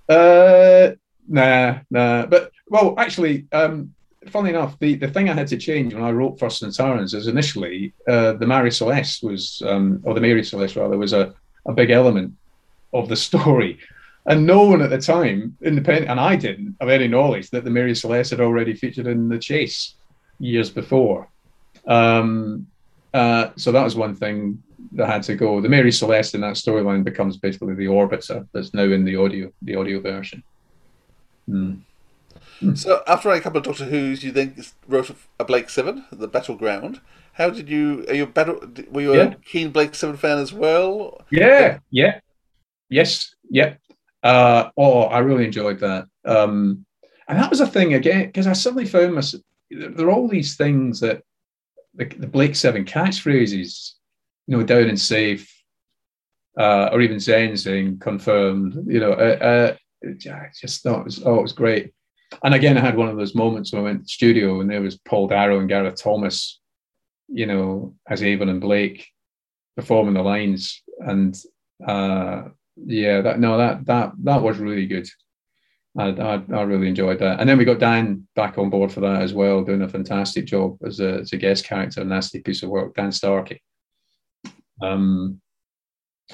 Uh, 0.07 0.91
nah, 1.27 1.80
nah. 1.89 2.25
But 2.25 2.51
well, 2.69 2.93
actually, 2.97 3.47
um, 3.51 3.93
funnily 4.27 4.51
enough, 4.51 4.77
the, 4.80 4.95
the 4.95 5.07
thing 5.07 5.30
I 5.30 5.34
had 5.34 5.47
to 5.47 5.57
change 5.57 5.93
when 5.93 6.03
I 6.03 6.11
wrote 6.11 6.39
First 6.39 6.61
Sontarans 6.63 7.13
is 7.13 7.27
initially 7.27 7.93
uh, 8.07 8.34
the 8.34 8.45
Mary 8.47 8.71
Celeste 8.71 9.23
was, 9.23 9.61
um, 9.65 9.99
or 10.03 10.13
the 10.13 10.21
Mary 10.21 10.43
Celeste 10.43 10.75
rather, 10.75 10.97
was 10.97 11.13
a, 11.13 11.34
a 11.65 11.73
big 11.73 11.89
element 11.89 12.34
of 12.93 13.09
the 13.09 13.15
story. 13.15 13.80
And 14.30 14.45
no 14.45 14.63
one 14.63 14.82
at 14.82 14.91
the 14.91 15.01
time, 15.01 15.57
independent, 15.61 16.09
and 16.09 16.19
I 16.19 16.36
didn't 16.36 16.75
have 16.80 16.89
any 16.89 17.07
knowledge 17.07 17.49
that 17.49 17.63
the 17.63 17.71
Mary 17.71 17.95
Celeste 17.95 18.30
had 18.30 18.39
already 18.39 18.75
featured 18.75 19.07
in 19.07 19.27
The 19.27 19.39
Chase 19.39 19.95
years 20.39 20.69
before. 20.69 21.27
Um, 21.88 22.67
uh, 23.13 23.49
so 23.55 23.71
that 23.71 23.84
was 23.84 23.95
one 23.95 24.15
thing 24.15 24.61
that 24.91 25.07
had 25.07 25.23
to 25.23 25.36
go. 25.36 25.59
The 25.61 25.69
Mary 25.69 25.91
Celeste 25.91 26.36
in 26.36 26.41
that 26.41 26.55
storyline 26.55 27.03
becomes 27.03 27.38
basically 27.38 27.73
the 27.73 27.86
Orbiter 27.86 28.47
that's 28.53 28.73
now 28.73 28.84
in 28.84 29.03
the 29.03 29.15
audio, 29.15 29.51
the 29.63 29.75
audio 29.75 29.99
version. 29.99 30.43
Hmm. 31.47 31.73
So 32.75 33.01
after 33.07 33.30
a 33.32 33.41
couple 33.41 33.59
of 33.59 33.63
Doctor 33.63 33.86
Who's, 33.86 34.23
you 34.23 34.32
then 34.32 34.63
wrote 34.88 35.11
a 35.39 35.45
Blake 35.45 35.69
Seven, 35.69 36.05
The 36.11 36.27
Battleground. 36.27 37.01
How 37.34 37.49
did 37.49 37.69
you? 37.69 38.05
Are 38.09 38.13
you 38.13 38.23
a 38.23 38.27
battle? 38.27 38.59
Were 38.91 39.01
you 39.01 39.13
a 39.13 39.17
Yeah. 39.17 39.34
keen 39.45 39.71
Blake 39.71 39.95
Seven 39.95 40.17
fan 40.17 40.38
as 40.38 40.51
well? 40.51 41.21
Yeah, 41.32 41.80
yeah, 41.89 42.19
yes, 42.89 43.34
yeah. 43.49 43.75
Uh, 44.24 44.70
oh, 44.78 45.03
I 45.03 45.20
really 45.20 45.45
enjoyed 45.45 45.80
that. 45.80 46.07
Um, 46.26 46.86
and 47.28 47.39
that 47.39 47.49
was 47.49 47.61
a 47.61 47.67
thing 47.67 47.93
again 47.93 48.28
because 48.28 48.47
I 48.47 48.53
suddenly 48.53 48.86
found 48.86 49.15
myself. 49.15 49.43
There 49.70 50.07
are 50.07 50.11
all 50.11 50.28
these 50.28 50.55
things 50.55 50.99
that 51.01 51.22
the, 51.93 52.05
the 52.05 52.28
Blake 52.28 52.55
Seven 52.55 52.86
catchphrases, 52.86 53.91
you 54.47 54.57
know, 54.57 54.63
down 54.63 54.89
and 54.89 54.99
safe, 54.99 55.53
uh, 56.57 56.89
or 56.91 57.01
even 57.01 57.20
Zen 57.20 57.55
saying 57.55 57.99
confirmed. 57.99 58.84
You 58.88 58.99
know, 58.99 59.13
uh, 59.13 59.76
uh, 60.05 60.09
I 60.32 60.47
just 60.59 60.82
thought 60.82 61.01
it 61.01 61.05
was 61.05 61.24
oh, 61.24 61.39
it 61.39 61.43
was 61.43 61.53
great. 61.53 61.93
And 62.43 62.53
again, 62.53 62.78
I 62.78 62.82
had 62.82 62.97
one 62.97 63.09
of 63.09 63.17
those 63.17 63.36
moments 63.36 63.72
when 63.72 63.82
I 63.82 63.86
went 63.86 63.99
to 63.99 64.03
the 64.03 64.09
studio 64.09 64.61
and 64.61 64.70
there 64.70 64.82
was 64.82 64.97
Paul 64.97 65.28
Darrow 65.28 65.59
and 65.59 65.70
Gareth 65.70 66.01
Thomas, 66.01 66.59
you 67.28 67.45
know, 67.45 67.95
as 68.07 68.22
Avon 68.22 68.49
and 68.49 68.61
Blake 68.61 69.07
performing 69.76 70.13
the 70.13 70.22
lines, 70.22 70.82
and 70.99 71.38
uh, 71.88 72.43
yeah, 72.86 73.21
that 73.21 73.39
no, 73.39 73.57
that 73.57 73.86
that 73.86 74.11
that 74.23 74.41
was 74.41 74.57
really 74.57 74.88
good. 74.88 75.07
I, 75.97 76.09
I 76.09 76.43
I 76.53 76.61
really 76.63 76.88
enjoyed 76.88 77.19
that, 77.19 77.39
and 77.39 77.49
then 77.49 77.57
we 77.57 77.65
got 77.65 77.80
Dan 77.80 78.27
back 78.36 78.57
on 78.57 78.69
board 78.69 78.91
for 78.91 79.01
that 79.01 79.21
as 79.21 79.34
well, 79.34 79.63
doing 79.63 79.82
a 79.82 79.89
fantastic 79.89 80.45
job 80.45 80.77
as 80.86 80.99
a 80.99 81.19
as 81.19 81.34
a 81.34 81.38
guest 81.38 81.65
character, 81.65 82.03
nasty 82.03 82.41
piece 82.41 82.63
of 82.63 82.69
work, 82.69 82.95
Dan 82.95 83.11
Starkey. 83.11 83.61
Um, 84.82 85.41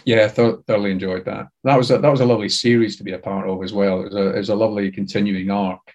yeah, 0.03 0.27
th- 0.27 0.57
thoroughly 0.67 0.91
enjoyed 0.91 1.25
that. 1.25 1.47
That 1.63 1.77
was 1.77 1.89
a, 1.91 1.97
that 1.99 2.11
was 2.11 2.19
a 2.19 2.25
lovely 2.25 2.49
series 2.49 2.97
to 2.97 3.03
be 3.03 3.13
a 3.13 3.19
part 3.19 3.47
of 3.47 3.63
as 3.63 3.71
well. 3.73 4.01
It 4.01 4.05
was 4.05 4.15
a, 4.15 4.35
it 4.35 4.37
was 4.37 4.49
a 4.49 4.55
lovely 4.55 4.91
continuing 4.91 5.49
arc. 5.49 5.93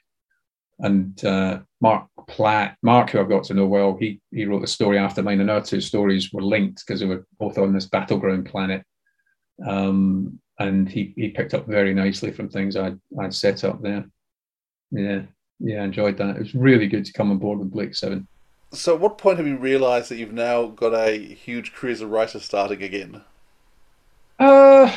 And 0.79 1.23
uh, 1.25 1.61
Marc 1.83 2.07
Platt, 2.27 2.79
Marc, 2.83 3.11
who 3.11 3.21
I've 3.21 3.29
got 3.29 3.45
to 3.45 3.55
know 3.55 3.67
well, 3.67 3.99
he 4.01 4.21
he 4.31 4.47
wrote 4.47 4.63
the 4.63 4.67
story 4.67 4.97
after 4.97 5.23
mine, 5.23 5.41
and 5.41 5.51
our 5.51 5.61
two 5.61 5.81
stories 5.81 6.33
were 6.33 6.43
linked 6.43 6.85
because 6.87 7.01
they 7.01 7.07
were 7.07 7.27
both 7.39 7.59
on 7.59 7.75
this 7.75 7.87
battleground 7.87 8.47
planet. 8.47 8.83
Um, 9.67 10.39
and 10.59 10.89
he, 10.89 11.13
he 11.17 11.29
picked 11.29 11.55
up 11.55 11.67
very 11.67 11.95
nicely 11.95 12.31
from 12.31 12.49
things 12.49 12.77
I'd, 12.77 12.99
I'd 13.19 13.35
set 13.35 13.65
up 13.65 13.81
there. 13.81 14.05
Yeah, 14.91 15.23
yeah, 15.59 15.83
enjoyed 15.83 16.19
that. 16.19 16.37
It 16.37 16.39
was 16.41 16.55
really 16.55 16.87
good 16.87 17.05
to 17.05 17.13
come 17.13 17.31
on 17.31 17.39
board 17.39 17.59
with 17.59 17.71
Blake 17.71 17.95
Seven. 17.95 18.27
So, 18.73 18.95
at 18.95 19.01
what 19.01 19.19
point 19.19 19.39
have 19.39 19.47
you 19.47 19.57
realised 19.57 20.11
that 20.11 20.17
you've 20.17 20.33
now 20.33 20.67
got 20.67 20.95
a 20.95 21.17
huge 21.19 21.73
career 21.73 21.93
as 21.93 22.01
a 22.01 22.07
writer 22.07 22.39
starting 22.39 22.83
again? 22.83 23.23
Uh, 24.39 24.95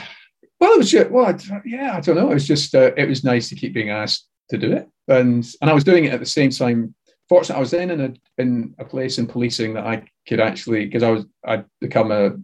well, 0.60 0.74
it 0.74 0.78
was 0.78 0.92
just 0.92 1.10
well, 1.10 1.38
yeah, 1.66 1.98
I 1.98 2.00
don't 2.00 2.16
know. 2.16 2.32
It 2.32 2.36
was 2.36 2.48
just 2.48 2.76
uh, 2.76 2.92
it 2.96 3.10
was 3.10 3.24
nice 3.24 3.50
to 3.50 3.56
keep 3.56 3.74
being 3.74 3.90
asked 3.90 4.28
to 4.50 4.58
do 4.58 4.72
it, 4.72 4.88
and 5.08 5.46
and 5.62 5.70
I 5.70 5.74
was 5.74 5.84
doing 5.84 6.06
it 6.06 6.14
at 6.14 6.20
the 6.20 6.26
same 6.26 6.52
time. 6.52 6.94
Fortunately, 7.28 7.58
I 7.58 7.62
was 7.62 7.72
then 7.72 7.90
in 7.90 8.02
a 8.02 8.14
in 8.42 8.76
a 8.80 8.86
place 8.86 9.18
in 9.18 9.28
policing 9.28 9.74
that 9.74 9.86
I 9.86 10.04
could 10.28 10.40
actually 10.40 10.86
because 10.86 11.04
I 11.04 11.10
was 11.10 11.26
I'd 11.46 11.66
become 11.82 12.12
a 12.12 12.38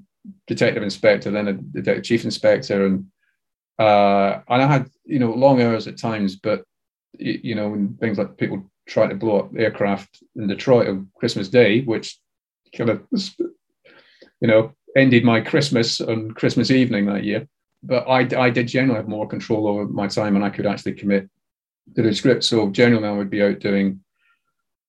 detective 0.48 0.84
inspector, 0.84 1.32
then 1.32 1.48
a 1.48 1.54
detective 1.54 2.04
chief 2.04 2.26
inspector, 2.26 2.86
and 2.86 3.06
uh, 3.80 4.42
and 4.48 4.62
I 4.62 4.68
had 4.68 4.90
you 5.06 5.20
know 5.20 5.32
long 5.32 5.62
hours 5.62 5.88
at 5.88 5.98
times, 5.98 6.36
but 6.36 6.64
you 7.18 7.56
know 7.56 7.70
when 7.70 7.96
things 7.96 8.18
like 8.18 8.38
people 8.38 8.70
trying 8.88 9.10
to 9.10 9.16
blow 9.16 9.40
up 9.40 9.52
aircraft 9.58 10.24
in 10.36 10.48
Detroit 10.48 10.88
on 10.88 11.10
Christmas 11.16 11.50
Day, 11.50 11.82
which 11.82 12.18
kind 12.76 12.90
of 12.90 13.04
you 14.42 14.48
know 14.48 14.74
ended 14.96 15.24
my 15.24 15.42
Christmas 15.42 16.02
on 16.02 16.32
Christmas 16.32 16.72
evening 16.72 17.06
that 17.06 17.24
year. 17.24 17.48
But 17.82 18.10
I, 18.10 18.28
I 18.38 18.50
did 18.50 18.68
generally 18.68 18.98
have 18.98 19.08
more 19.08 19.28
control 19.28 19.68
over 19.68 19.86
my 19.86 20.08
time, 20.08 20.36
and 20.36 20.44
I 20.44 20.50
could 20.50 20.66
actually 20.66 20.94
commit 20.94 21.30
to 21.96 22.02
the 22.02 22.14
script. 22.14 22.44
So 22.44 22.70
generally, 22.70 23.08
I 23.08 23.14
would 23.14 23.30
be 23.30 23.42
out 23.42 23.60
doing 23.60 24.02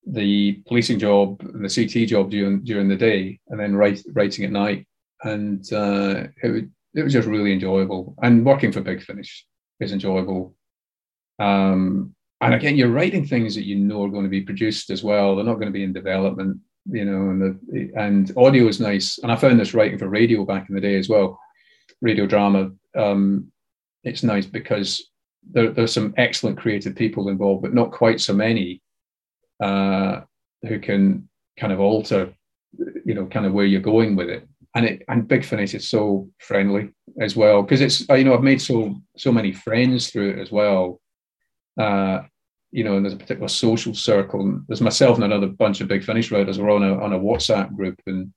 the 0.07 0.55
policing 0.67 0.99
job 0.99 1.41
and 1.41 1.65
the 1.65 1.69
CT 1.69 2.09
job 2.09 2.31
during 2.31 2.65
during 2.65 2.89
the 2.89 2.97
day, 2.97 3.39
and 3.49 3.61
then 3.61 3.77
write, 3.77 4.03
writing 4.13 4.45
at 4.45 4.51
night. 4.51 4.87
And 5.23 5.71
uh, 5.73 6.25
it 6.43 6.69
it 6.95 7.03
was 7.03 7.13
just 7.13 7.29
really 7.29 7.53
enjoyable. 7.53 8.15
And 8.23 8.45
working 8.45 8.73
for 8.73 8.81
Big 8.81 9.03
Finish 9.03 9.47
is 9.81 9.93
enjoyable. 9.93 10.55
Um, 11.39 12.15
and 12.41 12.55
again, 12.55 12.77
you're 12.77 12.89
writing 12.89 13.27
things 13.27 13.55
that 13.55 13.67
you 13.67 13.77
know 13.77 14.05
are 14.05 14.09
going 14.09 14.25
to 14.25 14.31
be 14.31 14.41
produced 14.41 14.91
as 14.91 15.05
well. 15.05 15.37
They're 15.37 15.45
not 15.45 15.55
going 15.55 15.67
to 15.69 15.73
be 15.73 15.85
in 15.85 15.93
development, 15.93 16.59
you 16.91 17.05
know. 17.05 17.31
And 17.31 17.43
the, 17.43 17.93
and 17.97 18.33
audio 18.37 18.67
is 18.67 18.81
nice. 18.81 19.19
And 19.19 19.31
I 19.31 19.37
found 19.37 19.61
this 19.61 19.75
writing 19.75 19.99
for 19.99 20.09
radio 20.09 20.45
back 20.45 20.69
in 20.69 20.75
the 20.75 20.81
day 20.81 20.97
as 20.97 21.09
well, 21.09 21.39
radio 22.01 22.27
drama. 22.27 22.71
Um, 22.97 23.53
it's 24.05 24.23
nice 24.23 24.47
because 24.47 25.11
there, 25.49 25.71
there's 25.71 25.93
some 25.93 26.15
excellent 26.17 26.59
creative 26.59 26.97
people 26.97 27.29
involved, 27.29 27.63
but 27.63 27.75
not 27.75 27.93
quite 27.93 28.21
so 28.21 28.33
many 28.33 28.83
uh, 29.63 30.23
who 30.63 30.79
can 30.79 31.29
kind 31.59 31.73
of 31.73 31.81
alter, 31.81 32.33
you 33.05 33.15
know, 33.15 33.27
kind 33.27 33.47
of 33.47 33.53
where 33.53 33.67
you're 33.67 33.81
going 33.81 34.17
with 34.17 34.31
it. 34.31 34.49
And 34.75 34.87
it 34.87 35.03
and 35.09 35.27
Big 35.27 35.45
Finish 35.45 35.75
is 35.75 35.89
so 35.89 36.29
friendly 36.39 36.91
as 37.21 37.35
well 37.35 37.63
because 37.63 37.81
it's 37.81 38.09
you 38.09 38.25
know 38.25 38.35
I've 38.35 38.43
made 38.43 38.63
so 38.63 38.95
so 39.17 39.33
many 39.33 39.53
friends 39.53 40.11
through 40.11 40.31
it 40.31 40.39
as 40.39 40.53
well. 40.53 41.01
Uh, 41.79 42.21
you 42.73 42.85
know, 42.85 42.97
and 42.97 43.05
there's 43.05 43.15
a 43.15 43.19
particular 43.19 43.49
social 43.49 43.95
circle. 43.95 44.61
There's 44.69 44.81
myself 44.81 45.17
and 45.17 45.25
another 45.25 45.49
bunch 45.49 45.81
of 45.81 45.89
Big 45.89 46.05
Finish 46.05 46.31
writers. 46.31 46.59
We're 46.59 46.71
on 46.71 46.85
a 46.85 47.03
on 47.03 47.13
a 47.13 47.19
WhatsApp 47.19 47.75
group 47.75 48.01
and 48.07 48.33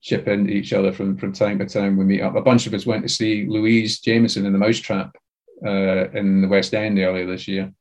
chip 0.00 0.28
into 0.28 0.52
each 0.52 0.72
other 0.72 0.92
from 0.92 1.16
from 1.16 1.32
time 1.32 1.58
to 1.58 1.66
time. 1.66 1.96
We 1.96 2.04
meet 2.04 2.22
up. 2.22 2.34
A 2.34 2.42
bunch 2.42 2.66
of 2.66 2.74
us 2.74 2.86
went 2.86 3.02
to 3.02 3.08
see 3.08 3.46
Louise 3.46 4.00
Jameson 4.00 4.46
in 4.46 4.52
the 4.52 4.58
Mousetrap 4.58 5.16
uh, 5.64 6.10
in 6.10 6.42
the 6.42 6.48
West 6.48 6.74
End 6.74 6.98
earlier 6.98 7.26
this 7.26 7.46
year. 7.48 7.72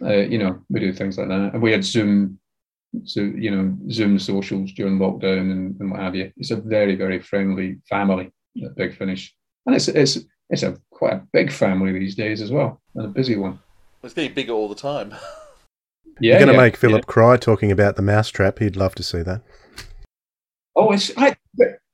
Uh, 0.00 0.18
you 0.18 0.38
know, 0.38 0.60
we 0.70 0.80
do 0.80 0.92
things 0.92 1.18
like 1.18 1.28
that, 1.28 1.54
and 1.54 1.62
we 1.62 1.72
had 1.72 1.84
Zoom, 1.84 2.38
so 3.04 3.20
you 3.20 3.50
know, 3.50 3.76
Zoom 3.90 4.18
socials 4.18 4.72
during 4.72 4.98
lockdown 4.98 5.50
and, 5.52 5.80
and 5.80 5.90
what 5.90 6.00
have 6.00 6.14
you. 6.14 6.32
It's 6.36 6.50
a 6.50 6.56
very 6.56 6.94
very 6.94 7.20
friendly 7.20 7.78
family 7.88 8.32
at 8.64 8.76
Big 8.76 8.96
Finish, 8.96 9.34
and 9.66 9.74
it's 9.74 9.88
it's 9.88 10.18
it's 10.50 10.62
a 10.62 10.76
quite 10.90 11.14
a 11.14 11.26
big 11.32 11.50
family 11.50 11.92
these 11.92 12.14
days 12.14 12.40
as 12.40 12.50
well, 12.50 12.80
and 12.94 13.06
a 13.06 13.08
busy 13.08 13.36
one. 13.36 13.58
It's 14.02 14.14
getting 14.14 14.34
bigger 14.34 14.52
all 14.52 14.68
the 14.68 14.74
time. 14.74 15.14
Yeah, 16.20 16.32
You're 16.32 16.40
going 16.40 16.48
to 16.48 16.54
yeah, 16.54 16.60
make 16.60 16.76
Philip 16.76 17.04
yeah. 17.06 17.12
cry 17.12 17.36
talking 17.38 17.72
about 17.72 17.96
the 17.96 18.02
mousetrap. 18.02 18.58
He'd 18.58 18.76
love 18.76 18.94
to 18.96 19.02
see 19.02 19.22
that. 19.22 19.40
Oh, 20.76 20.92
it's 20.92 21.10
I. 21.16 21.34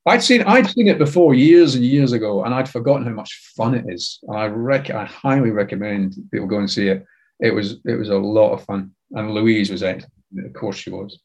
I'd 0.07 0.23
seen 0.23 0.43
I'd 0.43 0.69
seen 0.69 0.89
it 0.89 0.99
before 0.99 1.35
years 1.35 1.75
and 1.75 1.85
years 1.85 2.13
ago, 2.13 2.43
and 2.45 2.53
I'd 2.53 2.69
forgotten 2.69 3.07
how 3.07 3.13
much 3.13 3.53
fun 3.57 3.75
it 3.75 3.85
is. 3.89 4.19
And 4.25 4.37
I 4.37 4.47
rec- 4.47 4.91
I 4.91 5.05
highly 5.05 5.51
recommend 5.51 6.17
people 6.33 6.49
go 6.49 6.59
and 6.59 6.71
see 6.71 6.89
it 6.89 7.07
it 7.41 7.55
was 7.55 7.79
it 7.85 7.95
was 7.95 8.09
a 8.09 8.17
lot 8.17 8.53
of 8.53 8.65
fun, 8.65 8.93
and 9.13 9.33
Louise 9.33 9.71
was 9.71 9.83
excellent. 9.83 10.13
Of 10.37 10.53
course, 10.53 10.77
she 10.77 10.91
was. 10.91 11.19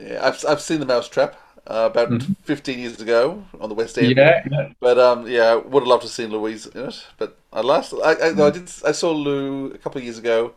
Yeah, 0.00 0.26
I've 0.26 0.44
I've 0.46 0.60
seen 0.60 0.80
the 0.80 0.86
Mousetrap 0.86 1.36
uh, 1.66 1.88
about 1.90 2.10
mm-hmm. 2.10 2.32
15 2.44 2.78
years 2.78 3.00
ago 3.00 3.44
on 3.60 3.68
the 3.68 3.74
West 3.74 3.96
End. 3.96 4.16
Yeah, 4.16 4.42
yeah. 4.50 4.68
But 4.80 4.98
um, 4.98 5.26
yeah, 5.26 5.54
would 5.54 5.82
have 5.82 5.88
loved 5.88 6.02
to 6.02 6.08
have 6.08 6.14
seen 6.14 6.30
Louise 6.30 6.66
in 6.66 6.88
it. 6.88 7.06
But 7.16 7.38
I 7.52 7.60
last 7.60 7.94
I 7.94 8.10
I, 8.10 8.14
mm. 8.14 8.46
I 8.46 8.50
did 8.50 8.70
I 8.84 8.92
saw 8.92 9.12
Lou 9.12 9.72
a 9.72 9.78
couple 9.78 9.98
of 9.98 10.04
years 10.04 10.18
ago 10.18 10.54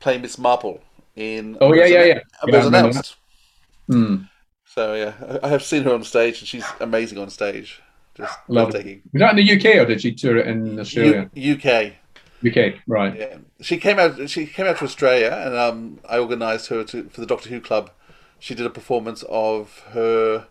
playing 0.00 0.22
Miss 0.22 0.38
Marple 0.38 0.80
in. 1.14 1.58
Oh 1.60 1.74
yeah, 1.74 1.86
yeah, 1.86 2.04
yeah. 2.04 2.20
It 2.46 2.54
was 2.54 2.66
announced. 2.66 3.16
Hmm. 3.88 4.16
So 4.64 4.94
yeah, 4.94 5.38
I 5.42 5.48
have 5.48 5.62
seen 5.62 5.84
her 5.84 5.94
on 5.94 6.04
stage, 6.04 6.40
and 6.40 6.48
she's 6.48 6.64
amazing 6.80 7.18
on 7.18 7.30
stage. 7.30 7.80
Just 8.14 8.38
love 8.48 8.72
taking. 8.72 9.02
Was 9.12 9.20
that 9.20 9.38
in 9.38 9.46
the 9.46 9.56
UK 9.56 9.76
or 9.76 9.84
did 9.84 10.00
she 10.00 10.14
tour 10.14 10.38
it 10.38 10.46
in 10.46 10.78
Australia? 10.78 11.30
U- 11.34 11.54
UK. 11.54 11.92
UK, 12.46 12.80
right? 12.86 13.14
Yeah, 13.16 13.36
she 13.60 13.76
came 13.78 13.98
out. 13.98 14.28
She 14.28 14.46
came 14.46 14.66
out 14.66 14.78
to 14.78 14.84
Australia, 14.84 15.42
and 15.44 15.54
um, 15.54 16.00
I 16.08 16.18
organised 16.18 16.68
her 16.68 16.84
to 16.84 17.04
for 17.04 17.20
the 17.20 17.26
Doctor 17.26 17.48
Who 17.48 17.60
Club. 17.60 17.90
She 18.38 18.54
did 18.54 18.66
a 18.66 18.70
performance 18.70 19.24
of 19.28 19.80
her. 19.90 20.46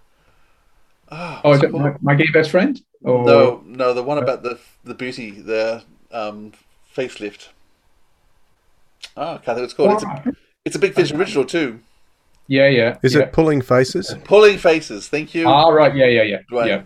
Oh, 1.12 1.42
oh 1.44 1.54
is 1.54 1.62
it 1.62 1.72
my, 1.72 1.94
my, 2.02 2.16
gay 2.16 2.28
best 2.34 2.50
friend? 2.50 2.82
Or... 3.04 3.24
No, 3.24 3.64
no, 3.66 3.94
the 3.94 4.02
one 4.02 4.18
about 4.18 4.42
the 4.42 4.60
the 4.84 4.96
beauty, 4.96 5.32
the 5.32 5.84
um, 6.12 6.54
facelift. 6.96 7.50
Oh, 9.16 9.34
I 9.34 9.38
can't 9.38 9.58
think 9.58 9.66
it's 9.66 9.74
called. 9.74 9.92
Oh, 9.92 9.96
it's, 9.96 10.04
a, 10.04 10.34
it's 10.66 10.76
a 10.76 10.80
Big 10.80 10.94
Finish 10.94 11.12
original 11.12 11.46
too. 11.46 11.80
Yeah, 12.48 12.68
yeah. 12.68 12.98
Is 13.02 13.16
yeah. 13.16 13.22
it 13.22 13.34
Pulling 13.34 13.62
Faces? 13.62 14.16
Pulling 14.24 14.58
Faces. 14.58 15.08
Thank 15.08 15.34
you. 15.34 15.48
Ah, 15.48 15.70
right. 15.70 15.96
Yeah, 15.96 16.08
yeah, 16.08 16.24
yeah. 16.24 16.40
Right. 16.52 16.68
Yeah. 16.68 16.84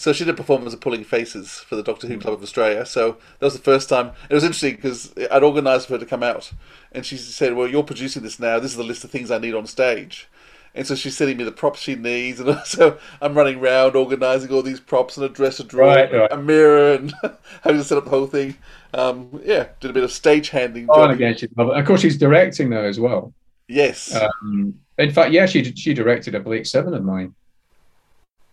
So 0.00 0.14
she 0.14 0.24
did 0.24 0.32
a 0.32 0.36
performance 0.36 0.72
of 0.72 0.80
Pulling 0.80 1.04
Faces 1.04 1.58
for 1.58 1.76
the 1.76 1.82
Doctor 1.82 2.06
Who 2.06 2.18
Club 2.18 2.32
of 2.32 2.42
Australia. 2.42 2.86
So 2.86 3.18
that 3.38 3.44
was 3.44 3.52
the 3.52 3.60
first 3.60 3.90
time. 3.90 4.12
It 4.30 4.34
was 4.34 4.44
interesting 4.44 4.76
because 4.76 5.12
I'd 5.30 5.42
organised 5.42 5.88
for 5.88 5.92
her 5.92 5.98
to 5.98 6.06
come 6.06 6.22
out, 6.22 6.52
and 6.90 7.04
she 7.04 7.18
said, 7.18 7.52
"Well, 7.52 7.68
you're 7.68 7.82
producing 7.82 8.22
this 8.22 8.40
now. 8.40 8.58
This 8.58 8.70
is 8.70 8.78
the 8.78 8.82
list 8.82 9.04
of 9.04 9.10
things 9.10 9.30
I 9.30 9.36
need 9.36 9.54
on 9.54 9.66
stage." 9.66 10.26
And 10.74 10.86
so 10.86 10.94
she's 10.94 11.18
sending 11.18 11.36
me 11.36 11.44
the 11.44 11.52
props 11.52 11.80
she 11.80 11.96
needs, 11.96 12.40
and 12.40 12.58
so 12.64 12.96
I'm 13.20 13.34
running 13.34 13.58
around 13.58 13.94
organising 13.94 14.50
all 14.50 14.62
these 14.62 14.80
props 14.80 15.18
and 15.18 15.26
a 15.26 15.28
dresser 15.28 15.64
drawer, 15.64 15.88
right, 15.88 16.10
right. 16.10 16.32
a 16.32 16.38
mirror, 16.38 16.94
and 16.94 17.12
having 17.60 17.76
to 17.76 17.84
set 17.84 17.98
up 17.98 18.04
the 18.04 18.10
whole 18.10 18.26
thing. 18.26 18.56
Um, 18.94 19.42
yeah, 19.44 19.66
did 19.80 19.90
a 19.90 19.94
bit 19.94 20.02
of 20.02 20.12
stage 20.12 20.48
handing. 20.48 20.86
Oh, 20.88 21.02
and 21.02 21.12
again, 21.12 21.36
she'd 21.36 21.54
love 21.58 21.68
it. 21.68 21.76
Of 21.76 21.84
course, 21.84 22.00
she's 22.00 22.16
directing 22.16 22.70
now 22.70 22.84
as 22.84 22.98
well. 22.98 23.34
Yes. 23.68 24.16
Um, 24.16 24.80
in 24.96 25.10
fact, 25.12 25.32
yeah, 25.32 25.44
she 25.44 25.62
she 25.74 25.92
directed 25.92 26.34
a 26.34 26.40
Blake 26.40 26.64
Seven 26.64 26.94
of 26.94 27.04
mine. 27.04 27.34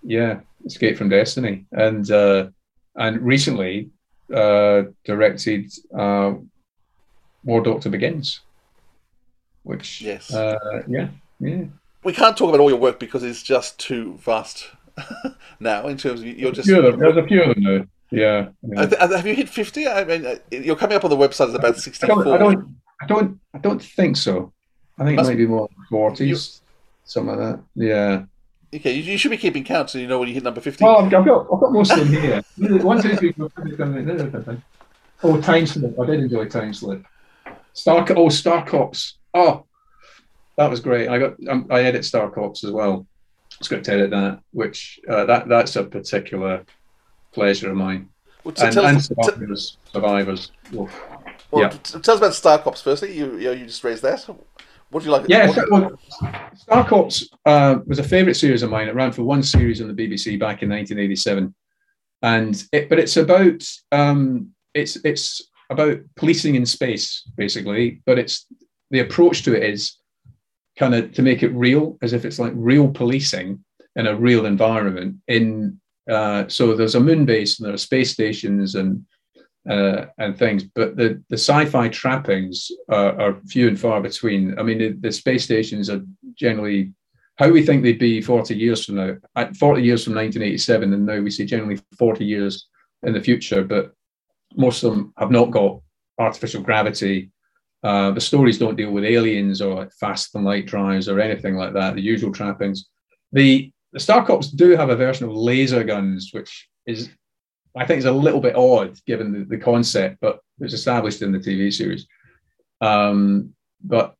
Yeah, 0.07 0.39
Escape 0.65 0.97
from 0.97 1.09
Destiny, 1.09 1.65
and 1.73 2.09
uh, 2.09 2.47
and 2.95 3.21
recently 3.21 3.89
uh, 4.33 4.83
directed 5.03 5.69
uh, 5.93 6.35
War 7.43 7.61
Doctor 7.61 7.89
Begins, 7.89 8.39
which 9.63 10.01
yes, 10.01 10.33
uh, 10.33 10.83
yeah, 10.87 11.09
yeah. 11.41 11.65
We 12.05 12.13
can't 12.13 12.37
talk 12.37 12.47
about 12.47 12.61
all 12.61 12.69
your 12.69 12.79
work 12.79 13.01
because 13.01 13.21
it's 13.21 13.43
just 13.43 13.79
too 13.79 14.17
vast 14.21 14.71
now. 15.59 15.87
In 15.87 15.97
terms 15.97 16.21
of 16.21 16.27
you're 16.27 16.53
just 16.53 16.69
there's 16.69 17.17
a 17.17 17.27
few 17.27 17.43
of 17.43 17.55
them 17.55 17.63
though. 17.65 17.85
Yeah. 18.09 18.47
yeah. 18.61 18.87
Have 19.01 19.27
you 19.27 19.35
hit 19.35 19.49
fifty? 19.49 19.89
I 19.89 20.05
mean, 20.05 20.25
uh, 20.25 20.35
you're 20.51 20.77
coming 20.77 20.95
up 20.95 21.03
on 21.03 21.09
the 21.09 21.17
website 21.17 21.49
as 21.49 21.53
about 21.53 21.75
sixty-four. 21.75 22.21
I 22.21 22.23
don't, 22.23 22.33
I 22.33 22.37
don't, 22.37 22.79
I 23.01 23.07
don't, 23.07 23.39
I 23.55 23.57
don't 23.57 23.83
think 23.83 24.15
so. 24.15 24.53
I 24.97 25.03
think 25.03 25.17
Must, 25.17 25.29
it 25.29 25.33
might 25.33 25.37
be 25.37 25.47
more 25.47 25.67
forties, 25.89 26.61
something 27.03 27.35
like 27.37 27.57
that. 27.57 27.63
Yeah. 27.75 28.23
Okay, 28.73 28.91
you, 28.91 29.03
you, 29.03 29.17
should 29.17 29.31
be 29.31 29.37
keeping 29.37 29.63
count 29.63 29.89
so 29.89 29.97
you 29.97 30.07
know 30.07 30.19
when 30.19 30.27
you 30.27 30.33
hit 30.33 30.43
number 30.43 30.59
50. 30.59 30.83
Oh, 30.83 30.97
I've 30.97 31.09
got, 31.09 31.21
I've 31.21 31.59
got 31.59 31.71
most 31.71 31.91
of 31.91 31.99
them 31.99 32.09
here. 32.09 32.43
One, 32.79 33.01
two, 33.01 33.15
three, 33.15 33.31
four, 33.31 33.49
five, 33.49 33.65
six, 33.65 33.77
seven, 33.77 34.63
Oh, 35.23 35.41
Time 35.41 35.65
Slip. 35.65 35.99
I 35.99 36.05
did 36.05 36.19
enjoy 36.19 36.45
Time 36.45 36.73
Slip. 36.73 37.05
Star, 37.73 38.05
oh, 38.15 38.29
Star 38.29 38.65
Cops. 38.65 39.17
Oh, 39.33 39.65
that 40.57 40.69
was 40.69 40.79
great. 40.79 41.07
I 41.07 41.17
got, 41.17 41.35
um, 41.47 41.67
I 41.69 41.83
edit 41.83 42.03
Star 42.03 42.29
Cops 42.29 42.63
as 42.63 42.71
well. 42.71 43.07
Going 43.69 43.81
to 43.81 43.91
edit 43.91 44.11
that, 44.11 44.39
which 44.51 44.99
uh, 45.09 45.25
that 45.25 45.47
that's 45.47 45.75
a 45.77 45.83
particular 45.83 46.63
pleasure 47.31 47.71
of 47.71 47.75
mine. 47.75 48.09
Well, 48.43 48.53
and, 48.61 48.73
tell 48.73 48.85
and 48.85 48.97
us, 48.97 49.07
survivors. 49.07 49.71
T- 49.71 49.91
survivors. 49.93 50.51
Well, 50.71 50.89
yeah. 51.53 51.69
T- 51.69 51.99
tell 51.99 52.13
us 52.13 52.19
about 52.19 52.35
Star 52.35 52.59
Cops 52.59 52.81
firstly. 52.81 53.17
You, 53.17 53.37
you 53.39 53.65
just 53.65 53.83
raised 53.83 54.03
that. 54.03 54.29
What 54.89 55.01
do 55.01 55.05
you 55.07 55.11
like? 55.11 55.25
Yeah, 55.27 55.51
so, 55.51 55.63
well, 55.69 55.99
Star 56.55 56.87
Cops 56.87 57.29
uh, 57.45 57.79
was 57.85 57.99
a 57.99 58.03
favourite 58.03 58.37
series 58.37 58.63
of 58.63 58.69
mine. 58.69 58.87
It 58.87 58.95
ran 58.95 59.11
for 59.11 59.23
one 59.23 59.43
series 59.43 59.81
on 59.81 59.87
the 59.87 59.93
BBC 59.93 60.39
back 60.39 60.63
in 60.63 60.69
1987, 60.69 61.53
and 62.21 62.63
it, 62.71 62.87
but 62.87 62.99
it's 62.99 63.17
about 63.17 63.63
um, 63.91 64.51
it's 64.73 64.95
it's 65.03 65.49
about 65.69 65.97
policing 66.15 66.55
in 66.55 66.65
space 66.65 67.29
basically. 67.35 68.01
But 68.05 68.17
it's 68.17 68.45
the 68.91 68.99
approach 68.99 69.43
to 69.43 69.55
it 69.55 69.63
is 69.63 69.97
kind 70.77 70.95
of 70.95 71.11
to 71.13 71.21
make 71.21 71.43
it 71.43 71.49
real, 71.49 71.97
as 72.01 72.13
if 72.13 72.23
it's 72.23 72.39
like 72.39 72.53
real 72.55 72.87
policing 72.87 73.63
in 73.97 74.07
a 74.07 74.15
real 74.15 74.45
environment. 74.45 75.17
In 75.27 75.81
uh, 76.09 76.47
so 76.47 76.73
there's 76.73 76.95
a 76.95 76.99
moon 76.99 77.25
base 77.25 77.59
and 77.59 77.65
there 77.65 77.73
are 77.73 77.77
space 77.77 78.11
stations 78.11 78.75
and 78.75 79.05
uh, 79.69 80.05
and 80.17 80.37
things, 80.37 80.63
but 80.63 80.95
the, 80.95 81.21
the 81.29 81.37
sci-fi 81.37 81.89
trappings 81.89 82.71
are, 82.89 83.19
are, 83.19 83.41
few 83.47 83.67
and 83.67 83.79
far 83.79 84.01
between. 84.01 84.57
I 84.57 84.63
mean, 84.63 84.77
the, 84.77 84.89
the, 84.91 85.11
space 85.11 85.43
stations 85.43 85.89
are 85.89 86.01
generally 86.35 86.93
how 87.35 87.49
we 87.49 87.65
think 87.65 87.83
they'd 87.83 87.99
be 87.99 88.21
40 88.21 88.55
years 88.55 88.85
from 88.85 88.95
now. 88.95 89.17
40 89.59 89.83
years 89.83 90.03
from 90.03 90.15
1987, 90.15 90.93
and 90.93 91.05
now 91.05 91.19
we 91.19 91.29
see 91.29 91.45
generally 91.45 91.79
40 91.97 92.25
years 92.25 92.67
in 93.03 93.13
the 93.13 93.21
future. 93.21 93.63
But 93.63 93.93
most 94.55 94.83
of 94.83 94.93
them 94.93 95.13
have 95.17 95.31
not 95.31 95.51
got 95.51 95.81
artificial 96.17 96.61
gravity. 96.61 97.31
Uh, 97.83 98.11
the 98.11 98.21
stories 98.21 98.57
don't 98.57 98.75
deal 98.75 98.91
with 98.91 99.03
aliens 99.03 99.61
or 99.61 99.75
like 99.75 99.91
fast 99.99 100.33
and 100.35 100.45
light 100.45 100.65
drives 100.65 101.07
or 101.07 101.19
anything 101.19 101.55
like 101.55 101.73
that. 101.73 101.95
The 101.95 102.01
usual 102.01 102.31
trappings. 102.31 102.87
The 103.33 103.71
the 103.93 103.99
Star 103.99 104.25
Cops 104.25 104.49
do 104.49 104.75
have 104.75 104.89
a 104.89 104.95
version 104.95 105.27
of 105.27 105.35
laser 105.35 105.83
guns, 105.83 106.29
which 106.31 106.69
is 106.85 107.09
I 107.77 107.85
think 107.85 107.97
it's 107.97 108.07
a 108.07 108.11
little 108.11 108.39
bit 108.41 108.55
odd 108.55 108.99
given 109.05 109.31
the, 109.31 109.45
the 109.45 109.57
concept, 109.57 110.17
but 110.21 110.39
it's 110.59 110.73
established 110.73 111.21
in 111.21 111.31
the 111.31 111.39
TV 111.39 111.73
series. 111.73 112.07
Um, 112.81 113.53
but 113.83 114.15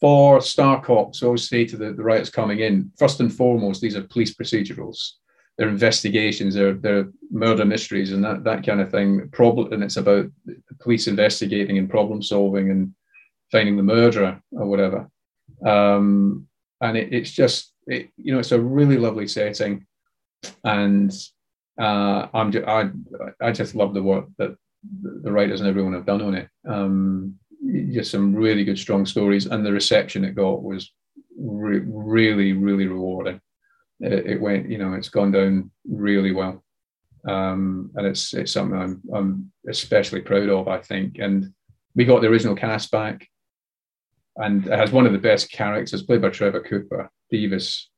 for 0.00 0.40
Star 0.40 0.82
Cops, 0.82 1.22
I 1.22 1.26
always 1.26 1.48
say 1.48 1.64
to 1.66 1.76
the, 1.76 1.92
the 1.92 2.02
writers 2.02 2.30
coming 2.30 2.60
in, 2.60 2.92
first 2.98 3.20
and 3.20 3.32
foremost, 3.32 3.80
these 3.80 3.96
are 3.96 4.02
police 4.02 4.34
procedurals. 4.34 5.12
They're 5.56 5.68
investigations, 5.68 6.54
they're, 6.54 6.74
they're 6.74 7.08
murder 7.30 7.64
mysteries 7.64 8.12
and 8.12 8.22
that, 8.24 8.44
that 8.44 8.64
kind 8.64 8.80
of 8.80 8.90
thing. 8.90 9.28
Problem, 9.30 9.72
and 9.72 9.82
it's 9.82 9.96
about 9.96 10.26
police 10.80 11.08
investigating 11.08 11.78
and 11.78 11.90
problem 11.90 12.22
solving 12.22 12.70
and 12.70 12.94
finding 13.50 13.76
the 13.76 13.82
murderer 13.82 14.40
or 14.52 14.66
whatever. 14.66 15.10
Um, 15.66 16.46
and 16.80 16.96
it, 16.96 17.12
it's 17.12 17.32
just, 17.32 17.72
it, 17.88 18.10
you 18.16 18.32
know, 18.32 18.38
it's 18.38 18.52
a 18.52 18.60
really 18.60 18.98
lovely 18.98 19.26
setting. 19.26 19.84
And 20.62 21.12
uh, 21.78 22.28
I'm 22.34 22.52
just, 22.52 22.66
I, 22.66 22.90
I 23.40 23.52
just 23.52 23.74
love 23.74 23.94
the 23.94 24.02
work 24.02 24.26
that 24.38 24.56
the 24.92 25.32
writers 25.32 25.60
and 25.60 25.68
everyone 25.68 25.94
have 25.94 26.06
done 26.06 26.22
on 26.22 26.34
it. 26.34 26.48
Um, 26.66 27.38
just 27.92 28.10
some 28.10 28.34
really 28.34 28.64
good, 28.64 28.78
strong 28.78 29.06
stories, 29.06 29.46
and 29.46 29.64
the 29.64 29.72
reception 29.72 30.24
it 30.24 30.34
got 30.34 30.62
was 30.62 30.92
re- 31.36 31.82
really, 31.86 32.52
really 32.52 32.86
rewarding. 32.86 33.40
It, 34.00 34.26
it, 34.26 34.40
went, 34.40 34.70
you 34.70 34.78
know, 34.78 34.94
it's 34.94 35.08
gone 35.08 35.32
down 35.32 35.70
really 35.88 36.32
well, 36.32 36.62
um, 37.26 37.90
and 37.96 38.06
it's 38.06 38.32
it's 38.32 38.52
something 38.52 38.78
I'm 38.78 39.02
I'm 39.12 39.52
especially 39.68 40.20
proud 40.20 40.48
of. 40.48 40.68
I 40.68 40.78
think, 40.78 41.18
and 41.18 41.52
we 41.94 42.04
got 42.04 42.22
the 42.22 42.28
original 42.28 42.54
cast 42.54 42.92
back, 42.92 43.26
and 44.36 44.66
it 44.66 44.78
has 44.78 44.92
one 44.92 45.06
of 45.06 45.12
the 45.12 45.18
best 45.18 45.50
characters 45.50 46.04
played 46.04 46.22
by 46.22 46.28
Trevor 46.28 46.60
Cooper, 46.60 47.10
Davis, 47.30 47.90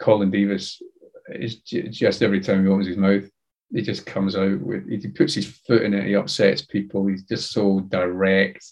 Colin 0.00 0.30
Davis. 0.30 0.80
Is 1.28 1.56
just 1.56 2.22
every 2.22 2.40
time 2.40 2.64
he 2.64 2.70
opens 2.70 2.86
his 2.86 2.96
mouth, 2.96 3.24
he 3.72 3.82
just 3.82 4.06
comes 4.06 4.36
out 4.36 4.60
with 4.60 4.88
he 4.88 5.08
puts 5.08 5.34
his 5.34 5.46
foot 5.46 5.82
in 5.82 5.92
it 5.92 6.06
he 6.06 6.14
upsets 6.14 6.62
people 6.62 7.06
he's 7.06 7.24
just 7.24 7.50
so 7.50 7.80
direct 7.80 8.64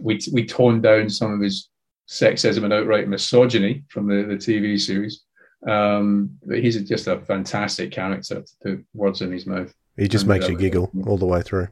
we 0.00 0.18
we 0.32 0.44
toned 0.44 0.82
down 0.82 1.08
some 1.08 1.32
of 1.32 1.40
his 1.40 1.68
sexism 2.08 2.64
and 2.64 2.72
outright 2.72 3.08
misogyny 3.08 3.84
from 3.88 4.06
the, 4.06 4.22
the 4.24 4.36
TV 4.36 4.80
series. 4.80 5.22
Um, 5.66 6.38
but 6.44 6.58
he's 6.58 6.80
just 6.82 7.06
a 7.06 7.20
fantastic 7.20 7.90
character 7.90 8.42
to 8.42 8.46
put 8.62 8.86
words 8.92 9.22
in 9.22 9.32
his 9.32 9.46
mouth. 9.46 9.72
He 9.96 10.08
just 10.08 10.26
makes 10.26 10.48
you 10.48 10.56
giggle 10.56 10.90
all 11.06 11.16
the 11.16 11.26
way 11.26 11.40
through. 11.40 11.68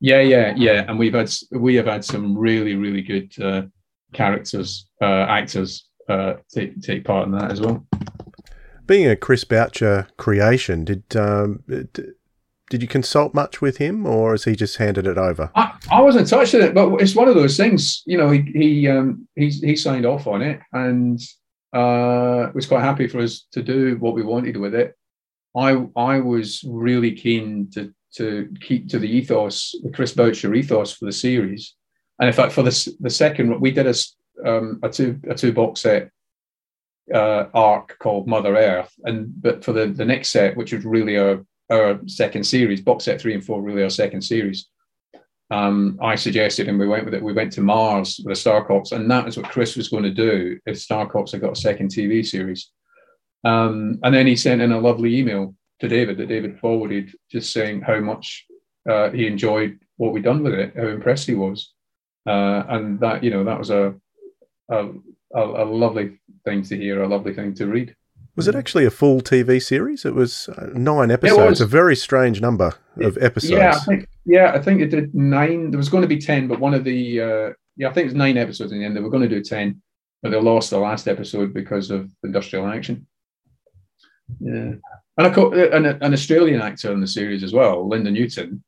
Yeah, 0.00 0.20
yeah, 0.20 0.54
yeah. 0.56 0.84
And 0.88 0.98
we've 0.98 1.14
had 1.14 1.32
we 1.52 1.74
have 1.76 1.86
had 1.86 2.04
some 2.04 2.36
really, 2.36 2.74
really 2.74 3.02
good 3.02 3.32
uh, 3.40 3.62
characters, 4.12 4.88
uh, 5.00 5.26
actors 5.28 5.88
uh, 6.08 6.34
take 6.52 6.80
take 6.80 7.04
part 7.04 7.26
in 7.26 7.32
that 7.32 7.52
as 7.52 7.60
well. 7.60 7.84
Being 8.88 9.06
a 9.06 9.16
Chris 9.16 9.44
Boucher 9.44 10.08
creation, 10.16 10.84
did 10.84 11.14
um, 11.14 11.62
did 12.70 12.82
you 12.82 12.88
consult 12.88 13.34
much 13.34 13.60
with 13.60 13.76
him, 13.76 14.06
or 14.06 14.32
has 14.32 14.44
he 14.44 14.56
just 14.56 14.76
handed 14.76 15.06
it 15.06 15.16
over? 15.16 15.50
I, 15.54 15.78
I 15.90 16.00
wasn't 16.02 16.28
touching 16.28 16.62
it, 16.62 16.74
but 16.74 17.00
it's 17.00 17.14
one 17.14 17.28
of 17.28 17.34
those 17.34 17.56
things. 17.56 18.02
You 18.06 18.18
know, 18.18 18.30
he 18.30 18.40
he 18.54 18.88
um, 18.88 19.28
he, 19.36 19.50
he 19.50 19.76
signed 19.76 20.06
off 20.06 20.26
on 20.26 20.42
it 20.42 20.60
and 20.72 21.20
uh, 21.72 22.50
was 22.54 22.66
quite 22.66 22.82
happy 22.82 23.06
for 23.08 23.20
us 23.20 23.46
to 23.52 23.62
do 23.62 23.96
what 23.98 24.14
we 24.14 24.22
wanted 24.22 24.56
with 24.56 24.74
it. 24.74 24.96
I 25.56 25.86
I 25.96 26.20
was 26.20 26.64
really 26.66 27.12
keen 27.12 27.70
to 27.72 27.92
to 28.16 28.54
keep 28.60 28.88
to 28.88 28.98
the 28.98 29.08
ethos, 29.08 29.74
the 29.82 29.90
Chris 29.90 30.12
Boucher 30.12 30.54
ethos 30.54 30.92
for 30.92 31.04
the 31.04 31.12
series, 31.12 31.74
and 32.18 32.26
in 32.26 32.34
fact, 32.34 32.52
for 32.52 32.62
the 32.62 32.96
the 33.00 33.10
second, 33.10 33.60
we 33.60 33.70
did 33.70 33.86
a 33.86 33.94
um, 34.48 34.80
a 34.82 34.88
two 34.88 35.20
a 35.28 35.34
two 35.34 35.52
box 35.52 35.80
set 35.80 36.10
uh, 37.14 37.46
arc 37.54 37.98
called 37.98 38.26
Mother 38.26 38.56
Earth, 38.56 38.92
and 39.04 39.30
but 39.40 39.64
for 39.64 39.72
the 39.72 39.86
the 39.86 40.04
next 40.04 40.30
set, 40.30 40.56
which 40.56 40.72
was 40.72 40.84
really 40.84 41.16
a 41.16 41.44
our 41.70 42.00
second 42.06 42.44
series, 42.44 42.80
box 42.80 43.04
set 43.04 43.20
three 43.20 43.34
and 43.34 43.44
four, 43.44 43.62
really 43.62 43.82
our 43.82 43.90
second 43.90 44.22
series. 44.22 44.68
Um, 45.50 45.98
I 46.02 46.14
suggested 46.14 46.68
and 46.68 46.78
we 46.78 46.86
went 46.86 47.04
with 47.04 47.14
it. 47.14 47.22
We 47.22 47.32
went 47.32 47.52
to 47.54 47.62
Mars 47.62 48.20
with 48.22 48.32
the 48.32 48.40
Star 48.40 48.64
Cops, 48.64 48.92
and 48.92 49.10
that 49.10 49.28
is 49.28 49.36
what 49.36 49.50
Chris 49.50 49.76
was 49.76 49.88
going 49.88 50.04
to 50.04 50.10
do 50.10 50.58
if 50.66 50.78
Star 50.78 51.08
Cops 51.08 51.32
had 51.32 51.40
got 51.40 51.52
a 51.52 51.60
second 51.60 51.88
TV 51.88 52.24
series. 52.26 52.70
Um, 53.44 53.98
and 54.02 54.14
then 54.14 54.26
he 54.26 54.36
sent 54.36 54.60
in 54.60 54.72
a 54.72 54.80
lovely 54.80 55.18
email 55.18 55.54
to 55.80 55.88
David 55.88 56.18
that 56.18 56.28
David 56.28 56.58
forwarded, 56.58 57.14
just 57.30 57.52
saying 57.52 57.82
how 57.82 58.00
much 58.00 58.46
uh, 58.88 59.10
he 59.10 59.26
enjoyed 59.26 59.78
what 59.96 60.12
we'd 60.12 60.24
done 60.24 60.42
with 60.42 60.54
it, 60.54 60.74
how 60.76 60.88
impressed 60.88 61.26
he 61.26 61.34
was, 61.34 61.72
uh, 62.26 62.64
and 62.68 63.00
that 63.00 63.22
you 63.22 63.30
know 63.30 63.44
that 63.44 63.58
was 63.58 63.70
a, 63.70 63.94
a 64.70 64.88
a 65.34 65.64
lovely 65.64 66.17
thing 66.44 66.62
to 66.64 66.76
hear, 66.76 67.02
a 67.02 67.08
lovely 67.08 67.34
thing 67.34 67.54
to 67.54 67.66
read. 67.66 67.94
Was 68.38 68.46
it 68.46 68.54
actually 68.54 68.84
a 68.84 68.90
full 68.90 69.20
TV 69.20 69.60
series? 69.60 70.04
It 70.04 70.14
was 70.14 70.48
uh, 70.50 70.68
nine 70.72 71.10
episodes. 71.10 71.60
A 71.60 71.66
very 71.66 71.96
strange 71.96 72.40
number 72.40 72.72
of 72.98 73.18
episodes. 73.20 73.50
Yeah, 73.50 73.74
I 73.74 73.78
think, 73.80 74.08
yeah, 74.24 74.52
I 74.54 74.60
think 74.60 74.80
it 74.80 74.90
did 74.90 75.12
nine. 75.12 75.72
There 75.72 75.78
was 75.78 75.88
going 75.88 76.02
to 76.02 76.08
be 76.08 76.20
ten, 76.20 76.46
but 76.46 76.60
one 76.60 76.72
of 76.72 76.84
the 76.84 77.20
uh, 77.20 77.52
yeah, 77.76 77.88
I 77.88 77.92
think 77.92 78.04
it 78.04 78.12
was 78.12 78.14
nine 78.14 78.36
episodes 78.36 78.70
in 78.70 78.78
the 78.78 78.84
end. 78.84 78.96
They 78.96 79.00
were 79.00 79.10
going 79.10 79.28
to 79.28 79.34
do 79.34 79.42
ten, 79.42 79.82
but 80.22 80.30
they 80.30 80.40
lost 80.40 80.70
the 80.70 80.78
last 80.78 81.08
episode 81.08 81.52
because 81.52 81.90
of 81.90 82.12
industrial 82.22 82.68
action. 82.68 83.08
Yeah, 84.38 84.74
and 85.16 85.26
a, 85.26 85.40
uh, 85.42 85.76
an, 85.76 85.86
an 85.86 86.12
Australian 86.12 86.60
actor 86.60 86.92
in 86.92 87.00
the 87.00 87.08
series 87.08 87.42
as 87.42 87.52
well, 87.52 87.88
Linda 87.88 88.12
Newton, 88.12 88.62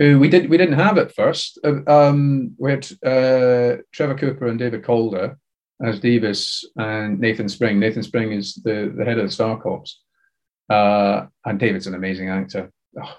who 0.00 0.18
we 0.18 0.28
did 0.28 0.50
we 0.50 0.56
didn't 0.56 0.80
have 0.80 0.98
at 0.98 1.14
first. 1.14 1.60
Uh, 1.62 1.88
um, 1.88 2.56
we 2.58 2.72
had 2.72 2.84
uh, 3.04 3.82
Trevor 3.92 4.16
Cooper 4.18 4.48
and 4.48 4.58
David 4.58 4.82
Calder 4.82 5.38
as 5.84 6.00
Davis 6.00 6.64
and 6.76 7.18
Nathan 7.20 7.48
Spring. 7.48 7.78
Nathan 7.78 8.02
Spring 8.02 8.32
is 8.32 8.54
the, 8.54 8.92
the 8.96 9.04
head 9.04 9.18
of 9.18 9.26
the 9.26 9.32
Star 9.32 9.60
Cops. 9.60 10.00
Uh, 10.68 11.26
and 11.44 11.58
David's 11.58 11.86
an 11.86 11.94
amazing 11.94 12.28
actor. 12.28 12.70
Oh. 13.00 13.14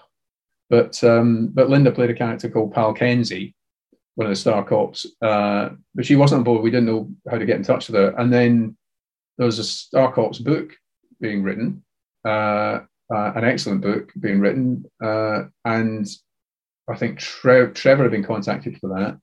But 0.70 1.02
um, 1.04 1.48
but 1.54 1.70
Linda 1.70 1.92
played 1.92 2.10
a 2.10 2.16
character 2.16 2.50
called 2.50 2.74
Pal 2.74 2.94
Kenzy, 2.94 3.56
one 4.16 4.28
of 4.28 4.32
the 4.32 4.36
Star 4.36 4.66
Cops. 4.66 5.06
Uh, 5.22 5.70
but 5.96 6.06
she 6.06 6.18
wasn't 6.18 6.40
on 6.40 6.44
board. 6.44 6.62
We 6.62 6.72
didn't 6.72 6.88
know 6.88 7.10
how 7.30 7.38
to 7.38 7.46
get 7.46 7.56
in 7.56 7.64
touch 7.64 7.88
with 7.88 7.96
her. 7.96 8.10
And 8.18 8.34
then 8.34 8.76
there 9.38 9.46
was 9.46 9.60
a 9.60 9.64
Star 9.64 10.12
Cops 10.12 10.40
book 10.40 10.76
being 11.22 11.42
written, 11.42 11.86
uh, 12.26 12.82
uh 13.14 13.32
an 13.36 13.46
excellent 13.46 13.82
book 13.82 14.12
being 14.20 14.42
written. 14.42 14.84
Uh, 15.02 15.44
and 15.64 16.06
I 16.90 16.98
think 16.98 17.20
Tre- 17.20 17.72
Trevor 17.72 18.04
had 18.04 18.12
been 18.12 18.24
contacted 18.24 18.78
for 18.80 18.90
that 18.90 19.18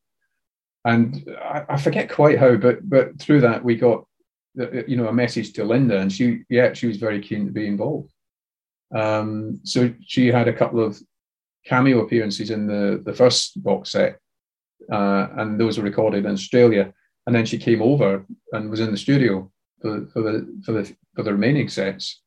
and 0.84 1.36
I, 1.42 1.64
I, 1.68 1.76
forget 1.76 2.10
quite 2.10 2.38
how, 2.38 2.56
but 2.56 2.88
but 2.88 3.18
through 3.18 3.40
that 3.42 3.64
we 3.64 3.76
got 3.76 4.04
you 4.54 4.96
know 4.96 5.08
a 5.08 5.12
message 5.12 5.52
to 5.54 5.64
Linda, 5.64 5.98
and 5.98 6.12
she 6.12 6.42
yeah 6.48 6.72
she 6.72 6.86
was 6.86 6.98
very 6.98 7.20
keen 7.20 7.46
to 7.46 7.52
be 7.52 7.66
involved. 7.66 8.12
Um, 8.94 9.60
so 9.64 9.92
she 10.06 10.28
had 10.28 10.46
a 10.46 10.52
couple 10.52 10.84
of 10.84 11.00
cameo 11.66 12.00
appearances 12.00 12.50
in 12.50 12.66
the 12.66 13.02
the 13.04 13.14
first 13.14 13.62
box 13.62 13.90
set, 13.90 14.18
uh, 14.92 15.28
and 15.36 15.58
those 15.58 15.78
were 15.78 15.84
recorded 15.84 16.26
in 16.26 16.32
Australia. 16.32 16.92
And 17.26 17.34
then 17.34 17.46
she 17.46 17.56
came 17.56 17.80
over 17.80 18.26
and 18.52 18.68
was 18.68 18.80
in 18.80 18.90
the 18.90 18.98
studio 18.98 19.50
for, 19.80 20.06
for 20.12 20.20
the 20.22 20.60
for 20.64 20.72
the 20.72 20.94
for 21.16 21.22
the 21.22 21.32
remaining 21.32 21.70
sets, 21.70 22.20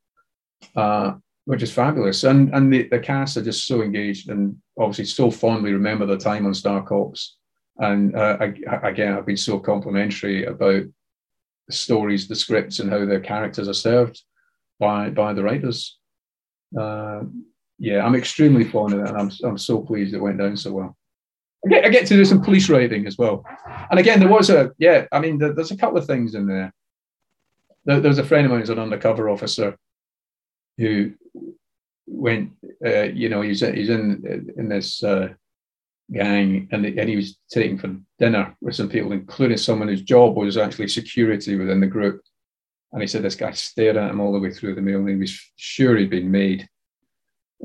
uh, 0.75 1.13
which 1.45 1.61
is 1.61 1.71
fabulous. 1.71 2.23
And 2.23 2.51
and 2.55 2.73
the, 2.73 2.87
the 2.87 2.97
cast 2.97 3.37
are 3.37 3.43
just 3.43 3.67
so 3.67 3.83
engaged 3.83 4.29
and 4.29 4.57
obviously 4.79 5.05
so 5.05 5.29
fondly 5.29 5.73
remember 5.73 6.07
the 6.07 6.17
time 6.17 6.47
on 6.47 6.55
Star 6.55 6.81
Cops 6.81 7.37
and 7.79 8.15
uh, 8.15 8.37
again, 8.83 9.13
I've 9.13 9.25
been 9.25 9.37
so 9.37 9.59
complimentary 9.59 10.45
about 10.45 10.83
the 11.67 11.73
stories, 11.73 12.27
the 12.27 12.35
scripts, 12.35 12.79
and 12.79 12.89
how 12.89 13.05
the 13.05 13.19
characters 13.19 13.67
are 13.67 13.73
served 13.73 14.21
by 14.79 15.09
by 15.09 15.33
the 15.33 15.43
writers. 15.43 15.97
Uh, 16.77 17.21
yeah, 17.79 18.05
I'm 18.05 18.15
extremely 18.15 18.63
fond 18.63 18.93
of 18.93 19.01
it, 19.01 19.09
and 19.09 19.17
I'm 19.17 19.31
I'm 19.43 19.57
so 19.57 19.81
pleased 19.81 20.13
it 20.13 20.21
went 20.21 20.39
down 20.39 20.57
so 20.57 20.73
well. 20.73 20.97
I 21.65 21.69
get, 21.69 21.85
I 21.85 21.89
get 21.89 22.07
to 22.07 22.15
do 22.15 22.25
some 22.25 22.41
police 22.41 22.69
writing 22.69 23.07
as 23.07 23.17
well, 23.17 23.43
and 23.89 23.99
again, 23.99 24.19
there 24.19 24.29
was 24.29 24.49
a 24.49 24.71
yeah. 24.77 25.05
I 25.11 25.19
mean, 25.19 25.37
there, 25.37 25.53
there's 25.53 25.71
a 25.71 25.77
couple 25.77 25.97
of 25.97 26.05
things 26.05 26.35
in 26.35 26.47
there. 26.47 26.73
there. 27.85 27.99
There's 27.99 28.19
a 28.19 28.23
friend 28.23 28.45
of 28.45 28.51
mine 28.51 28.61
who's 28.61 28.69
an 28.69 28.79
undercover 28.79 29.29
officer 29.29 29.77
who 30.77 31.13
went, 32.07 32.51
uh, 32.85 33.03
you 33.03 33.29
know, 33.29 33.41
he's 33.41 33.59
he's 33.59 33.89
in 33.89 34.53
in 34.57 34.69
this 34.69 35.03
uh, 35.03 35.29
gang, 36.11 36.67
and, 36.71 36.85
and 36.85 37.09
he 37.09 37.15
was 37.15 37.37
taken 37.51 37.77
for 37.77 37.95
dinner 38.19 38.55
with 38.61 38.75
some 38.75 38.89
people, 38.89 39.11
including 39.11 39.57
someone 39.57 39.87
whose 39.87 40.01
job 40.01 40.35
was 40.35 40.57
actually 40.57 40.87
security 40.87 41.55
within 41.55 41.79
the 41.79 41.87
group. 41.87 42.21
And 42.93 43.01
he 43.01 43.07
said 43.07 43.21
this 43.21 43.35
guy 43.35 43.51
stared 43.51 43.97
at 43.97 44.09
him 44.09 44.21
all 44.21 44.31
the 44.31 44.39
way 44.39 44.51
through 44.51 44.75
the 44.75 44.81
meal, 44.81 44.99
and 44.99 45.09
he 45.09 45.15
was 45.15 45.39
sure 45.57 45.97
he'd 45.97 46.09
been 46.09 46.31
made. 46.31 46.67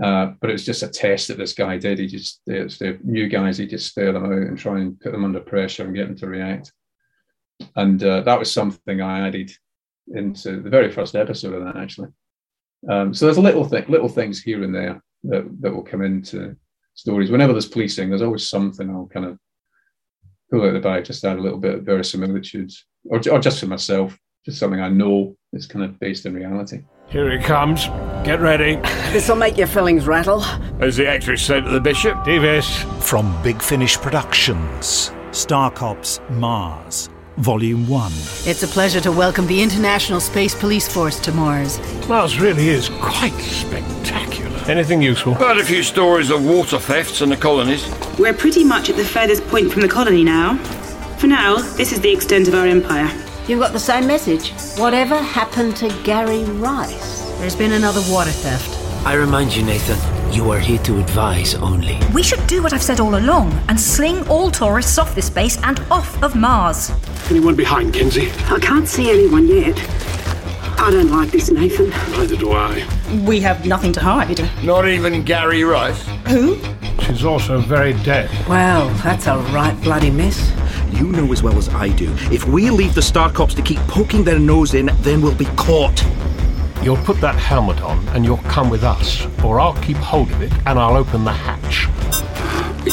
Uh, 0.03 0.32
but 0.40 0.51
it 0.51 0.55
was 0.55 0.64
just 0.64 0.82
a 0.82 0.88
test 0.88 1.28
that 1.28 1.38
this 1.38 1.53
guy 1.53 1.76
did. 1.76 1.99
He 1.99 2.07
just, 2.07 2.40
it's 2.47 2.78
the 2.78 2.99
new 3.05 3.28
guys, 3.28 3.59
he 3.59 3.66
just 3.66 3.90
stare 3.90 4.12
them 4.12 4.24
out 4.24 4.32
and 4.32 4.59
try 4.59 4.80
and 4.80 4.99
put 4.99 5.12
them 5.12 5.24
under 5.24 5.40
pressure 5.40 5.84
and 5.84 5.95
get 5.95 6.09
them 6.09 6.16
to 6.16 6.26
react. 6.26 6.72
And 7.76 8.03
uh, 8.03 8.22
that 8.22 8.38
was 8.38 8.51
something 8.51 9.01
I 9.01 9.26
added 9.26 9.53
into 10.09 10.61
the 10.61 10.70
very 10.70 10.90
first 10.90 11.14
episode 11.14 11.55
of 11.55 11.64
that, 11.64 11.80
actually. 11.80 12.09
Um, 12.88 13.14
so 13.14 13.26
there's 13.26 13.38
little 13.38 13.68
th- 13.68 13.88
little 13.88 14.09
things 14.09 14.43
here 14.43 14.64
and 14.64 14.74
there 14.74 15.01
that, 15.24 15.45
that 15.61 15.72
will 15.72 15.84
come 15.84 16.03
into 16.03 16.57
stories. 16.95 17.30
Whenever 17.30 17.53
there's 17.53 17.66
policing, 17.66 18.09
there's 18.09 18.22
always 18.22 18.49
something 18.49 18.90
I'll 18.90 19.07
kind 19.12 19.26
of 19.26 19.38
pull 20.51 20.62
out 20.62 20.72
the 20.72 20.80
bag, 20.80 21.05
just 21.05 21.24
add 21.24 21.38
a 21.38 21.43
little 21.43 21.59
bit 21.59 21.76
of 21.76 21.84
verisimilitude, 21.84 22.70
or, 23.05 23.20
or 23.30 23.38
just 23.38 23.61
for 23.61 23.66
myself, 23.66 24.18
just 24.45 24.59
something 24.59 24.80
I 24.80 24.88
know 24.88 25.36
is 25.53 25.66
kind 25.66 25.84
of 25.84 25.99
based 25.99 26.26
in 26.26 26.34
reality. 26.34 26.82
Here 27.09 27.30
it 27.30 27.45
comes. 27.45 27.86
Get 28.24 28.40
ready. 28.40 28.76
This'll 29.12 29.36
make 29.36 29.57
your 29.59 29.66
fillings 29.66 30.07
rattle. 30.07 30.43
As 30.80 30.97
the 30.97 31.07
actress 31.09 31.43
said 31.43 31.64
to 31.64 31.70
the 31.70 31.80
bishop, 31.80 32.24
Davis. 32.24 32.84
From 33.01 33.40
Big 33.43 33.61
Finish 33.61 33.97
Productions, 33.99 35.12
Star 35.30 35.70
Cops 35.70 36.20
Mars, 36.30 37.11
Volume 37.38 37.86
1. 37.88 38.12
It's 38.47 38.62
a 38.62 38.68
pleasure 38.68 39.01
to 39.01 39.12
welcome 39.12 39.47
the 39.47 39.62
International 39.62 40.20
Space 40.20 40.55
Police 40.55 40.88
Force 40.88 41.20
to 41.20 41.32
Mars. 41.32 41.78
Mars 42.09 42.38
really 42.38 42.68
is 42.68 42.88
quite 42.88 43.32
spectacular. 43.38 44.51
Anything 44.68 45.02
useful? 45.02 45.34
Heard 45.34 45.58
a 45.58 45.64
few 45.64 45.82
stories 45.82 46.30
of 46.30 46.44
water 46.44 46.78
thefts 46.78 47.20
in 47.20 47.28
the 47.28 47.36
colonies. 47.36 47.84
We're 48.16 48.32
pretty 48.32 48.62
much 48.62 48.88
at 48.90 48.96
the 48.96 49.04
furthest 49.04 49.44
point 49.48 49.72
from 49.72 49.82
the 49.82 49.88
colony 49.88 50.22
now. 50.22 50.56
For 51.18 51.26
now, 51.26 51.56
this 51.56 51.90
is 51.92 52.00
the 52.00 52.12
extent 52.12 52.46
of 52.46 52.54
our 52.54 52.66
empire. 52.66 53.10
You've 53.48 53.58
got 53.58 53.72
the 53.72 53.80
same 53.80 54.06
message. 54.06 54.52
Whatever 54.78 55.16
happened 55.16 55.74
to 55.78 55.88
Gary 56.04 56.44
Rice? 56.44 57.22
There's 57.38 57.56
been 57.56 57.72
another 57.72 58.00
water 58.12 58.30
theft. 58.30 58.78
I 59.04 59.14
remind 59.14 59.54
you, 59.54 59.64
Nathan, 59.64 59.98
you 60.32 60.52
are 60.52 60.60
here 60.60 60.78
to 60.84 61.00
advise 61.00 61.56
only. 61.56 61.98
We 62.14 62.22
should 62.22 62.46
do 62.46 62.62
what 62.62 62.72
I've 62.72 62.84
said 62.84 63.00
all 63.00 63.16
along 63.16 63.52
and 63.68 63.80
sling 63.80 64.26
all 64.28 64.48
tourists 64.48 64.96
off 64.96 65.16
this 65.16 65.28
base 65.28 65.60
and 65.64 65.80
off 65.90 66.22
of 66.22 66.36
Mars. 66.36 66.92
Anyone 67.30 67.56
behind, 67.56 67.94
Kenzy? 67.94 68.30
I 68.48 68.60
can't 68.60 68.86
see 68.86 69.10
anyone 69.10 69.48
yet. 69.48 69.76
I 70.78 70.90
don't 70.90 71.10
like 71.10 71.30
this, 71.30 71.50
Nathan. 71.50 71.90
Neither 72.12 72.36
do 72.36 72.52
I. 72.52 72.86
We 73.24 73.40
have 73.40 73.66
nothing 73.66 73.92
to 73.94 74.00
hide. 74.00 74.40
Not 74.64 74.88
even 74.88 75.22
Gary 75.22 75.64
Rice. 75.64 76.04
Who? 76.28 76.58
She's 77.02 77.24
also 77.24 77.60
very 77.60 77.92
dead. 78.02 78.30
Well, 78.48 78.88
that's 79.04 79.26
a 79.26 79.38
right 79.52 79.78
bloody 79.82 80.10
mess. 80.10 80.52
You 80.92 81.08
know 81.12 81.32
as 81.32 81.42
well 81.42 81.56
as 81.56 81.68
I 81.68 81.88
do. 81.88 82.12
If 82.30 82.44
we 82.46 82.70
leave 82.70 82.94
the 82.94 83.02
Star 83.02 83.30
Cops 83.30 83.54
to 83.54 83.62
keep 83.62 83.78
poking 83.80 84.24
their 84.24 84.38
nose 84.38 84.74
in, 84.74 84.90
then 85.00 85.20
we'll 85.22 85.34
be 85.34 85.46
caught. 85.56 86.04
You'll 86.82 86.96
put 86.96 87.20
that 87.20 87.36
helmet 87.36 87.80
on 87.80 88.06
and 88.08 88.24
you'll 88.24 88.38
come 88.38 88.68
with 88.68 88.82
us, 88.82 89.26
or 89.44 89.60
I'll 89.60 89.80
keep 89.82 89.96
hold 89.98 90.30
of 90.32 90.42
it 90.42 90.52
and 90.66 90.78
I'll 90.78 90.96
open 90.96 91.24
the 91.24 91.32
hatch. 91.32 91.86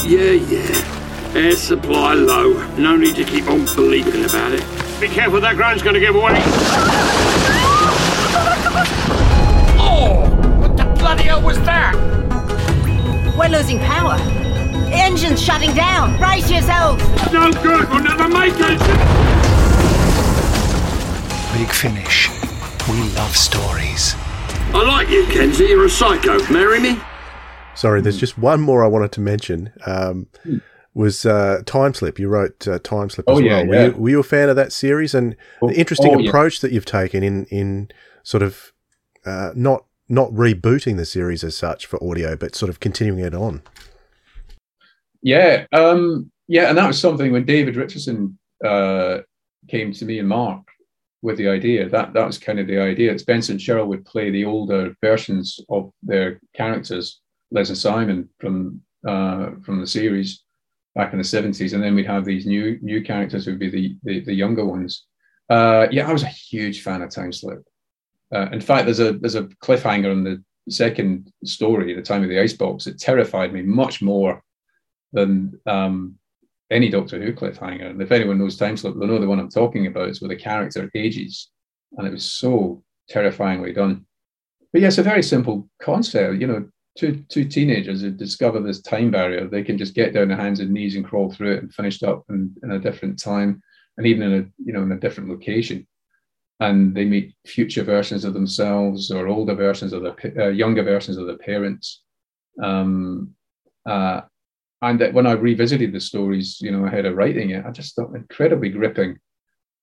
Yeah, 0.06 0.32
yeah. 0.32 1.36
Air 1.36 1.56
supply 1.56 2.14
low. 2.14 2.54
No 2.76 2.96
need 2.96 3.16
to 3.16 3.24
keep 3.24 3.48
on 3.48 3.66
bleating 3.66 4.26
about 4.26 4.54
it. 4.54 4.64
Be 5.00 5.08
careful, 5.08 5.42
that 5.42 5.56
ground's 5.56 5.82
going 5.82 5.96
to 5.96 6.00
give 6.00 6.16
way. 6.16 7.29
Bloody 11.10 11.24
hell 11.24 11.42
was 11.42 11.58
that? 11.62 11.96
We're 13.36 13.50
losing 13.50 13.80
power. 13.80 14.14
Engine's 14.94 15.42
shutting 15.42 15.74
down. 15.74 16.16
Brace 16.20 16.52
yourselves. 16.52 17.04
No 17.34 17.52
good. 17.52 17.90
We'll 17.90 18.04
never 18.04 18.28
make 18.30 18.54
it. 18.54 18.78
Big 21.58 21.74
Finish. 21.74 22.30
We 22.88 23.02
love 23.16 23.36
stories. 23.36 24.14
I 24.72 24.84
like 24.86 25.10
you, 25.10 25.26
Kenzy. 25.26 25.70
You're 25.70 25.86
a 25.86 25.90
psycho. 25.90 26.38
Marry 26.54 26.80
me? 26.80 27.00
Sorry, 27.74 28.02
there's 28.02 28.20
just 28.20 28.38
one 28.38 28.62
more 28.62 28.84
I 28.84 28.88
wanted 28.88 29.12
to 29.14 29.20
mention. 29.22 29.74
Um, 29.88 30.28
was 30.94 31.26
uh, 31.26 31.64
Time 31.66 31.96
Slip. 31.96 32.20
You 32.20 32.28
wrote 32.28 32.68
uh, 32.68 32.78
Time 32.78 33.10
Slip 33.10 33.28
as 33.28 33.36
Oh, 33.36 33.40
yeah, 33.40 33.64
well. 33.64 33.66
Were, 33.66 33.74
yeah. 33.74 33.86
you, 33.86 33.92
were 33.94 34.10
you 34.10 34.20
a 34.20 34.24
fan 34.24 34.48
of 34.50 34.56
that 34.58 34.72
series 34.72 35.16
and 35.16 35.36
Oh, 35.60 35.70
the 35.70 35.74
interesting 35.80 36.14
oh, 36.14 36.20
yeah. 36.20 36.30
approach 36.30 36.62
that 36.62 36.72
you've 36.72 36.86
taken 36.86 37.24
in 37.24 37.46
in 37.46 37.90
sort 38.22 38.44
of 38.44 38.74
uh, 39.26 39.54
not 39.56 39.86
not 40.10 40.32
rebooting 40.32 40.98
the 40.98 41.06
series 41.06 41.44
as 41.44 41.56
such 41.56 41.86
for 41.86 42.04
audio, 42.04 42.36
but 42.36 42.56
sort 42.56 42.70
of 42.70 42.80
continuing 42.80 43.24
it 43.24 43.36
on? 43.36 43.62
Yeah, 45.22 45.66
um, 45.72 46.32
yeah, 46.48 46.70
and 46.70 46.78
that 46.78 46.88
was 46.88 47.00
something 47.00 47.32
when 47.32 47.46
David 47.46 47.76
Richardson 47.76 48.38
uh, 48.66 49.20
came 49.68 49.94
to 49.94 50.06
me 50.06 50.20
and 50.20 50.28
Marc 50.28 50.62
with 51.22 51.38
the 51.38 51.48
idea. 51.48 51.88
That 51.88 52.14
that 52.14 52.26
was 52.26 52.38
kind 52.38 52.60
of 52.60 52.68
the 52.68 52.80
idea. 52.80 53.12
That 53.12 53.20
Spencer 53.20 53.52
and 53.52 53.62
Cheryl 53.62 53.88
would 53.88 54.06
play 54.06 54.32
the 54.32 54.46
older 54.46 54.96
versions 55.02 55.60
of 55.70 55.92
their 56.02 56.40
characters, 56.56 57.22
Liz 57.52 57.70
and 57.70 57.78
Simon 57.78 58.30
from 58.40 58.82
uh, 59.08 59.52
from 59.64 59.80
the 59.80 59.88
series 59.88 60.44
back 60.96 61.14
in 61.14 61.20
the 61.20 61.24
seventies, 61.24 61.74
and 61.74 61.84
then 61.84 61.96
we'd 61.96 62.08
have 62.08 62.26
these 62.26 62.46
new 62.46 62.80
new 62.82 63.02
characters 63.02 63.46
who 63.46 63.52
would 63.52 63.60
be 63.60 63.70
the 63.70 63.98
the, 64.04 64.20
the 64.22 64.34
younger 64.34 64.66
ones. 64.66 65.06
Uh, 65.50 65.88
yeah, 65.92 66.08
I 66.08 66.14
was 66.14 66.24
a 66.24 66.28
huge 66.28 66.84
fan 66.84 67.02
of 67.02 67.10
Time 67.10 67.34
Slip. 67.34 67.64
Uh, 68.34 68.48
in 68.52 68.62
fact, 68.62 68.86
there's 68.86 69.00
a 69.00 69.14
there's 69.14 69.36
a 69.36 69.44
cliffhanger 69.64 70.12
in 70.12 70.24
the 70.24 70.44
second 70.72 71.32
story, 71.44 71.94
The 71.94 72.02
Time 72.02 72.24
of 72.24 72.30
the 72.30 72.40
Icebox, 72.40 72.88
It 72.88 73.00
terrified 73.00 73.54
me 73.54 73.62
much 73.62 74.02
more 74.02 74.44
than 75.14 75.60
um, 75.66 76.16
any 76.72 76.90
Doctor 76.90 77.22
Who 77.22 77.34
cliffhanger. 77.34 77.90
And 77.90 78.02
if 78.02 78.12
anyone 78.12 78.38
knows 78.38 78.58
Time 78.58 78.78
Slip, 78.78 78.96
they'll 78.98 79.08
know 79.08 79.20
the 79.20 79.28
one 79.28 79.40
I'm 79.40 79.50
talking 79.50 79.88
about. 79.88 80.10
It's 80.10 80.22
where 80.22 80.30
the 80.30 80.36
character 80.36 80.90
ages, 80.94 81.50
and 81.98 82.08
it 82.08 82.12
was 82.12 82.26
so 82.26 82.84
terrifyingly 83.10 83.74
done. 83.74 84.06
But 84.72 84.82
yeah, 84.82 84.90
a 84.96 85.04
very 85.04 85.24
simple 85.24 85.68
concept. 85.82 86.40
You 86.40 86.48
know, 86.48 86.70
two 86.98 87.24
two 87.30 87.46
teenagers 87.46 88.02
who 88.02 88.12
discover 88.12 88.60
this 88.60 88.82
time 88.82 89.10
barrier, 89.12 89.48
they 89.48 89.64
can 89.64 89.78
just 89.78 89.96
get 89.96 90.14
down 90.14 90.28
their 90.28 90.38
hands 90.38 90.60
and 90.60 90.72
knees 90.72 90.96
and 90.96 91.06
crawl 91.06 91.32
through 91.32 91.54
it 91.54 91.64
and 91.64 91.74
finish 91.74 92.04
up 92.04 92.24
in, 92.30 92.56
in 92.64 92.72
a 92.72 92.80
different 92.80 93.20
time, 93.20 93.62
and 93.98 94.06
even 94.06 94.32
in 94.32 94.34
a 94.34 94.64
you 94.64 94.74
know 94.74 94.84
in 94.84 94.92
a 94.92 95.00
different 95.00 95.30
location. 95.30 95.88
And 96.60 96.94
they 96.94 97.06
meet 97.06 97.36
future 97.46 97.84
versions 97.84 98.26
of 98.26 98.34
themselves 98.34 99.12
or 99.12 99.28
older 99.28 99.56
versions 99.56 99.94
of 99.94 100.04
pa- 100.18 100.44
uh, 100.44 100.50
younger 100.50 100.84
versions 100.84 101.18
of 101.18 101.26
their 101.26 101.38
parents. 101.38 102.04
Um, 102.62 103.36
uh, 103.86 104.22
and 104.82 105.00
that 105.00 105.14
when 105.14 105.28
I 105.28 105.34
revisited 105.34 105.92
the 105.92 106.00
stories, 106.00 106.60
you 106.62 106.72
know, 106.72 106.86
ahead 106.86 107.06
of 107.06 107.16
writing 107.16 107.52
it, 107.52 107.66
I 107.66 107.72
just 107.72 107.96
thought 107.96 108.16
incredibly 108.16 108.70
gripping, 108.70 109.18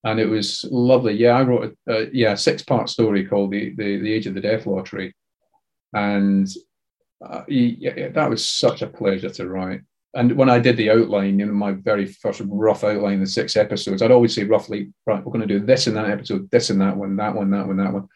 and 0.05 0.19
it 0.19 0.27
was 0.27 0.65
lovely. 0.71 1.15
Yeah, 1.15 1.33
I 1.33 1.43
wrote 1.43 1.77
a, 1.87 1.93
a 1.93 2.11
yeah 2.13 2.35
six 2.35 2.63
part 2.63 2.89
story 2.89 3.27
called 3.27 3.51
the, 3.51 3.75
the 3.77 3.99
the 3.99 4.13
Age 4.13 4.27
of 4.27 4.35
the 4.35 4.41
Death 4.41 4.67
Lottery, 4.67 5.15
and 5.93 6.49
uh, 7.25 7.43
yeah, 7.49 8.09
that 8.09 8.31
was 8.31 8.45
such 8.45 8.83
a 8.83 8.87
pleasure 8.87 9.31
to 9.31 9.49
write. 9.49 9.81
And 10.17 10.33
when 10.33 10.49
I 10.49 10.59
did 10.59 10.79
the 10.79 10.91
outline, 10.91 11.39
you 11.39 11.45
know, 11.45 11.53
my 11.53 11.73
very 11.73 12.07
first 12.07 12.41
rough 12.47 12.85
outline, 12.85 13.21
the 13.21 13.27
six 13.27 13.55
episodes, 13.55 14.01
I'd 14.01 14.11
always 14.11 14.35
say 14.35 14.45
roughly, 14.45 14.91
right, 15.07 15.23
we're 15.23 15.33
going 15.33 15.47
to 15.47 15.59
do 15.59 15.65
this 15.65 15.87
in 15.87 15.95
that 15.95 16.09
episode, 16.09 16.51
this 16.51 16.71
and 16.71 16.81
that 16.81 16.97
one, 16.97 17.17
that 17.17 17.35
one, 17.35 17.51
that 17.51 17.67
one, 17.67 17.77
that 17.77 17.93
one. 17.93 18.09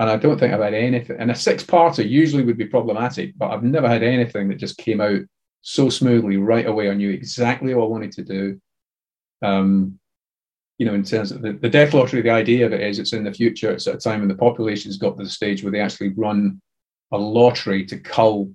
And 0.00 0.10
I 0.10 0.16
don't 0.16 0.38
think 0.38 0.52
I've 0.52 0.60
had 0.60 0.74
anything. 0.74 1.16
And 1.18 1.30
a 1.30 1.34
six-parter 1.34 2.06
usually 2.06 2.42
would 2.42 2.58
be 2.58 2.66
problematic, 2.66 3.38
but 3.38 3.52
I've 3.52 3.62
never 3.62 3.88
had 3.88 4.02
anything 4.02 4.48
that 4.48 4.58
just 4.58 4.76
came 4.76 5.00
out 5.00 5.20
so 5.62 5.88
smoothly 5.88 6.36
right 6.36 6.66
away. 6.66 6.90
I 6.90 6.94
knew 6.94 7.10
exactly 7.10 7.72
what 7.74 7.84
I 7.84 7.88
wanted 7.88 8.12
to 8.12 8.24
do. 8.24 8.60
Um, 9.40 10.00
you 10.78 10.84
know, 10.84 10.94
in 10.94 11.04
terms 11.04 11.30
of 11.30 11.42
the, 11.42 11.52
the 11.52 11.70
death 11.70 11.94
lottery, 11.94 12.22
the 12.22 12.30
idea 12.30 12.66
of 12.66 12.72
it 12.72 12.80
is 12.80 12.98
it's 12.98 13.12
in 13.12 13.24
the 13.24 13.32
future. 13.32 13.70
It's 13.70 13.86
at 13.86 13.94
a 13.94 13.98
time 13.98 14.18
when 14.18 14.28
the 14.28 14.34
population's 14.34 14.98
got 14.98 15.16
to 15.16 15.22
the 15.22 15.30
stage 15.30 15.62
where 15.62 15.72
they 15.72 15.80
actually 15.80 16.10
run 16.10 16.60
a 17.12 17.16
lottery 17.16 17.86
to 17.86 17.98
cull 17.98 18.50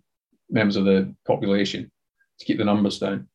members 0.49 0.76
of 0.76 0.84
the 0.84 1.15
population 1.26 1.90
to 2.41 2.45
keep 2.45 2.57
the 2.57 2.65
numbers 2.65 2.99
down. 2.99 3.27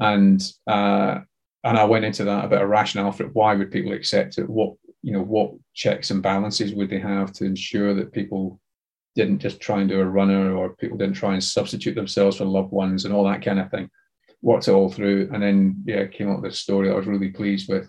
And 0.00 0.40
uh, 0.66 1.20
and 1.64 1.76
I 1.76 1.84
went 1.84 2.04
into 2.04 2.24
that 2.24 2.44
a 2.44 2.48
bit 2.48 2.62
of 2.62 2.68
rationale 2.68 3.12
for 3.12 3.24
it. 3.24 3.34
Why 3.34 3.54
would 3.54 3.72
people 3.72 3.92
accept 3.92 4.38
it? 4.38 4.48
What 4.48 4.74
you 5.02 5.12
know, 5.12 5.22
what 5.22 5.52
checks 5.74 6.10
and 6.10 6.22
balances 6.22 6.72
would 6.72 6.90
they 6.90 6.98
have 6.98 7.32
to 7.34 7.44
ensure 7.44 7.94
that 7.94 8.12
people 8.12 8.60
didn't 9.14 9.40
just 9.40 9.60
try 9.60 9.80
and 9.80 9.88
do 9.88 10.00
a 10.00 10.04
runner 10.04 10.54
or 10.54 10.76
people 10.76 10.96
didn't 10.96 11.16
try 11.16 11.32
and 11.32 11.42
substitute 11.42 11.94
themselves 11.94 12.36
for 12.36 12.44
loved 12.44 12.70
ones 12.72 13.04
and 13.04 13.12
all 13.12 13.24
that 13.24 13.44
kind 13.44 13.58
of 13.58 13.70
thing. 13.70 13.90
Worked 14.42 14.68
it 14.68 14.72
all 14.72 14.88
through, 14.88 15.30
and 15.32 15.42
then 15.42 15.82
yeah, 15.84 16.06
came 16.06 16.30
up 16.30 16.40
with 16.40 16.52
this 16.52 16.60
story 16.60 16.86
that 16.86 16.94
I 16.94 16.96
was 16.96 17.06
really 17.06 17.30
pleased 17.30 17.68
with. 17.68 17.88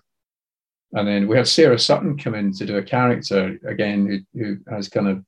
And 0.93 1.07
then 1.07 1.27
we 1.27 1.37
had 1.37 1.47
Sarah 1.47 1.77
Sutton 1.77 2.17
come 2.17 2.33
in 2.33 2.51
to 2.53 2.65
do 2.65 2.77
a 2.77 2.83
character 2.83 3.59
again 3.67 4.25
who, 4.33 4.39
who 4.39 4.57
has 4.73 4.89
kind 4.89 5.07
of 5.07 5.23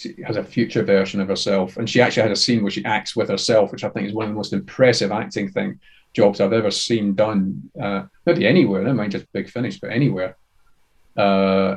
she 0.00 0.22
has 0.22 0.36
a 0.36 0.44
future 0.44 0.82
version 0.82 1.20
of 1.20 1.28
herself, 1.28 1.76
and 1.76 1.88
she 1.88 2.00
actually 2.00 2.22
had 2.22 2.32
a 2.32 2.36
scene 2.36 2.62
where 2.62 2.70
she 2.70 2.84
acts 2.84 3.14
with 3.14 3.28
herself, 3.28 3.72
which 3.72 3.84
I 3.84 3.88
think 3.88 4.08
is 4.08 4.14
one 4.14 4.26
of 4.26 4.30
the 4.30 4.36
most 4.36 4.52
impressive 4.52 5.12
acting 5.12 5.50
thing 5.50 5.78
jobs 6.12 6.40
I've 6.40 6.52
ever 6.52 6.70
seen 6.70 7.14
done. 7.14 7.70
Uh, 7.80 8.04
maybe 8.26 8.46
anywhere, 8.46 8.82
never 8.82 8.94
mind 8.94 9.12
just 9.12 9.32
Big 9.32 9.48
Finish, 9.48 9.78
but 9.78 9.90
anywhere. 9.90 10.36
Uh, 11.16 11.76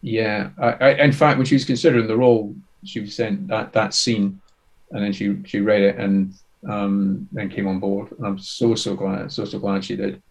yeah, 0.00 0.50
I, 0.58 0.70
I, 0.72 0.90
in 1.04 1.12
fact, 1.12 1.38
when 1.38 1.46
she 1.46 1.54
was 1.54 1.64
considering 1.64 2.06
the 2.06 2.16
role, 2.16 2.54
she 2.84 3.00
was 3.00 3.14
sent 3.14 3.48
that 3.48 3.72
that 3.72 3.94
scene, 3.94 4.40
and 4.90 5.02
then 5.02 5.12
she 5.12 5.36
she 5.44 5.60
read 5.60 5.82
it 5.82 5.96
and 5.96 6.34
um, 6.68 7.28
then 7.32 7.48
came 7.48 7.68
on 7.68 7.78
board. 7.78 8.12
And 8.12 8.26
I'm 8.26 8.38
so 8.38 8.74
so 8.74 8.94
glad, 8.94 9.30
so 9.30 9.44
so 9.44 9.58
glad 9.58 9.84
she 9.84 9.96
did. 9.96 10.22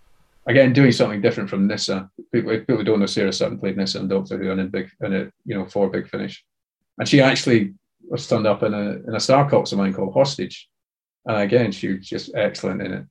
Again, 0.47 0.73
doing 0.73 0.91
something 0.91 1.21
different 1.21 1.49
from 1.49 1.67
Nyssa. 1.67 2.09
People, 2.33 2.57
people 2.59 2.83
don't 2.83 2.99
know 2.99 3.05
Sarah 3.05 3.31
Sutton 3.31 3.59
played 3.59 3.77
Nyssa 3.77 3.99
and 3.99 4.09
Doctor 4.09 4.37
Who 4.37 4.51
and 4.51 4.59
in 4.59 4.69
big 4.69 4.89
in 5.01 5.13
a 5.13 5.31
you 5.45 5.55
know 5.55 5.65
for 5.65 5.89
Big 5.89 6.09
Finish, 6.09 6.43
and 6.97 7.07
she 7.07 7.21
actually 7.21 7.73
was 8.09 8.27
turned 8.27 8.47
up 8.47 8.63
in 8.63 8.73
a 8.73 8.91
in 9.07 9.15
a 9.15 9.19
Star 9.19 9.49
Cops 9.49 9.71
of 9.71 9.77
mine 9.77 9.93
called 9.93 10.13
Hostage, 10.13 10.67
and 11.25 11.37
again 11.37 11.71
she 11.71 11.89
was 11.89 12.07
just 12.07 12.31
excellent 12.35 12.81
in 12.81 12.93
it. 12.93 13.05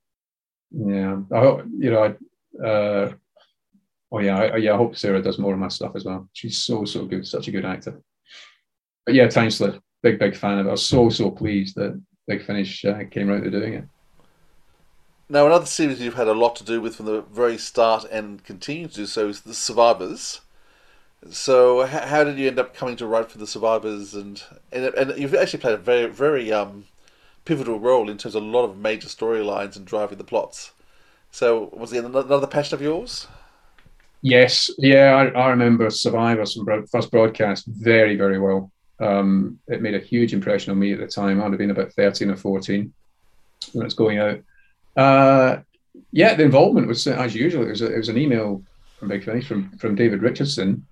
Yeah, 0.72 1.20
I 1.32 1.38
hope 1.38 1.64
you 1.78 1.90
know. 1.90 2.02
I, 2.04 2.66
uh, 2.66 3.12
oh 4.10 4.18
yeah, 4.18 4.38
I, 4.38 4.56
yeah. 4.56 4.74
I 4.74 4.76
hope 4.76 4.96
Sarah 4.96 5.22
does 5.22 5.38
more 5.38 5.54
of 5.54 5.60
my 5.60 5.68
stuff 5.68 5.92
as 5.94 6.04
well. 6.04 6.28
She's 6.32 6.58
so 6.58 6.84
so 6.84 7.06
good, 7.06 7.26
such 7.26 7.46
a 7.46 7.52
good 7.52 7.64
actor. 7.64 8.00
But 9.06 9.14
yeah, 9.14 9.28
Time 9.28 9.50
Slip. 9.50 9.80
big, 10.02 10.18
big 10.18 10.36
fan 10.36 10.58
of 10.58 10.66
it. 10.66 10.68
I 10.68 10.72
was 10.72 10.84
so, 10.84 11.08
so 11.10 11.30
pleased 11.30 11.76
that 11.76 12.00
Big 12.26 12.44
Finish 12.44 12.84
uh, 12.84 13.04
came 13.10 13.30
around 13.30 13.42
to 13.42 13.50
doing 13.50 13.74
it. 13.74 13.84
Now, 15.32 15.46
another 15.46 15.66
series 15.66 16.00
you've 16.00 16.14
had 16.14 16.26
a 16.26 16.34
lot 16.34 16.56
to 16.56 16.64
do 16.64 16.80
with 16.80 16.96
from 16.96 17.06
the 17.06 17.20
very 17.20 17.56
start 17.56 18.04
and 18.10 18.42
continue 18.42 18.88
to 18.88 18.94
do 18.94 19.06
so 19.06 19.28
is 19.28 19.42
The 19.42 19.54
Survivors. 19.54 20.40
So, 21.30 21.86
how 21.86 22.24
did 22.24 22.36
you 22.36 22.48
end 22.48 22.58
up 22.58 22.74
coming 22.74 22.96
to 22.96 23.06
write 23.06 23.30
for 23.30 23.38
The 23.38 23.46
Survivors? 23.46 24.12
And, 24.12 24.42
and, 24.72 24.86
and 24.86 25.16
you've 25.16 25.36
actually 25.36 25.60
played 25.60 25.74
a 25.74 25.78
very, 25.78 26.06
very 26.06 26.52
um, 26.52 26.86
pivotal 27.44 27.78
role 27.78 28.10
in 28.10 28.18
terms 28.18 28.34
of 28.34 28.42
a 28.42 28.46
lot 28.46 28.64
of 28.64 28.76
major 28.76 29.06
storylines 29.06 29.76
and 29.76 29.86
driving 29.86 30.18
the 30.18 30.24
plots. 30.24 30.72
So, 31.30 31.70
was 31.72 31.92
it 31.92 32.04
another 32.04 32.48
passion 32.48 32.74
of 32.74 32.82
yours? 32.82 33.28
Yes, 34.22 34.68
yeah, 34.78 35.14
I, 35.14 35.40
I 35.40 35.50
remember 35.50 35.90
Survivors 35.90 36.54
from 36.54 36.86
first 36.88 37.12
broadcast 37.12 37.66
very, 37.66 38.16
very 38.16 38.40
well. 38.40 38.72
Um, 38.98 39.60
it 39.68 39.80
made 39.80 39.94
a 39.94 40.00
huge 40.00 40.32
impression 40.32 40.72
on 40.72 40.78
me 40.80 40.92
at 40.92 40.98
the 40.98 41.06
time. 41.06 41.40
I'd 41.40 41.50
have 41.50 41.58
been 41.58 41.70
about 41.70 41.92
13 41.92 42.30
or 42.30 42.36
14 42.36 42.92
when 43.74 43.86
it's 43.86 43.94
going 43.94 44.18
out. 44.18 44.40
Uh, 44.96 45.58
yeah, 46.12 46.34
the 46.34 46.44
involvement 46.44 46.88
was 46.88 47.06
as 47.06 47.34
usual. 47.34 47.66
It 47.66 47.70
was, 47.70 47.82
a, 47.82 47.94
it 47.94 47.98
was 47.98 48.08
an 48.08 48.18
email 48.18 48.62
from 48.98 49.08
Big 49.08 49.24
Finish 49.24 49.46
from 49.46 49.70
from 49.78 49.94
David 49.94 50.22
Richardson, 50.22 50.86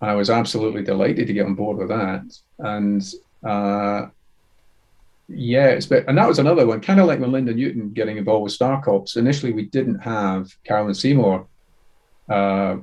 and 0.00 0.10
I 0.10 0.14
was 0.14 0.30
absolutely 0.30 0.82
delighted 0.82 1.26
to 1.26 1.32
get 1.32 1.46
on 1.46 1.54
board 1.54 1.78
with 1.78 1.88
that. 1.88 2.24
And 2.58 3.02
uh, 3.44 4.06
yeah, 5.28 5.68
it's 5.68 5.86
been, 5.86 6.04
and 6.08 6.18
that 6.18 6.28
was 6.28 6.38
another 6.38 6.66
one, 6.66 6.80
kind 6.80 7.00
of 7.00 7.06
like 7.06 7.20
when 7.20 7.32
Linda 7.32 7.54
Newton 7.54 7.90
getting 7.90 8.16
involved 8.16 8.44
with 8.44 8.52
Star 8.52 8.82
Cops. 8.82 9.16
Initially, 9.16 9.52
we 9.52 9.64
didn't 9.66 9.98
have 9.98 10.50
Carolyn 10.64 10.94
Seymour. 10.94 11.46
Uh, 12.28 12.76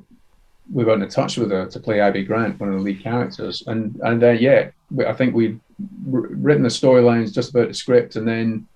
we 0.72 0.84
weren't 0.84 1.04
in 1.04 1.10
touch 1.10 1.38
with 1.38 1.52
her 1.52 1.68
to 1.68 1.80
play 1.80 2.00
Abby 2.00 2.24
Grant, 2.24 2.60
one 2.60 2.70
of 2.70 2.76
the 2.76 2.82
lead 2.82 3.04
characters, 3.04 3.64
and 3.68 4.00
and 4.04 4.22
then 4.22 4.38
yeah, 4.40 4.70
I 5.06 5.14
think 5.14 5.36
we'd 5.36 5.60
written 6.06 6.64
the 6.64 6.70
storylines 6.70 7.34
just 7.34 7.52
about 7.52 7.68
the 7.68 7.74
script, 7.74 8.16
and 8.16 8.28
then 8.28 8.68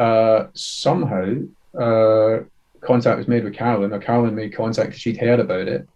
uh, 0.00 0.48
somehow 0.54 1.34
uh, 1.78 2.38
contact 2.80 3.18
was 3.18 3.28
made 3.28 3.44
with 3.44 3.54
Carolyn, 3.54 3.92
or 3.92 4.00
Carolyn 4.00 4.34
made 4.34 4.54
contact 4.54 4.88
because 4.88 5.00
she'd 5.00 5.18
heard 5.18 5.40
about 5.40 5.68
it 5.68 5.86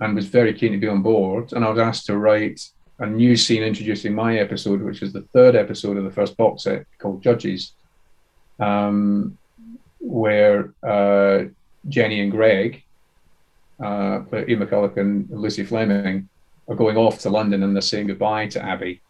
and 0.00 0.16
was 0.16 0.26
very 0.26 0.52
keen 0.52 0.72
to 0.72 0.78
be 0.78 0.88
on 0.88 1.02
board. 1.02 1.52
And 1.52 1.64
I 1.64 1.70
was 1.70 1.78
asked 1.78 2.06
to 2.06 2.18
write 2.18 2.60
a 2.98 3.06
new 3.06 3.36
scene 3.36 3.62
introducing 3.62 4.12
my 4.12 4.38
episode, 4.38 4.82
which 4.82 5.00
was 5.00 5.12
the 5.12 5.22
third 5.32 5.54
episode 5.54 5.96
of 5.96 6.04
the 6.04 6.10
first 6.10 6.36
box 6.36 6.64
set 6.64 6.84
called 6.98 7.22
Judges, 7.22 7.72
um, 8.58 9.38
where 10.00 10.74
uh, 10.82 11.44
Jenny 11.88 12.20
and 12.20 12.32
Greg, 12.32 12.82
uh, 13.78 14.22
Ian 14.32 14.60
McCulloch 14.60 14.96
and 14.96 15.30
Lucy 15.30 15.64
Fleming, 15.64 16.28
are 16.68 16.74
going 16.74 16.96
off 16.96 17.20
to 17.20 17.30
London 17.30 17.62
and 17.62 17.76
they're 17.76 17.82
saying 17.82 18.08
goodbye 18.08 18.48
to 18.48 18.64
Abby, 18.64 19.00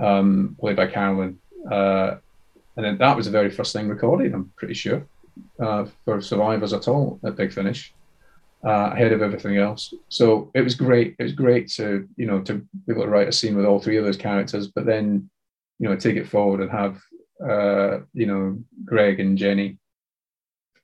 um, 0.00 0.56
played 0.60 0.76
by 0.76 0.86
Carolyn. 0.86 1.40
Uh, 1.68 2.16
and 2.76 2.84
then 2.84 2.98
that 2.98 3.16
was 3.16 3.26
the 3.26 3.32
very 3.32 3.50
first 3.50 3.72
thing 3.72 3.88
recorded, 3.88 4.32
I'm 4.32 4.52
pretty 4.56 4.74
sure, 4.74 5.06
uh, 5.58 5.86
for 6.04 6.20
Survivors 6.20 6.72
at 6.72 6.88
all 6.88 7.20
at 7.24 7.36
Big 7.36 7.52
Finish, 7.52 7.94
uh, 8.64 8.90
ahead 8.92 9.12
of 9.12 9.22
everything 9.22 9.56
else. 9.56 9.92
So 10.08 10.50
it 10.54 10.62
was 10.62 10.74
great. 10.74 11.16
It 11.18 11.22
was 11.22 11.32
great 11.32 11.68
to 11.72 12.08
you 12.16 12.26
know 12.26 12.40
to 12.42 12.54
be 12.54 12.92
able 12.92 13.02
to 13.02 13.08
write 13.08 13.28
a 13.28 13.32
scene 13.32 13.56
with 13.56 13.66
all 13.66 13.80
three 13.80 13.96
of 13.96 14.04
those 14.04 14.16
characters, 14.16 14.68
but 14.68 14.86
then 14.86 15.30
you 15.78 15.88
know 15.88 15.96
take 15.96 16.16
it 16.16 16.28
forward 16.28 16.60
and 16.60 16.70
have 16.70 17.00
uh, 17.42 18.00
you 18.12 18.26
know 18.26 18.58
Greg 18.84 19.20
and 19.20 19.38
Jenny. 19.38 19.78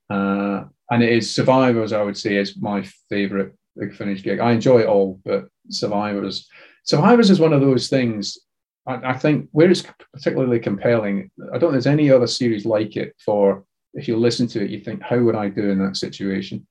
Uh, 0.08 0.64
and 0.90 1.02
it 1.02 1.12
is 1.12 1.34
Survivors, 1.34 1.92
I 1.92 2.02
would 2.02 2.16
say, 2.16 2.36
is 2.36 2.56
my 2.60 2.82
favorite 3.08 3.54
Big 3.76 3.94
Finish 3.94 4.22
gig. 4.22 4.38
I 4.38 4.52
enjoy 4.52 4.80
it 4.80 4.86
all, 4.86 5.20
but 5.24 5.48
Survivors, 5.68 6.48
Survivors 6.84 7.28
is 7.28 7.40
one 7.40 7.52
of 7.52 7.60
those 7.60 7.88
things 7.88 8.38
I, 8.86 9.10
I 9.10 9.18
think 9.18 9.48
where 9.52 9.70
it's 9.70 9.84
particularly 10.12 10.60
compelling, 10.60 11.30
I 11.52 11.58
don't 11.58 11.60
think 11.60 11.72
there's 11.72 11.86
any 11.86 12.10
other 12.10 12.26
series 12.26 12.64
like 12.64 12.96
it 12.96 13.14
for 13.24 13.64
if 13.94 14.06
you 14.06 14.16
listen 14.16 14.46
to 14.48 14.62
it, 14.62 14.70
you 14.70 14.80
think, 14.80 15.02
how 15.02 15.18
would 15.18 15.34
I 15.34 15.48
do 15.48 15.70
in 15.70 15.78
that 15.84 15.96
situation? 15.96 16.66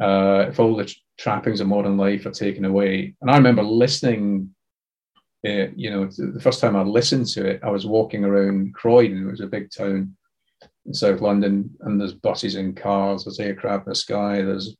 Uh, 0.00 0.46
if 0.48 0.60
all 0.60 0.76
the 0.76 0.92
trappings 1.18 1.60
of 1.60 1.66
modern 1.66 1.96
life 1.96 2.26
are 2.26 2.30
taken 2.30 2.64
away. 2.64 3.14
And 3.20 3.30
I 3.30 3.36
remember 3.36 3.62
listening, 3.62 4.54
uh, 5.46 5.68
you 5.74 5.90
know, 5.90 6.06
the 6.06 6.40
first 6.40 6.60
time 6.60 6.76
I 6.76 6.82
listened 6.82 7.28
to 7.28 7.46
it, 7.46 7.60
I 7.62 7.70
was 7.70 7.86
walking 7.86 8.24
around 8.24 8.74
Croydon, 8.74 9.26
it 9.26 9.30
was 9.30 9.40
a 9.40 9.46
big 9.46 9.70
town 9.70 10.16
in 10.86 10.94
South 10.94 11.20
London, 11.20 11.70
and 11.80 12.00
there's 12.00 12.12
buses 12.12 12.56
and 12.56 12.76
cars, 12.76 13.24
there's 13.24 13.40
aircraft 13.40 13.86
in 13.86 13.90
the 13.90 13.94
sky, 13.94 14.42
there's, 14.42 14.76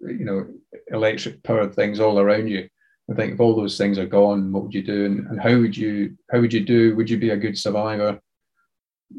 you 0.00 0.24
know, 0.24 0.46
electric 0.88 1.42
powered 1.42 1.74
things 1.74 2.00
all 2.00 2.18
around 2.18 2.48
you. 2.48 2.68
I 3.12 3.14
think 3.14 3.34
if 3.34 3.40
all 3.40 3.54
those 3.54 3.76
things 3.76 3.98
are 3.98 4.06
gone, 4.06 4.52
what 4.52 4.64
would 4.64 4.74
you 4.74 4.82
do, 4.82 5.04
and, 5.04 5.26
and 5.26 5.40
how 5.40 5.58
would 5.58 5.76
you 5.76 6.16
how 6.30 6.40
would 6.40 6.52
you 6.52 6.60
do? 6.60 6.96
Would 6.96 7.10
you 7.10 7.18
be 7.18 7.30
a 7.30 7.36
good 7.36 7.58
survivor? 7.58 8.20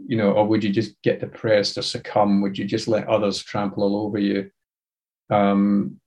You 0.08 0.18
know, 0.18 0.32
or 0.32 0.48
would 0.48 0.64
you 0.64 0.72
just 0.72 1.00
get 1.04 1.20
depressed 1.20 1.78
or 1.78 1.84
succumb? 1.84 2.42
Would 2.42 2.58
you 2.58 2.66
just 2.66 2.88
let 2.88 3.08
others 3.08 3.44
trample 3.44 3.84
all 3.84 4.08
over 4.08 4.18
you? 4.18 4.50
Um, 5.30 6.00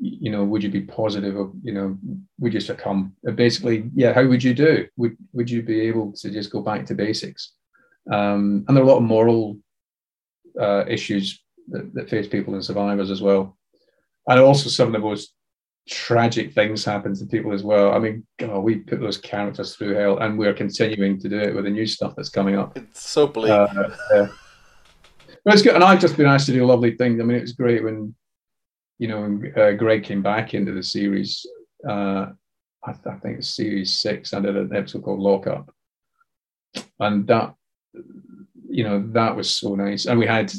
you 0.00 0.30
know, 0.30 0.44
would 0.44 0.62
you 0.62 0.70
be 0.70 0.80
positive 0.80 1.36
or 1.36 1.52
you 1.62 1.72
know, 1.72 1.96
would 2.40 2.54
you 2.54 2.60
succumb? 2.60 3.14
Basically, 3.34 3.88
yeah. 3.94 4.12
How 4.12 4.26
would 4.26 4.42
you 4.42 4.54
do? 4.54 4.88
Would 4.96 5.16
would 5.32 5.48
you 5.48 5.62
be 5.62 5.82
able 5.82 6.12
to 6.14 6.30
just 6.30 6.50
go 6.50 6.60
back 6.60 6.86
to 6.86 6.94
basics? 6.94 7.52
Um, 8.10 8.64
and 8.66 8.76
there 8.76 8.82
are 8.82 8.86
a 8.86 8.90
lot 8.90 8.98
of 8.98 9.04
moral 9.04 9.58
uh, 10.60 10.84
issues 10.88 11.40
that, 11.68 11.94
that 11.94 12.10
face 12.10 12.26
people 12.26 12.54
and 12.54 12.64
survivors 12.64 13.10
as 13.10 13.22
well, 13.22 13.56
and 14.26 14.40
also 14.40 14.68
some 14.68 14.88
of 14.88 14.92
the 14.92 14.98
most 14.98 15.34
tragic 15.88 16.52
things 16.52 16.84
happen 16.84 17.14
to 17.14 17.26
people 17.26 17.52
as 17.52 17.62
well. 17.62 17.92
I 17.92 17.98
mean, 17.98 18.26
God, 18.38 18.58
we 18.60 18.76
put 18.76 19.00
those 19.00 19.16
characters 19.18 19.74
through 19.74 19.94
hell, 19.94 20.18
and 20.18 20.38
we're 20.38 20.54
continuing 20.54 21.18
to 21.20 21.28
do 21.28 21.38
it 21.38 21.54
with 21.54 21.64
the 21.64 21.70
new 21.70 21.86
stuff 21.86 22.14
that's 22.16 22.28
coming 22.28 22.56
up. 22.56 22.76
It's 22.76 23.08
so 23.08 23.26
bleak. 23.26 23.50
Uh, 23.50 23.66
yeah. 24.12 24.28
But 25.44 25.54
it's 25.54 25.62
good, 25.62 25.74
and 25.74 25.84
I've 25.84 26.00
just 26.00 26.16
been 26.16 26.26
asked 26.26 26.46
to 26.46 26.52
do 26.52 26.64
a 26.64 26.66
lovely 26.66 26.96
things. 26.96 27.20
I 27.20 27.24
mean, 27.24 27.36
it 27.36 27.42
was 27.42 27.52
great 27.52 27.82
when, 27.82 28.14
you 28.98 29.08
know, 29.08 29.22
when 29.22 29.52
uh, 29.56 29.72
Greg 29.72 30.04
came 30.04 30.22
back 30.22 30.54
into 30.54 30.72
the 30.72 30.82
series. 30.82 31.44
Uh, 31.88 32.26
I, 32.84 32.92
th- 32.92 33.06
I, 33.06 33.16
think 33.16 33.38
it's 33.38 33.48
series 33.48 33.98
six. 33.98 34.34
I 34.34 34.40
did 34.40 34.56
an 34.56 34.74
episode 34.74 35.02
called 35.02 35.20
Lockup, 35.20 35.72
and 37.00 37.26
that, 37.28 37.54
you 38.68 38.84
know, 38.84 39.08
that 39.12 39.34
was 39.34 39.48
so 39.48 39.74
nice. 39.74 40.06
And 40.06 40.18
we 40.18 40.26
had 40.26 40.52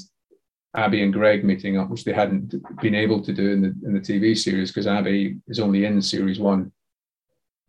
Abby 0.75 1.01
and 1.01 1.13
Greg 1.13 1.43
meeting 1.43 1.77
up, 1.77 1.89
which 1.89 2.03
they 2.03 2.13
hadn't 2.13 2.53
been 2.81 2.95
able 2.95 3.21
to 3.23 3.33
do 3.33 3.51
in 3.51 3.61
the 3.61 3.75
in 3.85 3.93
the 3.93 3.99
TV 3.99 4.37
series 4.37 4.69
because 4.69 4.87
Abby 4.87 5.37
is 5.47 5.59
only 5.59 5.85
in 5.85 6.01
series 6.01 6.39
one. 6.39 6.71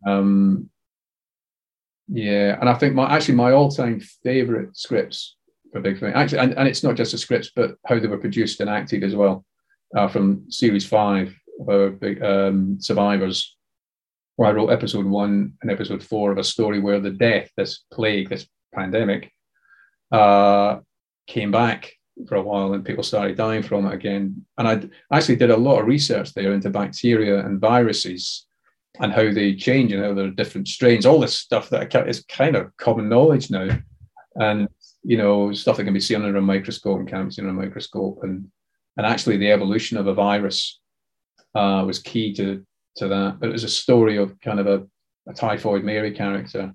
Um, 0.05 0.69
yeah, 2.07 2.57
and 2.59 2.69
I 2.69 2.73
think 2.75 2.93
my 2.93 3.11
actually 3.11 3.35
my 3.35 3.51
all-time 3.51 4.01
favorite 4.23 4.77
scripts 4.77 5.35
for 5.71 5.81
Big 5.81 5.99
Finish 5.99 6.15
actually, 6.15 6.39
and, 6.39 6.53
and 6.53 6.67
it's 6.67 6.83
not 6.83 6.95
just 6.95 7.11
the 7.11 7.17
scripts, 7.17 7.51
but 7.55 7.75
how 7.85 7.99
they 7.99 8.07
were 8.07 8.17
produced 8.17 8.59
and 8.59 8.69
acted 8.69 9.03
as 9.03 9.15
well, 9.15 9.45
uh, 9.95 10.07
from 10.07 10.45
series 10.51 10.85
five 10.85 11.35
of 11.59 11.69
our 11.69 11.89
big 11.89 12.21
um, 12.23 12.77
Survivors, 12.79 13.55
where 14.35 14.49
I 14.49 14.51
wrote 14.51 14.69
episode 14.69 15.05
one 15.05 15.53
and 15.61 15.71
episode 15.71 16.03
four 16.03 16.31
of 16.31 16.37
a 16.37 16.43
story 16.43 16.79
where 16.79 16.99
the 16.99 17.11
death, 17.11 17.49
this 17.57 17.83
plague, 17.91 18.29
this 18.29 18.47
pandemic, 18.73 19.31
uh, 20.11 20.79
came 21.27 21.51
back 21.51 21.93
for 22.27 22.35
a 22.35 22.41
while 22.41 22.73
and 22.73 22.85
people 22.85 23.03
started 23.03 23.37
dying 23.37 23.63
from 23.63 23.85
it 23.85 23.93
again. 23.93 24.45
And 24.57 24.67
I 24.67 25.15
actually 25.15 25.37
did 25.37 25.51
a 25.51 25.57
lot 25.57 25.79
of 25.79 25.87
research 25.87 26.33
there 26.33 26.53
into 26.53 26.69
bacteria 26.69 27.45
and 27.45 27.59
viruses 27.59 28.45
and 28.99 29.11
how 29.11 29.31
they 29.31 29.55
change 29.55 29.91
and 29.91 30.03
how 30.03 30.13
there 30.13 30.25
are 30.25 30.31
different 30.31 30.67
strains, 30.67 31.05
all 31.05 31.19
this 31.19 31.37
stuff 31.37 31.69
that 31.69 32.07
is 32.07 32.25
kind 32.25 32.55
of 32.55 32.75
common 32.77 33.09
knowledge 33.09 33.49
now. 33.49 33.69
And, 34.35 34.67
you 35.03 35.17
know, 35.17 35.51
stuff 35.53 35.77
that 35.77 35.85
can 35.85 35.93
be 35.93 35.99
seen 35.99 36.23
under 36.23 36.37
a 36.37 36.41
microscope 36.41 36.99
and 36.99 37.09
can't 37.09 37.29
be 37.29 37.33
seen 37.33 37.47
under 37.47 37.59
a 37.59 37.65
microscope. 37.65 38.19
And, 38.23 38.49
and 38.97 39.05
actually 39.05 39.37
the 39.37 39.51
evolution 39.51 39.97
of 39.97 40.07
a 40.07 40.13
virus 40.13 40.79
uh, 41.55 41.83
was 41.85 41.99
key 41.99 42.33
to, 42.33 42.65
to 42.97 43.07
that. 43.07 43.39
But 43.39 43.49
it 43.49 43.53
was 43.53 43.63
a 43.63 43.69
story 43.69 44.17
of 44.17 44.39
kind 44.41 44.59
of 44.59 44.67
a, 44.67 44.87
a 45.29 45.33
typhoid 45.33 45.83
Mary 45.83 46.11
character 46.11 46.73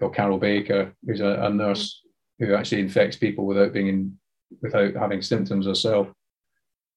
called 0.00 0.14
Carol 0.14 0.38
Baker, 0.38 0.94
who's 1.06 1.20
a, 1.20 1.42
a 1.42 1.50
nurse 1.50 2.02
who 2.38 2.54
actually 2.54 2.80
infects 2.80 3.16
people 3.16 3.46
without 3.46 3.72
being 3.72 3.88
in, 3.88 4.18
without 4.62 4.94
having 4.94 5.22
symptoms 5.22 5.66
herself. 5.66 6.08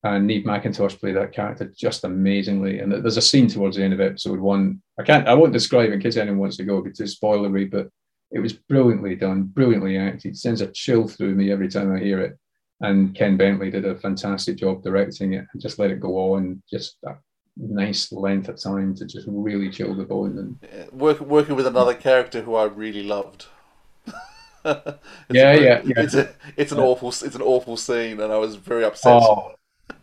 And 0.03 0.27
Neve 0.27 0.45
McIntosh 0.45 0.99
played 0.99 1.17
that 1.17 1.33
character 1.33 1.71
just 1.75 2.05
amazingly. 2.05 2.79
And 2.79 2.91
there's 2.91 3.17
a 3.17 3.21
scene 3.21 3.47
towards 3.47 3.75
the 3.75 3.83
end 3.83 3.93
of 3.93 3.99
episode 3.99 4.39
one. 4.39 4.81
I 4.97 5.03
can't, 5.03 5.27
I 5.27 5.33
won't 5.33 5.51
describe 5.51 5.91
in 5.91 5.99
case 5.99 6.15
anyone 6.15 6.39
wants 6.39 6.57
to 6.57 6.63
go, 6.63 6.83
it's 6.85 6.99
too 6.99 7.03
spoilery, 7.03 7.69
but 7.69 7.89
it 8.31 8.39
was 8.39 8.53
brilliantly 8.53 9.15
done, 9.15 9.43
brilliantly 9.43 9.97
acted. 9.97 10.37
Sends 10.37 10.61
a 10.61 10.67
chill 10.67 11.07
through 11.07 11.35
me 11.35 11.51
every 11.51 11.67
time 11.67 11.93
I 11.93 11.99
hear 11.99 12.21
it. 12.21 12.37
And 12.81 13.13
Ken 13.13 13.35
Bentley 13.35 13.69
did 13.69 13.85
a 13.85 13.95
fantastic 13.95 14.55
job 14.55 14.83
directing 14.83 15.33
it 15.33 15.45
and 15.51 15.61
just 15.61 15.79
let 15.79 15.91
it 15.91 15.99
go 15.99 16.33
on, 16.33 16.63
just 16.71 16.95
a 17.05 17.15
nice 17.57 18.09
length 18.13 18.47
of 18.47 18.61
time 18.61 18.95
to 18.95 19.05
just 19.05 19.27
really 19.27 19.69
chill 19.69 19.93
the 19.93 20.05
bone. 20.05 20.59
And 20.61 20.91
working 20.93 21.57
with 21.57 21.67
another 21.67 21.93
character 21.93 22.41
who 22.41 22.55
I 22.55 22.65
really 22.65 23.03
loved. 23.03 23.47
yeah, 25.29 25.53
yeah, 25.53 25.81
yeah, 25.83 25.93
It's 25.97 26.13
a, 26.13 26.33
it's 26.55 26.71
an 26.71 26.77
yeah. 26.77 26.83
awful, 26.83 27.09
it's 27.09 27.35
an 27.35 27.41
awful 27.41 27.77
scene, 27.77 28.19
and 28.19 28.31
I 28.31 28.37
was 28.37 28.55
very 28.55 28.83
upset. 28.83 29.21
Oh. 29.21 29.55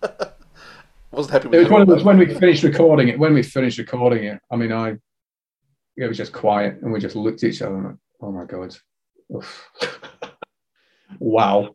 wasn't 1.11 1.33
happy 1.33 1.49
with 1.49 1.55
it. 1.55 1.63
Was 1.65 1.71
one 1.71 1.83
of 1.83 1.89
those, 1.89 2.05
when 2.05 2.19
we 2.19 2.27
finished 2.35 2.63
recording 2.63 3.09
it. 3.09 3.19
When 3.19 3.35
we 3.35 3.43
finished 3.43 3.79
recording 3.79 4.25
it, 4.25 4.41
I 4.51 4.57
mean, 4.57 4.73
I, 4.73 4.97
it 5.97 6.07
was 6.07 6.17
just 6.17 6.33
quiet, 6.33 6.79
and 6.83 6.93
we 6.93 7.01
just 7.01 7.17
looked 7.17 7.43
at 7.45 7.51
each 7.51 7.63
other 7.63 7.77
and 7.77 7.85
went, 7.85 7.99
"Oh 8.21 8.33
my 8.33 8.45
god, 8.45 8.77
Oof. 9.35 9.71
wow." 11.19 11.75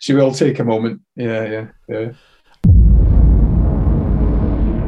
Should 0.00 0.16
we 0.16 0.22
all 0.22 0.32
take 0.32 0.58
a 0.58 0.64
moment? 0.64 1.02
Yeah, 1.14 1.44
yeah, 1.44 1.66
yeah. 1.88 2.12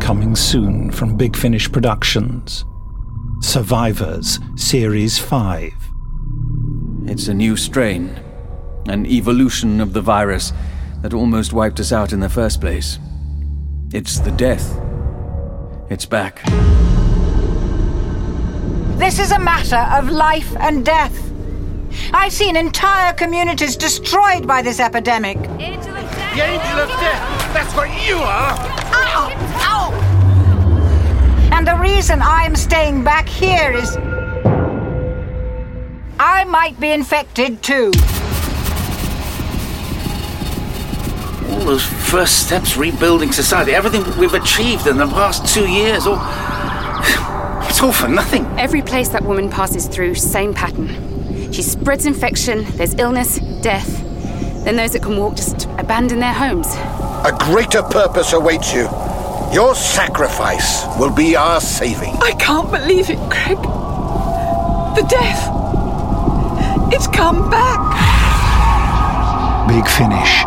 Coming 0.01 0.35
soon 0.35 0.91
from 0.91 1.17
Big 1.17 1.37
Finish 1.37 1.71
Productions. 1.71 2.65
Survivors 3.41 4.39
Series 4.57 5.19
5. 5.19 5.92
It's 7.05 7.27
a 7.27 7.35
new 7.35 7.57
strain, 7.57 8.19
an 8.87 9.07
evolution 9.07 9.81
of 9.81 9.93
the 9.93 10.01
virus 10.01 10.53
that 11.03 11.13
almost 11.13 11.53
wiped 11.53 11.81
us 11.81 11.93
out 11.93 12.13
in 12.13 12.21
the 12.21 12.29
first 12.29 12.61
place. 12.61 12.99
It's 13.93 14.21
the 14.21 14.31
death. 14.31 14.79
It's 15.91 16.07
back. 16.07 16.43
This 18.99 19.19
is 19.19 19.33
a 19.33 19.39
matter 19.39 19.85
of 19.99 20.11
life 20.11 20.57
and 20.61 20.87
death. 20.87 21.33
I've 22.15 22.33
seen 22.33 22.55
entire 22.57 23.13
communities 23.15 23.77
destroyed 23.77 24.47
by 24.47 24.63
this 24.63 24.79
epidemic. 24.79 25.37
Angel 25.59 25.97
of 25.97 26.11
Death! 26.11 26.35
The 26.35 26.43
Angel 26.43 26.79
of 26.81 26.89
Death! 26.89 27.53
That's 27.53 27.75
what 27.75 27.91
you 28.07 28.17
are! 28.17 28.57
Ow! 28.95 29.33
Ow! 29.59 29.93
And 31.53 31.67
the 31.67 31.77
reason 31.77 32.23
I'm 32.23 32.55
staying 32.55 33.03
back 33.03 33.29
here 33.29 33.73
is. 33.73 33.99
I 36.25 36.45
might 36.45 36.79
be 36.79 36.93
infected 36.93 37.65
too. 37.65 37.87
All 41.51 41.65
those 41.67 41.85
first 41.85 42.47
steps 42.47 42.77
rebuilding 42.77 43.33
society, 43.33 43.73
everything 43.73 44.05
we've 44.17 44.35
achieved 44.35 44.87
in 44.87 44.99
the 44.99 45.09
past 45.09 45.53
two 45.53 45.69
years, 45.69 46.07
all. 46.07 46.19
It's 47.69 47.83
all 47.83 47.93
for 47.93 48.07
nothing. 48.07 48.45
Every 48.57 48.83
place 48.83 49.09
that 49.09 49.25
woman 49.25 49.51
passes 49.51 49.89
through, 49.89 50.15
same 50.15 50.55
pattern. 50.55 51.53
She 51.53 51.63
spreads 51.63 52.07
infection, 52.07 52.67
there's 52.77 52.95
illness, 52.95 53.41
death. 53.61 54.05
Then 54.65 54.77
those 54.77 54.93
that 54.93 55.03
can 55.03 55.17
walk 55.17 55.35
just 55.35 55.65
abandon 55.79 56.21
their 56.21 56.35
homes. 56.35 56.69
A 57.27 57.37
greater 57.37 57.83
purpose 57.83 58.33
awaits 58.33 58.73
you. 58.73 58.83
Your 59.53 59.75
sacrifice 59.75 60.85
will 61.01 61.13
be 61.13 61.35
our 61.35 61.61
saving. 61.61 62.15
I 62.23 62.31
can't 62.39 62.71
believe 62.71 63.11
it, 63.11 63.19
Greg. 63.29 63.61
The 64.95 65.05
death. 65.09 65.62
It's 66.95 67.07
come 67.07 67.49
back. 67.49 67.81
Big 69.67 69.89
Finish. 69.89 70.45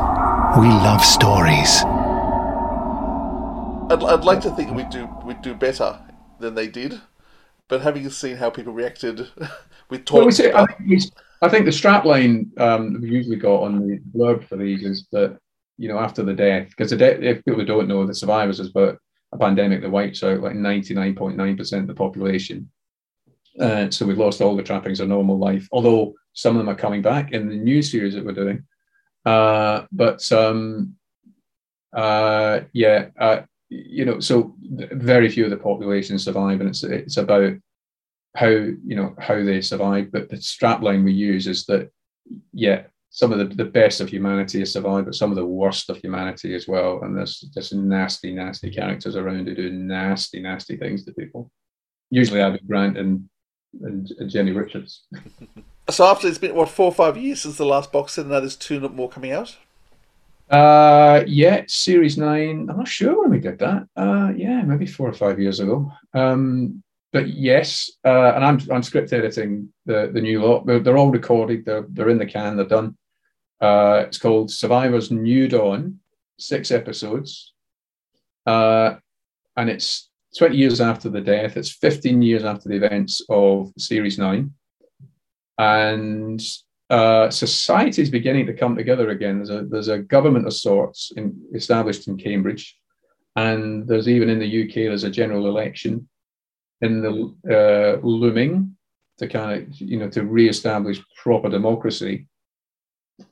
We 0.60 0.68
love 0.68 1.04
stories. 1.04 1.84
I'd, 3.90 4.04
I'd 4.04 4.24
like 4.24 4.42
to 4.42 4.52
think 4.52 4.70
we'd 4.70 4.92
do 4.92 5.10
we'd 5.26 5.42
do 5.42 5.56
better 5.56 6.00
than 6.40 6.54
they 6.54 6.68
did, 6.68 7.02
but 7.68 7.82
having 7.82 8.08
seen 8.12 8.36
how 8.38 8.52
people 8.52 8.74
reacted 8.74 9.22
with 9.90 10.08
Well, 10.12 10.28
we 10.28 10.32
talking 10.32 10.32
say, 10.32 10.54
I, 10.54 10.68
think 10.68 11.04
I 11.42 11.50
think 11.50 11.66
the 11.66 11.72
strapline 11.72 12.56
um, 12.62 13.02
we 13.02 13.10
usually 13.10 13.38
got 13.38 13.64
on 13.64 13.80
the 13.80 14.00
blurb 14.16 14.48
for 14.48 14.56
these 14.56 14.84
is 14.84 15.08
that 15.14 15.40
you 15.80 15.88
know 15.88 15.98
after 15.98 16.22
the 16.22 16.34
death, 16.36 16.70
because 16.70 16.92
the 16.92 16.98
de- 16.98 17.28
if 17.28 17.44
people 17.44 17.66
don't 17.66 17.88
know, 17.88 18.06
the 18.06 18.14
survivors 18.14 18.60
is 18.60 18.70
about 18.70 19.00
a 19.32 19.38
pandemic 19.40 19.82
that 19.82 19.90
wipes 19.90 20.22
out 20.22 20.42
like 20.42 20.54
ninety 20.54 20.94
nine 20.94 21.16
point 21.16 21.38
nine 21.38 21.58
percent 21.58 21.82
of 21.82 21.88
the 21.88 21.96
population. 21.96 22.70
Uh, 23.60 23.90
so 23.90 24.06
we've 24.06 24.20
lost 24.20 24.42
all 24.42 24.56
the 24.56 24.62
trappings 24.62 25.00
of 25.00 25.08
normal 25.08 25.40
life, 25.40 25.68
although 25.72 26.14
some 26.36 26.56
of 26.56 26.60
them 26.60 26.70
are 26.70 26.78
coming 26.78 27.02
back 27.02 27.32
in 27.32 27.50
the 27.50 27.56
new 27.56 27.82
series 27.82 28.14
that 28.14 28.26
we're 28.26 28.34
doing. 28.34 28.64
Uh, 29.26 29.86
but 29.92 30.32
um, 30.32 30.96
uh, 31.96 32.60
yeah, 32.74 33.08
uh, 33.20 33.42
you 33.70 34.06
know, 34.06 34.20
so 34.20 34.54
very 34.60 35.30
few 35.30 35.46
of 35.46 35.50
the 35.50 35.58
population 35.58 36.20
survive, 36.20 36.60
and 36.60 36.70
it's 36.70 36.84
it's 36.84 37.18
about 37.18 37.54
how 38.36 38.50
you 38.50 38.96
know 38.96 39.16
how 39.18 39.44
they 39.44 39.62
survive. 39.62 40.12
But 40.12 40.30
the 40.30 40.36
strapline 40.36 41.04
we 41.04 41.14
use 41.14 41.48
is 41.48 41.66
that 41.66 41.90
yeah, 42.54 42.84
some 43.10 43.32
of 43.32 43.40
the, 43.40 43.46
the 43.46 43.66
best 43.66 44.02
of 44.02 44.10
humanity 44.10 44.60
has 44.60 44.74
survived, 44.74 45.06
but 45.06 45.16
some 45.16 45.32
of 45.32 45.38
the 45.38 45.46
worst 45.46 45.90
of 45.90 45.98
humanity 45.98 46.54
as 46.54 46.68
well. 46.68 47.02
And 47.02 47.18
there's 47.18 47.40
just 47.40 47.74
nasty, 47.74 48.34
nasty 48.34 48.70
characters 48.70 49.16
around 49.16 49.48
who 49.48 49.56
do 49.56 49.72
nasty, 49.72 50.42
nasty 50.42 50.76
things 50.76 51.06
to 51.06 51.14
people. 51.14 51.50
Usually 52.12 52.42
Abby 52.42 52.60
Grant 52.68 52.98
and 52.98 53.28
and, 53.82 54.12
and 54.20 54.30
Jenny 54.30 54.52
Richards. 54.52 55.08
So 55.90 56.06
after 56.06 56.28
it's 56.28 56.38
been 56.38 56.56
what 56.56 56.70
four 56.70 56.88
or 56.88 56.94
five 56.94 57.16
years 57.16 57.42
since 57.42 57.58
the 57.58 57.66
last 57.66 57.92
box 57.92 58.14
set, 58.14 58.24
and 58.24 58.32
now 58.32 58.40
there's 58.40 58.56
two 58.56 58.80
more 58.90 59.10
coming 59.10 59.32
out. 59.32 59.56
Uh, 60.50 61.24
yeah, 61.28 61.64
series 61.68 62.18
nine. 62.18 62.68
I'm 62.70 62.78
not 62.78 62.88
sure 62.88 63.22
when 63.22 63.32
we 63.32 63.40
did 63.40 63.60
that. 63.60 63.88
Uh, 63.96 64.32
yeah, 64.36 64.62
maybe 64.64 64.86
four 64.86 65.10
or 65.10 65.14
five 65.14 65.40
years 65.40 65.60
ago. 65.60 65.92
Um, 66.14 66.84
but 67.12 67.28
yes, 67.30 67.92
uh, 68.04 68.34
and 68.36 68.44
I'm 68.44 68.60
I'm 68.72 68.84
script 68.84 69.14
editing 69.14 69.70
the 69.86 70.10
the 70.14 70.22
new 70.22 70.42
lot. 70.42 70.66
They're, 70.66 70.80
they're 70.80 70.98
all 70.98 71.12
recorded. 71.12 71.66
They're 71.66 71.86
they're 71.90 72.10
in 72.10 72.18
the 72.18 72.26
can. 72.26 72.58
They're 72.58 72.66
done. 72.66 72.98
Uh, 73.62 74.04
it's 74.06 74.18
called 74.18 74.52
Survivors 74.52 75.12
New 75.12 75.48
Dawn. 75.48 76.00
Six 76.38 76.72
episodes. 76.72 77.54
Uh, 78.46 78.96
and 79.56 79.70
it's 79.70 80.10
20 80.38 80.56
years 80.56 80.82
after 80.82 81.10
the 81.10 81.22
death. 81.22 81.56
It's 81.56 81.72
15 81.72 82.22
years 82.22 82.44
after 82.44 82.68
the 82.68 82.76
events 82.76 83.22
of 83.30 83.72
Series 83.78 84.18
9. 84.18 84.54
And 85.58 86.42
uh, 86.90 87.30
society 87.30 88.02
is 88.02 88.10
beginning 88.10 88.46
to 88.48 88.54
come 88.54 88.76
together 88.76 89.10
again. 89.10 89.38
There's 89.38 89.50
a, 89.50 89.66
there's 89.66 89.88
a 89.88 90.00
government 90.00 90.48
of 90.48 90.54
sorts 90.54 91.12
in, 91.16 91.36
established 91.54 92.08
in 92.08 92.18
Cambridge. 92.18 92.78
And 93.36 93.88
there's 93.88 94.08
even 94.08 94.30
in 94.30 94.40
the 94.40 94.64
UK, 94.64 94.76
there's 94.76 95.04
a 95.04 95.10
general 95.10 95.48
election 95.48 96.08
in 96.82 97.02
the 97.02 98.00
uh, 98.02 98.06
looming 98.06 98.76
to 99.18 99.28
kind 99.28 99.64
of, 99.64 99.82
you 99.82 99.98
know, 99.98 100.10
to 100.10 100.24
re-establish 100.24 101.02
proper 101.22 101.50
democracy. 101.50 102.28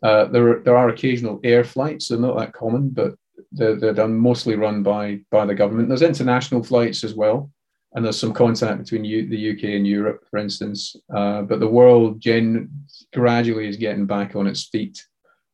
Uh, 0.02 0.26
there, 0.26 0.60
there 0.60 0.78
are 0.78 0.90
occasional 0.90 1.40
air 1.44 1.64
flights. 1.64 2.08
They're 2.08 2.20
not 2.20 2.38
that 2.38 2.54
common, 2.54 2.90
but 2.90 3.16
they're, 3.52 3.76
they're 3.76 3.94
done 3.94 4.16
mostly 4.16 4.56
run 4.56 4.84
by 4.84 5.20
by 5.30 5.46
the 5.46 5.56
government. 5.56 5.90
There's 5.90 6.02
international 6.02 6.64
flights 6.64 7.04
as 7.04 7.14
well, 7.14 7.52
and 7.94 8.04
there's 8.04 8.20
some 8.20 8.34
contact 8.34 8.80
between 8.80 9.06
U, 9.06 9.28
the 9.28 9.52
UK 9.52 9.76
and 9.76 9.86
Europe, 9.86 10.26
for 10.30 10.38
instance. 10.38 10.96
Uh, 11.14 11.44
but 11.44 11.60
the 11.60 11.68
world 11.68 12.20
gen 12.20 12.70
gradually 13.14 13.68
is 13.68 13.78
getting 13.78 14.06
back 14.06 14.36
on 14.36 14.48
its 14.48 14.64
feet. 14.66 15.06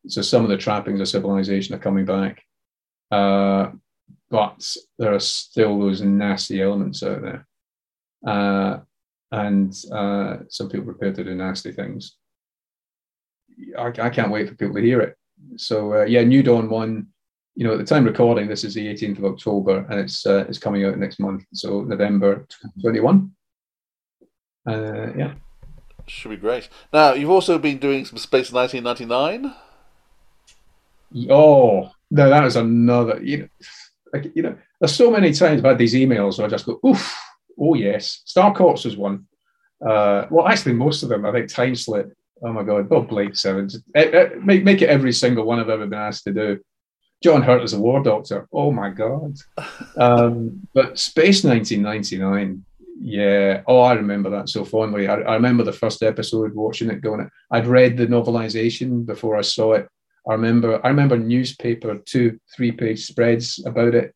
So 0.07 0.21
some 0.21 0.43
of 0.43 0.49
the 0.49 0.57
trappings 0.57 1.01
of 1.01 1.09
civilization 1.09 1.75
are 1.75 1.79
coming 1.79 2.05
back, 2.05 2.41
uh, 3.11 3.71
but 4.29 4.75
there 4.97 5.13
are 5.13 5.19
still 5.19 5.77
those 5.79 6.01
nasty 6.01 6.61
elements 6.61 7.03
out 7.03 7.21
there, 7.21 7.47
uh, 8.25 8.79
and 9.31 9.75
uh, 9.91 10.37
some 10.47 10.69
people 10.69 10.85
prepare 10.85 11.11
to 11.11 11.23
do 11.23 11.35
nasty 11.35 11.73
things. 11.73 12.15
I, 13.77 13.87
I 13.87 14.09
can't 14.09 14.31
wait 14.31 14.47
for 14.47 14.55
people 14.55 14.75
to 14.75 14.81
hear 14.81 15.01
it. 15.01 15.17
So 15.57 15.95
uh, 15.95 16.05
yeah, 16.05 16.23
New 16.23 16.43
Dawn 16.43 16.69
one 16.69 17.07
you 17.55 17.65
know, 17.65 17.73
at 17.73 17.79
the 17.79 17.85
time 17.85 18.05
recording, 18.05 18.47
this 18.47 18.63
is 18.63 18.73
the 18.73 18.87
18th 18.87 19.17
of 19.19 19.25
October, 19.25 19.85
and 19.89 19.99
it's 19.99 20.25
uh, 20.25 20.45
it's 20.47 20.59
coming 20.59 20.85
out 20.85 20.97
next 20.97 21.19
month, 21.19 21.43
so 21.53 21.81
November 21.81 22.45
21. 22.81 23.31
Uh, 24.67 25.11
yeah, 25.17 25.33
Should 26.07 26.29
be 26.29 26.37
great. 26.37 26.69
Now 26.93 27.13
you've 27.13 27.29
also 27.29 27.57
been 27.57 27.77
doing 27.77 28.05
some 28.05 28.17
Space 28.17 28.51
1999. 28.51 29.55
Oh 31.29 31.91
no, 32.11 32.29
that 32.29 32.45
is 32.45 32.55
another. 32.55 33.19
You 33.21 33.37
know, 33.37 33.47
like, 34.13 34.31
you 34.35 34.43
know, 34.43 34.55
there's 34.79 34.95
so 34.95 35.11
many 35.11 35.33
times 35.33 35.59
I've 35.59 35.65
had 35.65 35.77
these 35.77 35.95
emails 35.95 36.37
where 36.37 36.47
I 36.47 36.49
just 36.49 36.65
go, 36.65 36.79
oof, 36.85 37.17
oh 37.59 37.73
yes. 37.73 38.21
Star 38.25 38.53
Cops 38.53 38.85
was 38.85 38.97
one. 38.97 39.25
Uh, 39.85 40.25
well, 40.29 40.47
actually, 40.47 40.73
most 40.73 41.03
of 41.03 41.09
them. 41.09 41.25
I 41.25 41.31
think 41.31 41.49
Time 41.49 41.75
Slip. 41.75 42.13
Oh 42.41 42.53
my 42.53 42.63
god, 42.63 42.87
Bob 42.87 43.09
Blake's 43.09 43.41
7. 43.41 43.69
Eh, 43.95 44.01
eh, 44.01 44.29
make 44.41 44.63
make 44.63 44.81
it 44.81 44.89
every 44.89 45.11
single 45.11 45.45
one 45.45 45.59
I've 45.59 45.69
ever 45.69 45.87
been 45.87 45.99
asked 45.99 46.23
to 46.23 46.33
do. 46.33 46.59
John 47.21 47.41
Hurt 47.41 47.63
as 47.63 47.73
a 47.73 47.79
war 47.79 48.01
doctor. 48.01 48.47
Oh 48.53 48.71
my 48.71 48.89
god. 48.89 49.37
Um, 49.97 50.67
but 50.73 50.97
Space 50.97 51.43
1999. 51.43 52.63
Yeah. 53.01 53.61
Oh, 53.67 53.81
I 53.81 53.93
remember 53.93 54.29
that 54.29 54.49
so 54.49 54.65
fondly. 54.65 55.07
I, 55.07 55.15
I 55.15 55.33
remember 55.35 55.63
the 55.63 55.73
first 55.73 56.03
episode, 56.03 56.53
watching 56.53 56.89
it, 56.89 57.01
going. 57.01 57.29
I'd 57.51 57.67
read 57.67 57.97
the 57.97 58.07
novelization 58.07 59.05
before 59.05 59.37
I 59.37 59.41
saw 59.41 59.73
it. 59.73 59.87
I 60.29 60.33
remember. 60.33 60.85
I 60.85 60.89
remember 60.89 61.17
newspaper 61.17 61.97
two, 62.05 62.39
three 62.55 62.71
page 62.71 63.05
spreads 63.05 63.63
about 63.65 63.95
it 63.95 64.13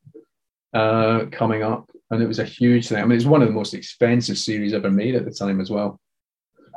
uh, 0.73 1.25
coming 1.31 1.63
up, 1.63 1.89
and 2.11 2.21
it 2.21 2.27
was 2.27 2.39
a 2.39 2.45
huge 2.45 2.89
thing. 2.89 2.97
I 2.97 3.01
mean, 3.01 3.13
it 3.13 3.15
was 3.15 3.25
one 3.25 3.41
of 3.41 3.47
the 3.47 3.53
most 3.53 3.73
expensive 3.73 4.38
series 4.38 4.73
ever 4.73 4.91
made 4.91 5.15
at 5.15 5.25
the 5.25 5.31
time 5.31 5.61
as 5.61 5.69
well. 5.69 5.99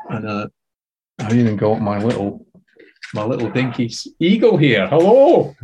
And 0.08 0.28
uh, 0.28 0.48
I 1.18 1.34
even 1.34 1.56
got 1.56 1.80
my 1.80 1.98
little 1.98 2.45
my 3.14 3.24
little 3.24 3.50
dinky 3.50 3.92
eagle 4.20 4.56
here. 4.56 4.88
Hello. 4.88 5.54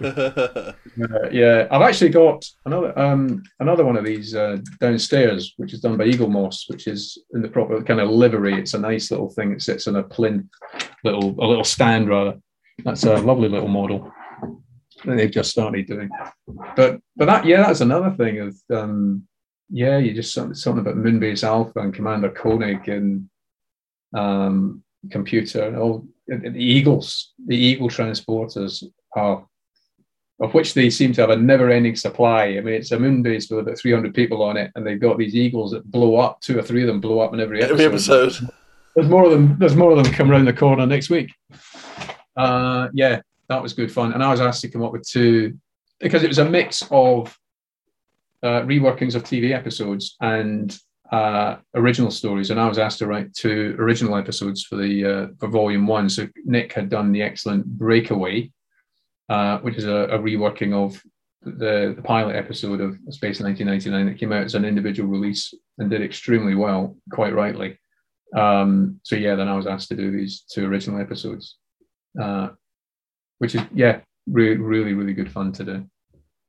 Uh, 1.00 1.30
yeah, 1.30 1.68
I've 1.70 1.82
actually 1.82 2.10
got 2.10 2.44
another 2.66 2.98
um, 2.98 3.42
another 3.60 3.84
one 3.84 3.96
of 3.96 4.04
these 4.04 4.34
uh, 4.34 4.58
downstairs, 4.80 5.54
which 5.56 5.72
is 5.72 5.80
done 5.80 5.96
by 5.96 6.04
Eaglemoss, 6.04 6.68
which 6.68 6.86
is 6.88 7.16
in 7.32 7.42
the 7.42 7.48
proper 7.48 7.80
kind 7.82 8.00
of 8.00 8.10
livery. 8.10 8.58
It's 8.58 8.74
a 8.74 8.78
nice 8.78 9.10
little 9.10 9.30
thing. 9.30 9.52
It 9.52 9.62
sits 9.62 9.86
on 9.86 9.96
a 9.96 10.02
plinth, 10.02 10.46
little 11.04 11.36
a 11.42 11.46
little 11.46 11.64
stand 11.64 12.08
rather. 12.08 12.38
That's 12.84 13.04
a 13.04 13.16
lovely 13.18 13.48
little 13.48 13.68
model 13.68 14.12
that 15.04 15.16
they've 15.16 15.30
just 15.30 15.50
started 15.50 15.86
doing. 15.86 16.10
But 16.76 17.00
but 17.16 17.26
that 17.26 17.46
yeah, 17.46 17.62
that's 17.62 17.80
another 17.80 18.10
thing 18.10 18.40
of 18.40 18.56
um, 18.70 19.26
yeah, 19.70 19.98
you 19.98 20.12
just 20.12 20.34
something, 20.34 20.54
something 20.54 20.80
about 20.80 20.96
Moonbase 20.96 21.44
Alpha 21.44 21.78
and 21.78 21.94
Commander 21.94 22.30
Koenig 22.30 22.88
and 22.88 23.30
um, 24.14 24.82
computer 25.10 25.62
and 25.62 25.76
all 25.76 26.04
the 26.38 26.62
Eagles, 26.62 27.32
the 27.46 27.56
Eagle 27.56 27.88
transporters 27.88 28.84
are 29.16 29.44
of 30.40 30.54
which 30.54 30.72
they 30.72 30.88
seem 30.88 31.12
to 31.12 31.20
have 31.20 31.30
a 31.30 31.36
never-ending 31.36 31.94
supply. 31.94 32.44
I 32.44 32.60
mean, 32.60 32.74
it's 32.74 32.92
a 32.92 32.98
moon 32.98 33.22
base 33.22 33.50
with 33.50 33.60
about 33.60 33.78
300 33.78 34.14
people 34.14 34.42
on 34.42 34.56
it, 34.56 34.72
and 34.74 34.86
they've 34.86 35.00
got 35.00 35.18
these 35.18 35.34
eagles 35.36 35.72
that 35.72 35.90
blow 35.90 36.16
up. 36.16 36.40
Two 36.40 36.58
or 36.58 36.62
three 36.62 36.80
of 36.80 36.86
them 36.86 37.00
blow 37.00 37.20
up 37.20 37.34
in 37.34 37.40
every 37.40 37.58
episode. 37.62 37.74
Every 37.74 37.84
episode. 37.84 38.48
There's 38.96 39.08
more 39.08 39.24
of 39.24 39.32
them. 39.32 39.56
There's 39.58 39.76
more 39.76 39.92
of 39.92 40.02
them 40.02 40.12
come 40.12 40.30
around 40.30 40.46
the 40.46 40.52
corner 40.54 40.86
next 40.86 41.10
week. 41.10 41.30
Uh, 42.36 42.88
yeah, 42.94 43.20
that 43.48 43.62
was 43.62 43.74
good 43.74 43.92
fun, 43.92 44.14
and 44.14 44.22
I 44.22 44.30
was 44.30 44.40
asked 44.40 44.62
to 44.62 44.68
come 44.68 44.82
up 44.82 44.92
with 44.92 45.06
two 45.06 45.58
because 46.00 46.22
it 46.22 46.28
was 46.28 46.38
a 46.38 46.48
mix 46.48 46.82
of 46.90 47.38
uh, 48.42 48.62
reworkings 48.62 49.14
of 49.14 49.24
TV 49.24 49.52
episodes 49.52 50.16
and 50.22 50.76
uh, 51.10 51.56
original 51.74 52.10
stories, 52.10 52.50
and 52.50 52.60
I 52.60 52.68
was 52.68 52.78
asked 52.78 52.98
to 52.98 53.06
write 53.06 53.34
two 53.34 53.76
original 53.78 54.16
episodes 54.16 54.64
for 54.64 54.76
the 54.76 55.04
uh, 55.04 55.26
for 55.38 55.48
Volume 55.48 55.86
One. 55.86 56.08
So 56.08 56.28
Nick 56.44 56.72
had 56.72 56.88
done 56.88 57.10
the 57.12 57.22
excellent 57.22 57.66
Breakaway, 57.66 58.52
uh, 59.28 59.58
which 59.58 59.76
is 59.76 59.86
a, 59.86 60.08
a 60.10 60.18
reworking 60.18 60.72
of 60.72 61.02
the, 61.42 61.94
the 61.96 62.02
pilot 62.02 62.36
episode 62.36 62.80
of 62.80 62.96
Space 63.10 63.40
1999 63.40 64.06
that 64.06 64.18
came 64.18 64.32
out 64.32 64.44
as 64.44 64.54
an 64.54 64.64
individual 64.64 65.08
release 65.08 65.52
and 65.78 65.90
did 65.90 66.02
extremely 66.02 66.54
well, 66.54 66.96
quite 67.12 67.34
rightly. 67.34 67.78
Um, 68.36 69.00
so 69.02 69.16
yeah, 69.16 69.34
then 69.34 69.48
I 69.48 69.56
was 69.56 69.66
asked 69.66 69.88
to 69.88 69.96
do 69.96 70.12
these 70.12 70.42
two 70.42 70.66
original 70.66 71.00
episodes, 71.00 71.56
uh, 72.20 72.50
which 73.38 73.54
is 73.54 73.62
yeah, 73.74 74.00
really, 74.28 74.58
really, 74.58 74.94
really 74.94 75.14
good 75.14 75.32
fun 75.32 75.52
to 75.52 75.64
do. 75.64 75.86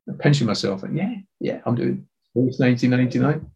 I'm 0.08 0.18
pinching 0.18 0.46
myself, 0.46 0.82
and 0.82 0.96
yeah, 0.96 1.14
yeah, 1.40 1.60
I'm 1.64 1.74
doing 1.74 2.06
Space 2.30 2.60
1999. 2.60 3.50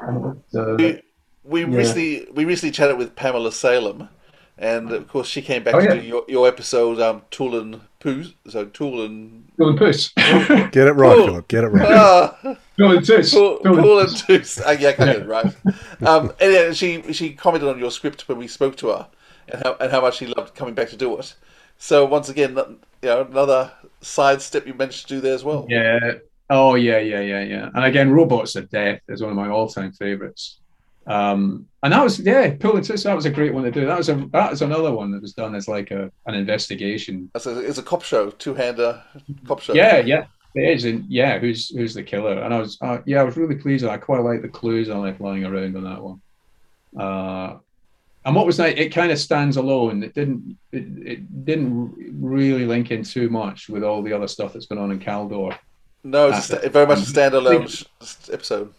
Uh, 0.00 0.76
we, 0.78 1.00
we 1.44 1.60
yeah. 1.62 1.76
recently 1.76 2.26
we 2.34 2.44
recently 2.44 2.72
chatted 2.72 2.98
with 2.98 3.14
Pamela 3.16 3.52
Salem, 3.52 4.08
and 4.58 4.90
of 4.92 5.08
course 5.08 5.28
she 5.28 5.42
came 5.42 5.62
back 5.62 5.74
Oh, 5.74 5.80
to 5.80 5.84
yeah. 5.86 5.94
do 5.94 6.00
your, 6.06 6.24
your 6.28 6.48
episode 6.48 7.00
um, 7.00 7.22
Tool 7.30 7.58
and 7.58 7.80
Poos. 8.00 8.34
So 8.48 8.66
Tool 8.66 9.04
and 9.04 9.54
Bill 9.56 9.70
and 9.70 9.78
Puss. 9.78 10.12
Get 10.14 10.76
it 10.76 10.92
right, 10.92 11.14
Cool. 11.16 11.26
Philip. 11.26 11.48
Get 11.48 11.64
it 11.64 11.68
right. 11.68 11.88
Ah. 11.90 12.56
Bill 12.76 12.96
and 12.96 13.06
Tuss. 13.06 13.32
Pool, 13.32 13.58
Bill 13.62 13.74
and 13.74 13.82
Pool 13.82 13.98
and 14.00 14.16
Toos. 14.16 14.58
Uh, 14.60 14.76
yeah, 14.78 14.88
I 14.90 14.92
got 14.92 15.08
it 15.08 15.26
right. 15.26 15.54
Um, 16.06 16.30
and 16.40 16.52
yeah, 16.52 16.72
she 16.72 17.10
she 17.14 17.32
commented 17.32 17.68
on 17.70 17.78
your 17.78 17.90
script 17.90 18.28
when 18.28 18.36
we 18.38 18.46
spoke 18.48 18.76
to 18.76 18.88
her, 18.88 19.08
and 19.48 19.62
how 19.62 19.76
and 19.80 19.90
how 19.90 20.00
much 20.02 20.18
she 20.18 20.26
loved 20.26 20.54
coming 20.54 20.74
back 20.74 20.90
to 20.90 20.96
do 20.96 21.16
it. 21.18 21.34
So 21.78 22.04
once 22.04 22.28
again, 22.28 22.54
you 22.56 22.78
know, 23.02 23.22
another 23.22 23.72
side 24.02 24.42
step 24.42 24.66
you 24.66 24.74
managed 24.74 25.08
to 25.08 25.14
do 25.14 25.20
there 25.22 25.34
as 25.34 25.42
well. 25.44 25.66
Yeah. 25.70 26.14
Oh 26.48 26.74
yeah, 26.74 26.98
yeah, 26.98 27.20
yeah, 27.20 27.42
yeah. 27.42 27.70
And 27.74 27.84
again, 27.84 28.10
Robots 28.10 28.56
of 28.56 28.70
Death 28.70 29.00
is 29.08 29.20
one 29.20 29.30
of 29.30 29.36
my 29.36 29.48
all-time 29.48 29.92
favorites. 29.92 30.58
Um, 31.06 31.66
and 31.82 31.92
that 31.92 32.02
was 32.02 32.18
yeah, 32.18 32.50
Twist. 32.50 33.04
That 33.04 33.14
was 33.14 33.26
a 33.26 33.30
great 33.30 33.54
one 33.54 33.64
to 33.64 33.70
do. 33.70 33.86
That 33.86 33.98
was 33.98 34.08
a 34.08 34.14
that 34.32 34.50
was 34.50 34.62
another 34.62 34.92
one 34.92 35.12
that 35.12 35.22
was 35.22 35.34
done 35.34 35.54
as 35.54 35.68
like 35.68 35.90
a 35.92 36.10
an 36.26 36.34
investigation. 36.34 37.30
It's 37.34 37.46
a, 37.46 37.58
it's 37.60 37.78
a 37.78 37.82
cop 37.82 38.02
show, 38.02 38.30
two-hander 38.30 39.02
cop 39.46 39.60
show. 39.60 39.72
Yeah, 39.72 39.98
yeah, 39.98 40.26
it 40.54 40.68
is. 40.68 40.84
And 40.84 41.04
yeah, 41.08 41.38
who's 41.38 41.68
who's 41.70 41.94
the 41.94 42.02
killer? 42.02 42.42
And 42.42 42.52
I 42.52 42.58
was 42.58 42.78
uh, 42.80 42.98
yeah, 43.06 43.20
I 43.20 43.24
was 43.24 43.36
really 43.36 43.54
pleased. 43.54 43.84
I 43.84 43.96
quite 43.98 44.22
like 44.22 44.42
the 44.42 44.48
clues 44.48 44.90
I 44.90 44.96
left 44.96 45.20
lying 45.20 45.44
around 45.44 45.76
on 45.76 45.84
that 45.84 46.02
one. 46.02 46.20
Uh, 46.96 47.58
and 48.24 48.34
what 48.34 48.46
was 48.46 48.58
nice, 48.58 48.74
it 48.76 48.88
kind 48.92 49.12
of 49.12 49.20
stands 49.20 49.56
alone. 49.56 50.02
It 50.02 50.12
didn't 50.12 50.58
it, 50.72 50.84
it 51.06 51.44
didn't 51.44 52.20
really 52.20 52.66
link 52.66 52.90
in 52.90 53.04
too 53.04 53.30
much 53.30 53.68
with 53.68 53.84
all 53.84 54.02
the 54.02 54.12
other 54.12 54.26
stuff 54.26 54.52
that's 54.52 54.66
going 54.66 54.80
on 54.80 54.90
in 54.90 54.98
Kaldor. 54.98 55.56
No, 56.06 56.28
it's 56.28 56.50
a, 56.50 56.68
very 56.68 56.86
much 56.86 56.98
a 56.98 57.02
standalone 57.02 57.68
sh- 57.68 58.30
episode. 58.32 58.72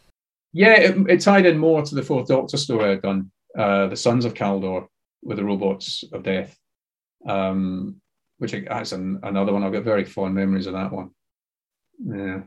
Yeah, 0.54 0.76
it, 0.80 1.10
it 1.10 1.22
tied 1.22 1.46
in 1.46 1.58
more 1.58 1.82
to 1.82 1.94
the 1.96 2.02
Fourth 2.02 2.30
Doctor 2.30 2.56
story 2.58 2.92
I'd 2.92 3.02
done, 3.02 3.32
uh, 3.58 3.88
the 3.88 3.98
Sons 3.98 4.24
of 4.24 4.34
Kaldor 4.34 4.88
with 5.22 5.38
the 5.38 5.44
robots 5.44 6.04
of 6.14 6.24
death, 6.24 6.58
um, 7.28 8.00
which 8.38 8.54
I- 8.54 8.62
that's 8.62 8.94
an, 8.94 9.20
another 9.24 9.52
one. 9.52 9.64
I've 9.64 9.74
got 9.74 9.84
very 9.84 10.06
fond 10.06 10.36
memories 10.36 10.68
of 10.68 10.74
that 10.74 10.92
one. 10.94 11.10
Yeah, 12.00 12.42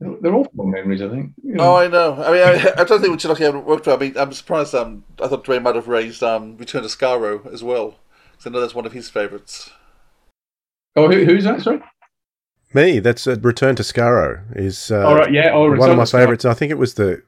they're, 0.00 0.16
they're 0.22 0.34
all 0.34 0.48
fond 0.56 0.70
memories, 0.70 1.02
I 1.02 1.08
think. 1.10 1.32
You 1.42 1.54
know. 1.56 1.64
Oh, 1.72 1.76
I 1.76 1.88
know. 1.88 2.14
I 2.14 2.32
mean, 2.32 2.42
I, 2.76 2.80
I 2.80 2.84
don't 2.84 3.02
think 3.02 3.20
Chilocki 3.20 3.42
ever 3.42 3.58
worked 3.60 3.86
well. 3.86 3.96
I 3.96 4.00
mean, 4.00 4.16
I'm 4.16 4.32
surprised. 4.32 4.74
Um, 4.74 5.04
I 5.22 5.28
thought 5.28 5.44
Dwayne 5.44 5.62
might 5.62 5.74
have 5.74 5.88
raised 5.88 6.22
um, 6.22 6.56
Return 6.56 6.82
to 6.82 6.88
Skaro 6.88 7.52
as 7.52 7.62
well, 7.62 7.96
because 8.32 8.46
I 8.46 8.50
know 8.50 8.60
that's 8.60 8.74
one 8.74 8.86
of 8.86 8.92
his 8.92 9.10
favourites. 9.10 9.70
Oh, 10.96 11.10
who, 11.10 11.24
who's 11.24 11.44
that? 11.44 11.60
Sorry. 11.60 11.82
Me, 12.74 12.98
that's 12.98 13.26
uh, 13.26 13.36
Return 13.40 13.76
to 13.76 13.82
Skaro 13.84 14.42
is 14.56 14.90
uh, 14.90 15.14
right, 15.14 15.32
yeah, 15.32 15.50
oh, 15.52 15.62
one 15.62 15.72
Return 15.72 15.90
of 15.90 15.96
my 15.96 16.04
favourites. 16.04 16.44
I 16.44 16.54
think 16.54 16.70
it 16.72 16.78
was 16.78 16.94
the 16.94 17.22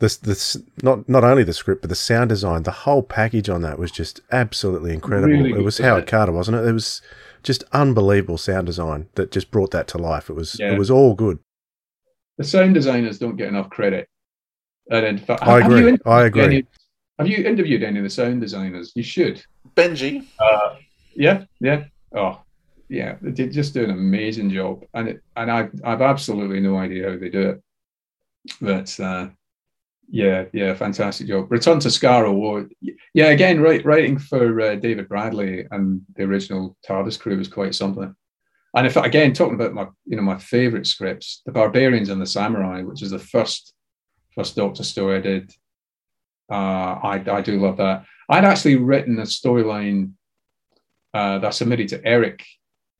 the 0.00 0.08
the 0.22 0.62
not 0.82 1.08
not 1.08 1.22
only 1.22 1.44
the 1.44 1.52
script 1.54 1.80
but 1.82 1.88
the 1.90 1.94
sound 1.94 2.28
design, 2.30 2.64
the 2.64 2.70
whole 2.72 3.02
package 3.02 3.48
on 3.48 3.62
that 3.62 3.78
was 3.78 3.92
just 3.92 4.20
absolutely 4.32 4.92
incredible. 4.92 5.28
Really 5.32 5.52
it 5.52 5.62
was 5.62 5.78
Howard 5.78 6.02
it? 6.04 6.08
Carter, 6.08 6.32
wasn't 6.32 6.56
it? 6.56 6.66
It 6.66 6.72
was 6.72 7.00
just 7.44 7.62
unbelievable 7.72 8.36
sound 8.36 8.66
design 8.66 9.08
that 9.14 9.30
just 9.30 9.50
brought 9.52 9.70
that 9.70 9.86
to 9.88 9.98
life. 9.98 10.28
It 10.28 10.34
was 10.34 10.58
Yeah. 10.58 10.72
it 10.72 10.78
was 10.78 10.90
all 10.90 11.14
good. 11.14 11.38
The 12.38 12.44
sound 12.44 12.74
designers 12.74 13.18
don't 13.20 13.36
get 13.36 13.48
enough 13.48 13.70
credit. 13.70 14.08
And 14.90 15.06
in 15.06 15.18
fact, 15.18 15.42
I 15.44 15.60
have 15.60 15.70
you 15.70 15.76
agree. 15.76 15.78
interviewed 15.78 16.02
I 16.04 16.24
agree. 16.24 16.42
any- 16.42 16.66
have 17.20 17.28
you 17.28 17.44
interviewed 17.44 17.84
any 17.84 17.98
of 17.98 18.02
the 18.04 18.10
sound 18.10 18.40
designers? 18.40 18.90
You 18.96 19.04
should. 19.04 19.40
Benji. 19.76 20.26
Uh, 20.40 20.74
yeah, 21.14 21.44
yeah. 21.60 21.84
Oh, 22.12 22.40
yeah. 22.88 23.16
They 23.20 23.30
did 23.30 23.52
just 23.52 23.74
do 23.74 23.84
an 23.84 23.90
amazing 23.90 24.50
job, 24.50 24.84
and 24.94 25.08
it, 25.08 25.22
and 25.36 25.50
I 25.50 25.68
I've 25.84 26.02
absolutely 26.02 26.60
no 26.60 26.76
idea 26.76 27.10
how 27.10 27.18
they 27.18 27.30
do 27.30 27.50
it, 27.50 27.62
but 28.60 29.00
uh, 29.00 29.28
yeah, 30.08 30.44
yeah, 30.52 30.74
fantastic 30.74 31.26
job. 31.26 31.50
Return 31.50 31.80
to 31.80 32.32
well, 32.32 32.66
Yeah, 33.14 33.26
again, 33.26 33.60
right, 33.60 33.84
writing 33.84 34.18
for 34.18 34.60
uh, 34.60 34.74
David 34.76 35.08
Bradley 35.08 35.66
and 35.70 36.02
the 36.14 36.24
original 36.24 36.76
TARDIS 36.86 37.18
crew 37.18 37.38
was 37.38 37.48
quite 37.48 37.74
something. 37.74 38.14
And 38.76 38.86
if 38.86 38.96
again 38.96 39.32
talking 39.32 39.54
about 39.54 39.72
my 39.72 39.86
you 40.04 40.16
know 40.16 40.22
my 40.22 40.38
favorite 40.38 40.86
scripts, 40.86 41.42
the 41.46 41.52
Barbarians 41.52 42.08
and 42.08 42.20
the 42.20 42.26
Samurai, 42.26 42.82
which 42.82 43.02
is 43.02 43.10
the 43.10 43.18
first 43.18 43.72
first 44.34 44.56
Doctor 44.56 44.82
story 44.82 45.18
I 45.18 45.20
did. 45.20 45.52
Uh, 46.50 46.98
I 47.02 47.24
I 47.26 47.40
do 47.40 47.60
love 47.60 47.76
that. 47.76 48.04
I'd 48.28 48.44
actually 48.44 48.76
written 48.76 49.18
a 49.18 49.22
storyline 49.22 50.12
uh, 51.12 51.38
that 51.38 51.46
I 51.46 51.50
submitted 51.50 51.88
to 51.88 52.04
Eric 52.04 52.44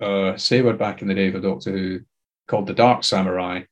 uh, 0.01 0.35
Saward 0.37 0.79
back 0.79 1.03
in 1.03 1.09
the 1.09 1.15
day 1.15 1.31
for 1.31 1.41
Doctor 1.41 1.71
Who 1.71 2.01
called 2.49 2.67
The 2.67 2.75
Dark 2.75 3.05
Samurai. 3.05 3.63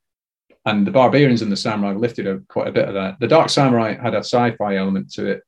And 0.65 0.87
the 0.87 0.91
Barbarians 0.91 1.41
and 1.41 1.51
the 1.51 1.57
Samurai 1.57 1.93
lifted 1.93 2.25
a, 2.25 2.39
quite 2.47 2.67
a 2.67 2.71
bit 2.71 2.87
of 2.87 2.93
that. 2.93 3.19
The 3.19 3.27
Dark 3.27 3.49
Samurai 3.49 3.95
had 4.01 4.15
a 4.15 4.19
sci 4.19 4.55
fi 4.55 4.77
element 4.77 5.11
to 5.13 5.25
it. 5.27 5.41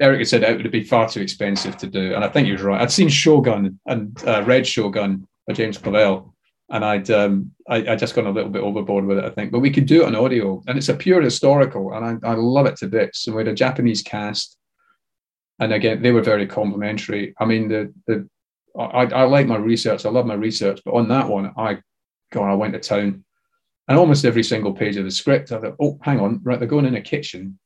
Eric 0.00 0.20
had 0.20 0.28
said 0.28 0.42
it 0.44 0.62
would 0.62 0.70
be 0.70 0.84
far 0.84 1.08
too 1.08 1.20
expensive 1.20 1.76
to 1.78 1.88
do. 1.88 2.14
And 2.14 2.24
I 2.24 2.28
think 2.28 2.46
he 2.46 2.52
was 2.52 2.62
right. 2.62 2.80
I'd 2.80 2.92
seen 2.92 3.08
Shogun 3.08 3.80
and 3.86 4.16
uh, 4.24 4.44
read 4.44 4.64
Shogun 4.64 5.26
by 5.46 5.54
James 5.54 5.76
Clavell. 5.76 6.32
And 6.70 6.84
I'd 6.84 7.10
um, 7.10 7.50
I, 7.68 7.76
I 7.76 7.96
just 7.96 8.14
gone 8.14 8.26
a 8.26 8.30
little 8.30 8.50
bit 8.50 8.62
overboard 8.62 9.06
with 9.06 9.18
it, 9.18 9.24
I 9.24 9.30
think. 9.30 9.50
But 9.50 9.60
we 9.60 9.70
could 9.70 9.86
do 9.86 10.02
it 10.02 10.06
on 10.06 10.14
audio, 10.14 10.62
and 10.66 10.76
it's 10.76 10.90
a 10.90 10.94
pure 10.94 11.22
historical, 11.22 11.94
and 11.94 12.20
I, 12.22 12.28
I 12.28 12.34
love 12.34 12.66
it 12.66 12.76
to 12.76 12.88
bits. 12.88 13.26
And 13.26 13.34
we 13.34 13.40
had 13.40 13.48
a 13.48 13.54
Japanese 13.54 14.02
cast, 14.02 14.58
and 15.58 15.72
again 15.72 16.02
they 16.02 16.12
were 16.12 16.20
very 16.20 16.46
complimentary. 16.46 17.34
I 17.40 17.46
mean, 17.46 17.68
the 17.68 17.94
the 18.06 18.28
I, 18.78 19.04
I 19.04 19.24
like 19.24 19.46
my 19.46 19.56
research. 19.56 20.04
I 20.04 20.10
love 20.10 20.26
my 20.26 20.34
research, 20.34 20.80
but 20.84 20.94
on 20.94 21.08
that 21.08 21.28
one, 21.28 21.52
I 21.56 21.78
God, 22.32 22.50
I 22.50 22.54
went 22.54 22.74
to 22.74 22.80
town, 22.80 23.24
and 23.88 23.98
almost 23.98 24.24
every 24.24 24.42
single 24.42 24.72
page 24.72 24.96
of 24.96 25.04
the 25.04 25.10
script, 25.10 25.52
I 25.52 25.60
thought, 25.60 25.76
oh, 25.80 25.98
hang 26.02 26.20
on, 26.20 26.40
right, 26.42 26.58
they're 26.58 26.68
going 26.68 26.84
in 26.84 26.96
a 26.96 27.00
kitchen. 27.00 27.58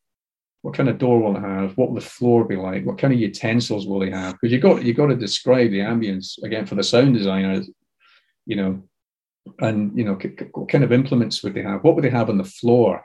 What 0.63 0.75
kind 0.75 0.89
of 0.89 0.99
door 0.99 1.21
will 1.21 1.37
it 1.37 1.41
have? 1.41 1.77
What 1.77 1.89
will 1.89 1.97
the 1.97 2.07
floor 2.07 2.45
be 2.45 2.55
like? 2.55 2.87
What 2.87 2.99
kind 2.99 3.13
of 3.13 3.19
utensils 3.19 3.87
will 3.87 3.99
they 3.99 4.11
have? 4.11 4.35
Because 4.35 4.53
you 4.53 4.61
got 4.61 4.85
you 4.85 4.95
got 4.95 5.07
to 5.07 5.17
describe 5.17 5.73
the 5.73 5.81
ambience 5.81 6.41
again 6.43 6.67
for 6.67 6.77
the 6.77 6.85
sound 6.85 7.15
designers, 7.15 7.69
you 8.47 8.57
know, 8.57 8.83
and 9.59 9.97
you 9.99 10.05
know, 10.05 10.19
what 10.53 10.69
kind 10.69 10.85
of 10.85 10.93
implements 10.93 11.43
would 11.43 11.55
they 11.55 11.63
have? 11.63 11.83
What 11.83 11.97
would 11.97 12.05
they 12.05 12.11
have 12.11 12.31
on 12.31 12.39
the 12.39 12.45
floor? 12.45 13.05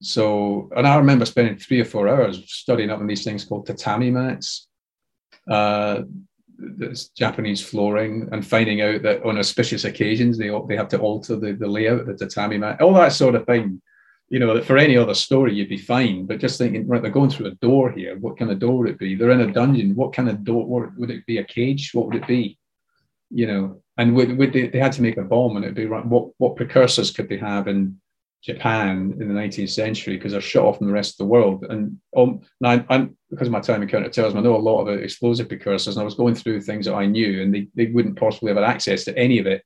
So, 0.00 0.70
and 0.76 0.86
I 0.86 0.96
remember 0.96 1.24
spending 1.24 1.56
three 1.56 1.80
or 1.80 1.84
four 1.84 2.08
hours 2.08 2.42
studying 2.46 2.90
up 2.90 3.00
on 3.00 3.06
these 3.06 3.24
things 3.24 3.44
called 3.44 3.66
tatami 3.66 4.10
mats, 4.10 4.68
uh, 5.50 6.02
this 6.58 7.08
Japanese 7.08 7.60
flooring, 7.60 8.28
and 8.32 8.46
finding 8.46 8.80
out 8.80 9.02
that 9.02 9.24
on 9.24 9.38
auspicious 9.38 9.84
occasions 9.84 10.38
they 10.38 10.50
they 10.68 10.76
have 10.76 10.88
to 10.88 10.98
alter 10.98 11.36
the, 11.36 11.52
the 11.52 11.66
layout 11.66 12.00
of 12.00 12.06
the 12.06 12.16
tatami 12.16 12.58
mat, 12.58 12.80
all 12.80 12.94
that 12.94 13.12
sort 13.12 13.34
of 13.34 13.46
thing. 13.46 13.80
You 14.30 14.38
know, 14.38 14.60
for 14.62 14.78
any 14.78 14.96
other 14.96 15.14
story 15.14 15.54
you'd 15.54 15.68
be 15.68 15.76
fine, 15.76 16.26
but 16.26 16.40
just 16.40 16.58
thinking, 16.58 16.88
right, 16.88 17.02
they're 17.02 17.10
going 17.10 17.30
through 17.30 17.46
a 17.46 17.54
door 17.56 17.92
here. 17.92 18.18
What 18.18 18.38
kind 18.38 18.50
of 18.50 18.58
door 18.58 18.78
would 18.78 18.88
it 18.90 18.98
be? 18.98 19.14
They're 19.14 19.30
in 19.30 19.42
a 19.42 19.52
dungeon. 19.52 19.94
What 19.94 20.14
kind 20.14 20.28
of 20.28 20.44
door 20.44 20.64
would 20.66 20.96
would 20.96 21.10
it 21.10 21.26
be? 21.26 21.38
A 21.38 21.44
cage? 21.44 21.90
What 21.92 22.06
would 22.06 22.16
it 22.16 22.26
be? 22.26 22.58
You 23.30 23.46
know, 23.46 23.82
and 23.98 24.14
would, 24.14 24.36
would 24.38 24.52
they, 24.52 24.68
they 24.68 24.78
had 24.78 24.92
to 24.92 25.02
make 25.02 25.18
a 25.18 25.22
bomb, 25.22 25.56
and 25.56 25.64
it'd 25.64 25.76
be 25.76 25.86
right. 25.86 26.04
What 26.04 26.30
what 26.38 26.56
precursors 26.56 27.10
could 27.10 27.28
they 27.28 27.36
have 27.36 27.68
in 27.68 28.00
Japan 28.44 29.16
in 29.18 29.28
the 29.28 29.34
19th 29.34 29.70
century 29.70 30.16
because 30.16 30.32
they're 30.32 30.40
shut 30.40 30.64
off 30.64 30.78
from 30.78 30.86
the 30.86 30.92
rest 30.92 31.12
of 31.14 31.18
the 31.18 31.30
world. 31.30 31.64
And 31.68 31.98
um, 32.16 32.40
now 32.60 32.84
I'm, 32.90 33.16
because 33.30 33.48
of 33.48 33.52
my 33.52 33.60
time 33.60 33.82
in 33.82 33.88
counterterrorism, 33.88 34.38
I 34.38 34.42
know 34.42 34.56
a 34.56 34.58
lot 34.58 34.82
about 34.82 35.00
explosive 35.00 35.48
precursors, 35.48 35.96
and 35.96 36.02
I 36.02 36.04
was 36.04 36.14
going 36.14 36.34
through 36.34 36.60
things 36.60 36.86
that 36.86 36.94
I 36.94 37.06
knew, 37.06 37.42
and 37.42 37.54
they, 37.54 37.68
they 37.74 37.86
wouldn't 37.86 38.18
possibly 38.18 38.48
have 38.50 38.62
had 38.62 38.68
access 38.70 39.04
to 39.04 39.18
any 39.18 39.38
of 39.38 39.46
it 39.46 39.62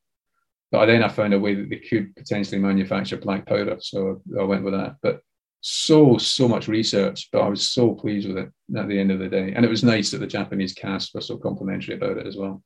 But 0.71 0.87
then 0.87 1.03
I 1.03 1.09
found 1.09 1.35
a 1.35 1.39
way 1.39 1.55
that 1.55 1.71
they 1.71 1.79
could 1.79 2.15
potentially 2.15 2.61
manufacture 2.61 3.17
black 3.17 3.47
powder, 3.47 3.79
so 3.81 4.23
I 4.39 4.45
went 4.45 4.65
with 4.65 4.75
that. 4.75 4.97
But 5.03 5.21
so 5.61 6.19
so 6.19 6.47
much 6.47 6.69
research, 6.69 7.29
but 7.33 7.41
I 7.43 7.49
was 7.49 7.69
so 7.69 7.95
pleased 7.95 8.29
with 8.29 8.39
it 8.39 8.51
at 8.77 8.89
the 8.89 8.99
end 9.01 9.11
of 9.11 9.19
the 9.19 9.29
day, 9.29 9.53
and 9.55 9.65
it 9.65 9.69
was 9.71 9.83
nice 9.83 10.11
that 10.11 10.19
the 10.19 10.27
Japanese 10.27 10.75
cast 10.75 11.15
were 11.15 11.21
so 11.21 11.37
complimentary 11.37 11.95
about 11.97 12.19
it 12.19 12.27
as 12.27 12.37
well. 12.37 12.63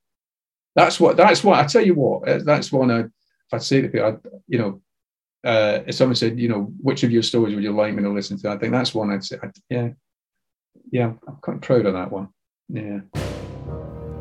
That's 0.75 0.99
what 0.99 1.17
that's 1.17 1.43
what 1.43 1.59
I 1.59 1.65
tell 1.65 1.85
you 1.85 1.95
what 1.95 2.45
that's 2.45 2.71
one 2.71 2.91
I 2.91 2.99
if 2.99 3.53
I 3.53 3.57
say 3.59 3.81
to 3.81 3.89
people, 3.89 4.07
I, 4.07 4.29
you 4.47 4.59
know, 4.59 4.81
uh, 5.43 5.79
if 5.85 5.95
someone 5.95 6.15
said, 6.15 6.39
you 6.39 6.47
know, 6.47 6.71
which 6.81 7.03
of 7.03 7.11
your 7.11 7.23
stories 7.23 7.53
would 7.55 7.63
you 7.63 7.75
like 7.75 7.93
me 7.93 8.03
to 8.03 8.09
listen 8.09 8.37
to? 8.39 8.49
I 8.49 8.57
think 8.57 8.71
that's 8.71 8.93
one 8.93 9.11
I'd 9.11 9.23
say, 9.23 9.37
I'd, 9.41 9.51
yeah, 9.69 9.89
yeah, 10.91 11.13
I'm 11.27 11.37
quite 11.41 11.61
proud 11.61 11.85
of 11.85 11.93
that 11.93 12.11
one. 12.11 12.29
Yeah. 12.69 12.99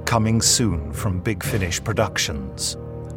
Coming 0.05 0.43
soon 0.43 0.93
from 0.93 1.20
Big 1.20 1.43
Finish 1.43 1.82
Productions. 1.82 2.77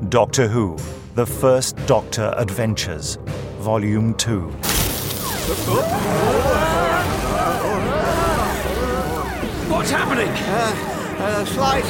Doctor 0.09 0.47
Who, 0.47 0.77
The 1.15 1.25
First 1.25 1.77
Doctor 1.87 2.33
Adventures, 2.37 3.17
Volume 3.59 4.13
2. 4.15 4.41
What's 9.71 9.91
happening? 9.91 10.29
Uh, 10.29 11.41
a 11.41 11.45
slight 11.45 11.85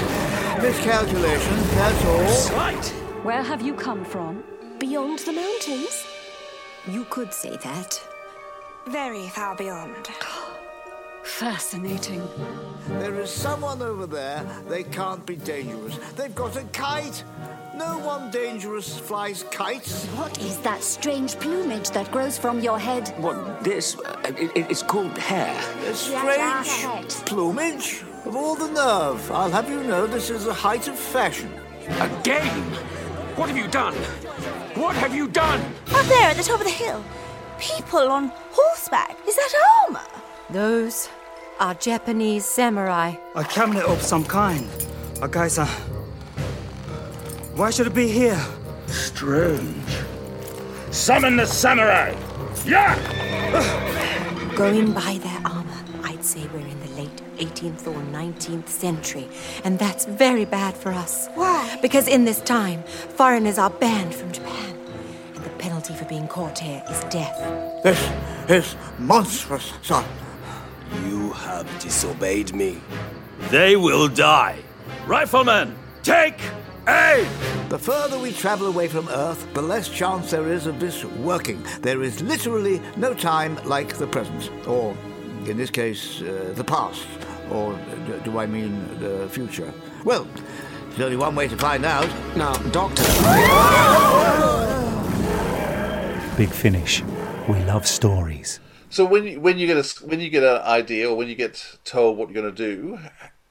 miscalculation, 0.61 1.55
that's 1.75 2.05
all. 2.05 2.27
Slight? 2.27 2.85
Where 3.23 3.43
have 3.43 3.61
you 3.61 3.73
come 3.73 4.05
from? 4.05 4.43
Beyond 4.87 5.17
the 5.17 5.33
mountains? 5.33 6.05
You 6.87 7.05
could 7.05 7.33
say 7.33 7.57
that. 7.57 7.99
Very 8.85 9.27
far 9.29 9.55
beyond. 9.55 10.09
Fascinating. 11.23 12.21
There 12.99 13.19
is 13.19 13.31
someone 13.31 13.81
over 13.81 14.05
there. 14.05 14.45
They 14.69 14.83
can't 14.83 15.25
be 15.25 15.37
dangerous. 15.37 15.97
They've 16.15 16.35
got 16.35 16.55
a 16.55 16.65
kite. 16.65 17.23
No 17.75 17.97
one 17.97 18.29
dangerous 18.29 18.95
flies 18.95 19.43
kites. 19.49 20.05
What 20.19 20.37
is 20.37 20.59
that 20.59 20.83
strange 20.83 21.35
plumage 21.39 21.89
that 21.89 22.11
grows 22.11 22.37
from 22.37 22.59
your 22.59 22.77
head? 22.77 23.07
What, 23.17 23.63
this? 23.63 23.97
Uh, 23.97 24.33
it, 24.37 24.67
it's 24.69 24.83
called 24.83 25.17
hair. 25.17 25.57
A 25.89 25.95
strange 25.95 27.09
plumage? 27.25 28.03
Of 28.23 28.35
all 28.35 28.53
the 28.53 28.69
nerve, 28.69 29.31
I'll 29.31 29.49
have 29.49 29.67
you 29.67 29.81
know 29.83 30.05
this 30.05 30.29
is 30.29 30.45
the 30.45 30.53
height 30.53 30.87
of 30.87 30.99
fashion. 30.99 31.51
A 31.89 32.21
game? 32.21 32.61
What 33.35 33.49
have 33.49 33.57
you 33.57 33.67
done? 33.67 33.95
What 34.75 34.95
have 34.97 35.15
you 35.15 35.27
done? 35.27 35.61
Up 35.93 36.05
there 36.07 36.29
at 36.31 36.37
the 36.37 36.43
top 36.43 36.59
of 36.59 36.65
the 36.65 36.71
hill. 36.71 37.03
People 37.59 38.09
on 38.09 38.31
horseback. 38.51 39.15
Is 39.27 39.35
that 39.35 39.53
armor? 39.87 40.01
Those 40.49 41.09
are 41.59 41.73
Japanese 41.75 42.45
samurai. 42.45 43.15
A 43.35 43.43
cabinet 43.43 43.85
of 43.85 44.01
some 44.01 44.25
kind. 44.25 44.67
Uh, 45.21 45.25
A 45.25 45.29
geyser. 45.29 45.61
Uh, 45.61 45.67
why 47.55 47.69
should 47.69 47.87
it 47.87 47.93
be 47.93 48.07
here? 48.09 48.39
Strange. 48.87 49.75
Summon 50.91 51.37
the 51.37 51.45
samurai! 51.45 52.13
Yeah! 52.65 52.95
Going 54.55 54.91
by 54.93 55.17
their 55.19 55.41
armor, 55.45 55.83
I'd 56.03 56.23
say 56.23 56.47
we're 56.53 56.59
in 56.59 56.79
the 56.81 56.84
late 56.84 56.84
18th 57.37 57.87
or 57.87 57.99
19th 58.11 58.67
century, 58.67 59.27
and 59.63 59.77
that's 59.79 60.05
very 60.05 60.45
bad 60.45 60.75
for 60.75 60.91
us. 60.91 61.27
Why? 61.35 61.77
Because 61.81 62.07
in 62.07 62.25
this 62.25 62.41
time, 62.41 62.83
foreigners 62.83 63.57
are 63.57 63.69
banned 63.69 64.13
from 64.13 64.31
Japan, 64.31 64.77
and 65.35 65.43
the 65.43 65.49
penalty 65.51 65.93
for 65.93 66.05
being 66.05 66.27
caught 66.27 66.59
here 66.59 66.83
is 66.89 67.03
death. 67.05 67.37
This 67.83 68.11
is 68.49 68.75
monstrous, 68.99 69.73
son. 69.81 70.05
You 71.05 71.31
have 71.31 71.67
disobeyed 71.79 72.53
me. 72.53 72.81
They 73.49 73.75
will 73.75 74.07
die. 74.07 74.57
Riflemen, 75.07 75.75
take 76.03 76.39
aim! 76.87 77.27
The 77.69 77.79
further 77.79 78.19
we 78.19 78.31
travel 78.31 78.67
away 78.67 78.87
from 78.87 79.07
Earth, 79.09 79.47
the 79.53 79.61
less 79.61 79.89
chance 79.89 80.31
there 80.31 80.51
is 80.51 80.67
of 80.67 80.79
this 80.79 81.03
working. 81.03 81.65
There 81.81 82.03
is 82.03 82.21
literally 82.21 82.81
no 82.95 83.13
time 83.13 83.57
like 83.65 83.97
the 83.97 84.07
present, 84.07 84.51
or 84.67 84.95
in 85.45 85.57
this 85.57 85.69
case, 85.69 86.21
uh, 86.21 86.53
the 86.55 86.63
past, 86.63 87.05
or 87.51 87.77
do 88.23 88.39
I 88.39 88.45
mean 88.45 88.99
the 88.99 89.27
future? 89.29 89.71
Well, 90.03 90.27
there's 90.89 91.01
only 91.01 91.17
one 91.17 91.35
way 91.35 91.47
to 91.47 91.57
find 91.57 91.85
out. 91.85 92.07
Now, 92.35 92.53
Doctor. 92.71 93.03
Big 96.37 96.49
Finish. 96.49 97.01
We 97.47 97.59
love 97.63 97.87
stories. 97.87 98.59
So 98.89 99.05
when 99.05 99.23
you, 99.25 99.39
when 99.39 99.57
you 99.57 99.67
get 99.67 99.77
a 99.77 100.05
when 100.05 100.19
you 100.19 100.29
get 100.29 100.43
an 100.43 100.61
idea 100.63 101.09
or 101.09 101.15
when 101.15 101.27
you 101.27 101.35
get 101.35 101.77
told 101.85 102.17
what 102.17 102.29
you're 102.29 102.41
going 102.41 102.53
to 102.53 102.75
do, 102.75 102.99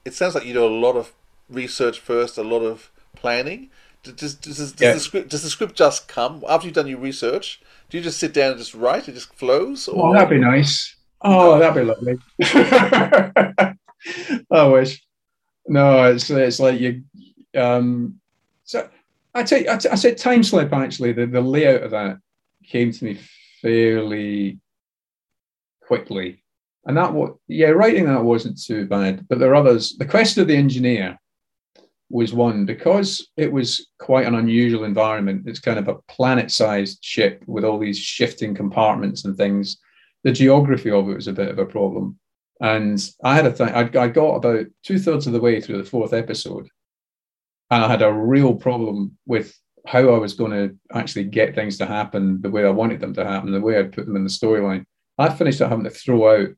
it 0.03 0.13
sounds 0.13 0.35
like 0.35 0.45
you 0.45 0.53
do 0.53 0.65
a 0.65 0.67
lot 0.69 0.95
of 0.95 1.13
research 1.49 1.99
first, 1.99 2.37
a 2.37 2.43
lot 2.43 2.59
of 2.61 2.91
planning. 3.15 3.69
Does, 4.03 4.13
does, 4.35 4.35
does, 4.35 4.75
Yeah. 4.79 4.93
the 4.93 4.99
script 4.99 5.29
does 5.29 5.41
the 5.43 5.49
script 5.49 5.75
just 5.75 6.07
come 6.07 6.43
after 6.47 6.67
you've 6.67 6.75
done 6.75 6.87
your 6.87 6.99
research? 6.99 7.59
Do 7.89 7.97
you 7.97 8.03
just 8.03 8.19
sit 8.19 8.33
down 8.33 8.51
and 8.51 8.59
just 8.59 8.75
write? 8.75 9.07
It 9.09 9.13
just 9.13 9.33
flows. 9.33 9.89
Oh, 9.91 10.13
that'd 10.13 10.29
be 10.29 10.37
nice. 10.37 10.95
Oh, 11.21 11.57
that'd 11.57 11.75
be 11.75 11.83
lovely. 11.91 12.17
I 14.51 14.67
wish. 14.67 15.03
No, 15.67 16.03
it's 16.11 16.29
it's 16.29 16.59
like 16.59 16.79
you. 16.79 17.03
Um, 17.55 18.19
so 18.63 18.89
I 19.33 19.43
take 19.43 19.67
I, 19.67 19.77
t- 19.77 19.89
I 19.89 19.95
said 19.95 20.17
time 20.17 20.43
slip 20.43 20.71
actually. 20.73 21.13
The 21.13 21.25
the 21.25 21.41
layout 21.41 21.83
of 21.83 21.91
that 21.91 22.17
came 22.63 22.91
to 22.91 23.05
me 23.05 23.19
fairly 23.61 24.59
quickly, 25.81 26.43
and 26.85 26.97
that 26.97 27.13
what 27.13 27.35
yeah, 27.47 27.69
writing 27.69 28.05
that 28.05 28.23
wasn't 28.23 28.61
too 28.61 28.85
bad. 28.85 29.27
But 29.27 29.39
there 29.39 29.51
are 29.51 29.55
others. 29.55 29.95
The 29.97 30.05
quest 30.05 30.37
of 30.37 30.47
the 30.47 30.55
engineer 30.55 31.17
was 32.09 32.33
one 32.33 32.65
because 32.65 33.29
it 33.35 33.51
was 33.51 33.87
quite 33.97 34.27
an 34.27 34.35
unusual 34.35 34.83
environment. 34.83 35.47
It's 35.47 35.59
kind 35.59 35.79
of 35.79 35.87
a 35.87 35.97
planet-sized 36.07 37.03
ship 37.03 37.43
with 37.47 37.65
all 37.65 37.79
these 37.79 37.97
shifting 37.97 38.53
compartments 38.53 39.25
and 39.25 39.35
things. 39.35 39.77
The 40.23 40.31
geography 40.31 40.91
of 40.91 41.09
it 41.09 41.15
was 41.15 41.27
a 41.27 41.33
bit 41.33 41.49
of 41.49 41.57
a 41.57 41.65
problem. 41.65 42.19
And 42.61 43.03
I 43.23 43.35
had 43.35 43.45
a 43.45 43.51
thing, 43.51 43.69
I, 43.69 44.07
got 44.07 44.35
about 44.35 44.65
two 44.83 44.97
thirds 44.97 45.27
of 45.27 45.33
the 45.33 45.41
way 45.41 45.59
through 45.59 45.77
the 45.77 45.89
fourth 45.89 46.13
episode, 46.13 46.67
and 47.69 47.83
I 47.83 47.89
had 47.89 48.01
a 48.01 48.13
real 48.13 48.55
problem 48.55 49.17
with 49.25 49.53
how 49.85 50.13
I 50.13 50.17
was 50.17 50.33
going 50.33 50.51
to 50.51 50.75
actually 50.97 51.25
get 51.25 51.53
things 51.53 51.77
to 51.77 51.85
happen 51.85 52.41
the 52.41 52.49
way 52.49 52.65
I 52.65 52.69
wanted 52.69 53.01
them 53.01 53.13
to 53.15 53.25
happen, 53.25 53.51
the 53.51 53.59
way 53.59 53.77
I'd 53.77 53.91
put 53.91 54.05
them 54.05 54.15
in 54.15 54.23
the 54.23 54.29
storyline. 54.29 54.85
I 55.17 55.29
finished 55.29 55.61
up 55.61 55.69
having 55.69 55.83
to 55.83 55.89
throw 55.89 56.43
out 56.43 56.49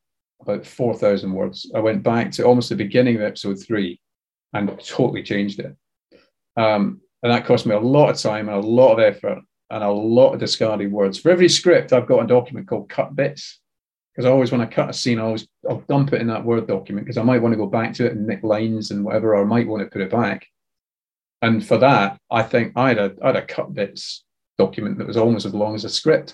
about 0.41 0.65
4,000 0.65 1.33
words. 1.33 1.71
I 1.75 1.79
went 1.79 2.03
back 2.03 2.31
to 2.33 2.43
almost 2.43 2.69
the 2.69 2.75
beginning 2.75 3.15
of 3.15 3.21
episode 3.23 3.55
three 3.55 3.99
and 4.53 4.69
totally 4.79 5.23
changed 5.23 5.59
it. 5.59 5.75
Um, 6.55 7.01
and 7.23 7.31
that 7.31 7.45
cost 7.45 7.65
me 7.65 7.75
a 7.75 7.79
lot 7.79 8.09
of 8.09 8.17
time 8.17 8.49
and 8.49 8.57
a 8.57 8.67
lot 8.67 8.93
of 8.93 8.99
effort 8.99 9.39
and 9.69 9.83
a 9.83 9.89
lot 9.89 10.33
of 10.33 10.39
discarded 10.39 10.91
words. 10.91 11.19
For 11.19 11.31
every 11.31 11.49
script, 11.49 11.91
I've 11.91 12.07
got 12.07 12.23
a 12.23 12.27
document 12.27 12.67
called 12.67 12.89
cut 12.89 13.15
bits 13.15 13.59
because 14.17 14.27
I 14.27 14.31
always, 14.31 14.51
when 14.51 14.61
I 14.61 14.65
cut 14.65 14.89
a 14.89 14.93
scene, 14.93 15.19
I 15.19 15.23
always 15.23 15.47
I'll 15.69 15.81
dump 15.81 16.11
it 16.11 16.21
in 16.21 16.27
that 16.27 16.43
Word 16.43 16.65
document 16.65 17.05
because 17.05 17.19
I 17.19 17.23
might 17.23 17.39
want 17.39 17.53
to 17.53 17.57
go 17.57 17.67
back 17.67 17.93
to 17.93 18.07
it 18.07 18.13
and 18.13 18.25
nick 18.25 18.41
lines 18.41 18.89
and 18.89 19.05
whatever, 19.05 19.35
or 19.35 19.43
I 19.43 19.45
might 19.45 19.67
want 19.67 19.83
to 19.83 19.89
put 19.91 20.01
it 20.01 20.09
back. 20.09 20.47
And 21.43 21.63
for 21.63 21.77
that, 21.77 22.19
I 22.31 22.41
think 22.41 22.73
I 22.75 22.87
had 22.87 22.97
a, 22.97 23.15
I 23.23 23.27
had 23.27 23.35
a 23.35 23.45
cut 23.45 23.75
bits 23.75 24.23
document 24.57 24.97
that 24.97 25.05
was 25.05 25.17
almost 25.17 25.45
as 25.45 25.53
long 25.53 25.75
as 25.75 25.85
a 25.85 25.89
script. 25.89 26.33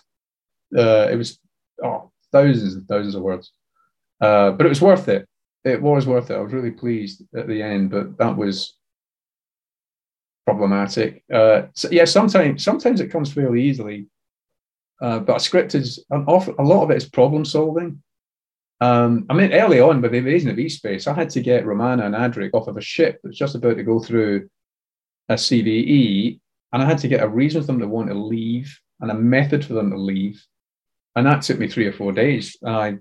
Uh, 0.74 1.10
it 1.12 1.18
was 1.18 1.40
oh, 1.84 2.10
thousands 2.32 2.76
and 2.76 2.88
thousands 2.88 3.16
of 3.16 3.22
words, 3.22 3.52
uh, 4.22 4.52
but 4.52 4.66
it 4.66 4.70
was 4.70 4.82
worth 4.82 5.10
it. 5.10 5.28
It 5.66 5.82
was 5.82 6.08
worth 6.08 6.32
it. 6.32 6.36
I 6.36 6.40
was 6.40 6.54
really 6.54 6.72
pleased 6.72 7.22
at 7.36 7.50
the 7.50 7.62
end, 7.62 7.92
but 7.92 8.18
that 8.18 8.38
was 8.38 8.78
problematic. 10.46 11.22
Uh, 11.34 11.64
so 11.76 11.90
yeah, 11.92 12.06
sometimes 12.06 12.64
sometimes 12.64 13.02
it 13.02 13.12
comes 13.12 13.34
fairly 13.34 13.62
easily, 13.62 14.08
uh, 15.04 15.20
but 15.20 15.36
a 15.36 15.40
script 15.40 15.76
is 15.76 16.04
an 16.12 16.24
awful, 16.28 16.56
a 16.58 16.64
lot 16.64 16.84
of 16.84 16.92
it 16.92 16.98
is 16.98 17.10
problem 17.10 17.44
solving. 17.44 18.02
Um, 18.80 19.26
I 19.30 19.34
mean, 19.34 19.52
early 19.52 19.82
on 19.82 20.02
with 20.02 20.12
the 20.12 20.18
invasion 20.18 20.50
of 20.50 20.58
E-Space, 20.58 21.08
I 21.08 21.14
had 21.14 21.30
to 21.32 21.42
get 21.42 21.66
Romana 21.66 22.06
and 22.06 22.16
Adric 22.16 22.52
off 22.54 22.70
of 22.70 22.78
a 22.78 22.82
ship 22.82 23.22
that 23.22 23.30
was 23.30 23.38
just 23.38 23.56
about 23.56 23.76
to 23.76 23.84
go 23.84 24.00
through 24.00 24.50
a 25.28 25.36
CVE, 25.36 26.40
and 26.72 26.82
I 26.82 26.86
had 26.86 27.00
to 27.00 27.10
get 27.10 27.22
a 27.22 27.28
reason 27.28 27.62
for 27.62 27.68
them 27.68 27.80
to 27.80 27.88
want 27.88 28.08
to 28.10 28.14
leave 28.14 28.80
and 29.02 29.12
a 29.12 29.14
method 29.14 29.66
for 29.66 29.74
them 29.74 29.92
to 29.92 29.98
leave, 29.98 30.42
and 31.18 31.28
that 31.28 31.42
took 31.42 31.60
me 31.60 31.68
three 31.68 31.86
or 31.86 31.94
four 31.94 32.14
days. 32.14 32.58
And 32.62 32.76
I, 32.76 32.96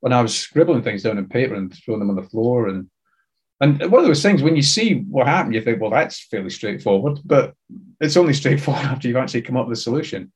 when 0.00 0.14
I 0.14 0.22
was 0.22 0.34
scribbling 0.34 0.82
things 0.82 1.02
down 1.02 1.18
on 1.18 1.28
paper 1.28 1.54
and 1.54 1.72
throwing 1.72 2.00
them 2.00 2.10
on 2.10 2.16
the 2.16 2.22
floor, 2.30 2.68
and 2.68 2.88
and 3.60 3.78
one 3.90 4.00
of 4.00 4.06
those 4.06 4.22
things 4.22 4.42
when 4.42 4.56
you 4.56 4.62
see 4.62 5.00
what 5.00 5.26
happened, 5.26 5.54
you 5.54 5.60
think, 5.60 5.82
well, 5.82 5.90
that's 5.90 6.26
fairly 6.28 6.50
straightforward, 6.50 7.20
but 7.26 7.54
it's 8.00 8.16
only 8.16 8.32
straightforward 8.40 8.84
after 8.84 9.06
you've 9.06 9.18
actually 9.18 9.42
come 9.42 9.58
up 9.58 9.68
with 9.68 9.78
a 9.78 9.82
solution. 9.82 10.32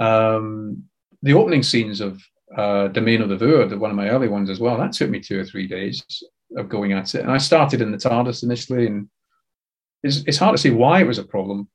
Um, 0.00 0.84
the 1.22 1.34
opening 1.34 1.62
scenes 1.62 2.00
of 2.00 2.20
uh, 2.56 2.88
Domain 2.88 3.22
of 3.22 3.28
the 3.28 3.36
Void, 3.36 3.72
one 3.72 3.90
of 3.90 3.96
my 3.96 4.08
early 4.08 4.28
ones 4.28 4.50
as 4.50 4.60
well, 4.60 4.76
that 4.76 4.92
took 4.92 5.10
me 5.10 5.20
two 5.20 5.40
or 5.40 5.44
three 5.44 5.66
days 5.66 6.04
of 6.56 6.68
going 6.68 6.92
at 6.92 7.14
it. 7.14 7.22
And 7.22 7.30
I 7.30 7.38
started 7.38 7.80
in 7.80 7.90
the 7.90 7.98
TARDIS 7.98 8.42
initially, 8.42 8.86
and 8.86 9.08
it's, 10.02 10.18
it's 10.26 10.38
hard 10.38 10.56
to 10.56 10.62
see 10.62 10.70
why 10.70 11.00
it 11.00 11.06
was 11.06 11.18
a 11.18 11.24
problem. 11.24 11.68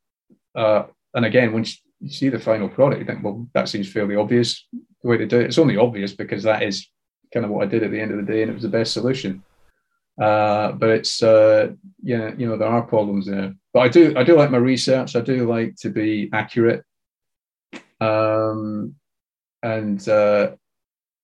Uh, 0.56 0.84
and 1.14 1.26
again, 1.26 1.54
once 1.54 1.82
you 2.00 2.10
see 2.10 2.30
the 2.30 2.40
final 2.40 2.70
product, 2.70 3.00
you 3.00 3.06
think, 3.06 3.24
well, 3.24 3.48
that 3.54 3.70
seems 3.70 3.92
fairly 3.92 4.16
obvious 4.16 4.66
the 4.72 5.10
way 5.10 5.18
to 5.18 5.26
do 5.26 5.40
it. 5.40 5.46
It's 5.46 5.58
only 5.58 5.78
obvious 5.78 6.14
because 6.14 6.44
that 6.44 6.64
is 6.64 6.88
kind 7.34 7.46
of 7.46 7.52
what 7.52 7.64
I 7.64 7.70
did 7.70 7.84
at 7.84 7.92
the 7.92 8.00
end 8.00 8.12
of 8.12 8.18
the 8.18 8.32
day, 8.32 8.42
and 8.42 8.52
it 8.52 8.54
was 8.54 8.64
the 8.64 8.70
best 8.70 8.94
solution. 8.94 9.44
Uh, 10.22 10.74
but 10.74 10.90
it's 10.90 11.24
uh, 11.24 11.70
yeah, 12.04 12.32
you 12.38 12.48
know, 12.48 12.58
there 12.58 12.68
are 12.68 12.82
problems 12.82 13.26
there. 13.26 13.56
but 13.74 13.80
I 13.80 13.88
do 13.88 14.14
I 14.18 14.24
do 14.24 14.36
like 14.36 14.52
my 14.52 14.58
research. 14.58 15.16
I 15.16 15.22
do 15.22 15.48
like 15.48 15.76
to 15.78 15.90
be 15.90 16.30
accurate. 16.34 16.84
Um, 18.02 18.96
and 19.64 20.08
uh, 20.10 20.52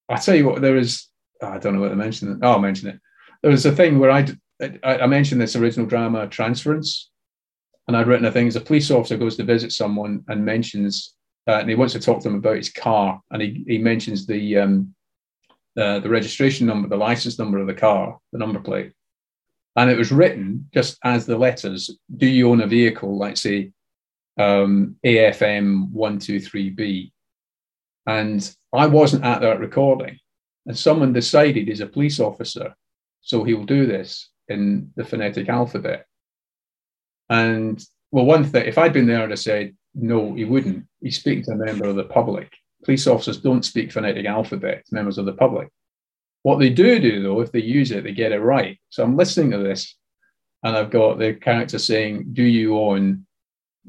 I 0.08 0.18
tell 0.18 0.36
you 0.36 0.46
what, 0.46 0.62
there 0.62 0.78
is 0.78 1.08
oh, 1.42 1.48
I 1.48 1.58
don't 1.58 1.74
know 1.74 1.82
whether 1.82 1.94
to 1.94 1.98
mention. 1.98 2.32
it. 2.32 2.40
Oh, 2.42 2.52
I'll 2.52 2.60
mention 2.60 2.90
it. 2.90 3.00
There 3.42 3.52
was 3.52 3.66
a 3.66 3.76
thing 3.76 4.00
where 4.00 4.12
I 4.12 4.28
I, 4.62 5.00
I 5.00 5.08
mentioned 5.08 5.42
this 5.42 5.56
original 5.56 5.88
drama 5.88 6.28
Transference, 6.28 7.10
and 7.88 7.98
I'd 7.98 8.08
written 8.08 8.26
a 8.26 8.32
thing 8.32 8.48
as 8.48 8.56
a 8.56 8.62
police 8.62 8.90
officer 8.92 9.18
goes 9.18 9.36
to 9.38 9.44
visit 9.44 9.72
someone 9.72 10.24
and 10.28 10.46
mentions 10.46 11.16
uh, 11.48 11.60
and 11.60 11.70
he 11.70 11.76
wants 11.76 11.94
to 11.94 12.00
talk 12.00 12.20
to 12.20 12.28
them 12.28 12.38
about 12.38 12.58
his 12.58 12.70
car, 12.70 13.22
and 13.32 13.42
he, 13.42 13.64
he 13.68 13.78
mentions 13.78 14.26
the 14.28 14.58
um, 14.58 14.94
uh, 15.78 16.00
the 16.00 16.10
registration 16.10 16.68
number, 16.68 16.90
the 16.90 16.98
license 16.98 17.40
number 17.40 17.58
of 17.60 17.68
the 17.68 17.74
car, 17.74 18.20
the 18.34 18.38
number 18.38 18.60
plate, 18.60 18.92
and 19.76 19.90
it 19.90 19.98
was 19.98 20.12
written 20.12 20.68
just 20.74 20.98
as 21.04 21.26
the 21.26 21.38
letters. 21.38 21.90
Do 22.18 22.28
you 22.28 22.50
own 22.50 22.62
a 22.62 22.68
vehicle, 22.68 23.18
like 23.18 23.38
say 23.38 23.72
um, 24.38 24.96
AFM 25.06 25.92
one 25.92 26.20
two 26.20 26.40
three 26.40 26.70
B? 26.70 27.12
And 28.06 28.56
I 28.74 28.88
wasn't 28.88 29.26
at 29.26 29.42
that 29.42 29.60
recording, 29.60 30.20
and 30.66 30.78
someone 30.78 31.14
decided 31.14 31.68
he's 31.68 31.82
a 31.82 31.88
police 31.88 32.20
officer, 32.20 32.74
so 33.22 33.44
he 33.44 33.54
will 33.54 33.66
do 33.66 33.86
this 33.86 34.30
in 34.48 34.92
the 34.96 35.06
phonetic 35.06 35.50
alphabet. 35.50 36.06
And 37.30 37.84
well, 38.12 38.26
one 38.26 38.46
thing, 38.46 38.66
if 38.66 38.78
I'd 38.78 38.94
been 38.94 39.08
there, 39.08 39.18
and 39.18 39.26
I'd 39.26 39.30
have 39.32 39.40
said, 39.40 39.76
no, 39.94 40.34
he 40.34 40.46
wouldn't. 40.46 40.86
He's 41.02 41.20
speaking 41.20 41.44
to 41.46 41.52
a 41.52 41.56
member 41.56 41.86
of 41.86 41.96
the 41.96 42.06
public. 42.06 42.52
Police 42.86 43.08
officers 43.08 43.42
don't 43.42 43.66
speak 43.66 43.92
phonetic 43.92 44.26
alphabet 44.26 44.86
to 44.86 44.96
members 44.96 45.18
of 45.18 45.26
the 45.26 45.34
public. 45.34 45.70
What 46.44 46.60
they 46.60 46.70
do 46.70 47.00
do, 47.00 47.22
though, 47.22 47.42
if 47.42 47.52
they 47.52 47.62
use 47.62 47.92
it, 47.92 48.06
they 48.06 48.14
get 48.14 48.32
it 48.32 48.40
right. 48.40 48.80
So 48.90 49.04
I'm 49.04 49.18
listening 49.18 49.52
to 49.52 49.58
this, 49.58 49.96
and 50.64 50.78
I've 50.78 50.92
got 50.92 51.20
the 51.20 51.34
character 51.34 51.80
saying, 51.80 52.28
"Do 52.34 52.44
you 52.44 52.80
own 52.80 53.27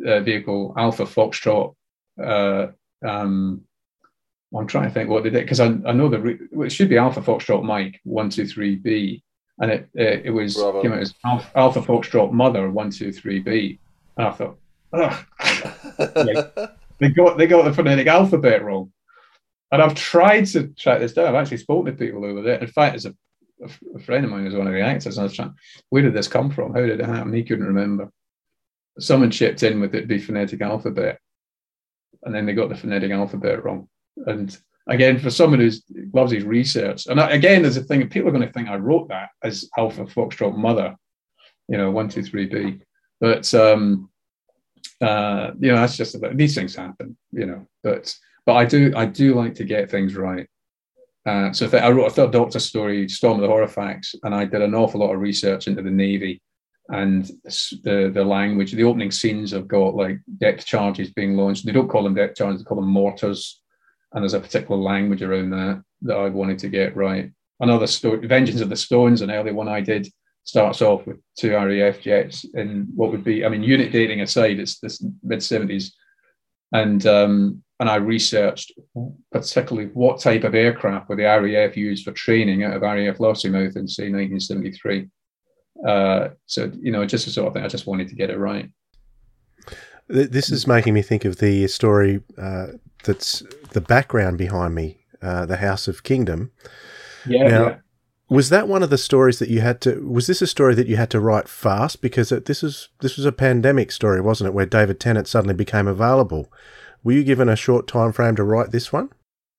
a 0.04 0.20
vehicle 0.20 0.74
Alpha 0.76 1.04
Foxtrot?" 1.04 1.74
Uh, 2.22 2.68
um, 3.06 3.62
I'm 4.56 4.66
trying 4.66 4.84
to 4.84 4.90
think 4.90 5.10
what 5.10 5.24
they 5.24 5.30
did 5.30 5.42
because 5.42 5.60
I, 5.60 5.66
I 5.66 5.92
know 5.92 6.08
the 6.08 6.20
re- 6.20 6.38
well, 6.52 6.66
it 6.66 6.70
should 6.70 6.88
be 6.88 6.96
Alpha 6.96 7.20
Foxtrot 7.20 7.62
Mike 7.64 8.00
one 8.04 8.30
two 8.30 8.46
three 8.46 8.76
B, 8.76 9.22
and 9.58 9.70
it 9.70 9.88
it, 9.94 10.26
it 10.26 10.30
was 10.30 10.56
came 10.56 10.92
out 10.92 11.00
as 11.00 11.14
Alpha, 11.24 11.58
Alpha 11.58 11.82
Foxtrot 11.82 12.32
Mother 12.32 12.70
one 12.70 12.90
two 12.90 13.12
three 13.12 13.40
B. 13.40 13.78
And 14.16 14.26
I 14.26 14.30
thought, 14.32 14.58
like, 14.92 16.54
they 16.98 17.10
got 17.10 17.38
they 17.38 17.46
got 17.46 17.64
the 17.64 17.72
phonetic 17.72 18.06
alphabet 18.06 18.64
wrong, 18.64 18.92
and 19.70 19.82
I've 19.82 19.94
tried 19.94 20.46
to 20.46 20.68
track 20.68 21.00
this 21.00 21.12
down. 21.12 21.26
I've 21.26 21.34
actually 21.34 21.58
spoken 21.58 21.92
to 21.92 21.98
people 21.98 22.24
over 22.24 22.42
there. 22.42 22.58
In 22.58 22.66
fact, 22.68 22.96
as 22.96 23.04
a, 23.04 23.14
a 23.94 23.98
friend 24.00 24.24
of 24.24 24.30
mine 24.30 24.44
was 24.44 24.54
one 24.54 24.66
of 24.66 24.72
the 24.72 24.80
actors, 24.80 25.16
and 25.16 25.22
I 25.22 25.24
was 25.24 25.34
trying, 25.34 25.54
where 25.90 26.02
did 26.02 26.14
this 26.14 26.28
come 26.28 26.50
from? 26.50 26.72
How 26.72 26.80
did 26.80 27.00
it 27.00 27.06
happen? 27.06 27.34
He 27.34 27.44
couldn't 27.44 27.66
remember. 27.66 28.10
Someone 28.98 29.30
chipped 29.30 29.62
in 29.62 29.80
with 29.80 29.94
it 29.94 30.08
be 30.08 30.18
phonetic 30.18 30.60
alphabet, 30.60 31.18
and 32.24 32.34
then 32.34 32.46
they 32.46 32.52
got 32.52 32.68
the 32.68 32.76
phonetic 32.76 33.10
alphabet 33.10 33.64
wrong. 33.64 33.88
And 34.26 34.56
again, 34.88 35.18
for 35.18 35.30
someone 35.30 35.60
who 35.60 35.70
loves 36.12 36.32
his 36.32 36.44
research, 36.44 37.06
and 37.06 37.20
again, 37.20 37.62
there's 37.62 37.76
a 37.76 37.82
thing 37.82 38.08
people 38.08 38.28
are 38.28 38.32
going 38.32 38.46
to 38.46 38.52
think 38.52 38.68
I 38.68 38.76
wrote 38.76 39.08
that 39.08 39.30
as 39.42 39.68
Alpha 39.76 40.04
Foxtrot 40.04 40.56
Mother, 40.56 40.96
you 41.68 41.78
know, 41.78 41.90
one 41.90 42.08
two 42.08 42.22
three 42.22 42.46
B, 42.46 42.80
but 43.20 43.52
um, 43.54 44.10
uh, 45.00 45.52
you 45.60 45.70
know, 45.70 45.76
that's 45.76 45.96
just 45.96 46.14
about, 46.14 46.36
these 46.36 46.54
things 46.54 46.74
happen, 46.74 47.16
you 47.30 47.46
know. 47.46 47.66
But 47.82 48.14
but 48.46 48.54
I 48.54 48.64
do 48.64 48.92
I 48.96 49.06
do 49.06 49.34
like 49.34 49.54
to 49.56 49.64
get 49.64 49.90
things 49.90 50.16
right. 50.16 50.48
Uh, 51.26 51.52
so 51.52 51.68
I 51.76 51.90
wrote 51.90 52.06
a 52.06 52.10
third 52.10 52.32
Doctor 52.32 52.58
story, 52.58 53.08
Storm 53.08 53.34
of 53.34 53.42
the 53.42 53.48
Horofax, 53.48 54.14
and 54.22 54.34
I 54.34 54.46
did 54.46 54.62
an 54.62 54.74
awful 54.74 55.00
lot 55.00 55.12
of 55.12 55.20
research 55.20 55.66
into 55.68 55.82
the 55.82 55.90
Navy 55.90 56.40
and 56.88 57.26
the 57.84 58.10
the 58.12 58.24
language. 58.24 58.72
The 58.72 58.84
opening 58.84 59.10
scenes 59.10 59.50
have 59.52 59.68
got 59.68 59.94
like 59.94 60.18
depth 60.38 60.64
charges 60.64 61.10
being 61.10 61.36
launched. 61.36 61.66
They 61.66 61.72
don't 61.72 61.88
call 61.88 62.04
them 62.04 62.14
depth 62.14 62.36
charges; 62.36 62.62
they 62.62 62.64
call 62.64 62.80
them 62.80 62.88
mortars. 62.88 63.60
And 64.12 64.22
there's 64.22 64.34
a 64.34 64.40
particular 64.40 64.80
language 64.80 65.22
around 65.22 65.50
that 65.50 65.82
that 66.02 66.16
I 66.16 66.28
wanted 66.28 66.58
to 66.60 66.68
get 66.68 66.96
right. 66.96 67.30
Another 67.60 67.86
story, 67.86 68.26
Vengeance 68.26 68.60
of 68.60 68.70
the 68.70 68.76
Stones, 68.76 69.20
an 69.20 69.30
early 69.30 69.52
one 69.52 69.68
I 69.68 69.80
did, 69.80 70.08
starts 70.44 70.80
off 70.80 71.06
with 71.06 71.18
two 71.36 71.52
RAF 71.52 72.00
jets 72.00 72.46
in 72.54 72.88
what 72.94 73.10
would 73.10 73.24
be, 73.24 73.44
I 73.44 73.48
mean, 73.48 73.62
unit 73.62 73.92
dating 73.92 74.22
aside, 74.22 74.58
it's 74.58 74.78
this 74.78 75.04
mid 75.22 75.40
70s. 75.40 75.90
And 76.72 77.04
um, 77.06 77.62
and 77.80 77.88
I 77.88 77.96
researched 77.96 78.72
particularly 79.30 79.90
what 79.92 80.20
type 80.20 80.44
of 80.44 80.54
aircraft 80.54 81.08
were 81.08 81.16
the 81.16 81.24
RAF 81.24 81.76
used 81.76 82.04
for 82.04 82.12
training 82.12 82.64
out 82.64 82.74
of 82.74 82.82
RAF 82.82 83.18
Lossiemouth 83.18 83.76
in 83.76 83.86
say 83.86 84.04
1973. 84.04 85.08
Uh, 85.86 86.30
so 86.46 86.70
you 86.80 86.90
know, 86.90 87.04
just 87.06 87.26
a 87.26 87.30
sort 87.30 87.48
of 87.48 87.54
thing. 87.54 87.64
I 87.64 87.68
just 87.68 87.86
wanted 87.86 88.08
to 88.08 88.14
get 88.14 88.30
it 88.30 88.38
right. 88.38 88.70
This 90.08 90.50
is 90.50 90.66
making 90.66 90.94
me 90.94 91.02
think 91.02 91.24
of 91.24 91.36
the 91.36 91.68
story 91.68 92.22
uh, 92.38 92.68
that's 93.04 93.42
the 93.72 93.80
background 93.80 94.38
behind 94.38 94.74
me, 94.74 95.04
uh, 95.20 95.44
the 95.44 95.58
House 95.58 95.86
of 95.86 96.02
Kingdom. 96.02 96.50
Yeah. 97.26 97.48
Now, 97.48 97.66
yeah. 97.66 97.76
Was 98.30 98.50
that 98.50 98.68
one 98.68 98.82
of 98.82 98.90
the 98.90 98.98
stories 98.98 99.38
that 99.38 99.48
you 99.48 99.60
had 99.60 99.80
to? 99.82 100.06
Was 100.06 100.26
this 100.26 100.42
a 100.42 100.46
story 100.46 100.74
that 100.74 100.86
you 100.86 100.96
had 100.96 101.10
to 101.10 101.20
write 101.20 101.48
fast 101.48 102.02
because 102.02 102.30
it, 102.30 102.44
this 102.44 102.62
is 102.62 102.90
this 103.00 103.16
was 103.16 103.24
a 103.24 103.32
pandemic 103.32 103.90
story, 103.90 104.20
wasn't 104.20 104.48
it? 104.48 104.54
Where 104.54 104.66
David 104.66 105.00
Tennant 105.00 105.26
suddenly 105.26 105.54
became 105.54 105.86
available. 105.86 106.52
Were 107.02 107.12
you 107.12 107.24
given 107.24 107.48
a 107.48 107.56
short 107.56 107.86
time 107.86 108.12
frame 108.12 108.36
to 108.36 108.44
write 108.44 108.70
this 108.70 108.92
one? 108.92 109.10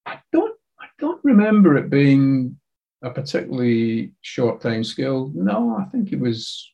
I 0.06 0.20
don't. 0.32 0.56
I 0.80 0.86
don't 1.00 1.20
remember 1.24 1.78
it 1.78 1.90
being 1.90 2.59
a 3.04 3.10
particularly 3.10 4.14
short 4.22 4.62
time 4.62 4.84
scale. 4.84 5.32
No, 5.34 5.78
I 5.80 5.86
think 5.86 6.12
it 6.12 6.20
was. 6.20 6.72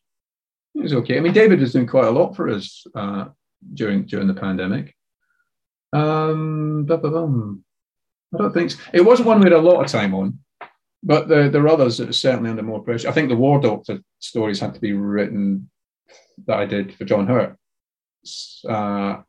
It 0.73 0.83
was 0.83 0.93
okay. 0.93 1.17
I 1.17 1.21
mean, 1.21 1.33
David 1.33 1.61
was 1.61 1.71
doing 1.71 1.87
quite 1.87 2.07
a 2.07 2.11
lot 2.11 2.35
for 2.35 2.49
us 2.49 2.85
uh, 2.95 3.25
during 3.73 4.05
during 4.05 4.27
the 4.27 4.33
pandemic. 4.33 4.93
Um, 5.93 6.85
I 6.89 8.37
don't 8.37 8.53
think 8.53 8.71
so. 8.71 8.79
it 8.93 9.01
wasn't 9.01 9.27
one 9.27 9.39
we 9.39 9.45
had 9.45 9.53
a 9.53 9.59
lot 9.59 9.83
of 9.83 9.89
time 9.89 10.13
on. 10.13 10.39
But 11.05 11.27
there, 11.27 11.49
there 11.49 11.61
are 11.61 11.67
others 11.67 11.99
that 11.99 12.09
are 12.09 12.13
certainly 12.13 12.49
under 12.49 12.63
more 12.63 12.81
pressure. 12.81 13.07
I 13.07 13.11
think 13.11 13.29
the 13.29 13.35
War 13.35 13.61
Doctor 13.61 13.99
stories 14.19 14.59
had 14.59 14.73
to 14.73 14.81
be 14.81 14.93
written 14.93 15.69
that 16.47 16.57
I 16.57 16.65
did 16.65 16.95
for 16.95 17.05
John 17.05 17.27
Hurt. 17.27 17.55
Uh, 18.67 19.21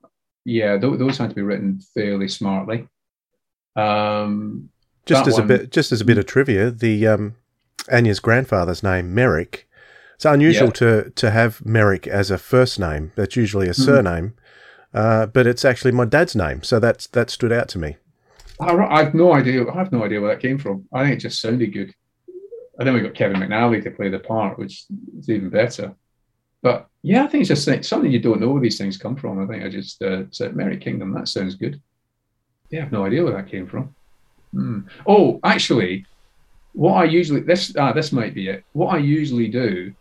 yeah, 0.46 0.78
th- 0.78 0.98
those 0.98 1.18
had 1.18 1.28
to 1.28 1.36
be 1.36 1.42
written 1.42 1.80
fairly 1.94 2.28
smartly. 2.28 2.88
Um, 3.76 4.70
just 5.06 5.26
as 5.26 5.34
one, 5.34 5.44
a 5.44 5.46
bit, 5.46 5.72
just 5.72 5.92
as 5.92 6.00
a 6.00 6.04
bit 6.04 6.18
of 6.18 6.26
trivia, 6.26 6.70
the 6.70 7.06
um, 7.06 7.36
Anya's 7.90 8.20
grandfather's 8.20 8.82
name 8.82 9.14
Merrick. 9.14 9.68
It's 10.16 10.24
unusual 10.24 10.68
yeah. 10.68 10.72
to 10.72 11.10
to 11.10 11.30
have 11.30 11.64
Merrick 11.64 12.06
as 12.06 12.30
a 12.30 12.38
first 12.38 12.78
name. 12.78 13.12
That's 13.16 13.36
usually 13.36 13.66
a 13.68 13.72
hmm. 13.72 13.82
surname, 13.82 14.34
mm. 14.94 15.00
uh, 15.00 15.26
but 15.26 15.46
it's 15.46 15.64
actually 15.64 15.92
my 15.92 16.04
dad's 16.04 16.34
name, 16.34 16.62
so 16.62 16.78
that's 16.78 17.06
that 17.08 17.30
stood 17.30 17.52
out 17.52 17.68
to 17.70 17.78
me. 17.78 17.96
I, 18.58 19.02
have 19.02 19.14
no 19.14 19.34
idea. 19.34 19.68
I 19.68 19.74
have 19.76 19.92
no 19.92 20.04
idea 20.04 20.20
where 20.20 20.34
that 20.34 20.40
came 20.40 20.58
from. 20.58 20.86
I 20.92 21.04
think 21.04 21.16
it 21.16 21.20
just 21.20 21.40
sounded 21.40 21.72
good. 21.72 21.94
And 22.78 22.86
then 22.86 22.94
we 22.94 23.00
got 23.00 23.14
Kevin 23.14 23.40
McNally 23.40 23.82
to 23.82 23.90
play 23.90 24.08
the 24.08 24.18
part, 24.18 24.58
which 24.58 24.84
is 25.18 25.28
even 25.28 25.50
better. 25.50 25.94
But 26.62 26.88
yeah, 27.02 27.24
I 27.24 27.26
think 27.26 27.42
it's 27.42 27.64
just 27.64 27.88
something 27.88 28.10
you 28.10 28.18
don't 28.18 28.40
know 28.40 28.50
where 28.50 28.62
these 28.62 28.78
things 28.78 28.96
come 28.96 29.16
from. 29.16 29.38
I 29.38 29.46
think 29.46 29.64
I 29.64 29.68
just 29.68 30.02
uh, 30.02 30.24
said 30.30 30.56
Merrick 30.56 30.80
Kingdom. 30.80 31.12
That 31.12 31.28
sounds 31.28 31.54
good. 31.54 31.80
Yeah, 32.70 32.80
I 32.80 32.82
have 32.84 32.92
no 32.92 33.04
idea 33.04 33.24
where 33.24 33.34
that 33.34 33.50
came 33.50 33.66
from. 33.66 33.94
Hmm. 34.56 34.80
Oh, 35.06 35.38
actually, 35.44 36.06
what 36.72 36.94
I 36.94 37.04
usually 37.04 37.40
this 37.40 37.74
ah, 37.76 37.92
this 37.92 38.10
might 38.12 38.34
be 38.34 38.48
it. 38.48 38.64
What 38.72 38.94
I 38.94 38.98
usually 38.98 39.48
do 39.48 39.94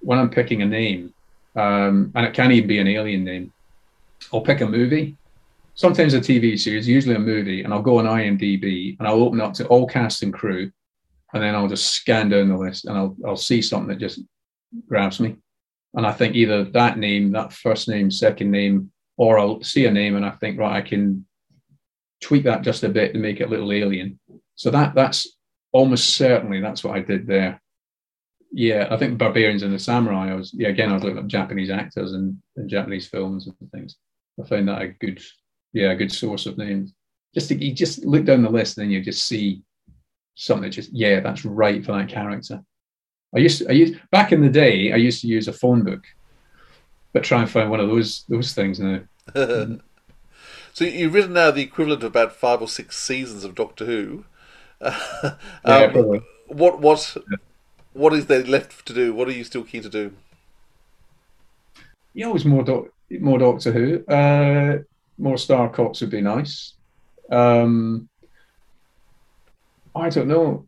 when 0.00 0.18
I'm 0.18 0.30
picking 0.30 0.62
a 0.62 0.66
name, 0.66 1.14
um, 1.56 2.12
and 2.14 2.26
it 2.26 2.34
can 2.34 2.52
even 2.52 2.68
be 2.68 2.78
an 2.78 2.88
alien 2.88 3.24
name, 3.24 3.52
I'll 4.32 4.40
pick 4.40 4.60
a 4.60 4.66
movie 4.66 5.16
sometimes 5.78 6.12
a 6.12 6.18
TV 6.18 6.58
series, 6.58 6.88
usually 6.88 7.14
a 7.14 7.20
movie, 7.20 7.62
and 7.62 7.72
I'll 7.72 7.80
go 7.80 7.98
on 7.98 8.04
IMDb 8.04 8.98
and 8.98 9.06
I'll 9.06 9.22
open 9.22 9.40
up 9.40 9.54
to 9.54 9.66
all 9.68 9.86
cast 9.86 10.24
and 10.24 10.34
crew, 10.34 10.72
and 11.32 11.42
then 11.42 11.54
I'll 11.54 11.68
just 11.68 11.92
scan 11.92 12.28
down 12.28 12.48
the 12.48 12.56
list 12.56 12.84
and 12.84 12.98
I'll 12.98 13.16
I'll 13.24 13.36
see 13.36 13.62
something 13.62 13.88
that 13.88 14.00
just 14.00 14.20
grabs 14.88 15.20
me, 15.20 15.36
and 15.94 16.04
I 16.04 16.12
think 16.12 16.34
either 16.34 16.64
that 16.64 16.98
name, 16.98 17.30
that 17.32 17.52
first 17.52 17.88
name, 17.88 18.10
second 18.10 18.50
name, 18.50 18.90
or 19.16 19.38
I'll 19.38 19.62
see 19.62 19.86
a 19.86 19.90
name 19.90 20.16
and 20.16 20.26
I 20.26 20.30
think 20.30 20.58
right, 20.58 20.76
I 20.76 20.80
can 20.86 21.24
tweak 22.20 22.44
that 22.44 22.62
just 22.62 22.84
a 22.84 22.88
bit 22.88 23.12
to 23.12 23.18
make 23.18 23.40
it 23.40 23.44
a 23.44 23.48
little 23.48 23.72
alien. 23.72 24.18
So 24.54 24.70
that 24.70 24.94
that's 24.94 25.36
almost 25.72 26.14
certainly 26.16 26.60
that's 26.60 26.82
what 26.82 26.96
I 26.96 27.00
did 27.00 27.26
there. 27.26 27.60
Yeah, 28.50 28.88
I 28.90 28.96
think 28.96 29.18
Barbarians 29.18 29.62
and 29.62 29.74
the 29.74 29.78
Samurai. 29.78 30.30
I 30.30 30.34
was 30.34 30.52
yeah 30.54 30.68
again 30.68 30.90
I 30.90 30.94
was 30.94 31.04
looking 31.04 31.18
up 31.18 31.26
Japanese 31.26 31.70
actors 31.70 32.12
and, 32.12 32.38
and 32.56 32.68
Japanese 32.68 33.06
films 33.06 33.46
and 33.46 33.70
things. 33.70 33.96
I 34.42 34.46
found 34.46 34.68
that 34.68 34.82
a 34.82 34.88
good 34.88 35.20
yeah, 35.72 35.90
a 35.90 35.96
good 35.96 36.12
source 36.12 36.46
of 36.46 36.58
names. 36.58 36.92
Just 37.34 37.48
to, 37.48 37.54
you 37.54 37.74
just 37.74 38.04
look 38.04 38.24
down 38.24 38.42
the 38.42 38.50
list 38.50 38.78
and 38.78 38.84
then 38.84 38.90
you 38.90 39.02
just 39.02 39.26
see 39.26 39.62
something 40.34 40.62
that 40.62 40.70
just 40.70 40.92
yeah, 40.92 41.20
that's 41.20 41.44
right 41.44 41.84
for 41.84 41.92
that 41.92 42.08
character. 42.08 42.62
I 43.34 43.40
used 43.40 43.58
to, 43.58 43.68
I 43.68 43.72
used 43.72 44.00
back 44.10 44.32
in 44.32 44.40
the 44.40 44.48
day 44.48 44.92
I 44.92 44.96
used 44.96 45.20
to 45.20 45.26
use 45.26 45.48
a 45.48 45.52
phone 45.52 45.84
book, 45.84 46.04
but 47.12 47.22
try 47.22 47.40
and 47.40 47.50
find 47.50 47.70
one 47.70 47.80
of 47.80 47.88
those 47.88 48.24
those 48.28 48.54
things 48.54 48.80
now. 48.80 49.00
so 50.78 50.84
you've 50.84 51.12
written 51.12 51.32
now 51.32 51.50
the 51.50 51.60
equivalent 51.60 52.04
of 52.04 52.12
about 52.12 52.36
five 52.36 52.62
or 52.62 52.68
six 52.68 52.96
seasons 52.96 53.42
of 53.42 53.56
Doctor 53.56 53.84
Who. 53.84 54.24
um, 54.80 54.94
yeah, 55.64 55.92
what 56.46 56.78
what 56.78 57.16
what 57.94 58.12
is 58.12 58.26
there 58.26 58.44
left 58.44 58.86
to 58.86 58.94
do? 58.94 59.12
What 59.12 59.26
are 59.26 59.32
you 59.32 59.42
still 59.42 59.64
keen 59.64 59.82
to 59.82 59.88
do? 59.88 60.12
yeah, 62.14 62.26
always 62.26 62.44
more 62.44 62.62
doc, 62.62 62.86
more 63.10 63.40
Doctor 63.40 63.72
Who. 63.72 64.06
Uh, 64.06 64.78
more 65.18 65.36
Star 65.36 65.68
Cops 65.68 66.00
would 66.00 66.10
be 66.10 66.20
nice. 66.20 66.74
Um, 67.28 68.08
I 69.96 70.10
don't 70.10 70.28
know. 70.28 70.64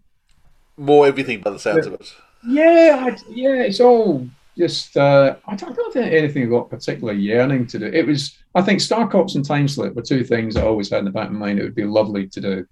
More 0.77 1.07
everything 1.07 1.41
by 1.41 1.51
the 1.51 1.61
sounds 1.61 1.87
of 1.87 1.93
it. 1.93 2.13
Yeah, 2.45 3.07
I, 3.07 3.17
yeah, 3.29 3.63
it's 3.63 3.79
all 3.79 4.27
just. 4.59 4.97
Uh, 4.97 5.37
I 5.47 5.55
don't, 5.55 5.71
I 5.71 5.75
don't 5.75 5.93
think 5.93 6.13
anything 6.13 6.51
got 6.51 6.69
particular 6.69 7.13
yearning 7.13 7.69
to 7.69 7.79
do. 7.79 7.87
It 7.87 8.09
was. 8.09 8.37
I 8.55 8.63
think 8.63 8.81
Star 8.81 9.09
Cops 9.09 9.37
and 9.37 9.45
Time 9.45 9.69
Slip 9.69 9.95
were 9.95 10.03
two 10.03 10.25
things 10.25 10.57
I 10.57 10.63
always 10.63 10.91
had 10.91 11.01
in 11.01 11.05
the 11.05 11.11
back 11.11 11.29
of 11.29 11.33
my 11.33 11.47
mind. 11.47 11.61
It 11.61 11.63
would 11.63 11.75
be 11.75 11.85
lovely 11.85 12.27
to 12.29 12.41
do. 12.41 12.67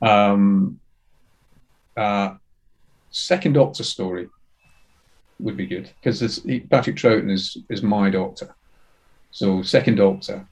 Um, 0.00 0.78
uh, 1.96 2.34
second 3.10 3.54
Doctor 3.54 3.82
story 3.82 4.28
would 5.40 5.56
be 5.56 5.66
good 5.66 5.90
because 6.00 6.20
Patrick 6.70 6.96
Troughton 6.96 7.30
is 7.30 7.56
is 7.68 7.82
my 7.82 8.10
Doctor, 8.10 8.54
so 9.30 9.62
second 9.62 9.96
Doctor. 9.96 10.46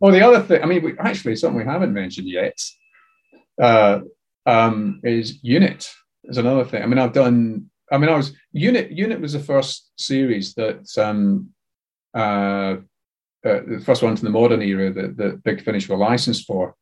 Oh, 0.00 0.10
the 0.10 0.22
other 0.22 0.42
thing. 0.42 0.62
I 0.62 0.66
mean, 0.66 0.82
we, 0.82 0.98
actually, 0.98 1.36
something 1.36 1.58
we 1.58 1.64
haven't 1.64 1.92
mentioned 1.92 2.28
yet 2.28 2.58
uh, 3.60 4.00
um, 4.46 5.00
is 5.04 5.38
Unit. 5.42 5.90
Is 6.24 6.38
another 6.38 6.64
thing. 6.64 6.82
I 6.82 6.86
mean, 6.86 6.98
I've 6.98 7.12
done. 7.12 7.70
I 7.92 7.98
mean, 7.98 8.08
I 8.08 8.16
was 8.16 8.32
Unit. 8.52 8.90
Unit 8.90 9.20
was 9.20 9.34
the 9.34 9.40
first 9.40 9.92
series 9.96 10.54
that 10.54 10.86
um, 10.98 11.50
uh, 12.14 12.76
uh, 13.44 13.60
the 13.66 13.82
first 13.84 14.02
one 14.02 14.14
to 14.16 14.24
the 14.24 14.30
modern 14.30 14.62
era 14.62 14.92
that, 14.92 15.16
that 15.16 15.42
Big 15.42 15.62
Finish 15.62 15.88
were 15.88 15.96
licensed 15.96 16.46
for. 16.46 16.74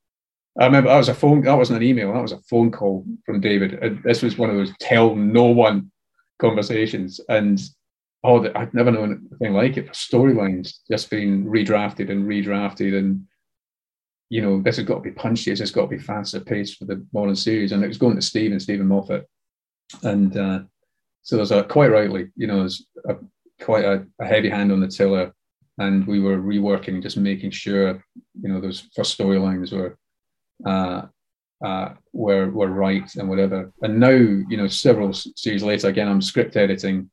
I 0.61 0.67
remember 0.67 0.91
that 0.91 0.97
was 0.99 1.09
a 1.09 1.15
phone. 1.15 1.43
That 1.43 1.57
wasn't 1.57 1.81
an 1.81 1.89
email. 1.89 2.13
That 2.13 2.23
was 2.23 2.33
a 2.33 2.43
phone 2.43 2.71
call 2.71 3.05
from 3.25 3.41
David. 3.41 3.75
And 3.83 4.03
this 4.03 4.23
was 4.23 4.37
one 4.37 4.51
of 4.51 4.57
those 4.57 4.73
tell 4.81 5.17
no 5.17 5.45
one 5.45 5.91
conversations. 6.39 7.21
And 7.29 7.61
oh, 8.23 8.47
I'd 8.55 8.75
never 8.75 8.91
known 8.91 9.29
anything 9.31 9.55
like 9.55 9.77
it 9.77 9.93
storylines 9.93 10.79
just 10.91 11.11
being 11.11 11.47
redrafted 11.47 12.11
and 12.11 12.29
redrafted. 12.29 12.99
And 12.99 13.27
you 14.29 14.43
know, 14.43 14.63
this 14.63 14.77
has 14.77 14.87
got 14.87 14.97
to 14.97 15.01
be 15.01 15.11
punchy. 15.11 15.51
This 15.51 15.61
has 15.61 15.71
got 15.71 15.83
to 15.83 15.89
be 15.89 15.99
faster 15.99 16.41
paced 16.41 16.79
for 16.79 16.85
the 16.85 17.05
modern 17.13 17.37
series. 17.37 17.73
And 17.73 17.83
it 17.83 17.89
was 17.89 17.99
going 17.99 18.17
to 18.17 18.23
Stephen 18.23 18.61
Steven 18.61 18.89
Moffat, 18.89 19.27
and 20.03 20.37
uh, 20.37 20.61
so 21.23 21.37
there's 21.37 21.51
a 21.51 21.63
quite 21.65 21.91
rightly, 21.91 22.31
you 22.37 22.47
know, 22.47 22.61
there's 22.61 22.87
a, 23.09 23.17
quite 23.61 23.85
a, 23.85 24.07
a 24.21 24.27
heavy 24.27 24.49
hand 24.49 24.73
on 24.73 24.81
the 24.81 24.89
tiller 24.89 25.33
and 25.79 26.07
we 26.07 26.21
were 26.21 26.39
reworking, 26.39 27.03
just 27.03 27.17
making 27.17 27.51
sure 27.51 28.05
you 28.41 28.49
know 28.49 28.61
those 28.61 28.89
first 28.95 29.19
storylines 29.19 29.73
were 29.73 29.99
uh, 30.67 31.07
uh, 31.65 31.95
were 32.13 32.51
were 32.51 32.71
right 32.71 33.15
and 33.17 33.29
whatever. 33.29 33.73
And 33.83 34.01
now, 34.01 34.11
you 34.11 34.57
know, 34.57 34.69
several 34.69 35.13
series 35.13 35.63
later, 35.63 35.89
again, 35.89 36.09
I'm 36.09 36.23
script 36.23 36.57
editing 36.57 37.11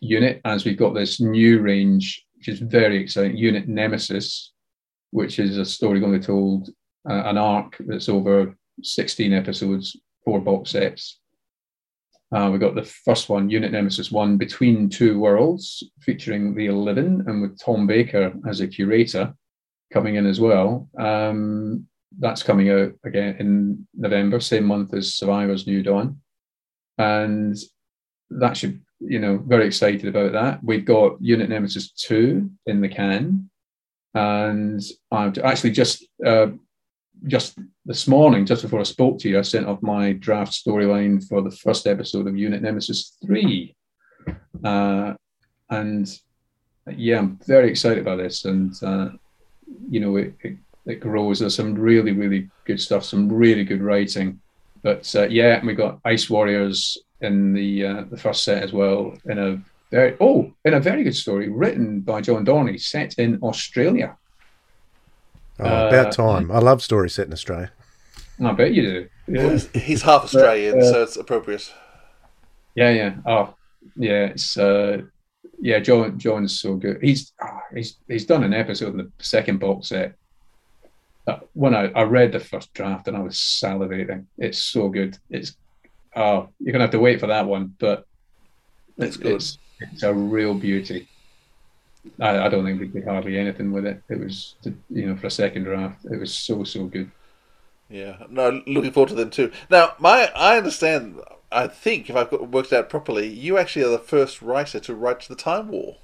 Unit 0.00 0.40
as 0.44 0.64
we've 0.64 0.78
got 0.78 0.94
this 0.94 1.20
new 1.20 1.60
range, 1.60 2.24
which 2.36 2.48
is 2.48 2.60
very 2.60 2.98
exciting. 2.98 3.36
Unit 3.36 3.68
Nemesis, 3.68 4.52
which 5.10 5.38
is 5.38 5.58
a 5.58 5.64
story 5.64 6.00
going 6.00 6.12
to 6.12 6.18
be 6.18 6.24
told 6.24 6.70
uh, 7.08 7.22
an 7.24 7.38
arc 7.38 7.76
that's 7.80 8.08
over 8.08 8.56
16 8.82 9.32
episodes, 9.32 9.96
four 10.24 10.40
box 10.40 10.70
sets. 10.70 11.19
Uh, 12.32 12.48
we 12.52 12.58
got 12.58 12.74
the 12.76 12.84
first 12.84 13.28
one, 13.28 13.50
Unit 13.50 13.72
Nemesis 13.72 14.12
One, 14.12 14.36
Between 14.36 14.88
Two 14.88 15.18
Worlds, 15.18 15.82
featuring 16.00 16.54
the 16.54 16.66
Eleven 16.66 17.24
and 17.26 17.42
with 17.42 17.58
Tom 17.58 17.86
Baker 17.86 18.32
as 18.46 18.60
a 18.60 18.68
curator 18.68 19.34
coming 19.92 20.14
in 20.14 20.26
as 20.26 20.38
well. 20.38 20.88
Um, 20.96 21.88
that's 22.18 22.42
coming 22.42 22.70
out 22.70 22.92
again 23.04 23.36
in 23.38 23.86
November, 23.94 24.40
same 24.40 24.64
month 24.64 24.94
as 24.94 25.14
Survivor's 25.14 25.66
New 25.66 25.82
Dawn. 25.82 26.20
And 26.98 27.56
that 28.30 28.56
should, 28.56 28.80
you 29.00 29.18
know, 29.18 29.38
very 29.38 29.66
excited 29.66 30.06
about 30.06 30.32
that. 30.32 30.62
We've 30.62 30.84
got 30.84 31.20
Unit 31.20 31.48
Nemesis 31.48 31.90
2 31.92 32.50
in 32.66 32.80
the 32.80 32.88
can. 32.88 33.50
And 34.14 34.82
I've 35.10 35.38
actually 35.38 35.70
just 35.70 36.04
uh, 36.24 36.48
just 37.26 37.58
this 37.84 38.06
morning, 38.08 38.46
just 38.46 38.62
before 38.62 38.80
I 38.80 38.84
spoke 38.84 39.18
to 39.20 39.28
you, 39.28 39.38
I 39.38 39.42
sent 39.42 39.66
off 39.66 39.82
my 39.82 40.12
draft 40.12 40.52
storyline 40.52 41.26
for 41.26 41.42
the 41.42 41.50
first 41.50 41.86
episode 41.86 42.26
of 42.26 42.36
Unit 42.36 42.62
Nemesis 42.62 43.16
3. 43.24 43.74
Uh, 44.64 45.14
and 45.70 46.20
yeah, 46.96 47.18
I'm 47.18 47.38
very 47.46 47.70
excited 47.70 47.98
about 47.98 48.18
this. 48.18 48.44
And, 48.44 48.74
uh, 48.82 49.10
you 49.88 50.00
know, 50.00 50.16
it, 50.16 50.34
it 50.40 50.56
that 50.86 51.00
grows. 51.00 51.38
There's 51.38 51.54
some 51.54 51.74
really, 51.74 52.12
really 52.12 52.50
good 52.64 52.80
stuff, 52.80 53.04
some 53.04 53.32
really 53.32 53.64
good 53.64 53.82
writing. 53.82 54.40
But 54.82 55.14
uh, 55.14 55.28
yeah, 55.28 55.64
we 55.64 55.74
got 55.74 56.00
Ice 56.04 56.30
Warriors 56.30 56.98
in 57.20 57.52
the 57.52 57.86
uh, 57.86 58.04
the 58.10 58.16
first 58.16 58.44
set 58.44 58.62
as 58.62 58.72
well. 58.72 59.14
In 59.26 59.38
a 59.38 59.60
very 59.90 60.16
oh, 60.20 60.52
in 60.64 60.74
a 60.74 60.80
very 60.80 61.04
good 61.04 61.16
story 61.16 61.48
written 61.48 62.00
by 62.00 62.20
John 62.20 62.44
Dorney, 62.44 62.80
set 62.80 63.14
in 63.18 63.38
Australia. 63.42 64.16
Oh, 65.60 65.88
about 65.88 66.06
uh, 66.06 66.10
time! 66.10 66.50
I 66.50 66.58
love 66.58 66.82
stories 66.82 67.14
set 67.14 67.26
in 67.26 67.32
Australia. 67.32 67.70
I 68.42 68.52
bet 68.52 68.72
you 68.72 68.82
do. 68.82 69.08
Yeah. 69.28 69.46
Well, 69.46 69.58
he's 69.74 70.02
half 70.02 70.24
Australian, 70.24 70.78
but, 70.78 70.84
uh, 70.84 70.92
so 70.92 71.02
it's 71.02 71.16
appropriate. 71.16 71.72
Yeah, 72.74 72.90
yeah. 72.90 73.14
Oh, 73.26 73.54
yeah. 73.96 74.26
It's 74.26 74.56
uh, 74.56 75.02
yeah. 75.60 75.78
John 75.80 76.18
John's 76.18 76.58
so 76.58 76.74
good. 76.74 77.02
He's 77.02 77.32
oh, 77.42 77.60
he's 77.74 77.96
he's 78.08 78.24
done 78.24 78.44
an 78.44 78.54
episode 78.54 78.92
in 78.92 78.96
the 78.98 79.10
second 79.18 79.58
box 79.58 79.88
set 79.88 80.14
when 81.52 81.74
I, 81.74 81.88
I 81.92 82.02
read 82.02 82.32
the 82.32 82.40
first 82.40 82.72
draft 82.74 83.08
and 83.08 83.16
I 83.16 83.20
was 83.20 83.36
salivating. 83.36 84.26
It's 84.38 84.58
so 84.58 84.88
good. 84.88 85.18
It's 85.28 85.56
oh, 86.16 86.48
you're 86.58 86.72
gonna 86.72 86.84
have 86.84 86.90
to 86.92 86.98
wait 86.98 87.20
for 87.20 87.26
that 87.26 87.46
one, 87.46 87.74
but 87.78 88.06
it's 88.98 89.16
good. 89.16 89.34
It's, 89.36 89.58
it's 89.80 90.02
a 90.02 90.12
real 90.12 90.54
beauty. 90.54 91.08
I, 92.18 92.46
I 92.46 92.48
don't 92.48 92.64
think 92.64 92.80
we 92.80 92.88
did 92.88 93.04
hardly 93.04 93.38
anything 93.38 93.72
with 93.72 93.86
it. 93.86 94.02
It 94.08 94.20
was, 94.20 94.54
you 94.88 95.06
know, 95.06 95.16
for 95.16 95.26
a 95.26 95.30
second 95.30 95.64
draft, 95.64 96.04
it 96.04 96.18
was 96.18 96.34
so 96.34 96.64
so 96.64 96.84
good. 96.84 97.10
Yeah, 97.88 98.22
no, 98.28 98.62
looking 98.66 98.92
forward 98.92 99.10
to 99.10 99.14
them 99.14 99.30
too. 99.30 99.52
Now, 99.68 99.94
my 99.98 100.30
I 100.34 100.56
understand. 100.56 101.20
I 101.52 101.66
think 101.66 102.08
if 102.08 102.14
I've 102.14 102.30
got 102.30 102.48
worked 102.48 102.72
out 102.72 102.88
properly, 102.88 103.26
you 103.26 103.58
actually 103.58 103.84
are 103.84 103.90
the 103.90 103.98
first 103.98 104.40
writer 104.40 104.78
to 104.78 104.94
write 104.94 105.20
to 105.22 105.28
the 105.28 105.34
Time 105.34 105.68
War 105.68 105.96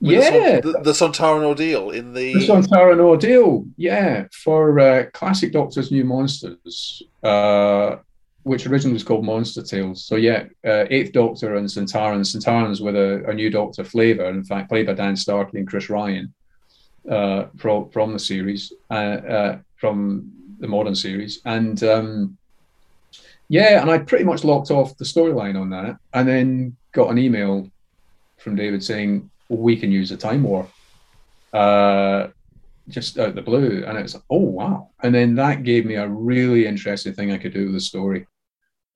yeah, 0.00 0.60
the, 0.60 0.80
the, 0.82 0.92
Sontaran 0.92 1.44
ordeal 1.44 1.90
in 1.90 2.14
the 2.14 2.32
the 2.32 2.40
Sontaran 2.40 3.00
ordeal. 3.00 3.66
Yeah, 3.76 4.26
for 4.32 4.80
uh, 4.80 5.04
classic 5.12 5.52
Doctor's 5.52 5.90
New 5.90 6.04
Monsters, 6.04 7.02
uh, 7.22 7.96
which 8.42 8.66
originally 8.66 8.94
was 8.94 9.04
called 9.04 9.24
Monster 9.24 9.62
Tales. 9.62 10.04
So 10.04 10.16
yeah, 10.16 10.44
uh, 10.64 10.86
Eighth 10.90 11.12
Doctor 11.12 11.56
and 11.56 11.66
Sontaran. 11.66 12.20
Sontarans 12.20 12.80
with 12.80 12.96
a, 12.96 13.24
a, 13.28 13.34
new 13.34 13.50
Doctor 13.50 13.84
flavor. 13.84 14.26
In 14.26 14.44
fact, 14.44 14.68
played 14.68 14.86
by 14.86 14.94
Dan 14.94 15.16
Starkey 15.16 15.58
and 15.58 15.68
Chris 15.68 15.90
Ryan 15.90 16.32
uh, 17.08 17.46
from 17.56 17.90
from 17.90 18.12
the 18.12 18.18
series, 18.18 18.72
uh, 18.90 18.94
uh, 18.94 19.58
from 19.76 20.30
the 20.58 20.68
modern 20.68 20.94
series, 20.94 21.40
and. 21.44 21.82
Um, 21.82 22.36
yeah, 23.52 23.82
and 23.82 23.90
I 23.90 23.98
pretty 23.98 24.22
much 24.22 24.44
locked 24.44 24.70
off 24.70 24.96
the 24.96 25.04
storyline 25.04 25.60
on 25.60 25.70
that, 25.70 25.96
and 26.14 26.28
then 26.28 26.76
got 26.92 27.10
an 27.10 27.18
email 27.18 27.68
from 28.38 28.54
David 28.56 28.82
saying, 28.82 29.28
we 29.48 29.76
can 29.76 29.90
use 29.90 30.10
a 30.12 30.16
time 30.16 30.42
war 30.42 30.68
uh, 31.52 32.28
just 32.88 33.18
out 33.18 33.34
the 33.34 33.42
blue. 33.42 33.84
And 33.86 33.98
it's, 33.98 34.16
oh, 34.30 34.38
wow. 34.38 34.90
And 35.02 35.14
then 35.14 35.34
that 35.36 35.64
gave 35.64 35.84
me 35.84 35.94
a 35.94 36.08
really 36.08 36.66
interesting 36.66 37.12
thing 37.12 37.32
I 37.32 37.38
could 37.38 37.52
do 37.52 37.66
with 37.66 37.74
the 37.74 37.80
story. 37.80 38.26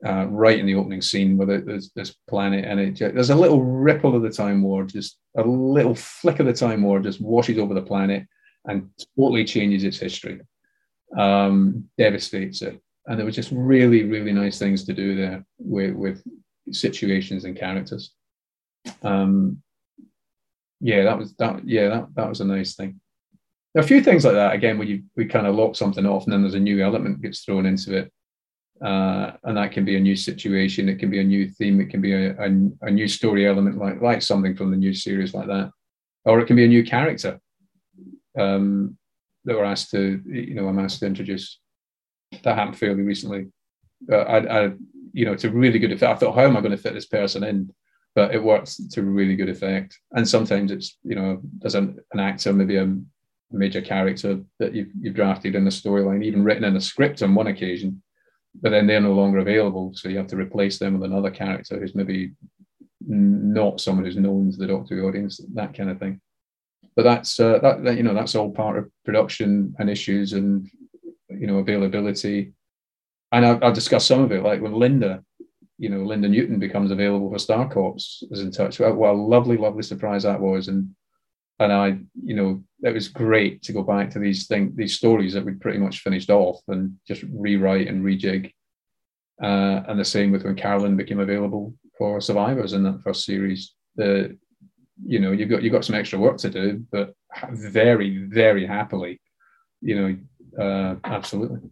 Uh, 0.04 0.26
right 0.26 0.58
in 0.58 0.66
the 0.66 0.74
opening 0.74 1.00
scene 1.00 1.38
with 1.38 1.48
it, 1.48 1.64
this, 1.64 1.90
this 1.96 2.14
planet, 2.28 2.64
and 2.66 2.78
it 2.78 2.98
there's 3.14 3.30
a 3.30 3.34
little 3.34 3.62
ripple 3.62 4.14
of 4.14 4.20
the 4.20 4.30
time 4.30 4.60
war, 4.60 4.84
just 4.84 5.18
a 5.38 5.42
little 5.42 5.94
flick 5.94 6.40
of 6.40 6.46
the 6.46 6.52
time 6.52 6.82
war, 6.82 7.00
just 7.00 7.22
washes 7.22 7.58
over 7.58 7.72
the 7.72 7.80
planet 7.80 8.26
and 8.66 8.90
totally 9.16 9.44
changes 9.44 9.82
its 9.82 9.98
history, 9.98 10.40
um, 11.16 11.88
devastates 11.96 12.60
it. 12.60 12.78
And 13.06 13.18
there 13.18 13.24
was 13.24 13.34
just 13.34 13.50
really, 13.52 14.04
really 14.04 14.32
nice 14.32 14.58
things 14.58 14.84
to 14.84 14.92
do 14.92 15.16
there 15.16 15.44
with, 15.58 15.94
with 15.94 16.22
situations 16.70 17.44
and 17.44 17.56
characters. 17.56 18.12
Um, 19.02 19.62
yeah, 20.80 21.04
that 21.04 21.18
was 21.18 21.34
that. 21.36 21.66
Yeah, 21.66 21.88
that 21.88 22.08
that 22.14 22.28
was 22.28 22.40
a 22.40 22.44
nice 22.44 22.74
thing. 22.74 23.00
There 23.72 23.82
are 23.82 23.84
a 23.84 23.88
few 23.88 24.02
things 24.02 24.24
like 24.24 24.34
that 24.34 24.54
again 24.54 24.76
where 24.76 24.86
you 24.86 25.04
we 25.16 25.24
kind 25.24 25.46
of 25.46 25.54
lock 25.54 25.76
something 25.76 26.06
off 26.06 26.24
and 26.24 26.32
then 26.32 26.42
there's 26.42 26.54
a 26.54 26.60
new 26.60 26.82
element 26.82 27.22
gets 27.22 27.40
thrown 27.40 27.66
into 27.66 27.96
it, 27.96 28.12
uh, 28.84 29.32
and 29.44 29.56
that 29.56 29.72
can 29.72 29.84
be 29.84 29.96
a 29.96 30.00
new 30.00 30.14
situation. 30.14 30.88
It 30.88 30.98
can 30.98 31.10
be 31.10 31.20
a 31.20 31.24
new 31.24 31.48
theme. 31.48 31.80
It 31.80 31.90
can 31.90 32.00
be 32.00 32.12
a, 32.12 32.32
a, 32.32 32.46
a 32.82 32.90
new 32.90 33.08
story 33.08 33.46
element 33.46 33.78
like 33.78 34.00
like 34.02 34.22
something 34.22 34.54
from 34.54 34.70
the 34.70 34.76
new 34.76 34.92
series 34.92 35.34
like 35.34 35.46
that, 35.46 35.70
or 36.24 36.40
it 36.40 36.46
can 36.46 36.56
be 36.56 36.64
a 36.64 36.68
new 36.68 36.84
character 36.84 37.40
um, 38.38 38.96
that 39.44 39.56
we're 39.56 39.64
asked 39.64 39.90
to 39.92 40.22
you 40.26 40.54
know 40.54 40.68
I'm 40.68 40.78
asked 40.78 41.00
to 41.00 41.06
introduce. 41.06 41.58
That 42.42 42.56
happened 42.56 42.78
fairly 42.78 43.02
recently. 43.02 43.46
Uh, 44.10 44.16
I, 44.16 44.64
I 44.66 44.72
you 45.12 45.24
know 45.24 45.32
it's 45.32 45.44
a 45.44 45.50
really 45.50 45.78
good 45.78 45.92
effect. 45.92 46.16
I 46.16 46.18
thought, 46.18 46.34
how 46.34 46.42
am 46.42 46.56
I 46.56 46.60
going 46.60 46.76
to 46.76 46.82
fit 46.82 46.94
this 46.94 47.06
person 47.06 47.42
in? 47.44 47.72
but 48.14 48.32
it 48.32 48.42
works 48.42 48.76
to 48.76 49.02
really 49.02 49.34
good 49.34 49.48
effect. 49.48 49.98
And 50.12 50.28
sometimes 50.28 50.70
it's 50.70 50.98
you 51.02 51.16
know 51.16 51.40
there's 51.58 51.74
an, 51.74 51.98
an 52.12 52.20
actor, 52.20 52.52
maybe 52.52 52.76
a 52.76 52.96
major 53.50 53.80
character 53.80 54.40
that 54.58 54.74
you've, 54.74 54.90
you've 55.00 55.14
drafted 55.14 55.54
in 55.54 55.64
the 55.64 55.70
storyline, 55.70 56.24
even 56.24 56.44
written 56.44 56.64
in 56.64 56.76
a 56.76 56.80
script 56.80 57.22
on 57.22 57.34
one 57.34 57.48
occasion, 57.48 58.02
but 58.60 58.70
then 58.70 58.86
they're 58.86 59.00
no 59.00 59.12
longer 59.12 59.38
available, 59.38 59.92
so 59.94 60.08
you 60.08 60.16
have 60.18 60.28
to 60.28 60.36
replace 60.36 60.78
them 60.78 60.94
with 60.94 61.10
another 61.10 61.30
character 61.30 61.78
who's 61.78 61.94
maybe 61.94 62.32
not 63.06 63.80
someone 63.80 64.04
who's 64.04 64.16
known 64.16 64.50
to 64.50 64.56
the 64.56 64.66
Doctor 64.66 65.04
audience, 65.04 65.40
that 65.54 65.74
kind 65.74 65.90
of 65.90 65.98
thing. 65.98 66.20
But 66.96 67.02
that's 67.02 67.40
uh, 67.40 67.58
that, 67.58 67.84
that 67.84 67.96
you 67.96 68.02
know 68.02 68.14
that's 68.14 68.34
all 68.34 68.50
part 68.50 68.78
of 68.78 68.90
production 69.04 69.74
and 69.78 69.90
issues 69.90 70.32
and 70.32 70.68
you 71.28 71.46
know 71.46 71.58
availability. 71.58 72.52
And 73.32 73.44
I'll 73.44 73.72
discuss 73.72 74.06
some 74.06 74.20
of 74.20 74.30
it, 74.30 74.44
like 74.44 74.60
when 74.60 74.74
Linda, 74.74 75.24
you 75.76 75.88
know, 75.88 76.04
Linda 76.04 76.28
Newton 76.28 76.60
becomes 76.60 76.92
available 76.92 77.32
for 77.32 77.38
Star 77.40 77.68
Cops, 77.68 78.22
was 78.30 78.40
in 78.40 78.52
touch. 78.52 78.78
Well, 78.78 78.94
what 78.94 79.10
a 79.10 79.12
lovely, 79.12 79.56
lovely 79.56 79.82
surprise 79.82 80.22
that 80.22 80.40
was, 80.40 80.68
and 80.68 80.94
and 81.60 81.72
I, 81.72 81.98
you 82.22 82.34
know, 82.34 82.62
it 82.82 82.92
was 82.92 83.08
great 83.08 83.62
to 83.62 83.72
go 83.72 83.82
back 83.82 84.10
to 84.10 84.18
these 84.18 84.46
things, 84.46 84.74
these 84.76 84.96
stories 84.96 85.34
that 85.34 85.44
we'd 85.44 85.60
pretty 85.60 85.78
much 85.78 86.00
finished 86.00 86.30
off 86.30 86.60
and 86.68 86.96
just 87.06 87.24
rewrite 87.32 87.88
and 87.88 88.04
rejig. 88.04 88.52
Uh, 89.42 89.82
and 89.88 89.98
the 89.98 90.04
same 90.04 90.30
with 90.30 90.44
when 90.44 90.56
Carolyn 90.56 90.96
became 90.96 91.20
available 91.20 91.74
for 91.96 92.20
Survivors 92.20 92.72
in 92.72 92.82
that 92.84 93.02
first 93.02 93.24
series. 93.24 93.74
The, 93.96 94.36
you 95.04 95.18
know, 95.20 95.32
you've 95.32 95.48
got 95.48 95.62
you've 95.62 95.72
got 95.72 95.84
some 95.84 95.96
extra 95.96 96.18
work 96.18 96.38
to 96.38 96.50
do, 96.50 96.84
but 96.90 97.14
very, 97.50 98.18
very 98.18 98.66
happily, 98.66 99.20
you 99.80 99.94
know, 100.58 100.62
uh, 100.64 100.96
absolutely. 101.04 101.70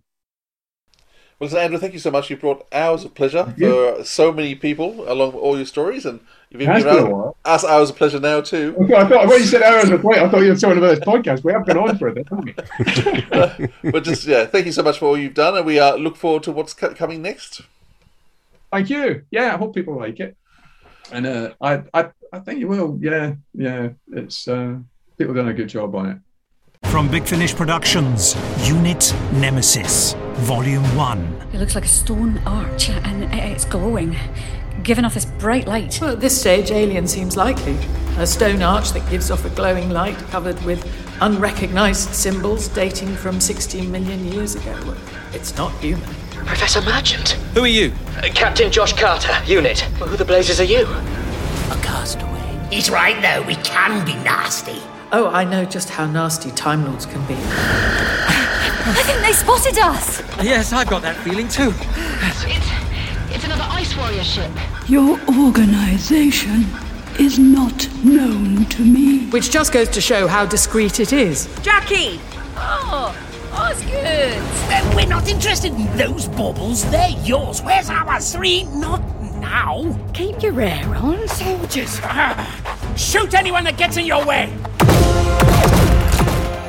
Well, 1.43 1.49
listen, 1.49 1.59
Andrew, 1.65 1.79
thank 1.81 1.93
you 1.93 1.99
so 1.99 2.13
much. 2.13 2.31
You 2.31 2.37
brought 2.37 2.69
hours 2.71 3.03
of 3.03 3.15
pleasure 3.17 3.53
for 3.59 4.05
so 4.05 4.33
many 4.33 4.55
people 4.55 5.11
along 5.11 5.33
with 5.33 5.43
all 5.43 5.57
your 5.57 5.67
stories, 5.67 6.07
and 6.07 6.21
you've 6.51 6.63
even 6.63 6.77
given 6.77 6.95
been 6.95 7.03
a 7.03 7.07
out- 7.09 7.13
while. 7.13 7.37
us 7.45 7.65
hours 7.65 7.91
of 7.91 7.97
pleasure 7.97 8.21
now 8.21 8.41
too. 8.43 8.77
Okay, 8.83 8.95
I 8.95 9.09
thought 9.09 9.27
when 9.27 9.41
you 9.41 9.47
said 9.47 9.61
hours 9.61 9.91
of 9.91 10.05
wait, 10.05 10.21
I 10.21 10.29
thought 10.29 10.39
you 10.43 10.51
were 10.51 10.55
talking 10.57 10.79
about 10.79 10.91
this 10.95 11.01
podcast. 11.01 11.43
We 11.43 11.53
have 11.53 11.67
been 11.67 11.79
on 11.79 11.99
for 11.99 12.07
a 12.07 12.15
bit, 12.15 12.29
haven't 12.29 13.67
we? 13.83 13.91
but 13.91 14.05
just 14.05 14.25
yeah, 14.25 14.47
thank 14.47 14.67
you 14.67 14.73
so 14.73 14.85
much 14.85 15.01
for 15.01 15.07
all 15.07 15.19
you've 15.19 15.35
done, 15.35 15.57
and 15.57 15.67
we 15.67 15.81
uh, 15.81 15.97
look 15.97 16.15
forward 16.15 16.45
to 16.45 16.53
what's 16.53 16.75
co- 16.75 16.95
coming 16.95 17.23
next. 17.23 17.63
Thank 18.71 18.89
you. 18.89 19.25
Yeah, 19.33 19.53
I 19.53 19.57
hope 19.57 19.75
people 19.75 19.97
like 19.97 20.21
it. 20.21 20.37
And 21.11 21.27
uh, 21.27 21.55
I, 21.61 21.83
I, 21.93 22.11
I 22.33 22.39
think 22.39 22.61
you 22.61 22.69
will. 22.69 22.97
Yeah, 23.01 23.35
yeah. 23.53 23.89
It's 24.13 24.47
uh, 24.47 24.77
people 25.19 25.35
done 25.35 25.49
a 25.49 25.55
good 25.55 25.69
job 25.69 25.93
on 25.97 26.09
it. 26.09 26.19
From 26.93 27.09
Big 27.11 27.25
Finish 27.25 27.55
Productions, 27.57 28.37
Unit 28.69 29.15
Nemesis, 29.33 30.13
Volume 30.41 30.85
1. 30.95 31.49
It 31.55 31.59
looks 31.59 31.75
like 31.75 31.87
a 31.87 31.89
stone 31.89 32.37
arch 32.45 32.91
and 32.91 33.33
it's 33.33 33.65
glowing, 33.65 34.15
giving 34.83 35.07
off 35.07 35.15
this 35.15 35.25
bright 35.25 35.67
light. 35.67 35.99
Well, 36.03 36.11
at 36.11 36.21
this 36.21 36.39
stage, 36.39 36.71
alien 36.71 37.07
seems 37.07 37.35
likely. 37.35 37.79
A 38.19 38.27
stone 38.27 38.61
arch 38.61 38.91
that 38.91 39.09
gives 39.09 39.31
off 39.31 39.47
a 39.47 39.49
glowing 39.49 39.89
light 39.89 40.19
covered 40.29 40.63
with 40.65 40.87
unrecognized 41.23 42.11
symbols 42.15 42.69
dating 42.69 43.17
from 43.17 43.41
16 43.41 43.91
million 43.91 44.31
years 44.31 44.55
ago. 44.55 44.95
It's 45.33 45.57
not 45.57 45.73
human. 45.79 46.11
Professor 46.45 46.83
Merchant. 46.83 47.31
Who 47.55 47.63
are 47.63 47.69
you? 47.69 47.95
Uh, 48.19 48.29
Captain 48.35 48.71
Josh 48.71 48.93
Carter, 48.93 49.33
unit. 49.47 49.81
Who 49.81 50.15
the 50.15 50.27
blazes 50.27 50.61
are 50.61 50.65
you? 50.65 50.83
A 50.83 51.81
castaway. 51.83 52.69
He's 52.71 52.91
right, 52.91 53.19
though. 53.23 53.47
We 53.47 53.55
can 53.55 54.05
be 54.05 54.13
nasty. 54.17 54.83
Oh, 55.15 55.29
I 55.29 55.45
know 55.45 55.67
just 55.67 55.91
how 55.91 56.07
nasty 56.07 56.51
Time 56.53 56.87
Lords 56.87 57.05
can 57.05 57.21
be. 57.27 57.35
I 57.35 59.03
think 59.05 59.21
they 59.21 59.35
spotted 59.35 59.79
us! 59.79 60.23
Yes, 60.43 60.73
I've 60.73 60.89
got 60.89 61.03
that 61.03 61.17
feeling 61.19 61.49
too. 61.49 61.75
It's, 62.25 63.37
it's 63.37 63.45
another 63.45 63.67
Ice 63.69 63.95
Warrior 63.95 64.25
ship. 64.25 64.51
Your 64.89 65.21
organization 65.39 66.65
is 67.19 67.39
not 67.39 67.87
known 68.03 68.65
to 68.65 68.83
me. 68.83 69.27
Which 69.27 69.51
just 69.51 69.71
goes 69.71 69.91
to 69.91 70.01
show 70.01 70.27
how 70.27 70.47
discreet 70.47 70.99
it 70.99 71.13
is. 71.13 71.47
Jackie! 71.61 72.19
Oh, 72.57 73.15
Osgood! 73.53 73.93
Then 73.93 74.97
we're 74.97 75.07
not 75.07 75.29
interested 75.29 75.73
in 75.73 75.95
those 75.95 76.27
baubles. 76.27 76.91
They're 76.91 77.11
yours. 77.23 77.61
Where's 77.61 77.91
our 77.91 78.19
three? 78.19 78.65
Not 78.65 79.03
now. 79.35 79.95
Keep 80.15 80.43
your 80.43 80.59
hair 80.59 80.95
on, 80.95 81.29
soldiers. 81.29 82.01
Shoot 82.97 83.35
anyone 83.35 83.65
that 83.65 83.77
gets 83.77 83.99
in 83.99 84.07
your 84.07 84.25
way. 84.25 84.51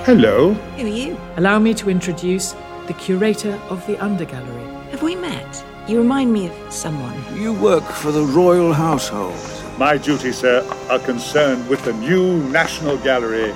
Hello. 0.05 0.53
Who 0.53 0.83
are 0.83 0.87
you? 0.87 1.17
Allow 1.37 1.59
me 1.59 1.73
to 1.75 1.89
introduce 1.89 2.55
the 2.87 2.93
curator 2.93 3.53
of 3.69 3.85
the 3.87 3.95
Undergallery. 3.95 4.91
Have 4.91 5.01
we 5.01 5.15
met? 5.15 5.63
You 5.87 5.97
remind 5.97 6.31
me 6.31 6.47
of 6.47 6.73
someone. 6.73 7.15
You 7.35 7.53
work 7.53 7.83
for 7.83 8.11
the 8.11 8.21
royal 8.21 8.73
household. 8.73 9.35
My 9.77 9.97
duties, 9.97 10.37
sir, 10.37 10.63
are 10.89 10.99
concerned 10.99 11.67
with 11.67 11.83
the 11.83 11.93
new 11.93 12.37
National 12.49 12.97
Gallery 12.97 13.53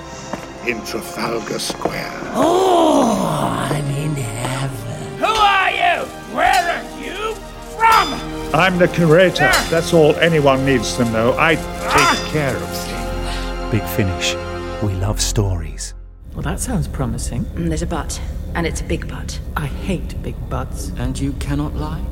in 0.65 0.83
Trafalgar 0.85 1.59
Square. 1.59 2.11
Oh, 2.33 3.69
I'm 3.71 3.85
in 3.85 4.15
heaven. 4.15 5.17
Who 5.19 5.25
are 5.25 5.71
you? 5.71 6.05
Where 6.35 6.63
are 6.75 6.99
you 6.99 7.35
from? 7.75 8.13
I'm 8.55 8.77
the 8.79 8.87
curator. 8.87 9.51
That's 9.69 9.93
all 9.93 10.15
anyone 10.15 10.65
needs 10.65 10.95
to 10.97 11.05
know. 11.11 11.35
I 11.37 11.55
take 11.55 11.65
ah. 11.65 12.29
care 12.31 12.55
of 12.55 12.69
things. 12.87 13.71
Big 13.71 13.83
Finish. 13.95 14.46
We 14.83 14.93
love 14.93 15.19
stories. 15.21 15.93
Well, 16.33 16.43
that 16.43 16.59
sounds 16.59 16.87
promising. 16.87 17.45
Mm, 17.45 17.67
There's 17.69 17.81
a 17.81 17.87
but, 17.87 18.19
and 18.53 18.67
it's 18.67 18.81
a 18.81 18.83
big 18.83 19.07
but. 19.07 19.39
I 19.55 19.65
hate 19.65 20.21
big 20.21 20.35
butts. 20.49 20.89
And 20.97 21.17
you 21.19 21.33
cannot 21.33 21.75
lie? 21.75 22.03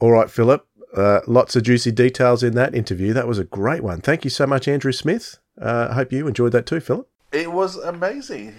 All 0.00 0.12
right, 0.12 0.30
Philip. 0.30 0.66
Uh, 0.96 1.20
lots 1.26 1.56
of 1.56 1.64
juicy 1.64 1.90
details 1.90 2.44
in 2.44 2.54
that 2.54 2.74
interview. 2.74 3.12
That 3.12 3.26
was 3.26 3.38
a 3.40 3.44
great 3.44 3.82
one. 3.82 4.00
Thank 4.00 4.22
you 4.22 4.30
so 4.30 4.46
much, 4.46 4.68
Andrew 4.68 4.92
Smith. 4.92 5.38
Uh, 5.60 5.88
I 5.90 5.94
hope 5.94 6.12
you 6.12 6.28
enjoyed 6.28 6.52
that 6.52 6.66
too, 6.66 6.78
Philip. 6.80 7.08
It 7.32 7.50
was 7.50 7.76
amazing. 7.76 8.54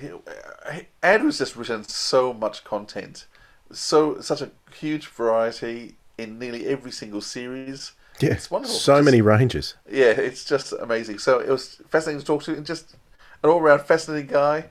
He- 0.74 0.88
Andrew's 1.02 1.38
just 1.38 1.56
written 1.56 1.86
so 1.86 2.34
much 2.34 2.66
content, 2.66 3.26
so 3.72 4.20
such 4.20 4.42
a 4.42 4.50
huge 4.78 5.08
variety 5.08 5.96
in 6.18 6.40
nearly 6.40 6.68
every 6.68 6.92
single 6.92 7.22
series. 7.22 7.94
Yeah, 8.20 8.32
it's 8.34 8.52
wonderful. 8.52 8.76
so 8.76 8.96
Just- 8.98 9.06
many 9.06 9.22
ranges. 9.22 9.76
Yeah, 9.90 10.08
it's 10.12 10.44
just 10.44 10.74
amazing. 10.74 11.20
So 11.20 11.40
it 11.40 11.48
was 11.48 11.82
fascinating 11.88 12.20
to 12.20 12.26
talk 12.26 12.44
to, 12.44 12.54
and 12.54 12.66
just 12.66 12.96
an 13.44 13.50
all-round 13.50 13.82
fascinating 13.82 14.28
guy. 14.28 14.66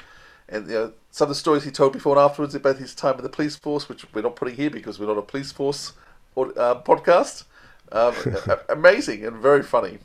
And 0.49 0.67
you 0.69 0.75
know, 0.75 0.93
some 1.11 1.27
of 1.27 1.29
the 1.31 1.35
stories 1.35 1.65
he 1.65 1.71
told 1.71 1.93
before 1.93 2.17
and 2.17 2.25
afterwards 2.25 2.55
about 2.55 2.77
his 2.77 2.95
time 2.95 3.17
in 3.17 3.23
the 3.23 3.29
police 3.29 3.57
force, 3.57 3.89
which 3.89 4.05
we're 4.13 4.23
not 4.23 4.37
putting 4.37 4.57
here 4.57 4.71
because 4.71 4.99
we're 4.99 5.07
not 5.07 5.19
a 5.19 5.23
police 5.23 5.53
force 5.53 5.93
or, 6.35 6.49
uh, 6.59 6.81
podcast. 6.83 7.45
Um, 7.93 8.15
amazing 8.69 9.25
and 9.25 9.37
very 9.37 9.63
funny. 9.63 9.99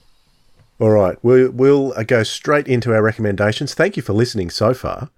All 0.80 0.92
right, 0.92 1.18
we'll, 1.22 1.52
we'll 1.52 1.94
uh, 1.98 2.04
go 2.04 2.24
straight 2.24 2.68
into 2.68 2.94
our 2.94 3.02
recommendations. 3.02 3.74
Thank 3.74 3.98
you 3.98 4.04
for 4.04 4.14
listening 4.14 4.50
so 4.50 4.74
far, 4.74 5.10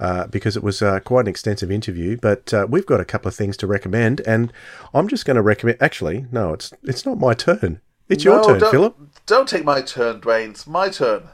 uh, 0.00 0.26
because 0.26 0.56
it 0.56 0.62
was 0.64 0.82
uh, 0.82 0.98
quite 1.00 1.20
an 1.22 1.28
extensive 1.28 1.70
interview. 1.70 2.16
But 2.16 2.52
uh, 2.52 2.66
we've 2.68 2.86
got 2.86 3.00
a 3.00 3.04
couple 3.04 3.28
of 3.28 3.34
things 3.36 3.56
to 3.58 3.68
recommend, 3.68 4.20
and 4.26 4.52
I'm 4.92 5.06
just 5.06 5.24
going 5.24 5.36
to 5.36 5.42
recommend. 5.42 5.80
Actually, 5.80 6.26
no, 6.32 6.52
it's 6.52 6.72
it's 6.82 7.06
not 7.06 7.18
my 7.18 7.32
turn. 7.32 7.80
It's 8.08 8.24
your 8.24 8.42
turn, 8.44 8.58
don't- 8.58 8.70
Philip. 8.72 8.96
Don't 9.26 9.48
take 9.48 9.64
my 9.64 9.80
turn, 9.82 10.20
Dwayne. 10.20 10.50
It's 10.50 10.66
my 10.66 10.88
turn. 10.88 11.28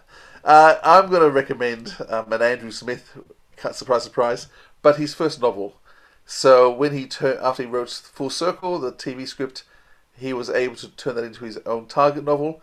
Uh, 0.45 0.77
I'm 0.83 1.11
going 1.11 1.23
to 1.23 1.31
recommend 1.31 1.97
um, 2.09 2.33
an 2.33 2.43
Andrew 2.43 2.71
Smith, 2.71 3.17
surprise, 3.73 4.05
surprise, 4.05 4.47
but 4.83 4.97
his 4.97 5.15
first 5.15 5.41
novel. 5.41 5.75
So 6.25 6.71
when 6.73 6.93
he 6.93 7.07
tur- 7.07 7.39
after 7.43 7.65
he 7.65 7.69
wrote 7.69 7.91
Full 7.91 8.31
Circle, 8.31 8.79
the 8.79 8.93
TV 8.93 9.27
script, 9.27 9.65
he 10.17 10.33
was 10.33 10.49
able 10.49 10.77
to 10.77 10.89
turn 10.91 11.17
that 11.17 11.25
into 11.25 11.45
his 11.45 11.59
own 11.67 11.87
Target 11.87 12.25
novel. 12.25 12.63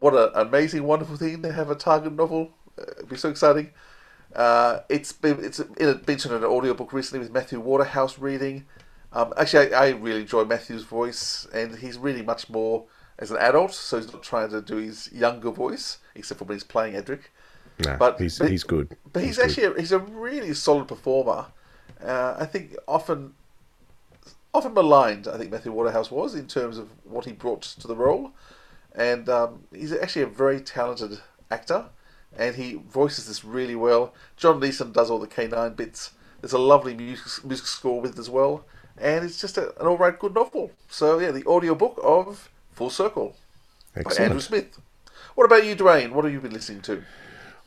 What 0.00 0.14
an 0.14 0.30
amazing, 0.34 0.84
wonderful 0.84 1.16
thing 1.16 1.40
to 1.42 1.52
have 1.52 1.70
a 1.70 1.74
Target 1.74 2.12
novel! 2.12 2.50
Uh, 2.78 2.84
It'd 2.98 3.08
be 3.08 3.16
so 3.16 3.30
exciting. 3.30 3.70
Uh, 4.34 4.80
it's 4.88 5.12
been 5.12 5.42
it's 5.44 5.60
been 5.60 6.00
mentioned 6.06 6.34
in 6.34 6.42
an 6.42 6.50
audiobook 6.50 6.92
recently 6.92 7.20
with 7.20 7.32
Matthew 7.32 7.60
Waterhouse 7.60 8.18
reading. 8.18 8.66
Um, 9.12 9.32
actually, 9.36 9.72
I, 9.72 9.86
I 9.86 9.88
really 9.90 10.22
enjoy 10.22 10.44
Matthew's 10.44 10.82
voice, 10.82 11.46
and 11.54 11.76
he's 11.78 11.96
really 11.96 12.22
much 12.22 12.50
more 12.50 12.84
as 13.18 13.30
an 13.30 13.36
adult, 13.36 13.72
so 13.72 13.96
he's 13.96 14.12
not 14.12 14.24
trying 14.24 14.50
to 14.50 14.60
do 14.60 14.76
his 14.76 15.08
younger 15.12 15.50
voice, 15.52 15.98
except 16.14 16.38
for 16.38 16.44
when 16.44 16.56
he's 16.56 16.64
playing 16.64 16.94
Edric. 16.96 17.30
No, 17.84 17.96
But- 17.98 18.20
he's 18.20 18.38
but- 18.38 18.50
he's 18.50 18.64
good. 18.64 18.96
But 19.12 19.22
he's, 19.24 19.36
good. 19.36 19.46
actually 19.46 19.64
a, 19.64 19.74
he's 19.80 19.92
a 19.92 19.98
really 19.98 20.54
solid 20.54 20.88
performer. 20.88 21.46
Uh, 22.04 22.36
I 22.38 22.46
think 22.46 22.76
often 22.86 23.34
often 24.52 24.74
maligned. 24.74 25.26
I 25.26 25.36
think 25.38 25.50
Matthew 25.50 25.72
Waterhouse 25.72 26.10
was 26.10 26.34
in 26.34 26.46
terms 26.46 26.78
of 26.78 26.88
what 27.04 27.24
he 27.24 27.32
brought 27.32 27.62
to 27.62 27.86
the 27.88 27.96
role, 27.96 28.32
and 28.94 29.28
um, 29.28 29.64
he's 29.72 29.92
actually 29.92 30.22
a 30.22 30.26
very 30.26 30.60
talented 30.60 31.18
actor, 31.50 31.86
and 32.36 32.54
he 32.56 32.74
voices 32.74 33.26
this 33.26 33.44
really 33.44 33.74
well. 33.74 34.14
John 34.36 34.60
Leeson 34.60 34.92
does 34.92 35.10
all 35.10 35.18
the 35.18 35.26
K9 35.26 35.74
bits. 35.76 36.12
There's 36.40 36.52
a 36.52 36.58
lovely 36.58 36.94
music, 36.94 37.44
music 37.44 37.66
score 37.66 38.00
with 38.00 38.12
it 38.12 38.18
as 38.18 38.28
well, 38.30 38.64
and 38.98 39.24
it's 39.24 39.40
just 39.40 39.56
a, 39.58 39.70
an 39.80 39.86
all 39.86 39.96
right 39.98 40.16
good 40.18 40.34
novel. 40.34 40.70
So 40.88 41.18
yeah, 41.18 41.30
the 41.32 41.44
audiobook 41.46 41.98
of 42.02 42.50
Full 42.72 42.90
Circle 42.90 43.34
by 43.94 44.00
Excellent. 44.02 44.20
Andrew 44.20 44.40
Smith. 44.40 44.78
What 45.34 45.44
about 45.44 45.64
you, 45.64 45.74
Dwayne? 45.74 46.12
What 46.12 46.24
have 46.24 46.32
you 46.32 46.40
been 46.40 46.52
listening 46.52 46.82
to? 46.82 47.02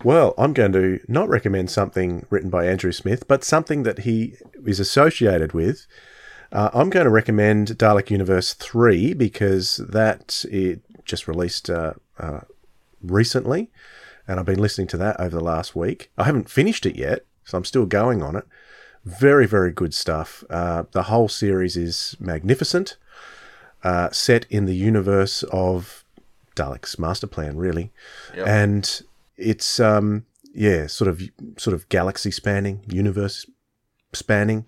Well, 0.04 0.34
I'm 0.38 0.54
going 0.54 0.72
to 0.74 1.00
not 1.08 1.28
recommend 1.28 1.70
something 1.70 2.26
written 2.30 2.50
by 2.50 2.66
Andrew 2.66 2.92
Smith, 2.92 3.28
but 3.28 3.44
something 3.44 3.84
that 3.84 4.00
he 4.00 4.36
is 4.66 4.80
associated 4.80 5.52
with. 5.52 5.86
Uh, 6.52 6.70
I'm 6.74 6.90
going 6.90 7.04
to 7.04 7.10
recommend 7.12 7.70
Dalek 7.70 8.10
Universe 8.10 8.54
3 8.54 9.14
because 9.16 9.78
that 9.78 10.46
it 10.50 10.82
just 11.04 11.28
released 11.28 11.70
uh, 11.70 11.94
uh, 12.18 12.42
recently, 13.02 13.70
and 14.28 14.40
I've 14.40 14.46
been 14.46 14.60
listening 14.60 14.88
to 14.88 14.98
that 14.98 15.20
over 15.20 15.36
the 15.36 15.44
last 15.44 15.76
week. 15.76 16.10
I 16.18 16.24
haven't 16.24 16.50
finished 16.50 16.86
it 16.86 16.96
yet, 16.96 17.26
so 17.44 17.58
I'm 17.58 17.66
still 17.66 17.86
going 17.86 18.24
on 18.24 18.38
it. 18.38 18.46
Very, 19.04 19.46
very 19.46 19.74
good 19.74 19.94
stuff. 19.94 20.44
Uh, 20.50 20.84
the 20.92 21.04
whole 21.04 21.28
series 21.28 21.76
is 21.76 22.16
magnificent, 22.20 22.98
uh, 23.84 24.10
set 24.12 24.46
in 24.50 24.66
the 24.66 24.76
universe 24.76 25.44
of 25.44 26.06
Dalek's 26.58 26.98
master 27.00 27.28
plan, 27.28 27.58
really, 27.58 27.92
Yep. 28.36 28.48
and 28.48 29.02
it's 29.38 29.80
um, 29.80 30.26
yeah, 30.54 30.88
sort 30.88 31.08
of 31.08 31.22
sort 31.58 31.74
of 31.76 31.88
galaxy 31.90 32.32
spanning, 32.32 32.84
universe 32.88 33.46
spanning. 34.14 34.68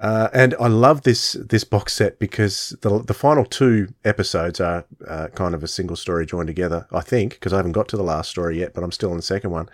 Uh, 0.00 0.28
and 0.34 0.54
I 0.58 0.66
love 0.66 1.02
this 1.02 1.32
this 1.48 1.64
box 1.64 1.92
set 1.92 2.18
because 2.18 2.76
the 2.82 3.02
the 3.02 3.14
final 3.14 3.44
two 3.44 3.94
episodes 4.04 4.60
are 4.60 4.84
uh, 5.08 5.28
kind 5.34 5.54
of 5.54 5.62
a 5.62 5.68
single 5.68 5.96
story 5.96 6.26
joined 6.26 6.48
together. 6.48 6.86
I 6.92 7.02
think 7.02 7.34
because 7.34 7.52
I 7.52 7.56
haven't 7.58 7.72
got 7.72 7.88
to 7.88 7.96
the 7.96 8.02
last 8.02 8.30
story 8.30 8.58
yet, 8.58 8.74
but 8.74 8.82
I'm 8.82 8.92
still 8.92 9.10
in 9.12 9.16
the 9.16 9.22
second 9.22 9.50
one. 9.52 9.68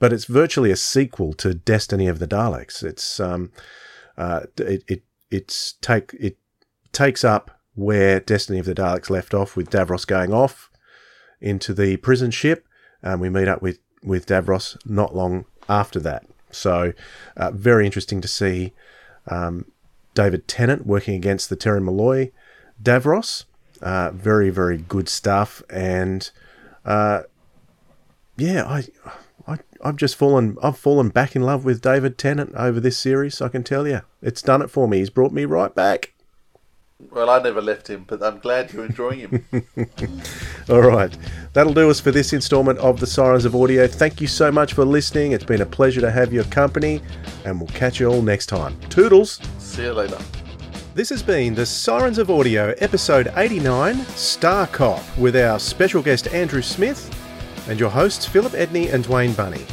But 0.00 0.12
it's 0.12 0.24
virtually 0.26 0.70
a 0.72 0.76
sequel 0.76 1.32
to 1.34 1.54
Destiny 1.54 2.08
of 2.08 2.18
the 2.18 2.26
Daleks. 2.26 2.82
It's 2.82 3.20
um, 3.20 3.52
uh, 4.16 4.40
it, 4.58 4.82
it 4.88 5.02
it's 5.30 5.74
take 5.80 6.12
it 6.18 6.36
takes 6.92 7.22
up 7.24 7.60
where 7.76 8.18
Destiny 8.18 8.58
of 8.58 8.66
the 8.66 8.74
Daleks 8.74 9.10
left 9.10 9.32
off 9.32 9.56
with 9.56 9.70
Davros 9.70 10.04
going 10.06 10.32
off 10.34 10.70
into 11.40 11.72
the 11.72 11.96
prison 11.98 12.30
ship, 12.30 12.66
and 13.02 13.20
we 13.20 13.28
meet 13.28 13.48
up 13.48 13.62
with 13.62 13.78
with 14.02 14.26
Davros 14.26 14.76
not 14.86 15.14
long 15.14 15.44
after 15.68 16.00
that. 16.00 16.24
So 16.50 16.92
uh, 17.36 17.50
very 17.50 17.84
interesting 17.84 18.20
to 18.20 18.28
see 18.28 18.72
um, 19.26 19.66
David 20.14 20.48
Tennant 20.48 20.86
working 20.86 21.14
against 21.14 21.50
the 21.50 21.56
Terry 21.56 21.80
Molloy 21.80 22.30
Davros. 22.82 23.44
Uh, 23.80 24.10
very 24.10 24.50
very 24.50 24.78
good 24.78 25.08
stuff, 25.08 25.62
and 25.70 26.30
uh, 26.84 27.22
yeah, 28.36 28.64
I. 28.66 28.84
I, 29.46 29.56
I've 29.82 29.96
just 29.96 30.16
fallen. 30.16 30.58
I've 30.62 30.76
fallen 30.76 31.08
back 31.08 31.34
in 31.34 31.40
love 31.40 31.64
with 31.64 31.80
David 31.80 32.18
Tennant 32.18 32.52
over 32.54 32.80
this 32.80 32.98
series. 32.98 33.40
I 33.40 33.48
can 33.48 33.64
tell 33.64 33.88
you, 33.88 34.02
it's 34.20 34.42
done 34.42 34.60
it 34.60 34.70
for 34.70 34.86
me. 34.86 34.98
He's 34.98 35.08
brought 35.08 35.32
me 35.32 35.46
right 35.46 35.74
back. 35.74 36.12
Well, 37.00 37.30
I 37.30 37.40
never 37.40 37.62
left 37.62 37.88
him, 37.88 38.04
but 38.08 38.24
I'm 38.24 38.40
glad 38.40 38.72
you're 38.72 38.84
enjoying 38.84 39.20
him. 39.20 39.44
All 40.68 40.80
right, 40.80 41.16
that'll 41.52 41.72
do 41.72 41.88
us 41.88 42.00
for 42.00 42.10
this 42.10 42.32
instalment 42.32 42.80
of 42.80 42.98
the 42.98 43.06
Sirens 43.06 43.44
of 43.44 43.54
Audio. 43.54 43.86
Thank 43.86 44.20
you 44.20 44.26
so 44.26 44.50
much 44.50 44.72
for 44.72 44.84
listening. 44.84 45.30
It's 45.30 45.44
been 45.44 45.60
a 45.60 45.66
pleasure 45.66 46.00
to 46.00 46.10
have 46.10 46.32
your 46.32 46.42
company, 46.44 47.00
and 47.44 47.60
we'll 47.60 47.68
catch 47.68 48.00
you 48.00 48.08
all 48.08 48.20
next 48.20 48.46
time. 48.46 48.76
Toodles. 48.88 49.40
See 49.58 49.84
you 49.84 49.92
later. 49.92 50.18
This 50.94 51.08
has 51.10 51.22
been 51.22 51.54
the 51.54 51.64
Sirens 51.64 52.18
of 52.18 52.32
Audio, 52.32 52.74
episode 52.78 53.32
89, 53.36 54.04
Star 54.16 54.66
Cop, 54.66 55.00
with 55.16 55.36
our 55.36 55.60
special 55.60 56.02
guest 56.02 56.26
Andrew 56.34 56.62
Smith 56.62 57.14
and 57.68 57.78
your 57.78 57.90
hosts 57.90 58.26
Philip 58.26 58.54
Edney 58.54 58.92
and 58.92 59.04
Dwayne 59.04 59.36
Bunny. 59.36 59.64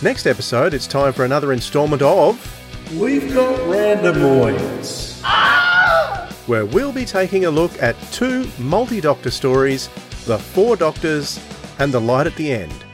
Next 0.00 0.26
episode, 0.26 0.72
it's 0.72 0.86
time 0.86 1.12
for 1.12 1.26
another 1.26 1.52
instalment 1.52 2.00
of 2.00 2.40
We've 2.98 3.34
got 3.34 3.58
randomoids. 3.60 5.20
Where 6.46 6.66
we'll 6.66 6.92
be 6.92 7.04
taking 7.04 7.44
a 7.44 7.50
look 7.50 7.82
at 7.82 8.00
two 8.12 8.48
multi 8.58 9.00
doctor 9.00 9.30
stories 9.30 9.88
The 10.26 10.38
Four 10.38 10.76
Doctors 10.76 11.40
and 11.78 11.92
The 11.92 12.00
Light 12.00 12.26
at 12.26 12.36
the 12.36 12.52
End. 12.52 12.84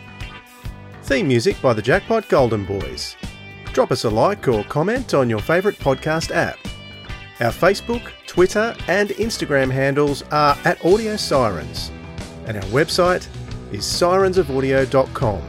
Theme 1.02 1.28
music 1.28 1.60
by 1.62 1.72
the 1.72 1.82
Jackpot 1.82 2.28
Golden 2.28 2.64
Boys. 2.64 3.16
Drop 3.72 3.92
us 3.92 4.04
a 4.04 4.10
like 4.10 4.46
or 4.48 4.64
comment 4.64 5.14
on 5.14 5.30
your 5.30 5.40
favourite 5.40 5.78
podcast 5.78 6.30
app. 6.30 6.58
Our 7.40 7.52
Facebook, 7.52 8.02
Twitter, 8.26 8.74
and 8.88 9.10
Instagram 9.10 9.70
handles 9.70 10.22
are 10.30 10.58
at 10.64 10.84
Audio 10.84 11.16
Sirens, 11.16 11.92
and 12.46 12.56
our 12.56 12.64
website 12.64 13.28
is 13.72 13.84
sirensofaudio.com. 13.84 15.42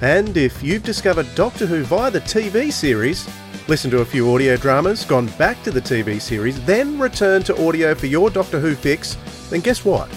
And 0.00 0.36
if 0.36 0.62
you've 0.62 0.82
discovered 0.82 1.32
Doctor 1.34 1.66
Who 1.66 1.84
via 1.84 2.10
the 2.10 2.20
TV 2.20 2.72
series, 2.72 3.28
listen 3.68 3.90
to 3.90 4.00
a 4.00 4.04
few 4.04 4.32
audio 4.34 4.56
dramas, 4.56 5.04
gone 5.04 5.26
back 5.38 5.62
to 5.62 5.70
the 5.70 5.80
TV 5.80 6.20
series, 6.20 6.62
then 6.64 6.98
return 6.98 7.42
to 7.44 7.66
audio 7.66 7.94
for 7.94 8.06
your 8.06 8.30
Doctor 8.30 8.58
Who 8.58 8.74
fix, 8.74 9.16
then 9.50 9.60
guess 9.60 9.84
what? 9.84 10.08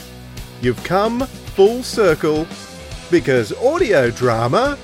You've 0.62 0.84
come 0.84 1.22
full 1.22 1.84
circle 1.84 2.48
because 3.12 3.54
audio 3.54 4.10
drama. 4.10 4.78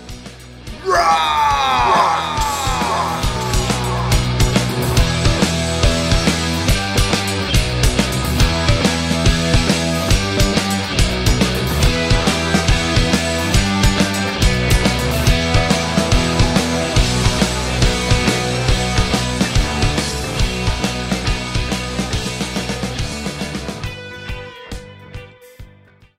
Rah! 0.85 2.50